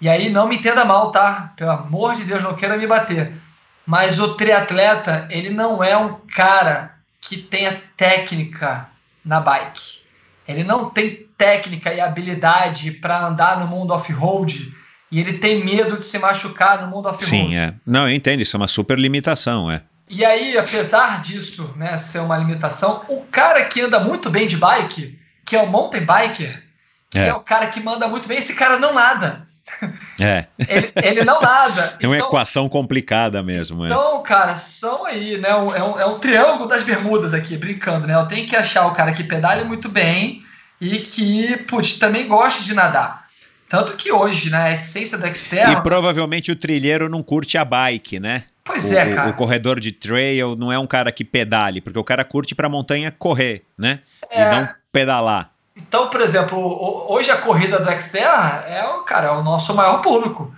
E 0.00 0.08
aí 0.08 0.30
não 0.30 0.48
me 0.48 0.56
entenda 0.56 0.84
mal, 0.84 1.12
tá? 1.12 1.52
Pelo 1.56 1.70
amor 1.70 2.14
de 2.14 2.24
Deus, 2.24 2.42
não 2.42 2.54
queira 2.54 2.76
me 2.76 2.86
bater. 2.86 3.43
Mas 3.86 4.18
o 4.18 4.34
triatleta, 4.34 5.26
ele 5.30 5.50
não 5.50 5.82
é 5.82 5.96
um 5.96 6.14
cara 6.34 6.94
que 7.20 7.36
tenha 7.36 7.80
técnica 7.96 8.88
na 9.24 9.40
bike. 9.40 10.02
Ele 10.46 10.62
não 10.64 10.90
tem 10.90 11.26
técnica 11.36 11.92
e 11.92 12.00
habilidade 12.00 12.90
para 12.92 13.26
andar 13.26 13.58
no 13.58 13.66
mundo 13.66 13.92
off-road 13.92 14.72
e 15.10 15.20
ele 15.20 15.34
tem 15.38 15.64
medo 15.64 15.96
de 15.96 16.04
se 16.04 16.18
machucar 16.18 16.82
no 16.82 16.88
mundo 16.88 17.06
off-road. 17.08 17.24
Sim, 17.26 17.56
é. 17.56 17.74
Não, 17.86 18.08
eu 18.08 18.14
entendo, 18.14 18.40
isso 18.40 18.56
é 18.56 18.58
uma 18.58 18.68
super 18.68 18.98
limitação, 18.98 19.70
é. 19.70 19.82
E 20.08 20.24
aí, 20.24 20.56
apesar 20.58 21.22
disso 21.22 21.72
né, 21.76 21.96
ser 21.96 22.18
uma 22.18 22.36
limitação, 22.36 23.04
o 23.08 23.22
cara 23.30 23.64
que 23.64 23.80
anda 23.80 23.98
muito 23.98 24.28
bem 24.30 24.46
de 24.46 24.56
bike, 24.56 25.18
que 25.46 25.56
é 25.56 25.62
o 25.62 25.66
mountain 25.66 26.00
biker, 26.04 26.62
que 27.10 27.18
é, 27.18 27.28
É. 27.28 27.34
o 27.34 27.40
cara 27.40 27.66
que 27.68 27.80
manda 27.80 28.06
muito 28.06 28.28
bem, 28.28 28.38
esse 28.38 28.54
cara 28.54 28.78
não 28.78 28.92
nada. 28.92 29.46
É. 30.20 30.46
Ele, 30.68 30.92
ele 31.02 31.24
não 31.24 31.40
nada. 31.40 31.96
É 32.00 32.06
uma 32.06 32.16
Então- 32.16 32.28
equação 32.28 32.68
complicada 32.68 33.42
mesmo. 33.42 33.84
É. 33.84 33.88
Então, 33.88 34.22
cara, 34.22 34.56
são 34.56 35.04
aí, 35.06 35.38
né? 35.38 35.54
um- 35.54 35.74
É 35.74 35.82
um, 35.82 35.98
é 36.00 36.06
um 36.06 36.18
triângulo 36.18 36.68
das 36.68 36.82
bermudas 36.82 37.32
aqui, 37.34 37.56
brincando, 37.56 38.06
né? 38.06 38.14
Eu 38.14 38.26
tenho 38.26 38.46
que 38.46 38.54
achar 38.56 38.86
o 38.86 38.92
cara 38.92 39.12
que 39.12 39.24
pedale 39.24 39.64
muito 39.64 39.88
bem 39.88 40.42
e 40.80 40.98
que, 40.98 41.56
putz, 41.68 41.98
também 41.98 42.26
goste 42.28 42.64
de 42.64 42.74
nadar. 42.74 43.24
Tanto 43.68 43.94
que 43.94 44.12
hoje, 44.12 44.50
né, 44.50 44.58
a 44.58 44.72
essência 44.72 45.16
do 45.18 45.26
E 45.26 45.34
Xterra... 45.34 45.80
provavelmente 45.80 46.52
o 46.52 46.56
trilheiro 46.56 47.08
não 47.08 47.22
curte 47.22 47.56
a 47.58 47.64
bike, 47.64 48.20
né? 48.20 48.44
Pois 48.62 48.90
o, 48.92 48.94
é, 48.96 49.14
cara. 49.14 49.30
o 49.30 49.34
corredor 49.34 49.80
de 49.80 49.90
trail 49.90 50.54
não 50.56 50.70
é 50.72 50.78
um 50.78 50.86
cara 50.86 51.10
que 51.10 51.24
pedale, 51.24 51.80
porque 51.80 51.98
o 51.98 52.04
cara 52.04 52.24
curte 52.24 52.54
pra 52.54 52.68
montanha 52.68 53.10
correr, 53.10 53.64
né? 53.76 54.00
É. 54.30 54.42
E 54.42 54.50
não 54.50 54.68
pedalar. 54.92 55.50
Então, 55.76 56.08
por 56.08 56.20
exemplo, 56.20 56.58
hoje 57.10 57.30
a 57.30 57.36
corrida 57.38 57.80
do 57.80 57.90
Xterra 58.00 58.64
é 58.68 58.84
o, 58.86 59.02
cara, 59.02 59.26
é 59.28 59.30
o 59.32 59.42
nosso 59.42 59.74
maior 59.74 60.00
público. 60.02 60.54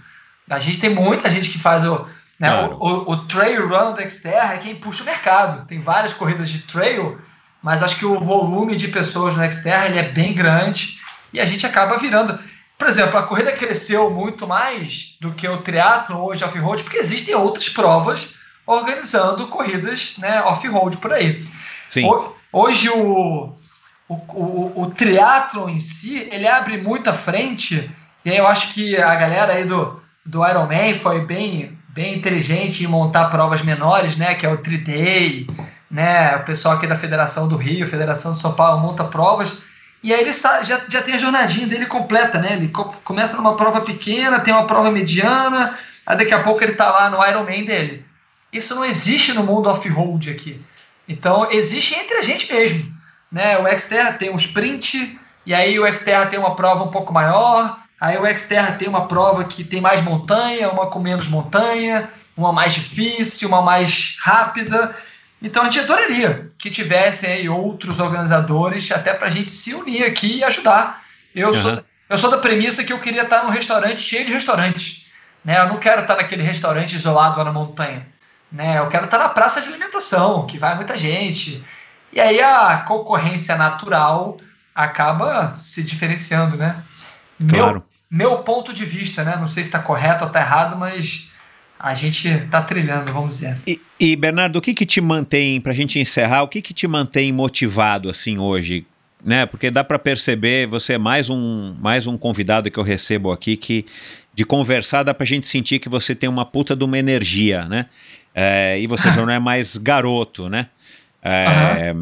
A 0.48 0.58
gente 0.58 0.78
tem 0.78 0.90
muita 0.90 1.30
gente 1.30 1.50
que 1.50 1.58
faz 1.58 1.84
o, 1.86 2.06
né, 2.38 2.48
Claro. 2.50 2.76
o, 2.78 2.88
o, 2.88 3.10
o 3.12 3.16
trail 3.26 3.66
run 3.66 3.92
do 3.94 4.02
Xterra 4.10 4.54
é 4.54 4.58
quem 4.58 4.74
puxa 4.76 5.02
o 5.02 5.06
mercado. 5.06 5.66
Tem 5.66 5.80
várias 5.80 6.12
corridas 6.12 6.48
de 6.50 6.60
trail, 6.62 7.18
mas 7.62 7.82
acho 7.82 7.96
que 7.98 8.04
o 8.04 8.20
volume 8.20 8.76
de 8.76 8.88
pessoas 8.88 9.34
no 9.36 9.50
Xterra 9.50 9.86
ele 9.86 9.98
é 9.98 10.02
bem 10.02 10.34
grande 10.34 10.98
e 11.32 11.40
a 11.40 11.46
gente 11.46 11.66
acaba 11.66 11.96
virando. 11.96 12.38
Por 12.78 12.86
exemplo, 12.86 13.18
a 13.18 13.22
corrida 13.22 13.52
cresceu 13.52 14.10
muito 14.10 14.46
mais 14.46 15.16
do 15.18 15.32
que 15.32 15.48
o 15.48 15.62
triatlo 15.62 16.22
hoje 16.22 16.44
off-road, 16.44 16.82
porque 16.82 16.98
existem 16.98 17.34
outras 17.34 17.70
provas 17.70 18.28
organizando 18.66 19.46
corridas 19.46 20.18
né, 20.18 20.42
off-road 20.42 20.98
por 20.98 21.12
aí. 21.12 21.42
Sim. 21.88 22.04
Ho- 22.04 22.36
Hoje 22.52 22.88
o, 22.90 23.52
o, 24.08 24.14
o, 24.14 24.82
o 24.82 24.86
triatlon 24.90 25.68
em 25.68 25.78
si, 25.78 26.28
ele 26.30 26.46
abre 26.46 26.76
muita 26.78 27.12
frente, 27.12 27.90
e 28.24 28.30
aí 28.30 28.36
eu 28.36 28.46
acho 28.46 28.68
que 28.72 28.96
a 28.96 29.14
galera 29.14 29.54
aí 29.54 29.64
do, 29.64 30.00
do 30.24 30.46
Ironman 30.46 30.94
foi 30.98 31.24
bem, 31.24 31.76
bem 31.88 32.16
inteligente 32.16 32.84
em 32.84 32.86
montar 32.86 33.26
provas 33.26 33.62
menores, 33.62 34.16
né, 34.16 34.34
que 34.34 34.46
é 34.46 34.48
o 34.48 34.58
Tri-Day, 34.58 35.46
né, 35.90 36.36
o 36.36 36.44
pessoal 36.44 36.76
aqui 36.76 36.86
da 36.86 36.96
Federação 36.96 37.48
do 37.48 37.56
Rio, 37.56 37.86
Federação 37.86 38.32
de 38.32 38.38
São 38.38 38.52
Paulo 38.52 38.80
monta 38.80 39.04
provas, 39.04 39.58
e 40.02 40.12
aí 40.14 40.20
ele 40.20 40.32
já, 40.32 40.62
já 40.62 41.02
tem 41.02 41.14
a 41.14 41.18
jornadinha 41.18 41.66
dele 41.66 41.86
completa, 41.86 42.38
né, 42.40 42.52
ele 42.52 42.68
co- 42.68 42.94
começa 43.02 43.36
numa 43.36 43.56
prova 43.56 43.80
pequena, 43.80 44.40
tem 44.40 44.54
uma 44.54 44.66
prova 44.66 44.90
mediana, 44.90 45.74
aí 46.06 46.16
daqui 46.16 46.34
a 46.34 46.42
pouco 46.42 46.62
ele 46.62 46.74
tá 46.74 46.90
lá 46.90 47.10
no 47.10 47.24
Ironman 47.26 47.64
dele. 47.64 48.04
Isso 48.52 48.74
não 48.74 48.84
existe 48.84 49.32
no 49.32 49.42
mundo 49.42 49.68
off-road 49.68 50.30
aqui. 50.30 50.60
Então, 51.08 51.48
existe 51.50 51.94
entre 51.94 52.16
a 52.18 52.22
gente 52.22 52.52
mesmo. 52.52 52.95
Né? 53.30 53.58
O 53.58 53.78
Xterra 53.78 54.12
tem 54.12 54.30
um 54.30 54.36
sprint, 54.36 55.18
e 55.44 55.54
aí 55.54 55.78
o 55.78 55.94
Xterra 55.94 56.26
tem 56.26 56.38
uma 56.38 56.54
prova 56.54 56.84
um 56.84 56.90
pouco 56.90 57.12
maior, 57.12 57.78
aí 58.00 58.16
o 58.18 58.38
Xterra 58.38 58.72
tem 58.72 58.88
uma 58.88 59.06
prova 59.06 59.44
que 59.44 59.64
tem 59.64 59.80
mais 59.80 60.02
montanha, 60.02 60.70
uma 60.70 60.86
com 60.86 61.00
menos 61.00 61.28
montanha, 61.28 62.08
uma 62.36 62.52
mais 62.52 62.74
difícil, 62.74 63.48
uma 63.48 63.62
mais 63.62 64.16
rápida. 64.20 64.94
Então, 65.40 65.62
a 65.62 65.66
gente 65.66 65.80
adoraria 65.80 66.50
que 66.58 66.70
tivessem 66.70 67.30
aí 67.30 67.48
outros 67.48 67.98
organizadores, 67.98 68.90
até 68.90 69.14
para 69.14 69.28
a 69.28 69.30
gente 69.30 69.50
se 69.50 69.74
unir 69.74 70.04
aqui 70.04 70.38
e 70.38 70.44
ajudar. 70.44 71.02
Eu, 71.34 71.48
Aham. 71.48 71.62
sou, 71.62 71.84
eu 72.10 72.18
sou 72.18 72.30
da 72.30 72.38
premissa 72.38 72.84
que 72.84 72.92
eu 72.92 72.98
queria 72.98 73.22
estar 73.22 73.44
num 73.44 73.50
restaurante 73.50 74.00
cheio 74.00 74.24
de 74.24 74.32
restaurantes. 74.32 75.06
Né? 75.44 75.58
Eu 75.58 75.68
não 75.68 75.76
quero 75.78 76.02
estar 76.02 76.16
naquele 76.16 76.42
restaurante 76.42 76.96
isolado 76.96 77.38
lá 77.38 77.44
na 77.44 77.52
montanha. 77.52 78.06
Né? 78.50 78.78
Eu 78.78 78.88
quero 78.88 79.04
estar 79.04 79.18
na 79.18 79.28
praça 79.28 79.60
de 79.60 79.68
alimentação, 79.68 80.46
que 80.46 80.58
vai 80.58 80.74
muita 80.74 80.96
gente. 80.96 81.64
E 82.16 82.20
aí 82.20 82.40
a 82.40 82.78
concorrência 82.78 83.56
natural 83.56 84.38
acaba 84.74 85.54
se 85.58 85.82
diferenciando, 85.82 86.56
né? 86.56 86.82
Claro. 87.46 87.84
Meu, 88.10 88.30
meu 88.30 88.38
ponto 88.38 88.72
de 88.72 88.86
vista, 88.86 89.22
né? 89.22 89.36
Não 89.36 89.46
sei 89.46 89.62
se 89.62 89.68
está 89.68 89.80
correto 89.80 90.24
ou 90.24 90.28
está 90.28 90.40
errado, 90.40 90.78
mas 90.78 91.30
a 91.78 91.94
gente 91.94 92.26
está 92.26 92.62
trilhando, 92.62 93.12
vamos 93.12 93.34
dizer. 93.34 93.58
E, 93.66 93.78
e, 94.00 94.16
Bernardo, 94.16 94.56
o 94.56 94.62
que 94.62 94.72
que 94.72 94.86
te 94.86 94.98
mantém, 94.98 95.60
pra 95.60 95.74
gente 95.74 96.00
encerrar, 96.00 96.42
o 96.42 96.48
que 96.48 96.62
que 96.62 96.72
te 96.72 96.88
mantém 96.88 97.30
motivado 97.34 98.08
assim 98.08 98.38
hoje? 98.38 98.86
Né? 99.22 99.44
Porque 99.44 99.70
dá 99.70 99.84
pra 99.84 99.98
perceber, 99.98 100.66
você 100.66 100.94
é 100.94 100.98
mais 100.98 101.28
um, 101.28 101.76
mais 101.78 102.06
um 102.06 102.16
convidado 102.16 102.70
que 102.70 102.78
eu 102.78 102.84
recebo 102.84 103.30
aqui 103.30 103.58
que 103.58 103.84
de 104.32 104.46
conversar 104.46 105.02
dá 105.02 105.12
pra 105.12 105.26
gente 105.26 105.46
sentir 105.46 105.80
que 105.80 105.88
você 105.90 106.14
tem 106.14 106.30
uma 106.30 106.46
puta 106.46 106.74
de 106.74 106.82
uma 106.82 106.96
energia, 106.96 107.66
né? 107.66 107.86
É, 108.34 108.78
e 108.80 108.86
você 108.86 109.10
já 109.12 109.24
não 109.24 109.32
é 109.32 109.38
mais 109.38 109.76
garoto, 109.76 110.48
né? 110.48 110.68
É, 111.22 111.92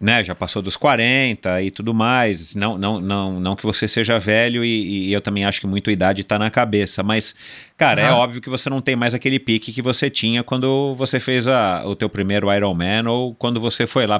né, 0.00 0.24
já 0.24 0.34
passou 0.34 0.62
dos 0.62 0.76
40 0.76 1.60
e 1.62 1.70
tudo 1.70 1.92
mais. 1.92 2.54
Não, 2.54 2.78
não, 2.78 3.00
não, 3.00 3.38
não 3.40 3.56
que 3.56 3.64
você 3.66 3.86
seja 3.86 4.18
velho 4.18 4.64
e, 4.64 5.08
e 5.08 5.12
eu 5.12 5.20
também 5.20 5.44
acho 5.44 5.60
que 5.60 5.66
muito 5.66 5.90
idade 5.90 6.24
tá 6.24 6.38
na 6.38 6.50
cabeça, 6.50 7.02
mas, 7.02 7.34
cara, 7.76 8.00
é 8.00 8.06
Aham. 8.06 8.16
óbvio 8.16 8.40
que 8.40 8.48
você 8.48 8.70
não 8.70 8.80
tem 8.80 8.96
mais 8.96 9.12
aquele 9.12 9.38
pique 9.38 9.72
que 9.72 9.82
você 9.82 10.08
tinha 10.08 10.42
quando 10.42 10.94
você 10.96 11.20
fez 11.20 11.46
a, 11.46 11.82
o 11.84 11.94
teu 11.94 12.08
primeiro 12.08 12.52
Iron 12.54 12.74
Man 12.74 13.10
ou 13.10 13.34
quando 13.34 13.60
você 13.60 13.86
foi 13.86 14.06
lá 14.06 14.18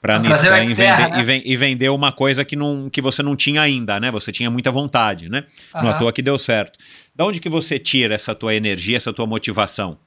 Pra 0.00 0.20
trazer 0.20 0.52
Nissan 0.52 0.70
e, 0.70 0.74
vender, 0.74 1.10
né? 1.10 1.20
e, 1.20 1.24
ven- 1.24 1.42
e 1.44 1.56
vendeu 1.56 1.92
uma 1.94 2.12
coisa 2.12 2.44
que, 2.44 2.54
não, 2.54 2.88
que 2.88 3.00
você 3.02 3.22
não 3.22 3.34
tinha 3.34 3.62
ainda, 3.62 3.98
né? 3.98 4.10
Você 4.12 4.30
tinha 4.30 4.48
muita 4.48 4.70
vontade, 4.70 5.28
né? 5.28 5.42
Não 5.74 5.88
à 5.88 5.94
toa 5.94 6.12
que 6.12 6.22
deu 6.22 6.38
certo. 6.38 6.78
Da 7.14 7.24
onde 7.24 7.40
que 7.40 7.48
você 7.48 7.78
tira 7.78 8.14
essa 8.14 8.32
tua 8.34 8.54
energia, 8.54 8.96
essa 8.98 9.12
tua 9.12 9.26
motivação? 9.26 9.98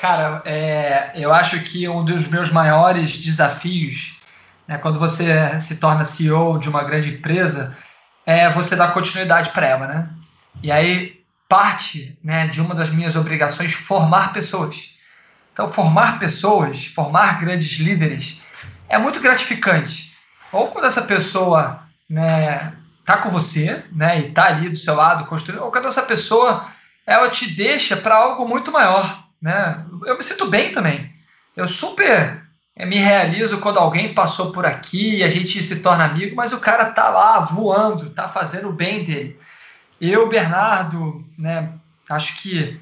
Cara, 0.00 0.40
é, 0.46 1.12
eu 1.14 1.30
acho 1.30 1.60
que 1.60 1.86
um 1.86 2.02
dos 2.02 2.26
meus 2.26 2.50
maiores 2.50 3.18
desafios, 3.18 4.18
né, 4.66 4.78
quando 4.78 4.98
você 4.98 5.60
se 5.60 5.76
torna 5.76 6.06
CEO 6.06 6.58
de 6.58 6.70
uma 6.70 6.82
grande 6.82 7.10
empresa, 7.10 7.76
é 8.24 8.48
você 8.48 8.74
dar 8.74 8.94
continuidade 8.94 9.50
para 9.50 9.66
ela, 9.66 9.86
né? 9.86 10.08
E 10.62 10.72
aí 10.72 11.22
parte, 11.46 12.18
né, 12.24 12.46
de 12.46 12.62
uma 12.62 12.74
das 12.74 12.88
minhas 12.88 13.14
obrigações 13.14 13.74
formar 13.74 14.32
pessoas. 14.32 14.96
Então, 15.52 15.68
formar 15.68 16.18
pessoas, 16.18 16.86
formar 16.86 17.38
grandes 17.38 17.78
líderes, 17.78 18.40
é 18.88 18.96
muito 18.96 19.20
gratificante. 19.20 20.16
Ou 20.50 20.68
quando 20.68 20.86
essa 20.86 21.02
pessoa, 21.02 21.82
né, 22.08 22.72
tá 23.04 23.18
com 23.18 23.28
você, 23.28 23.84
né, 23.92 24.18
e 24.20 24.30
tá 24.30 24.46
ali 24.46 24.70
do 24.70 24.78
seu 24.78 24.94
lado 24.94 25.26
construindo, 25.26 25.62
ou 25.62 25.70
quando 25.70 25.88
essa 25.88 26.02
pessoa 26.02 26.68
ela 27.06 27.28
te 27.28 27.50
deixa 27.50 27.98
para 27.98 28.14
algo 28.14 28.48
muito 28.48 28.72
maior, 28.72 29.29
né? 29.40 29.84
Eu 30.06 30.16
me 30.16 30.22
sinto 30.22 30.46
bem 30.46 30.72
também. 30.72 31.12
Eu 31.56 31.66
super 31.66 32.42
eh, 32.76 32.86
me 32.86 32.96
realizo 32.96 33.58
quando 33.58 33.78
alguém 33.78 34.14
passou 34.14 34.52
por 34.52 34.66
aqui 34.66 35.16
e 35.16 35.24
a 35.24 35.30
gente 35.30 35.62
se 35.62 35.80
torna 35.80 36.04
amigo, 36.04 36.36
mas 36.36 36.52
o 36.52 36.60
cara 36.60 36.86
tá 36.86 37.08
lá 37.10 37.40
voando, 37.40 38.10
tá 38.10 38.28
fazendo 38.28 38.68
o 38.68 38.72
bem 38.72 39.04
dele. 39.04 39.38
Eu, 40.00 40.28
Bernardo, 40.28 41.24
né, 41.38 41.72
acho 42.08 42.40
que 42.40 42.80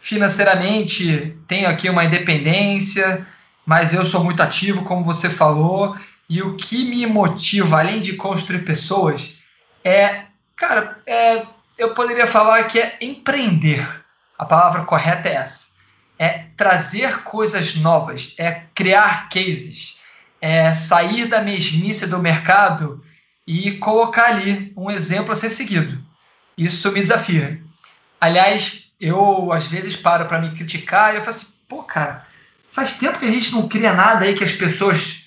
financeiramente 0.00 1.36
tenho 1.46 1.68
aqui 1.68 1.88
uma 1.88 2.04
independência, 2.04 3.26
mas 3.64 3.92
eu 3.92 4.04
sou 4.04 4.22
muito 4.22 4.42
ativo, 4.42 4.84
como 4.84 5.04
você 5.04 5.28
falou, 5.28 5.96
e 6.28 6.42
o 6.42 6.56
que 6.56 6.84
me 6.84 7.06
motiva, 7.06 7.78
além 7.78 8.00
de 8.00 8.14
construir 8.14 8.64
pessoas, 8.64 9.38
é, 9.84 10.24
cara, 10.56 10.98
é, 11.06 11.44
eu 11.78 11.94
poderia 11.94 12.26
falar 12.26 12.64
que 12.64 12.78
é 12.78 12.96
empreender. 13.00 13.86
A 14.38 14.44
palavra 14.44 14.84
correta 14.84 15.28
é 15.28 15.34
essa. 15.34 15.75
É 16.18 16.44
trazer 16.56 17.22
coisas 17.22 17.76
novas, 17.76 18.34
é 18.38 18.62
criar 18.74 19.28
cases, 19.28 19.98
é 20.40 20.72
sair 20.72 21.26
da 21.26 21.42
mesmice 21.42 22.06
do 22.06 22.18
mercado 22.18 23.04
e 23.46 23.72
colocar 23.72 24.26
ali 24.26 24.72
um 24.76 24.90
exemplo 24.90 25.32
a 25.32 25.36
ser 25.36 25.50
seguido. 25.50 25.98
Isso 26.56 26.90
me 26.92 27.00
desafia. 27.00 27.60
Aliás, 28.20 28.90
eu 28.98 29.52
às 29.52 29.66
vezes 29.66 29.94
paro 29.94 30.26
para 30.26 30.40
me 30.40 30.50
criticar 30.52 31.12
e 31.12 31.16
eu 31.16 31.20
falo 31.20 31.36
assim, 31.36 31.46
pô, 31.68 31.82
cara, 31.82 32.26
faz 32.72 32.92
tempo 32.98 33.18
que 33.18 33.26
a 33.26 33.30
gente 33.30 33.52
não 33.52 33.68
cria 33.68 33.92
nada 33.92 34.24
aí 34.24 34.34
que 34.34 34.44
as 34.44 34.52
pessoas 34.52 35.20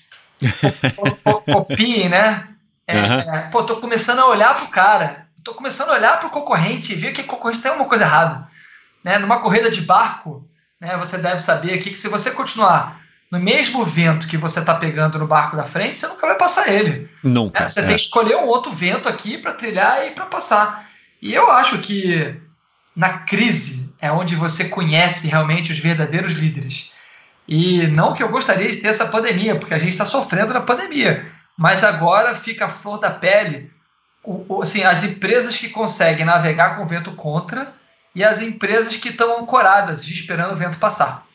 co- 0.96 1.16
co- 1.22 1.40
copiem, 1.42 2.08
né? 2.08 2.48
É, 2.86 2.98
Aham. 2.98 3.20
é, 3.20 3.38
pô, 3.50 3.62
tô 3.62 3.76
começando 3.76 4.18
a 4.18 4.26
olhar 4.26 4.54
pro 4.56 4.68
cara, 4.68 5.28
tô 5.44 5.54
começando 5.54 5.90
a 5.90 5.94
olhar 5.94 6.18
pro 6.18 6.30
concorrente 6.30 6.92
e 6.92 6.96
ver 6.96 7.12
que 7.12 7.20
o 7.20 7.26
concorrente 7.26 7.62
tem 7.62 7.70
uma 7.70 7.84
coisa 7.84 8.04
errada. 8.04 8.48
Né? 9.04 9.18
Numa 9.18 9.38
corrida 9.38 9.70
de 9.70 9.80
barco, 9.82 10.49
né, 10.80 10.96
você 10.96 11.18
deve 11.18 11.40
saber 11.40 11.74
aqui 11.74 11.90
que 11.90 11.98
se 11.98 12.08
você 12.08 12.30
continuar 12.30 13.00
no 13.30 13.38
mesmo 13.38 13.84
vento 13.84 14.26
que 14.26 14.36
você 14.36 14.60
está 14.60 14.74
pegando 14.74 15.18
no 15.18 15.26
barco 15.26 15.56
da 15.56 15.62
frente, 15.62 15.96
você 15.96 16.06
nunca 16.08 16.26
vai 16.26 16.36
passar 16.36 16.68
ele. 16.68 17.08
Nunca. 17.22 17.60
né? 17.60 17.68
Você 17.68 17.80
é. 17.80 17.82
tem 17.84 17.94
que 17.94 18.00
escolher 18.00 18.36
um 18.36 18.46
outro 18.46 18.72
vento 18.72 19.08
aqui 19.08 19.38
para 19.38 19.52
trilhar 19.52 20.06
e 20.06 20.10
para 20.10 20.26
passar. 20.26 20.88
E 21.22 21.32
eu 21.32 21.50
acho 21.50 21.78
que 21.78 22.34
na 22.96 23.10
crise 23.20 23.92
é 24.00 24.10
onde 24.10 24.34
você 24.34 24.64
conhece 24.64 25.28
realmente 25.28 25.70
os 25.70 25.78
verdadeiros 25.78 26.32
líderes. 26.32 26.90
E 27.46 27.86
não 27.88 28.14
que 28.14 28.22
eu 28.22 28.28
gostaria 28.28 28.70
de 28.70 28.78
ter 28.78 28.88
essa 28.88 29.06
pandemia, 29.06 29.56
porque 29.56 29.74
a 29.74 29.78
gente 29.78 29.90
está 29.90 30.06
sofrendo 30.06 30.52
na 30.54 30.60
pandemia. 30.60 31.24
Mas 31.56 31.84
agora 31.84 32.34
fica 32.34 32.64
a 32.66 32.68
flor 32.68 32.98
da 32.98 33.10
pele 33.10 33.70
o- 34.24 34.44
o- 34.48 34.62
assim, 34.62 34.82
as 34.82 35.02
empresas 35.04 35.56
que 35.56 35.68
conseguem 35.68 36.24
navegar 36.24 36.76
com 36.76 36.82
o 36.82 36.86
vento 36.86 37.12
contra 37.12 37.72
e 38.14 38.24
as 38.24 38.40
empresas 38.40 38.96
que 38.96 39.10
estão 39.10 39.38
ancoradas, 39.38 40.06
esperando 40.08 40.52
o 40.52 40.56
vento 40.56 40.78
passar. 40.78 41.26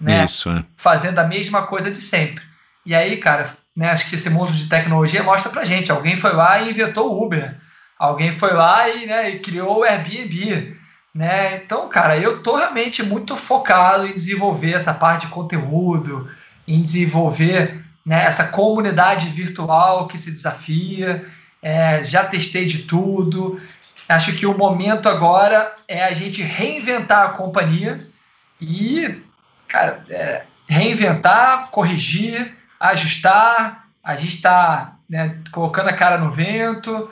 Né? 0.00 0.24
Isso, 0.24 0.50
é. 0.50 0.64
fazendo 0.76 1.18
a 1.18 1.24
mesma 1.24 1.62
coisa 1.62 1.90
de 1.90 1.96
sempre. 1.96 2.42
E 2.84 2.94
aí, 2.94 3.16
cara, 3.16 3.54
né, 3.74 3.90
acho 3.90 4.08
que 4.08 4.14
esse 4.16 4.30
mundo 4.30 4.52
de 4.52 4.68
tecnologia 4.68 5.22
mostra 5.22 5.50
pra 5.50 5.64
gente. 5.64 5.90
Alguém 5.90 6.16
foi 6.16 6.32
lá 6.32 6.60
e 6.60 6.70
inventou 6.70 7.10
o 7.10 7.24
Uber. 7.24 7.56
Alguém 7.98 8.32
foi 8.32 8.52
lá 8.52 8.88
e, 8.88 9.06
né, 9.06 9.30
e 9.30 9.38
criou 9.38 9.78
o 9.78 9.82
Airbnb. 9.82 10.76
Né? 11.14 11.62
Então, 11.64 11.88
cara, 11.88 12.16
eu 12.16 12.42
tô 12.42 12.56
realmente 12.56 13.02
muito 13.02 13.36
focado 13.36 14.06
em 14.06 14.14
desenvolver 14.14 14.72
essa 14.72 14.92
parte 14.92 15.26
de 15.26 15.32
conteúdo, 15.32 16.28
em 16.66 16.82
desenvolver 16.82 17.82
né, 18.04 18.24
essa 18.24 18.44
comunidade 18.44 19.28
virtual 19.28 20.08
que 20.08 20.18
se 20.18 20.30
desafia. 20.30 21.24
É, 21.62 22.04
já 22.04 22.24
testei 22.24 22.66
de 22.66 22.80
tudo. 22.80 23.60
Acho 24.08 24.34
que 24.34 24.46
o 24.46 24.56
momento 24.56 25.08
agora 25.08 25.74
é 25.88 26.04
a 26.04 26.12
gente 26.12 26.42
reinventar 26.42 27.24
a 27.24 27.30
companhia 27.30 28.06
e, 28.60 29.22
cara, 29.66 30.04
é, 30.10 30.42
reinventar, 30.66 31.68
corrigir, 31.70 32.54
ajustar. 32.78 33.86
A 34.02 34.14
gente 34.14 34.36
está 34.36 34.96
né, 35.08 35.38
colocando 35.50 35.88
a 35.88 35.92
cara 35.92 36.18
no 36.18 36.30
vento 36.30 37.10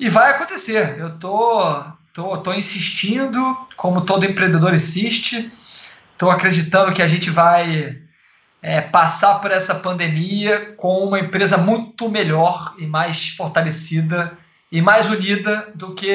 e 0.00 0.08
vai 0.08 0.30
acontecer. 0.30 0.98
Eu 0.98 1.18
tô, 1.18 1.84
tô, 2.12 2.38
tô 2.38 2.54
insistindo, 2.54 3.68
como 3.76 4.00
todo 4.00 4.24
empreendedor 4.24 4.72
insiste. 4.72 5.52
Estou 6.12 6.30
acreditando 6.30 6.94
que 6.94 7.02
a 7.02 7.08
gente 7.08 7.28
vai 7.28 7.98
é, 8.62 8.80
passar 8.80 9.40
por 9.40 9.50
essa 9.50 9.74
pandemia 9.74 10.72
com 10.76 11.06
uma 11.06 11.20
empresa 11.20 11.58
muito 11.58 12.08
melhor 12.08 12.74
e 12.78 12.86
mais 12.86 13.28
fortalecida 13.28 14.32
e 14.70 14.80
mais 14.80 15.10
unida 15.10 15.72
do 15.74 15.94
que 15.94 16.10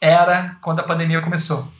era 0.00 0.56
quando 0.60 0.80
a 0.80 0.84
pandemia 0.84 1.20
começou. 1.20 1.70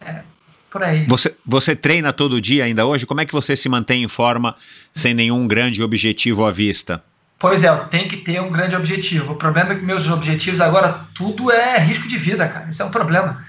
É, 0.00 0.22
por 0.70 0.82
aí. 0.82 1.04
Você, 1.06 1.34
você 1.44 1.76
treina 1.76 2.12
todo 2.12 2.40
dia 2.40 2.64
ainda 2.64 2.86
hoje? 2.86 3.06
Como 3.06 3.20
é 3.20 3.26
que 3.26 3.32
você 3.32 3.54
se 3.54 3.68
mantém 3.68 4.02
em 4.02 4.08
forma 4.08 4.56
sem 4.94 5.14
nenhum 5.14 5.46
grande 5.46 5.82
objetivo 5.82 6.46
à 6.46 6.50
vista? 6.50 7.02
Pois 7.38 7.64
é, 7.64 7.74
tem 7.90 8.06
que 8.06 8.18
ter 8.18 8.40
um 8.40 8.50
grande 8.50 8.76
objetivo. 8.76 9.32
O 9.32 9.36
problema 9.36 9.72
é 9.72 9.74
que 9.74 9.84
meus 9.84 10.08
objetivos 10.08 10.60
agora 10.60 11.00
tudo 11.12 11.50
é 11.50 11.76
risco 11.76 12.06
de 12.06 12.16
vida, 12.16 12.46
cara. 12.46 12.68
Isso 12.70 12.80
é 12.82 12.84
um 12.84 12.90
problema. 12.90 13.44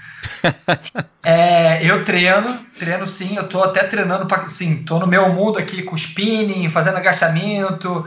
é, 1.22 1.84
eu 1.88 2.04
treino, 2.04 2.52
treino 2.76 3.06
sim, 3.06 3.36
eu 3.36 3.48
tô 3.48 3.62
até 3.62 3.84
treinando 3.84 4.26
para 4.26 4.48
sim, 4.48 4.82
tô 4.82 4.98
no 4.98 5.06
meu 5.06 5.32
mundo 5.32 5.58
aqui 5.58 5.82
com 5.82 5.94
spinning, 5.94 6.68
fazendo 6.68 6.96
agachamento. 6.96 8.04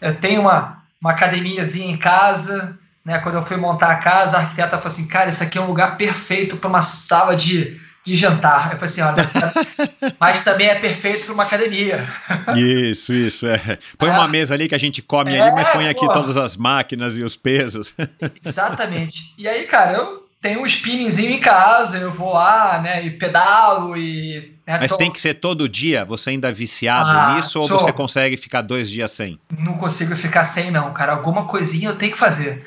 Eu 0.00 0.14
tenho 0.14 0.40
uma, 0.40 0.77
uma 1.00 1.12
academiazinha 1.12 1.90
em 1.90 1.96
casa, 1.96 2.78
né? 3.04 3.18
Quando 3.18 3.36
eu 3.36 3.42
fui 3.42 3.56
montar 3.56 3.90
a 3.90 3.96
casa, 3.96 4.36
a 4.36 4.40
arquiteta 4.40 4.78
falou 4.78 4.86
assim: 4.86 5.08
"Cara, 5.08 5.30
isso 5.30 5.42
aqui 5.42 5.58
é 5.58 5.60
um 5.60 5.66
lugar 5.66 5.96
perfeito 5.96 6.56
para 6.56 6.68
uma 6.68 6.82
sala 6.82 7.34
de 7.34 7.80
de 8.08 8.14
jantar. 8.14 8.72
Eu 8.72 8.78
falei 8.78 8.84
assim, 8.86 9.00
olha, 9.02 9.16
mas, 9.16 10.14
mas 10.18 10.44
também 10.44 10.68
é 10.68 10.74
perfeito 10.76 11.26
para 11.26 11.34
uma 11.34 11.42
academia. 11.42 12.08
Isso, 12.56 13.12
isso, 13.12 13.46
é. 13.46 13.78
Põe 13.98 14.08
é. 14.08 14.12
uma 14.12 14.26
mesa 14.26 14.54
ali 14.54 14.68
que 14.68 14.74
a 14.74 14.78
gente 14.78 15.02
come 15.02 15.34
é, 15.34 15.40
ali, 15.40 15.52
mas 15.54 15.68
põe 15.68 15.88
aqui 15.88 16.06
todas 16.06 16.36
as 16.36 16.56
máquinas 16.56 17.18
e 17.18 17.22
os 17.22 17.36
pesos. 17.36 17.94
Exatamente. 18.44 19.34
E 19.36 19.46
aí, 19.46 19.64
cara, 19.66 19.92
eu 19.92 20.26
tenho 20.40 20.62
um 20.62 20.66
spinningzinho 20.66 21.32
em 21.32 21.38
casa, 21.38 21.98
eu 21.98 22.10
vou 22.10 22.32
lá, 22.32 22.80
né, 22.80 23.04
e 23.04 23.10
pedalo 23.10 23.96
e... 23.96 24.56
Né, 24.68 24.76
mas 24.82 24.90
tô... 24.90 24.98
tem 24.98 25.10
que 25.10 25.18
ser 25.18 25.32
todo 25.32 25.66
dia? 25.66 26.04
Você 26.04 26.28
ainda 26.28 26.50
é 26.50 26.52
viciado 26.52 27.08
ah, 27.08 27.34
nisso 27.34 27.58
ou 27.58 27.66
sou... 27.66 27.78
você 27.78 27.90
consegue 27.90 28.36
ficar 28.36 28.60
dois 28.60 28.90
dias 28.90 29.10
sem? 29.10 29.40
Não 29.58 29.78
consigo 29.78 30.14
ficar 30.14 30.44
sem 30.44 30.70
não, 30.70 30.92
cara. 30.92 31.12
Alguma 31.12 31.46
coisinha 31.46 31.88
eu 31.88 31.96
tenho 31.96 32.12
que 32.12 32.18
fazer. 32.18 32.66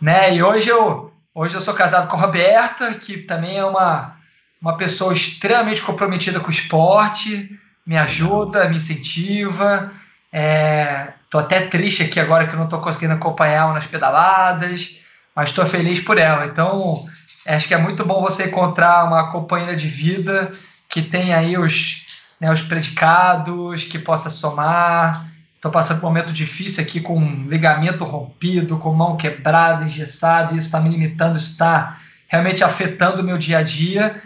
Né? 0.00 0.34
E 0.34 0.42
hoje 0.42 0.68
eu, 0.68 1.12
hoje 1.32 1.54
eu 1.54 1.60
sou 1.60 1.72
casado 1.72 2.08
com 2.08 2.16
a 2.16 2.20
Roberta, 2.20 2.92
que 2.94 3.18
também 3.18 3.56
é 3.56 3.64
uma 3.64 4.16
uma 4.60 4.76
pessoa 4.76 5.12
extremamente 5.12 5.82
comprometida 5.82 6.40
com 6.40 6.48
o 6.48 6.50
esporte, 6.50 7.56
me 7.86 7.96
ajuda, 7.96 8.68
me 8.68 8.76
incentiva. 8.76 9.92
É, 10.32 11.12
tô 11.30 11.38
até 11.38 11.60
triste 11.60 12.02
aqui 12.02 12.18
agora 12.18 12.48
que 12.48 12.54
eu 12.54 12.58
não 12.58 12.64
estou 12.64 12.80
conseguindo 12.80 13.12
acompanhar 13.12 13.72
nas 13.72 13.86
pedaladas, 13.86 14.98
mas 15.36 15.50
estou 15.50 15.64
feliz 15.64 16.00
por 16.00 16.18
ela. 16.18 16.46
Então, 16.46 17.06
acho 17.46 17.68
que 17.68 17.74
é 17.74 17.78
muito 17.78 18.04
bom 18.04 18.20
você 18.20 18.46
encontrar 18.46 19.04
uma 19.04 19.30
companheira 19.30 19.76
de 19.76 19.86
vida 19.86 20.50
que 20.88 21.02
tem 21.02 21.34
aí 21.34 21.56
os, 21.58 22.06
né, 22.40 22.50
os 22.50 22.62
predicados, 22.62 23.84
que 23.84 23.98
possa 23.98 24.30
somar. 24.30 25.26
Estou 25.54 25.70
passando 25.70 26.00
por 26.00 26.06
um 26.06 26.10
momento 26.10 26.32
difícil 26.32 26.82
aqui 26.82 27.00
com 27.00 27.46
ligamento 27.48 28.04
rompido, 28.04 28.78
com 28.78 28.92
mão 28.92 29.16
quebrada, 29.16 29.84
engessado, 29.84 30.56
isso 30.56 30.66
está 30.66 30.80
me 30.80 30.90
limitando, 30.90 31.36
isso 31.36 31.52
está 31.52 31.98
realmente 32.28 32.62
afetando 32.62 33.22
o 33.22 33.24
meu 33.24 33.38
dia 33.38 33.58
a 33.58 33.62
dia 33.62 34.22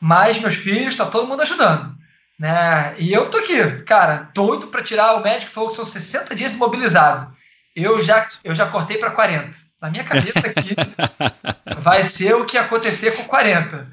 mas 0.00 0.40
meus 0.40 0.54
filhos, 0.54 0.96
tá 0.96 1.06
todo 1.06 1.26
mundo 1.26 1.42
ajudando. 1.42 1.96
Né? 2.38 2.94
E 2.98 3.12
eu 3.12 3.28
tô 3.30 3.38
aqui, 3.38 3.82
cara, 3.82 4.30
doido 4.32 4.68
para 4.68 4.82
tirar 4.82 5.14
o 5.14 5.22
médico 5.22 5.52
falou 5.52 5.70
que 5.70 5.76
são 5.76 5.84
60 5.84 6.34
dias 6.34 6.54
imobilizado. 6.54 7.32
Eu 7.74 8.02
já, 8.02 8.26
eu 8.44 8.54
já 8.54 8.66
cortei 8.66 8.96
para 8.96 9.10
40. 9.10 9.56
Na 9.80 9.90
minha 9.90 10.04
cabeça 10.04 10.38
aqui 10.38 10.74
vai 11.78 12.04
ser 12.04 12.34
o 12.34 12.44
que 12.44 12.56
acontecer 12.56 13.16
com 13.16 13.24
40. 13.24 13.86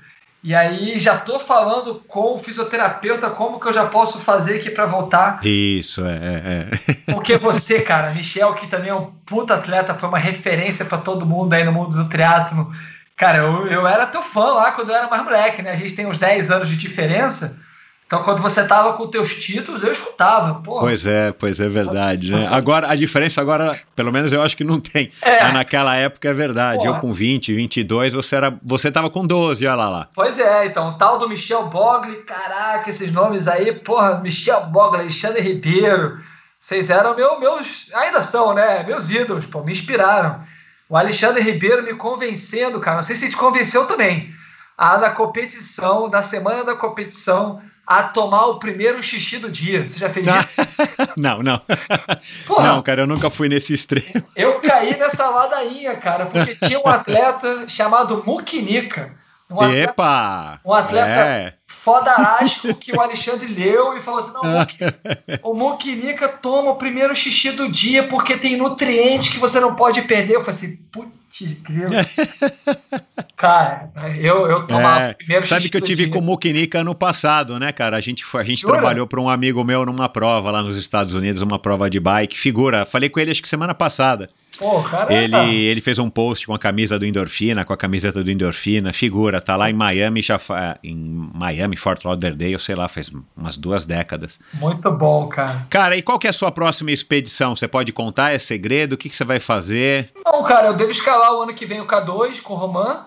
E 0.45 0.53
aí 0.53 0.99
já 0.99 1.17
tô 1.17 1.39
falando 1.39 2.03
com 2.07 2.35
o 2.35 2.37
fisioterapeuta 2.37 3.31
como 3.31 3.59
que 3.59 3.67
eu 3.67 3.73
já 3.73 3.87
posso 3.87 4.19
fazer 4.19 4.57
aqui 4.57 4.69
para 4.69 4.85
voltar. 4.85 5.39
Isso, 5.43 6.05
é, 6.05 6.17
é, 6.17 6.91
é. 6.91 6.93
Porque 7.11 7.35
você, 7.35 7.81
cara, 7.81 8.11
Michel, 8.11 8.53
que 8.53 8.67
também 8.67 8.91
é 8.91 8.93
um 8.93 9.11
puta 9.25 9.55
atleta, 9.55 9.95
foi 9.95 10.07
uma 10.07 10.19
referência 10.19 10.85
para 10.85 10.99
todo 10.99 11.25
mundo 11.25 11.51
aí 11.53 11.63
no 11.63 11.71
mundo 11.71 11.95
do 11.95 12.07
triatlo 12.07 12.71
Cara, 13.17 13.39
eu, 13.39 13.65
eu 13.67 13.87
era 13.87 14.05
teu 14.05 14.21
fã 14.21 14.53
lá 14.53 14.71
quando 14.73 14.91
eu 14.91 14.95
era 14.95 15.07
mais 15.07 15.23
moleque, 15.23 15.63
né? 15.63 15.71
A 15.71 15.75
gente 15.75 15.95
tem 15.95 16.05
uns 16.05 16.19
10 16.19 16.51
anos 16.51 16.69
de 16.69 16.77
diferença. 16.77 17.57
Então, 18.07 18.21
quando 18.21 18.39
você 18.39 18.67
tava 18.67 18.93
com 18.93 19.07
teus 19.07 19.33
títulos, 19.33 19.81
eu 19.81 19.91
escutava. 19.91 20.61
Pô. 20.61 20.79
Pois 20.79 21.07
é, 21.07 21.31
pois 21.31 21.59
é 21.59 21.67
verdade, 21.67 22.31
né? 22.31 22.47
Agora, 22.51 22.87
a 22.87 22.93
diferença 22.93 23.41
agora, 23.41 23.81
pelo 23.95 24.11
menos 24.11 24.31
eu 24.31 24.43
acho 24.43 24.55
que 24.55 24.63
não 24.63 24.79
tem. 24.79 25.11
É. 25.23 25.41
Mas 25.41 25.53
naquela 25.53 25.95
época 25.95 26.29
é 26.29 26.33
verdade. 26.33 26.85
Eu 26.85 26.95
com 26.97 27.11
20, 27.11 27.55
22, 27.55 28.13
você 28.13 28.35
era, 28.35 28.55
você 28.63 28.91
tava 28.91 29.09
com 29.09 29.25
12, 29.25 29.65
olha 29.65 29.75
lá. 29.75 29.89
lá. 29.89 30.09
Pois 30.13 30.37
é, 30.39 30.67
então, 30.67 30.89
o 30.89 30.93
tal 30.93 31.17
do 31.17 31.27
Michel 31.27 31.65
Bogli, 31.65 32.17
caraca, 32.17 32.91
esses 32.91 33.11
nomes 33.11 33.47
aí, 33.47 33.71
porra, 33.71 34.19
Michel 34.19 34.67
Bogli, 34.67 34.99
Alexandre 34.99 35.41
Ribeiro, 35.41 36.19
vocês 36.59 36.91
eram 36.91 37.15
meu, 37.15 37.39
meus, 37.39 37.89
ainda 37.91 38.21
são, 38.21 38.53
né? 38.53 38.83
Meus 38.83 39.09
ídolos, 39.09 39.47
pô, 39.47 39.63
me 39.63 39.71
inspiraram. 39.71 40.41
O 40.87 40.95
Alexandre 40.95 41.41
Ribeiro 41.41 41.81
me 41.81 41.95
convencendo, 41.95 42.79
cara. 42.79 42.97
Não 42.97 43.03
sei 43.03 43.15
se 43.15 43.29
te 43.31 43.35
convenceu 43.35 43.87
também. 43.87 44.29
A 44.77 44.97
na 44.99 45.09
competição, 45.09 46.07
na 46.07 46.21
semana 46.21 46.63
da 46.63 46.75
competição, 46.75 47.61
a 47.85 48.03
tomar 48.03 48.47
o 48.47 48.59
primeiro 48.59 49.01
xixi 49.01 49.37
do 49.37 49.49
dia. 49.49 49.85
Você 49.85 49.99
já 49.99 50.09
fez 50.09 50.25
isso? 50.25 50.55
não, 51.15 51.39
não. 51.43 51.61
Porra, 52.47 52.67
não, 52.67 52.81
cara, 52.81 53.03
eu 53.03 53.07
nunca 53.07 53.29
fui 53.29 53.47
nesse 53.47 53.73
extremo. 53.73 54.23
Eu 54.35 54.59
caí 54.59 54.97
nessa 54.97 55.29
ladainha, 55.29 55.95
cara, 55.95 56.25
porque 56.25 56.55
tinha 56.55 56.79
um 56.79 56.87
atleta 56.89 57.67
chamado 57.67 58.23
Mukinika. 58.25 59.13
Um 59.49 59.61
atleta, 59.61 59.91
Epa! 59.91 60.59
Um 60.65 60.73
atleta 60.73 61.09
é. 61.09 61.53
Foda 61.85 62.11
asco 62.41 62.73
que 62.73 62.91
o 62.91 62.99
Alexandre 62.99 63.45
leu 63.45 63.95
e 63.95 63.99
falou 63.99 64.19
assim: 64.19 64.33
não, 64.33 64.41
o 65.43 65.53
Mukinika 65.53 66.27
toma 66.27 66.71
o 66.71 66.75
primeiro 66.77 67.15
xixi 67.15 67.51
do 67.51 67.69
dia 67.69 68.07
porque 68.07 68.35
tem 68.35 68.57
nutrientes 68.57 69.29
que 69.29 69.37
você 69.37 69.59
não 69.59 69.75
pode 69.75 70.01
perder. 70.01 70.33
Eu 70.33 70.43
falei 70.43 70.59
assim, 70.59 70.77
putz, 70.91 71.13
Cara, 73.37 73.91
eu, 74.17 74.47
eu 74.47 74.65
tomava 74.65 75.01
é, 75.01 75.11
o 75.11 75.15
primeiro 75.15 75.45
Sabe 75.45 75.69
que 75.69 75.77
eu 75.77 75.81
tive 75.81 76.07
com 76.07 76.17
o 76.17 76.21
Mukinika 76.23 76.79
ano 76.79 76.95
passado, 76.95 77.59
né, 77.59 77.71
cara? 77.71 77.97
A 77.97 78.01
gente, 78.01 78.25
a 78.33 78.43
gente 78.43 78.65
trabalhou 78.65 79.05
para 79.05 79.21
um 79.21 79.29
amigo 79.29 79.63
meu 79.63 79.85
numa 79.85 80.09
prova 80.09 80.49
lá 80.49 80.63
nos 80.63 80.77
Estados 80.77 81.13
Unidos, 81.13 81.43
uma 81.43 81.59
prova 81.59 81.87
de 81.87 81.99
bike. 81.99 82.35
Figura, 82.35 82.85
falei 82.85 83.09
com 83.09 83.19
ele 83.19 83.29
acho 83.29 83.43
que 83.43 83.49
semana 83.49 83.75
passada. 83.75 84.29
Oh, 84.61 84.83
ele, 85.09 85.55
ele 85.55 85.81
fez 85.81 85.99
um 85.99 86.09
post 86.09 86.47
com 86.47 86.53
a 86.53 86.59
camisa 86.59 86.97
do 86.97 87.05
Endorfina, 87.05 87.65
com 87.65 87.73
a 87.73 87.77
camiseta 87.77 88.23
do 88.23 88.31
Endorfina, 88.31 88.93
figura, 88.93 89.41
tá 89.41 89.55
lá 89.55 89.69
em 89.69 89.73
Miami, 89.73 90.21
já 90.21 90.39
em 90.83 90.95
Miami, 91.33 91.75
Fort 91.75 92.03
Lauderdale, 92.03 92.59
sei 92.59 92.75
lá, 92.75 92.87
faz 92.87 93.11
umas 93.35 93.57
duas 93.57 93.85
décadas. 93.85 94.39
Muito 94.53 94.91
bom, 94.91 95.27
cara. 95.27 95.65
Cara, 95.69 95.97
e 95.97 96.01
qual 96.01 96.19
que 96.19 96.27
é 96.27 96.29
a 96.29 96.33
sua 96.33 96.51
próxima 96.51 96.91
expedição? 96.91 97.55
Você 97.55 97.67
pode 97.67 97.91
contar? 97.91 98.31
É 98.31 98.39
segredo? 98.39 98.93
O 98.93 98.97
que, 98.97 99.09
que 99.09 99.15
você 99.15 99.25
vai 99.25 99.39
fazer? 99.39 100.11
Não, 100.25 100.43
cara, 100.43 100.67
eu 100.67 100.73
devo 100.73 100.91
escalar 100.91 101.33
o 101.33 101.41
ano 101.41 101.53
que 101.53 101.65
vem 101.65 101.81
o 101.81 101.87
K2 101.87 102.41
com 102.41 102.53
o 102.53 102.57
Roman. 102.57 103.05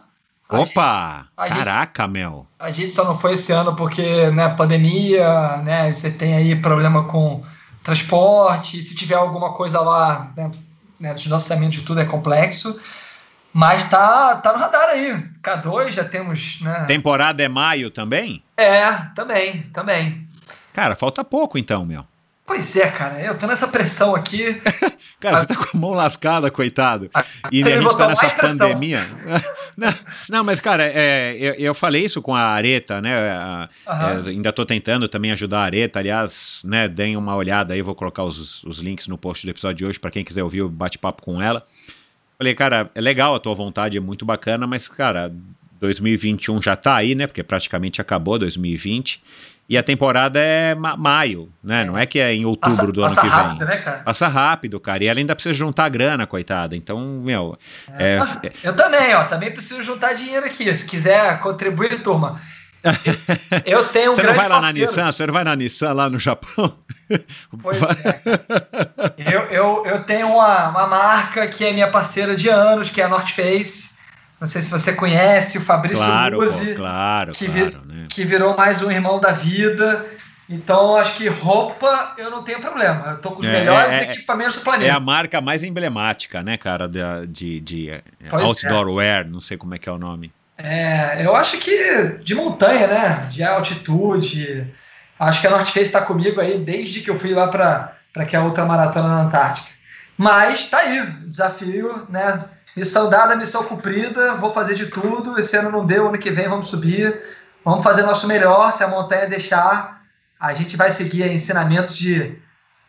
Opa! 0.51 1.27
Gente, 1.41 1.59
caraca, 1.59 2.03
gente, 2.05 2.13
Mel! 2.13 2.47
A 2.59 2.71
gente 2.71 2.91
só 2.91 3.05
não 3.05 3.15
foi 3.15 3.35
esse 3.35 3.53
ano 3.53 3.77
porque, 3.77 4.31
né, 4.31 4.49
pandemia, 4.49 5.59
né, 5.59 5.93
você 5.93 6.11
tem 6.11 6.35
aí 6.35 6.57
problema 6.57 7.05
com 7.05 7.43
transporte, 7.83 8.83
se 8.83 8.95
tiver 8.95 9.15
alguma 9.15 9.53
coisa 9.53 9.81
lá, 9.81 10.33
né, 10.37 10.51
né, 10.99 11.15
dos 11.15 11.27
lançamentos 11.27 11.79
de 11.79 11.85
tudo 11.85 12.01
é 12.01 12.05
complexo, 12.05 12.79
mas 13.53 13.89
tá, 13.89 14.37
tá 14.37 14.53
no 14.53 14.59
radar 14.59 14.91
aí. 14.91 15.25
K2 15.43 15.93
já 15.93 16.05
temos. 16.05 16.61
Né? 16.61 16.85
Temporada 16.87 17.43
é 17.43 17.49
maio 17.49 17.91
também? 17.91 18.43
É, 18.57 18.91
também, 19.15 19.63
também. 19.73 20.27
Cara, 20.73 20.95
falta 20.95 21.25
pouco 21.25 21.59
então, 21.59 21.85
meu. 21.85 22.05
Pois 22.49 22.75
é, 22.77 22.91
cara, 22.91 23.23
eu 23.23 23.37
tô 23.37 23.47
nessa 23.47 23.69
pressão 23.69 24.15
aqui. 24.15 24.55
cara, 25.21 25.37
a... 25.37 25.41
você 25.41 25.47
tá 25.49 25.55
com 25.55 25.77
a 25.77 25.79
mão 25.79 25.91
lascada, 25.91 26.51
coitado. 26.51 27.11
Ah, 27.13 27.23
e 27.53 27.63
a 27.63 27.79
gente 27.79 27.95
tá 27.95 28.09
nessa 28.09 28.31
pandemia. 28.31 29.07
não, 29.77 29.95
não, 30.31 30.45
mas, 30.45 30.59
cara, 30.59 30.83
é, 30.83 31.37
eu, 31.39 31.53
eu, 31.57 31.75
falei 31.75 32.07
isso 32.07 32.23
com 32.23 32.35
a 32.35 32.41
Areta, 32.41 33.03
né? 33.03 33.69
Uhum. 33.87 34.29
É, 34.29 34.31
ainda 34.31 34.51
tô 34.51 34.65
tentando 34.65 35.07
também 35.09 35.31
ajudar 35.33 35.59
a 35.59 35.65
Areta. 35.65 35.99
Aliás, 35.99 36.63
né, 36.65 36.89
deem 36.89 37.19
uma 37.19 37.37
olhada 37.37 37.75
aí, 37.75 37.83
vou 37.83 37.95
colocar 37.95 38.25
os, 38.25 38.65
os 38.65 38.79
links 38.79 39.09
no 39.09 39.19
post 39.19 39.47
do 39.47 39.51
episódio 39.51 39.77
de 39.77 39.85
hoje 39.85 40.01
para 40.01 40.11
quem 40.11 40.25
quiser 40.25 40.43
ouvir 40.43 40.63
o 40.63 40.71
bate-papo 40.71 41.23
com 41.23 41.43
ela. 41.43 41.63
Falei, 42.39 42.55
cara, 42.55 42.91
é 42.95 43.01
legal 43.03 43.35
a 43.35 43.39
tua 43.39 43.55
vontade, 43.55 43.99
é 43.99 44.01
muito 44.01 44.25
bacana, 44.25 44.67
mas, 44.67 44.89
cara, 44.89 45.31
2021 45.81 46.63
já 46.63 46.75
tá 46.75 46.97
aí, 46.97 47.15
né? 47.15 47.27
Porque 47.27 47.43
praticamente 47.43 48.01
acabou 48.01 48.39
2020. 48.39 49.23
E 49.69 49.77
a 49.77 49.83
temporada 49.83 50.41
é 50.41 50.75
ma 50.75 50.97
maio, 50.97 51.51
né? 51.63 51.85
Não 51.85 51.97
é 51.99 52.07
que 52.07 52.19
é 52.19 52.33
em 52.33 52.47
outubro 52.47 52.75
Passa- 52.77 52.91
do 52.93 53.01
ano 53.05 53.09
passa 53.15 53.21
que 53.21 53.27
rápido, 53.29 53.59
vem. 53.59 53.69
né, 53.69 53.77
cara? 53.77 53.99
Passa 53.99 54.27
rápido, 54.29 54.81
cara. 54.81 55.05
E 55.05 55.07
ela 55.09 55.19
ainda 55.19 55.35
precisa 55.35 55.53
juntar 55.53 55.89
grana, 55.91 56.27
coitada. 56.27 56.75
Então, 56.75 56.99
meu. 57.23 57.59
é- 57.99 58.19
Ah, 58.19 58.41
Eu 58.65 58.75
também, 58.75 59.15
ó. 59.15 59.25
Também 59.25 59.51
preciso 59.53 59.83
juntar 59.83 60.15
dinheiro 60.15 60.47
aqui. 60.47 60.75
Se 60.75 60.87
quiser 60.87 61.39
contribuir, 61.41 62.03
turma. 62.03 62.41
Eu 63.67 63.85
tenho 63.89 64.13
um 64.13 64.15
você 64.15 64.23
não 64.23 64.35
vai 64.35 64.49
lá 64.49 64.57
na 64.57 64.63
parceiro. 64.69 64.89
Nissan? 64.91 65.13
Você 65.13 65.27
não 65.27 65.35
vai 65.35 65.45
na 65.45 65.57
Nissan 65.57 65.93
lá 65.93 66.09
no 66.09 66.19
Japão? 66.19 66.75
Pois 67.63 67.79
é. 67.81 69.35
Eu, 69.35 69.41
eu, 69.47 69.87
eu 69.87 70.05
tenho 70.05 70.29
uma, 70.29 70.69
uma 70.69 70.87
marca 70.87 71.47
que 71.47 71.65
é 71.65 71.73
minha 71.73 71.89
parceira 71.89 72.37
de 72.37 72.49
anos, 72.51 72.91
que 72.91 73.01
é 73.01 73.05
a 73.05 73.09
North 73.09 73.31
Face. 73.31 73.98
Não 74.41 74.47
sei 74.47 74.63
se 74.63 74.71
você 74.71 74.93
conhece, 74.93 75.59
o 75.59 75.61
Fabrício 75.61 76.05
claro, 76.05 76.39
Luzzi, 76.41 76.69
pô, 76.69 76.75
claro, 76.77 77.33
que, 77.33 77.47
claro, 77.47 77.81
vi- 77.85 77.93
né? 77.95 78.07
que 78.09 78.25
virou 78.25 78.57
mais 78.57 78.81
um 78.83 78.91
irmão 78.91 79.19
da 79.21 79.33
vida. 79.33 80.07
Então, 80.49 80.97
acho 80.97 81.15
que 81.17 81.29
roupa 81.29 82.15
eu 82.17 82.31
não 82.31 82.43
tenho 82.43 82.61
problema. 82.61 83.09
Eu 83.11 83.19
tô 83.19 83.33
com 83.33 83.41
os 83.43 83.47
É, 83.47 83.53
melhores 83.53 83.95
é, 83.97 84.05
é- 84.05 84.13
equipamentos 84.13 84.55
do 84.57 84.61
É 84.61 84.65
planeta. 84.65 84.95
a 84.95 85.01
marca 85.01 85.41
mais 85.41 85.63
emblemática, 85.65 86.41
né, 86.43 86.57
cara, 86.57 86.89
da- 86.89 87.25
de, 87.27 87.61
de 87.61 87.91
é, 87.91 88.03
é. 88.25 88.35
outdoor 88.35 88.89
wear, 88.89 89.27
não 89.29 89.41
sei 89.41 89.57
como 89.59 89.75
é 89.75 89.79
que 89.79 89.89
é 89.89 89.93
o 89.93 89.99
nome. 89.99 90.33
É, 90.57 91.25
eu 91.25 91.37
acho 91.37 91.59
que 91.59 92.19
de 92.25 92.35
montanha, 92.35 92.87
né? 92.87 93.27
De 93.31 93.43
altitude. 93.45 94.67
Acho 95.19 95.41
que 95.41 95.47
a 95.47 95.51
North 95.51 95.67
Face 95.67 95.81
está 95.83 96.01
comigo 96.01 96.41
aí 96.41 96.59
desde 96.59 97.01
que 97.01 97.11
eu 97.11 97.19
fui 97.19 97.33
lá 97.35 97.49
para 97.49 97.93
aquela 98.17 98.45
outra 98.45 98.65
maratona 98.65 99.09
na 99.09 99.21
Antártica. 99.23 99.69
Mas 100.17 100.67
tá 100.67 100.79
aí, 100.79 101.01
desafio, 101.27 102.07
né? 102.09 102.45
Missão 102.79 103.11
dada, 103.11 103.35
missão 103.35 103.65
cumprida. 103.65 104.35
Vou 104.35 104.53
fazer 104.53 104.75
de 104.75 104.87
tudo. 104.87 105.39
Esse 105.39 105.57
ano 105.57 105.73
não 105.73 105.85
deu, 105.85 106.09
ano 106.09 106.17
que 106.17 106.31
vem 106.31 106.49
vamos 106.49 106.69
subir. 106.69 107.21
Vamos 107.65 107.83
fazer 107.83 108.03
nosso 108.03 108.29
melhor. 108.29 108.73
Se 108.73 108.85
a 108.85 108.89
montanha 108.89 109.27
deixar, 109.27 110.03
a 110.39 110.55
gente 110.55 110.77
vai 110.77 110.91
seguir 110.91 111.31
ensinamentos 111.31 111.97
de 111.97 112.39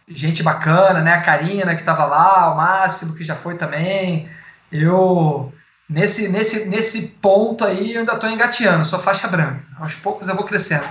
gente 0.08 0.44
bacana, 0.44 1.02
né? 1.02 1.14
A 1.14 1.22
Karina 1.22 1.76
que 1.76 1.82
estava 1.82 2.06
lá, 2.06 2.54
o 2.54 2.58
Máximo 2.58 3.16
que 3.16 3.24
já 3.24 3.36
foi 3.36 3.56
também. 3.56 4.30
Eu 4.72 5.52
nesse, 5.90 6.30
nesse, 6.30 6.66
nesse 6.66 7.08
ponto 7.20 7.66
aí 7.66 7.94
eu 7.94 8.02
ainda 8.02 8.14
estou 8.14 8.30
engateando, 8.30 8.86
sou 8.86 9.00
faixa 9.00 9.28
branca. 9.28 9.64
Aos 9.80 9.96
poucos 9.96 10.28
eu 10.28 10.36
vou 10.36 10.46
crescendo. 10.46 10.88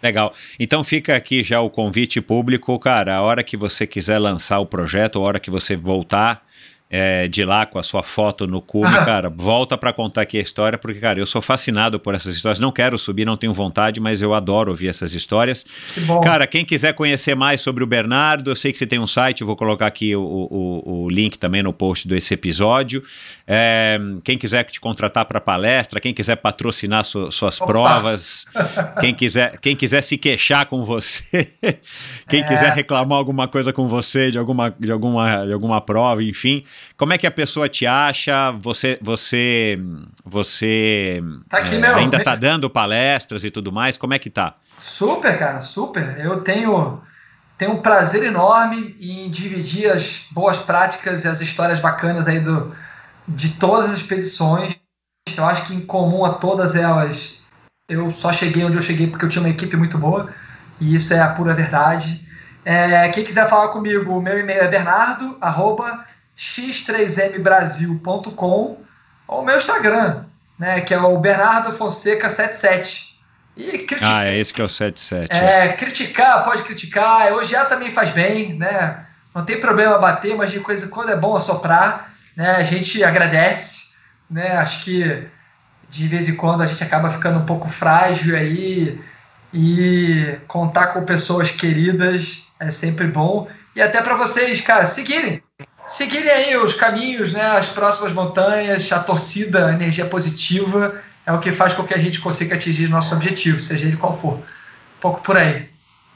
Legal. 0.00 0.32
Então 0.58 0.82
fica 0.82 1.14
aqui 1.14 1.42
já 1.42 1.60
o 1.60 1.68
convite 1.68 2.20
público, 2.20 2.78
cara. 2.78 3.16
A 3.16 3.22
hora 3.22 3.42
que 3.42 3.56
você 3.56 3.86
quiser 3.86 4.18
lançar 4.18 4.60
o 4.60 4.66
projeto, 4.66 5.18
a 5.18 5.22
hora 5.22 5.40
que 5.40 5.50
você 5.50 5.76
voltar 5.76 6.42
é, 6.92 7.28
de 7.28 7.44
lá 7.44 7.64
com 7.66 7.78
a 7.78 7.82
sua 7.84 8.02
foto 8.02 8.48
no 8.48 8.60
cume, 8.60 8.88
Ah. 8.96 9.04
cara, 9.04 9.28
volta 9.30 9.78
pra 9.78 9.92
contar 9.92 10.22
aqui 10.22 10.36
a 10.38 10.40
história, 10.40 10.76
porque, 10.76 10.98
cara, 10.98 11.20
eu 11.20 11.26
sou 11.26 11.40
fascinado 11.40 12.00
por 12.00 12.14
essas 12.16 12.34
histórias. 12.34 12.58
Não 12.58 12.72
quero 12.72 12.98
subir, 12.98 13.24
não 13.24 13.36
tenho 13.36 13.54
vontade, 13.54 14.00
mas 14.00 14.20
eu 14.20 14.34
adoro 14.34 14.72
ouvir 14.72 14.88
essas 14.88 15.14
histórias. 15.14 15.64
Que 15.94 16.00
bom. 16.00 16.20
Cara, 16.20 16.46
quem 16.48 16.64
quiser 16.64 16.92
conhecer 16.94 17.36
mais 17.36 17.60
sobre 17.60 17.84
o 17.84 17.86
Bernardo, 17.86 18.50
eu 18.50 18.56
sei 18.56 18.72
que 18.72 18.78
você 18.78 18.86
tem 18.88 18.98
um 18.98 19.06
site, 19.06 19.44
vou 19.44 19.54
colocar 19.54 19.86
aqui 19.86 20.16
o, 20.16 20.20
o, 20.22 21.04
o 21.04 21.08
link 21.08 21.38
também 21.38 21.62
no 21.62 21.72
post 21.72 22.08
desse 22.08 22.34
episódio. 22.34 23.02
É, 23.46 23.98
quem 24.24 24.36
quiser 24.36 24.64
te 24.64 24.80
contratar 24.80 25.24
para 25.26 25.40
palestra, 25.40 26.00
quem 26.00 26.12
quiser 26.12 26.36
patrocinar 26.36 27.04
su- 27.04 27.30
suas 27.30 27.60
Opa. 27.60 27.72
provas, 27.72 28.46
quem 29.00 29.14
quiser, 29.14 29.58
quem 29.58 29.76
quiser 29.76 30.02
se 30.02 30.18
queixar 30.18 30.66
com 30.66 30.84
você, 30.84 31.24
quem 32.28 32.40
É. 32.40 32.42
quiser 32.42 32.72
reclamar 32.72 33.18
alguma 33.18 33.46
coisa 33.46 33.72
com 33.72 33.86
você 33.86 34.30
de 34.30 34.38
alguma, 34.38 34.74
de 34.78 34.90
alguma, 34.90 35.46
de 35.46 35.52
alguma 35.52 35.80
prova, 35.80 36.22
enfim. 36.22 36.64
Como 36.96 37.12
é 37.12 37.18
que 37.18 37.26
a 37.26 37.30
pessoa 37.30 37.68
te 37.68 37.86
acha? 37.86 38.52
Você, 38.52 38.98
você, 39.00 39.78
você 40.24 41.22
Tá 41.48 41.58
aqui, 41.58 41.76
é, 41.76 41.94
ainda 41.94 42.22
tá 42.22 42.36
dando 42.36 42.68
palestras 42.68 43.44
e 43.44 43.50
tudo 43.50 43.72
mais? 43.72 43.96
Como 43.96 44.14
é 44.14 44.18
que 44.18 44.30
tá? 44.30 44.56
Super, 44.78 45.38
cara, 45.38 45.60
super. 45.60 46.18
Eu 46.18 46.40
tenho, 46.40 47.00
tenho 47.58 47.72
um 47.72 47.82
prazer 47.82 48.24
enorme 48.24 48.96
em 49.00 49.30
dividir 49.30 49.90
as 49.90 50.26
boas 50.30 50.58
práticas 50.58 51.24
e 51.24 51.28
as 51.28 51.40
histórias 51.40 51.78
bacanas 51.78 52.28
aí 52.28 52.40
do, 52.40 52.74
de 53.26 53.50
todas 53.54 53.90
as 53.90 53.98
expedições. 53.98 54.78
Eu 55.36 55.44
acho 55.44 55.66
que 55.66 55.74
em 55.74 55.80
comum 55.80 56.24
a 56.24 56.34
todas 56.34 56.74
elas, 56.74 57.42
eu 57.88 58.10
só 58.12 58.32
cheguei 58.32 58.64
onde 58.64 58.76
eu 58.76 58.82
cheguei 58.82 59.06
porque 59.06 59.24
eu 59.24 59.28
tinha 59.28 59.42
uma 59.42 59.50
equipe 59.50 59.76
muito 59.76 59.98
boa, 59.98 60.30
e 60.80 60.94
isso 60.94 61.12
é 61.12 61.20
a 61.20 61.28
pura 61.28 61.54
verdade. 61.54 62.26
É, 62.64 63.08
quem 63.08 63.24
quiser 63.24 63.48
falar 63.48 63.68
comigo, 63.68 64.16
o 64.16 64.22
meu 64.22 64.38
e-mail 64.38 64.62
é 64.62 64.68
bernardo, 64.68 65.36
arroba, 65.40 66.04
x3mbrasil.com 66.40 68.78
ou 69.28 69.44
meu 69.44 69.58
Instagram, 69.58 70.24
né, 70.58 70.80
que 70.80 70.94
é 70.94 70.98
o 70.98 71.18
Bernardo 71.18 71.74
Fonseca 71.74 72.30
77. 72.30 73.10
E 73.56 73.78
critica, 73.78 74.16
Ah, 74.16 74.24
é 74.24 74.38
esse 74.38 74.54
que 74.54 74.62
é 74.62 74.64
o 74.64 74.68
77. 74.68 75.36
é, 75.36 75.72
criticar, 75.74 76.44
pode 76.44 76.62
criticar, 76.62 77.26
elogiar 77.26 77.64
também 77.66 77.90
faz 77.90 78.10
bem, 78.10 78.54
né? 78.54 79.04
Não 79.34 79.44
tem 79.44 79.60
problema 79.60 79.98
bater, 79.98 80.34
mas 80.34 80.50
de 80.50 80.60
coisa 80.60 80.88
quando 80.88 81.12
é 81.12 81.16
bom 81.16 81.36
assoprar, 81.36 82.10
né? 82.34 82.52
A 82.52 82.62
gente 82.62 83.04
agradece, 83.04 83.90
né? 84.30 84.56
Acho 84.56 84.82
que 84.82 85.28
de 85.90 86.08
vez 86.08 86.26
em 86.28 86.36
quando 86.36 86.62
a 86.62 86.66
gente 86.66 86.82
acaba 86.82 87.10
ficando 87.10 87.40
um 87.40 87.44
pouco 87.44 87.68
frágil 87.68 88.34
aí 88.36 88.98
e 89.52 90.38
contar 90.46 90.86
com 90.88 91.04
pessoas 91.04 91.50
queridas 91.50 92.46
é 92.58 92.70
sempre 92.70 93.08
bom. 93.08 93.46
E 93.76 93.82
até 93.82 94.00
para 94.00 94.14
vocês, 94.14 94.60
cara, 94.60 94.86
seguirem. 94.86 95.42
Seguirem 95.90 96.30
aí 96.30 96.56
os 96.56 96.74
caminhos, 96.74 97.32
né? 97.32 97.42
As 97.42 97.66
próximas 97.68 98.12
montanhas, 98.12 98.90
a 98.92 99.00
torcida, 99.00 99.66
a 99.66 99.72
energia 99.72 100.04
positiva 100.06 101.02
é 101.26 101.32
o 101.32 101.38
que 101.38 101.50
faz 101.52 101.72
com 101.74 101.84
que 101.84 101.92
a 101.94 101.98
gente 101.98 102.20
consiga 102.20 102.54
atingir 102.54 102.88
nosso 102.88 103.14
objetivo, 103.14 103.58
seja 103.60 103.86
ele 103.86 103.96
qual 103.96 104.18
for. 104.18 104.34
Um 104.34 105.00
pouco 105.00 105.20
por 105.20 105.36
aí. 105.36 105.68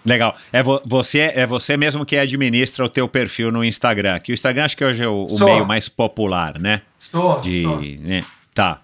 Legal. 0.04 0.36
É 0.52 0.62
vo- 0.62 0.82
você, 0.84 1.32
é 1.34 1.46
você 1.46 1.76
mesmo 1.76 2.04
que 2.04 2.16
administra 2.16 2.84
o 2.84 2.88
teu 2.88 3.08
perfil 3.08 3.50
no 3.50 3.64
Instagram. 3.64 4.20
Que 4.20 4.32
o 4.32 4.34
Instagram 4.34 4.64
acho 4.64 4.76
que 4.76 4.84
hoje 4.84 5.02
é 5.02 5.08
o, 5.08 5.26
o 5.30 5.44
meio 5.44 5.66
mais 5.66 5.88
popular, 5.88 6.58
né? 6.58 6.82
Sou, 6.98 7.40
De, 7.40 7.62
sou. 7.62 7.80
né? 7.80 8.22
Tá. 8.54 8.80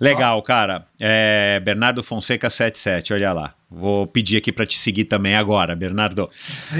Legal, 0.00 0.40
cara. 0.42 0.86
É, 1.00 1.60
Bernardo 1.64 2.02
Fonseca 2.02 2.48
77, 2.50 3.12
olha 3.14 3.32
lá. 3.32 3.54
Vou 3.70 4.04
pedir 4.04 4.38
aqui 4.38 4.50
para 4.50 4.66
te 4.66 4.76
seguir 4.76 5.04
também 5.04 5.36
agora, 5.36 5.76
Bernardo. 5.76 6.28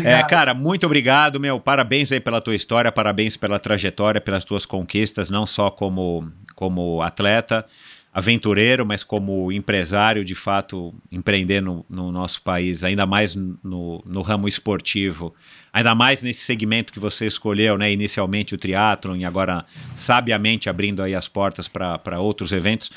É, 0.04 0.20
cara, 0.24 0.52
muito 0.52 0.84
obrigado, 0.86 1.38
meu. 1.38 1.60
Parabéns 1.60 2.10
aí 2.10 2.18
pela 2.18 2.40
tua 2.40 2.54
história, 2.54 2.90
parabéns 2.90 3.36
pela 3.36 3.60
trajetória, 3.60 4.20
pelas 4.20 4.44
tuas 4.44 4.66
conquistas, 4.66 5.30
não 5.30 5.46
só 5.46 5.70
como, 5.70 6.32
como 6.56 7.00
atleta, 7.00 7.64
aventureiro, 8.12 8.84
mas 8.84 9.04
como 9.04 9.52
empresário, 9.52 10.24
de 10.24 10.34
fato, 10.34 10.92
empreender 11.12 11.60
no, 11.60 11.86
no 11.88 12.10
nosso 12.10 12.42
país, 12.42 12.82
ainda 12.82 13.06
mais 13.06 13.36
no, 13.36 14.02
no 14.04 14.20
ramo 14.20 14.48
esportivo, 14.48 15.32
ainda 15.72 15.94
mais 15.94 16.22
nesse 16.22 16.40
segmento 16.40 16.92
que 16.92 17.00
você 17.00 17.26
escolheu, 17.26 17.78
né? 17.78 17.92
Inicialmente 17.92 18.54
o 18.54 18.58
triatlon 18.58 19.16
e 19.16 19.24
agora 19.24 19.64
sabiamente 19.94 20.68
abrindo 20.68 21.02
aí 21.02 21.14
as 21.14 21.28
portas 21.28 21.68
para 21.68 22.20
outros 22.20 22.52
eventos, 22.52 22.90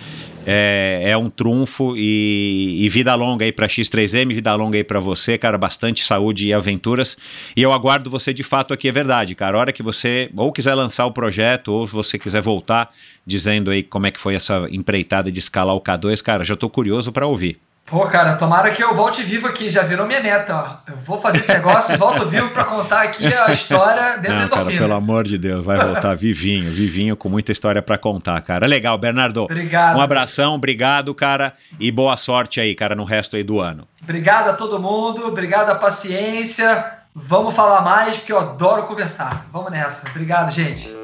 é, 0.45 1.01
é 1.05 1.17
um 1.17 1.29
trunfo 1.29 1.95
e, 1.95 2.79
e 2.81 2.89
vida 2.89 3.13
longa 3.15 3.45
aí 3.45 3.51
para 3.51 3.67
X3M, 3.67 4.33
vida 4.33 4.53
longa 4.55 4.77
aí 4.77 4.83
para 4.83 4.99
você, 4.99 5.37
cara, 5.37 5.57
bastante 5.57 6.03
saúde 6.03 6.47
e 6.47 6.53
aventuras. 6.53 7.17
E 7.55 7.61
eu 7.61 7.71
aguardo 7.71 8.09
você 8.09 8.33
de 8.33 8.43
fato 8.43 8.73
aqui, 8.73 8.87
é 8.87 8.91
verdade, 8.91 9.35
cara. 9.35 9.57
A 9.57 9.59
hora 9.59 9.73
que 9.73 9.83
você 9.83 10.29
ou 10.35 10.51
quiser 10.51 10.73
lançar 10.73 11.05
o 11.05 11.11
projeto 11.11 11.69
ou 11.69 11.87
você 11.87 12.17
quiser 12.17 12.41
voltar 12.41 12.89
dizendo 13.25 13.71
aí 13.71 13.83
como 13.83 14.07
é 14.07 14.11
que 14.11 14.19
foi 14.19 14.35
essa 14.35 14.67
empreitada 14.69 15.31
de 15.31 15.39
escalar 15.39 15.75
o 15.75 15.81
K2, 15.81 16.21
cara, 16.21 16.43
já 16.43 16.55
tô 16.55 16.69
curioso 16.69 17.11
para 17.11 17.25
ouvir. 17.25 17.59
Pô, 17.85 18.07
cara, 18.07 18.35
tomara 18.35 18.71
que 18.71 18.81
eu 18.81 18.95
volte 18.95 19.21
vivo 19.21 19.47
aqui, 19.47 19.69
já 19.69 19.83
virou 19.83 20.07
minha 20.07 20.21
meta, 20.21 20.55
ó. 20.55 20.91
Eu 20.91 20.97
vou 20.97 21.19
fazer 21.19 21.39
esse 21.39 21.53
negócio 21.53 21.93
e 21.93 21.97
volto 21.97 22.25
vivo 22.25 22.49
pra 22.49 22.63
contar 22.63 23.03
aqui 23.03 23.25
a 23.25 23.51
história 23.51 24.17
dentro 24.17 24.39
Não, 24.39 24.47
da 24.47 24.55
cara, 24.57 24.65
pelo 24.69 24.93
amor 24.93 25.25
de 25.25 25.37
Deus, 25.37 25.63
vai 25.63 25.77
voltar 25.77 26.15
vivinho, 26.15 26.71
vivinho, 26.71 27.15
com 27.15 27.27
muita 27.27 27.51
história 27.51 27.81
para 27.81 27.97
contar, 27.97 28.39
cara. 28.41 28.65
Legal, 28.65 28.97
Bernardo. 28.97 29.43
Obrigado. 29.43 29.97
Um 29.97 30.01
abração, 30.01 30.55
obrigado, 30.55 31.13
cara, 31.13 31.53
e 31.79 31.91
boa 31.91 32.15
sorte 32.15 32.59
aí, 32.59 32.73
cara, 32.73 32.95
no 32.95 33.03
resto 33.03 33.35
aí 33.35 33.43
do 33.43 33.59
ano. 33.59 33.87
Obrigado 34.01 34.49
a 34.49 34.53
todo 34.53 34.79
mundo, 34.79 35.27
obrigado 35.27 35.69
a 35.69 35.75
paciência. 35.75 36.99
Vamos 37.13 37.53
falar 37.53 37.81
mais, 37.81 38.17
porque 38.17 38.33
eu 38.33 38.39
adoro 38.39 38.83
conversar. 38.83 39.45
Vamos 39.51 39.71
nessa. 39.71 40.09
Obrigado, 40.09 40.51
gente. 40.51 41.02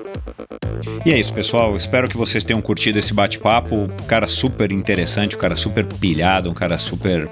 E 1.05 1.11
é 1.11 1.17
isso, 1.17 1.33
pessoal. 1.33 1.75
Espero 1.75 2.07
que 2.07 2.17
vocês 2.17 2.43
tenham 2.43 2.61
curtido 2.61 2.99
esse 2.99 3.13
bate-papo. 3.13 3.75
Um 3.75 3.87
cara 4.07 4.27
super 4.27 4.71
interessante, 4.71 5.35
um 5.35 5.39
cara 5.39 5.55
super 5.55 5.85
pilhado, 5.85 6.49
um 6.49 6.53
cara 6.53 6.77
super. 6.77 7.29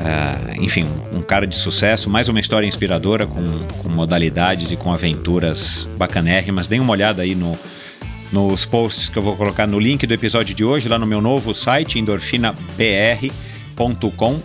ah, 0.00 0.54
enfim, 0.60 0.86
um 1.12 1.22
cara 1.22 1.46
de 1.46 1.54
sucesso. 1.54 2.08
Mais 2.08 2.28
uma 2.28 2.40
história 2.40 2.66
inspiradora 2.66 3.26
com, 3.26 3.42
com 3.82 3.88
modalidades 3.88 4.70
e 4.70 4.76
com 4.76 4.92
aventuras 4.92 5.88
bacanérrimas. 5.96 6.66
Deem 6.66 6.80
uma 6.80 6.92
olhada 6.92 7.22
aí 7.22 7.34
no, 7.34 7.58
nos 8.32 8.64
posts 8.64 9.08
que 9.08 9.18
eu 9.18 9.22
vou 9.22 9.36
colocar 9.36 9.66
no 9.66 9.78
link 9.78 10.06
do 10.06 10.14
episódio 10.14 10.54
de 10.54 10.64
hoje, 10.64 10.88
lá 10.88 10.98
no 10.98 11.06
meu 11.06 11.20
novo 11.20 11.54
site, 11.54 11.98
Endorfina 11.98 12.52
BR. 12.76 13.30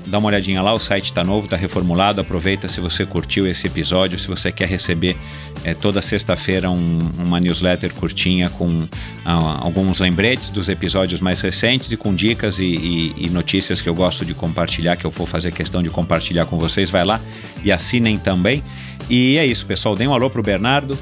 Dá 0.05 0.17
uma 0.17 0.27
olhadinha 0.27 0.61
lá, 0.61 0.73
o 0.73 0.79
site 0.79 1.05
está 1.05 1.23
novo, 1.23 1.45
está 1.45 1.55
reformulado. 1.55 2.21
Aproveita 2.21 2.67
se 2.67 2.79
você 2.79 3.05
curtiu 3.05 3.45
esse 3.47 3.67
episódio, 3.67 4.17
se 4.17 4.27
você 4.27 4.51
quer 4.51 4.67
receber 4.67 5.15
é, 5.63 5.73
toda 5.73 6.01
sexta-feira 6.01 6.69
um, 6.69 7.11
uma 7.19 7.39
newsletter 7.39 7.93
curtinha 7.93 8.49
com 8.49 8.87
ah, 9.25 9.59
alguns 9.61 9.99
lembretes 9.99 10.49
dos 10.49 10.69
episódios 10.69 11.21
mais 11.21 11.41
recentes 11.41 11.91
e 11.91 11.97
com 11.97 12.13
dicas 12.13 12.59
e, 12.59 12.65
e, 12.65 13.13
e 13.25 13.29
notícias 13.29 13.81
que 13.81 13.89
eu 13.89 13.95
gosto 13.95 14.25
de 14.25 14.33
compartilhar, 14.33 14.95
que 14.95 15.05
eu 15.05 15.11
vou 15.11 15.27
fazer 15.27 15.51
questão 15.51 15.83
de 15.83 15.89
compartilhar 15.89 16.45
com 16.45 16.57
vocês. 16.57 16.89
Vai 16.89 17.03
lá 17.03 17.19
e 17.63 17.71
assinem 17.71 18.17
também. 18.17 18.63
E 19.09 19.37
é 19.37 19.45
isso, 19.45 19.65
pessoal. 19.65 19.95
Dê 19.95 20.07
um 20.07 20.13
alô 20.13 20.29
pro 20.29 20.41
Bernardo. 20.41 20.97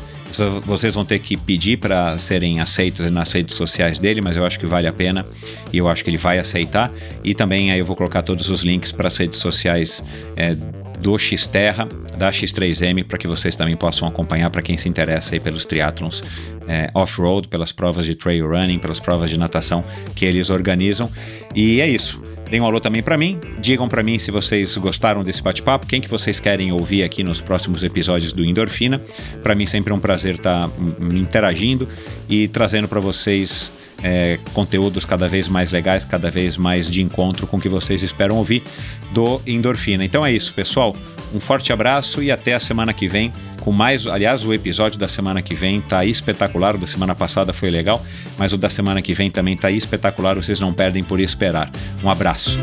Vocês 0.66 0.96
vão 0.96 1.06
ter 1.06 1.20
que 1.20 1.38
pedir 1.38 1.78
para 1.78 2.18
serem 2.18 2.60
aceitos 2.60 3.10
nas 3.12 3.32
redes 3.32 3.56
sociais 3.56 4.00
dele, 4.00 4.22
mas 4.22 4.36
eu 4.36 4.46
acho 4.46 4.60
que 4.60 4.66
vale 4.66 4.88
a 4.88 4.94
pena 4.94 5.26
e 5.72 5.78
eu 5.78 5.88
acho 5.88 6.04
que 6.04 6.10
ele 6.10 6.18
vai 6.18 6.40
aceitar. 6.40 6.92
E 7.24 7.34
também 7.34 7.72
aí 7.72 7.80
eu 7.80 7.86
vou 7.86 7.96
colocar 7.96 8.22
todos 8.22 8.50
os 8.50 8.64
links 8.64 8.92
para 8.92 9.08
as 9.08 9.18
redes 9.18 9.40
sociais 9.40 10.04
é, 10.36 10.56
do 11.00 11.18
Xterra, 11.18 11.88
da 12.18 12.32
X3M, 12.32 13.04
para 13.04 13.18
que 13.18 13.28
vocês 13.28 13.56
também 13.56 13.76
possam 13.76 14.08
acompanhar 14.08 14.50
para 14.50 14.62
quem 14.62 14.78
se 14.78 14.90
interessa 14.90 15.36
aí 15.36 15.40
pelos 15.40 15.66
triatlons 15.66 16.24
é, 16.68 16.90
off-road, 16.94 17.48
pelas 17.48 17.72
provas 17.72 18.06
de 18.06 18.16
trail 18.16 18.48
running, 18.48 18.80
pelas 18.80 19.00
provas 19.00 19.30
de 19.30 19.38
natação 19.38 19.84
que 20.16 20.26
eles 20.26 20.50
organizam. 20.50 21.10
E 21.54 21.82
é 21.82 21.88
isso. 21.88 22.22
Deem 22.50 22.62
um 22.62 22.66
alô 22.66 22.80
também 22.80 23.02
para 23.02 23.18
mim. 23.18 23.40
Digam 23.60 23.88
para 23.88 24.04
mim 24.04 24.20
se 24.20 24.32
vocês 24.32 24.78
gostaram 24.78 25.24
desse 25.24 25.42
bate-papo, 25.42 25.88
quem 25.88 26.00
que 26.00 26.10
vocês 26.10 26.40
querem 26.40 26.72
ouvir 26.72 27.04
aqui 27.04 27.24
nos 27.24 27.42
próximos 27.42 27.84
episódios 27.84 28.34
do 28.34 28.46
Endorfina. 28.46 29.02
Para 29.42 29.56
mim 29.56 29.66
sempre 29.66 29.92
é 29.92 29.96
um 29.96 30.00
prazer 30.00 30.36
estar 30.36 30.68
tá, 30.68 30.74
interagindo 31.14 31.88
e 32.30 32.48
trazendo 32.48 32.88
para 32.88 33.00
vocês 33.00 33.72
é, 34.04 34.38
conteúdos 34.54 35.06
cada 35.06 35.28
vez 35.28 35.48
mais 35.48 35.72
legais, 35.72 36.06
cada 36.06 36.30
vez 36.30 36.58
mais 36.58 36.90
de 36.90 37.02
encontro 37.02 37.48
com 37.48 37.58
o 37.58 37.60
que 37.60 37.70
vocês 37.70 38.04
esperam 38.04 38.38
ouvir 38.38 38.64
do 39.12 39.42
Endorfina. 39.48 40.06
Então 40.06 40.26
é 40.26 40.32
isso, 40.32 40.54
pessoal. 40.54 40.96
Um 41.34 41.40
forte 41.40 41.74
abraço 41.74 42.22
e 42.22 42.32
até 42.32 42.54
a 42.54 42.60
semana 42.60 42.94
que 42.94 43.08
vem 43.08 43.34
com 43.66 43.72
mais. 43.72 44.06
Aliás, 44.06 44.46
o 44.46 44.54
episódio 44.54 45.00
da 45.00 45.08
semana 45.08 45.42
que 45.42 45.56
vem 45.56 45.82
tá 45.82 46.06
espetacular. 46.06 46.76
O 46.76 46.78
da 46.78 46.86
semana 46.86 47.16
passada 47.16 47.52
foi 47.52 47.72
legal, 47.72 48.06
mas 48.38 48.54
o 48.54 48.58
da 48.58 48.70
semana 48.70 49.02
que 49.02 49.16
vem 49.16 49.32
também 49.32 49.58
tá 49.58 49.72
espetacular. 49.72 50.36
Vocês 50.36 50.60
não 50.60 50.72
perdem 50.72 51.04
por 51.04 51.20
esperar. 51.20 51.72
Um 52.04 52.10
abraço. 52.10 52.60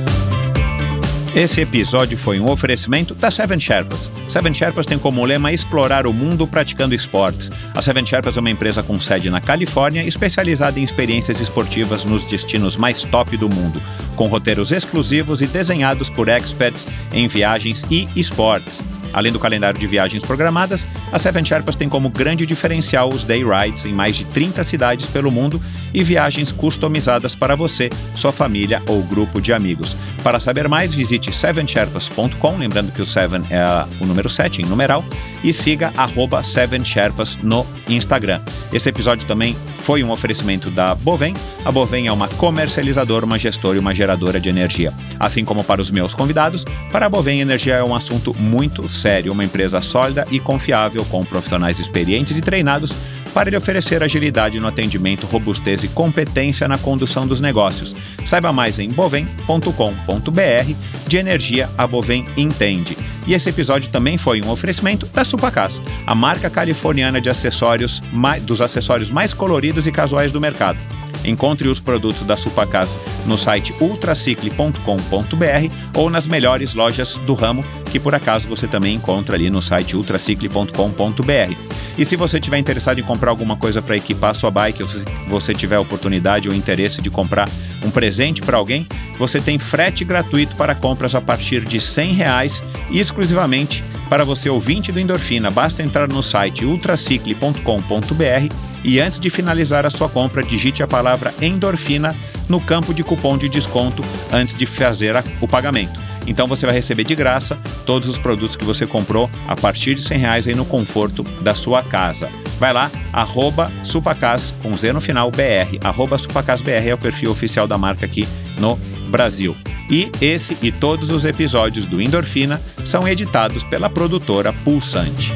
Esse 1.34 1.62
episódio 1.62 2.16
foi 2.16 2.38
um 2.38 2.48
oferecimento 2.48 3.14
da 3.14 3.30
Seven 3.30 3.58
Sherpas. 3.58 4.08
Seven 4.28 4.54
Sherpas 4.54 4.86
tem 4.86 4.98
como 4.98 5.24
lema 5.24 5.50
explorar 5.50 6.06
o 6.06 6.12
mundo 6.12 6.46
praticando 6.46 6.94
esportes. 6.94 7.50
A 7.74 7.82
Seven 7.82 8.06
Sherpas 8.06 8.36
é 8.36 8.40
uma 8.40 8.50
empresa 8.50 8.82
com 8.82 9.00
sede 9.00 9.28
na 9.28 9.40
Califórnia, 9.40 10.04
especializada 10.04 10.78
em 10.78 10.84
experiências 10.84 11.40
esportivas 11.40 12.04
nos 12.04 12.22
destinos 12.24 12.76
mais 12.76 13.02
top 13.02 13.36
do 13.36 13.48
mundo, 13.48 13.82
com 14.14 14.28
roteiros 14.28 14.70
exclusivos 14.70 15.40
e 15.40 15.46
desenhados 15.46 16.10
por 16.10 16.28
experts 16.28 16.86
em 17.12 17.26
viagens 17.26 17.84
e 17.90 18.06
esportes. 18.14 18.82
Além 19.12 19.32
do 19.32 19.38
calendário 19.38 19.78
de 19.78 19.86
viagens 19.86 20.24
programadas, 20.24 20.86
a 21.12 21.18
Seven 21.18 21.44
Sherpas 21.44 21.76
tem 21.76 21.88
como 21.88 22.08
grande 22.08 22.46
diferencial 22.46 23.08
os 23.08 23.24
day 23.24 23.44
rides 23.44 23.84
em 23.84 23.92
mais 23.92 24.16
de 24.16 24.24
30 24.26 24.64
cidades 24.64 25.06
pelo 25.06 25.30
mundo 25.30 25.60
e 25.92 26.02
viagens 26.02 26.50
customizadas 26.50 27.34
para 27.34 27.54
você, 27.54 27.90
sua 28.14 28.32
família 28.32 28.82
ou 28.86 29.02
grupo 29.02 29.40
de 29.40 29.52
amigos. 29.52 29.94
Para 30.22 30.40
saber 30.40 30.68
mais, 30.68 30.94
visite 30.94 31.32
sevensherpas.com, 31.32 32.56
lembrando 32.56 32.92
que 32.92 33.02
o 33.02 33.06
Seven 33.06 33.42
é 33.50 33.64
o 34.00 34.06
número 34.06 34.30
7 34.30 34.62
em 34.62 34.64
numeral, 34.64 35.04
e 35.42 35.52
siga 35.52 35.92
arroba 35.96 36.42
Seven 36.42 36.84
Sherpas 36.84 37.36
no 37.42 37.66
Instagram. 37.88 38.40
Esse 38.72 38.88
episódio 38.88 39.26
também 39.26 39.56
foi 39.80 40.02
um 40.04 40.10
oferecimento 40.10 40.70
da 40.70 40.94
Bovem. 40.94 41.34
A 41.64 41.72
Bovem 41.72 42.06
é 42.06 42.12
uma 42.12 42.28
comercializadora, 42.28 43.26
uma 43.26 43.38
gestora 43.38 43.76
e 43.76 43.80
uma 43.80 43.94
geradora 43.94 44.40
de 44.40 44.48
energia. 44.48 44.92
Assim 45.18 45.44
como 45.44 45.64
para 45.64 45.80
os 45.80 45.90
meus 45.90 46.14
convidados, 46.14 46.64
para 46.90 47.06
a 47.06 47.08
Bovem 47.08 47.40
energia 47.40 47.74
é 47.74 47.84
um 47.84 47.94
assunto 47.94 48.32
muito 48.38 48.88
sério, 48.88 49.01
uma 49.30 49.44
empresa 49.44 49.80
sólida 49.80 50.26
e 50.30 50.38
confiável 50.38 51.04
com 51.04 51.24
profissionais 51.24 51.78
experientes 51.78 52.36
e 52.36 52.40
treinados 52.40 52.92
para 53.32 53.50
lhe 53.50 53.56
oferecer 53.56 54.02
agilidade 54.02 54.60
no 54.60 54.68
atendimento, 54.68 55.26
robustez 55.26 55.82
e 55.84 55.88
competência 55.88 56.68
na 56.68 56.78
condução 56.78 57.26
dos 57.26 57.40
negócios. 57.40 57.94
Saiba 58.24 58.52
mais 58.52 58.78
em 58.78 58.90
bovem.com.br. 58.90 60.74
De 61.06 61.16
energia, 61.16 61.68
a 61.76 61.86
Bovem 61.86 62.24
entende. 62.36 62.96
E 63.26 63.34
esse 63.34 63.48
episódio 63.48 63.90
também 63.90 64.18
foi 64.18 64.42
um 64.42 64.50
oferecimento 64.50 65.06
da 65.06 65.24
Supacas, 65.24 65.80
a 66.06 66.14
marca 66.14 66.50
californiana 66.50 67.20
de 67.20 67.30
acessórios 67.30 68.02
dos 68.42 68.60
acessórios 68.60 69.10
mais 69.10 69.32
coloridos 69.32 69.86
e 69.86 69.92
casuais 69.92 70.32
do 70.32 70.40
mercado. 70.40 70.78
Encontre 71.24 71.68
os 71.68 71.80
produtos 71.80 72.26
da 72.26 72.36
Supacas 72.36 72.96
no 73.26 73.38
site 73.38 73.74
ultracicle.com.br 73.80 75.74
ou 75.94 76.10
nas 76.10 76.26
melhores 76.26 76.74
lojas 76.74 77.16
do 77.18 77.34
ramo, 77.34 77.64
que 77.90 78.00
por 78.00 78.14
acaso 78.14 78.48
você 78.48 78.66
também 78.66 78.94
encontra 78.94 79.36
ali 79.36 79.48
no 79.50 79.62
site 79.62 79.96
ultracicle.com.br. 79.96 81.56
E 81.96 82.06
se 82.06 82.16
você 82.16 82.40
tiver 82.40 82.58
interessado 82.58 82.98
em 82.98 83.02
comprar 83.02 83.30
alguma 83.30 83.56
coisa 83.56 83.82
para 83.82 83.96
equipar 83.96 84.34
sua 84.34 84.50
bike, 84.50 84.82
ou 84.82 84.88
se 84.88 85.04
você 85.28 85.54
tiver 85.54 85.78
oportunidade 85.78 86.48
ou 86.48 86.54
interesse 86.54 87.02
de 87.02 87.10
comprar 87.10 87.48
um 87.84 87.90
presente 87.90 88.40
para 88.42 88.56
alguém, 88.56 88.86
você 89.18 89.40
tem 89.40 89.58
frete 89.58 90.04
gratuito 90.04 90.56
para 90.56 90.74
compras 90.74 91.14
a 91.14 91.20
partir 91.20 91.64
de 91.64 91.80
100 91.80 92.14
reais, 92.14 92.62
exclusivamente 92.90 93.84
para 94.12 94.26
você 94.26 94.50
ouvinte 94.50 94.92
do 94.92 95.00
Endorfina. 95.00 95.50
Basta 95.50 95.82
entrar 95.82 96.06
no 96.06 96.22
site 96.22 96.66
ultracicle.com.br 96.66 98.54
e 98.84 99.00
antes 99.00 99.18
de 99.18 99.30
finalizar 99.30 99.86
a 99.86 99.90
sua 99.90 100.06
compra, 100.06 100.42
digite 100.42 100.82
a 100.82 100.86
palavra 100.86 101.32
endorfina 101.40 102.14
no 102.46 102.60
campo 102.60 102.92
de 102.92 103.02
cupom 103.02 103.38
de 103.38 103.48
desconto 103.48 104.04
antes 104.30 104.54
de 104.54 104.66
fazer 104.66 105.16
a, 105.16 105.24
o 105.40 105.48
pagamento. 105.48 105.98
Então 106.26 106.46
você 106.46 106.66
vai 106.66 106.74
receber 106.74 107.04
de 107.04 107.14
graça 107.14 107.58
todos 107.84 108.08
os 108.08 108.18
produtos 108.18 108.56
que 108.56 108.64
você 108.64 108.86
comprou 108.86 109.30
a 109.46 109.56
partir 109.56 109.94
de 109.94 110.02
100 110.02 110.18
reais 110.18 110.48
aí 110.48 110.54
no 110.54 110.64
conforto 110.64 111.22
da 111.40 111.54
sua 111.54 111.82
casa. 111.82 112.30
Vai 112.58 112.72
lá, 112.72 112.90
arroba 113.12 113.72
Supacas, 113.82 114.54
com 114.62 114.76
Z 114.76 114.92
no 114.92 115.00
final, 115.00 115.30
BR. 115.30 115.78
Arroba 115.82 116.16
SupacasBR 116.18 116.88
é 116.88 116.94
o 116.94 116.98
perfil 116.98 117.30
oficial 117.30 117.66
da 117.66 117.76
marca 117.76 118.06
aqui 118.06 118.26
no 118.58 118.76
Brasil. 119.08 119.56
E 119.90 120.10
esse 120.20 120.56
e 120.62 120.70
todos 120.70 121.10
os 121.10 121.24
episódios 121.24 121.86
do 121.86 122.00
Endorfina 122.00 122.60
são 122.84 123.06
editados 123.06 123.64
pela 123.64 123.90
produtora 123.90 124.52
Pulsante. 124.64 125.32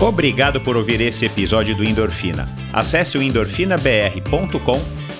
Obrigado 0.00 0.60
por 0.60 0.76
ouvir 0.76 1.00
esse 1.00 1.26
episódio 1.26 1.76
do 1.76 1.84
Endorfina. 1.84 2.48
Acesse 2.72 3.18
o 3.18 3.22
endorfinabr.com, 3.22 4.80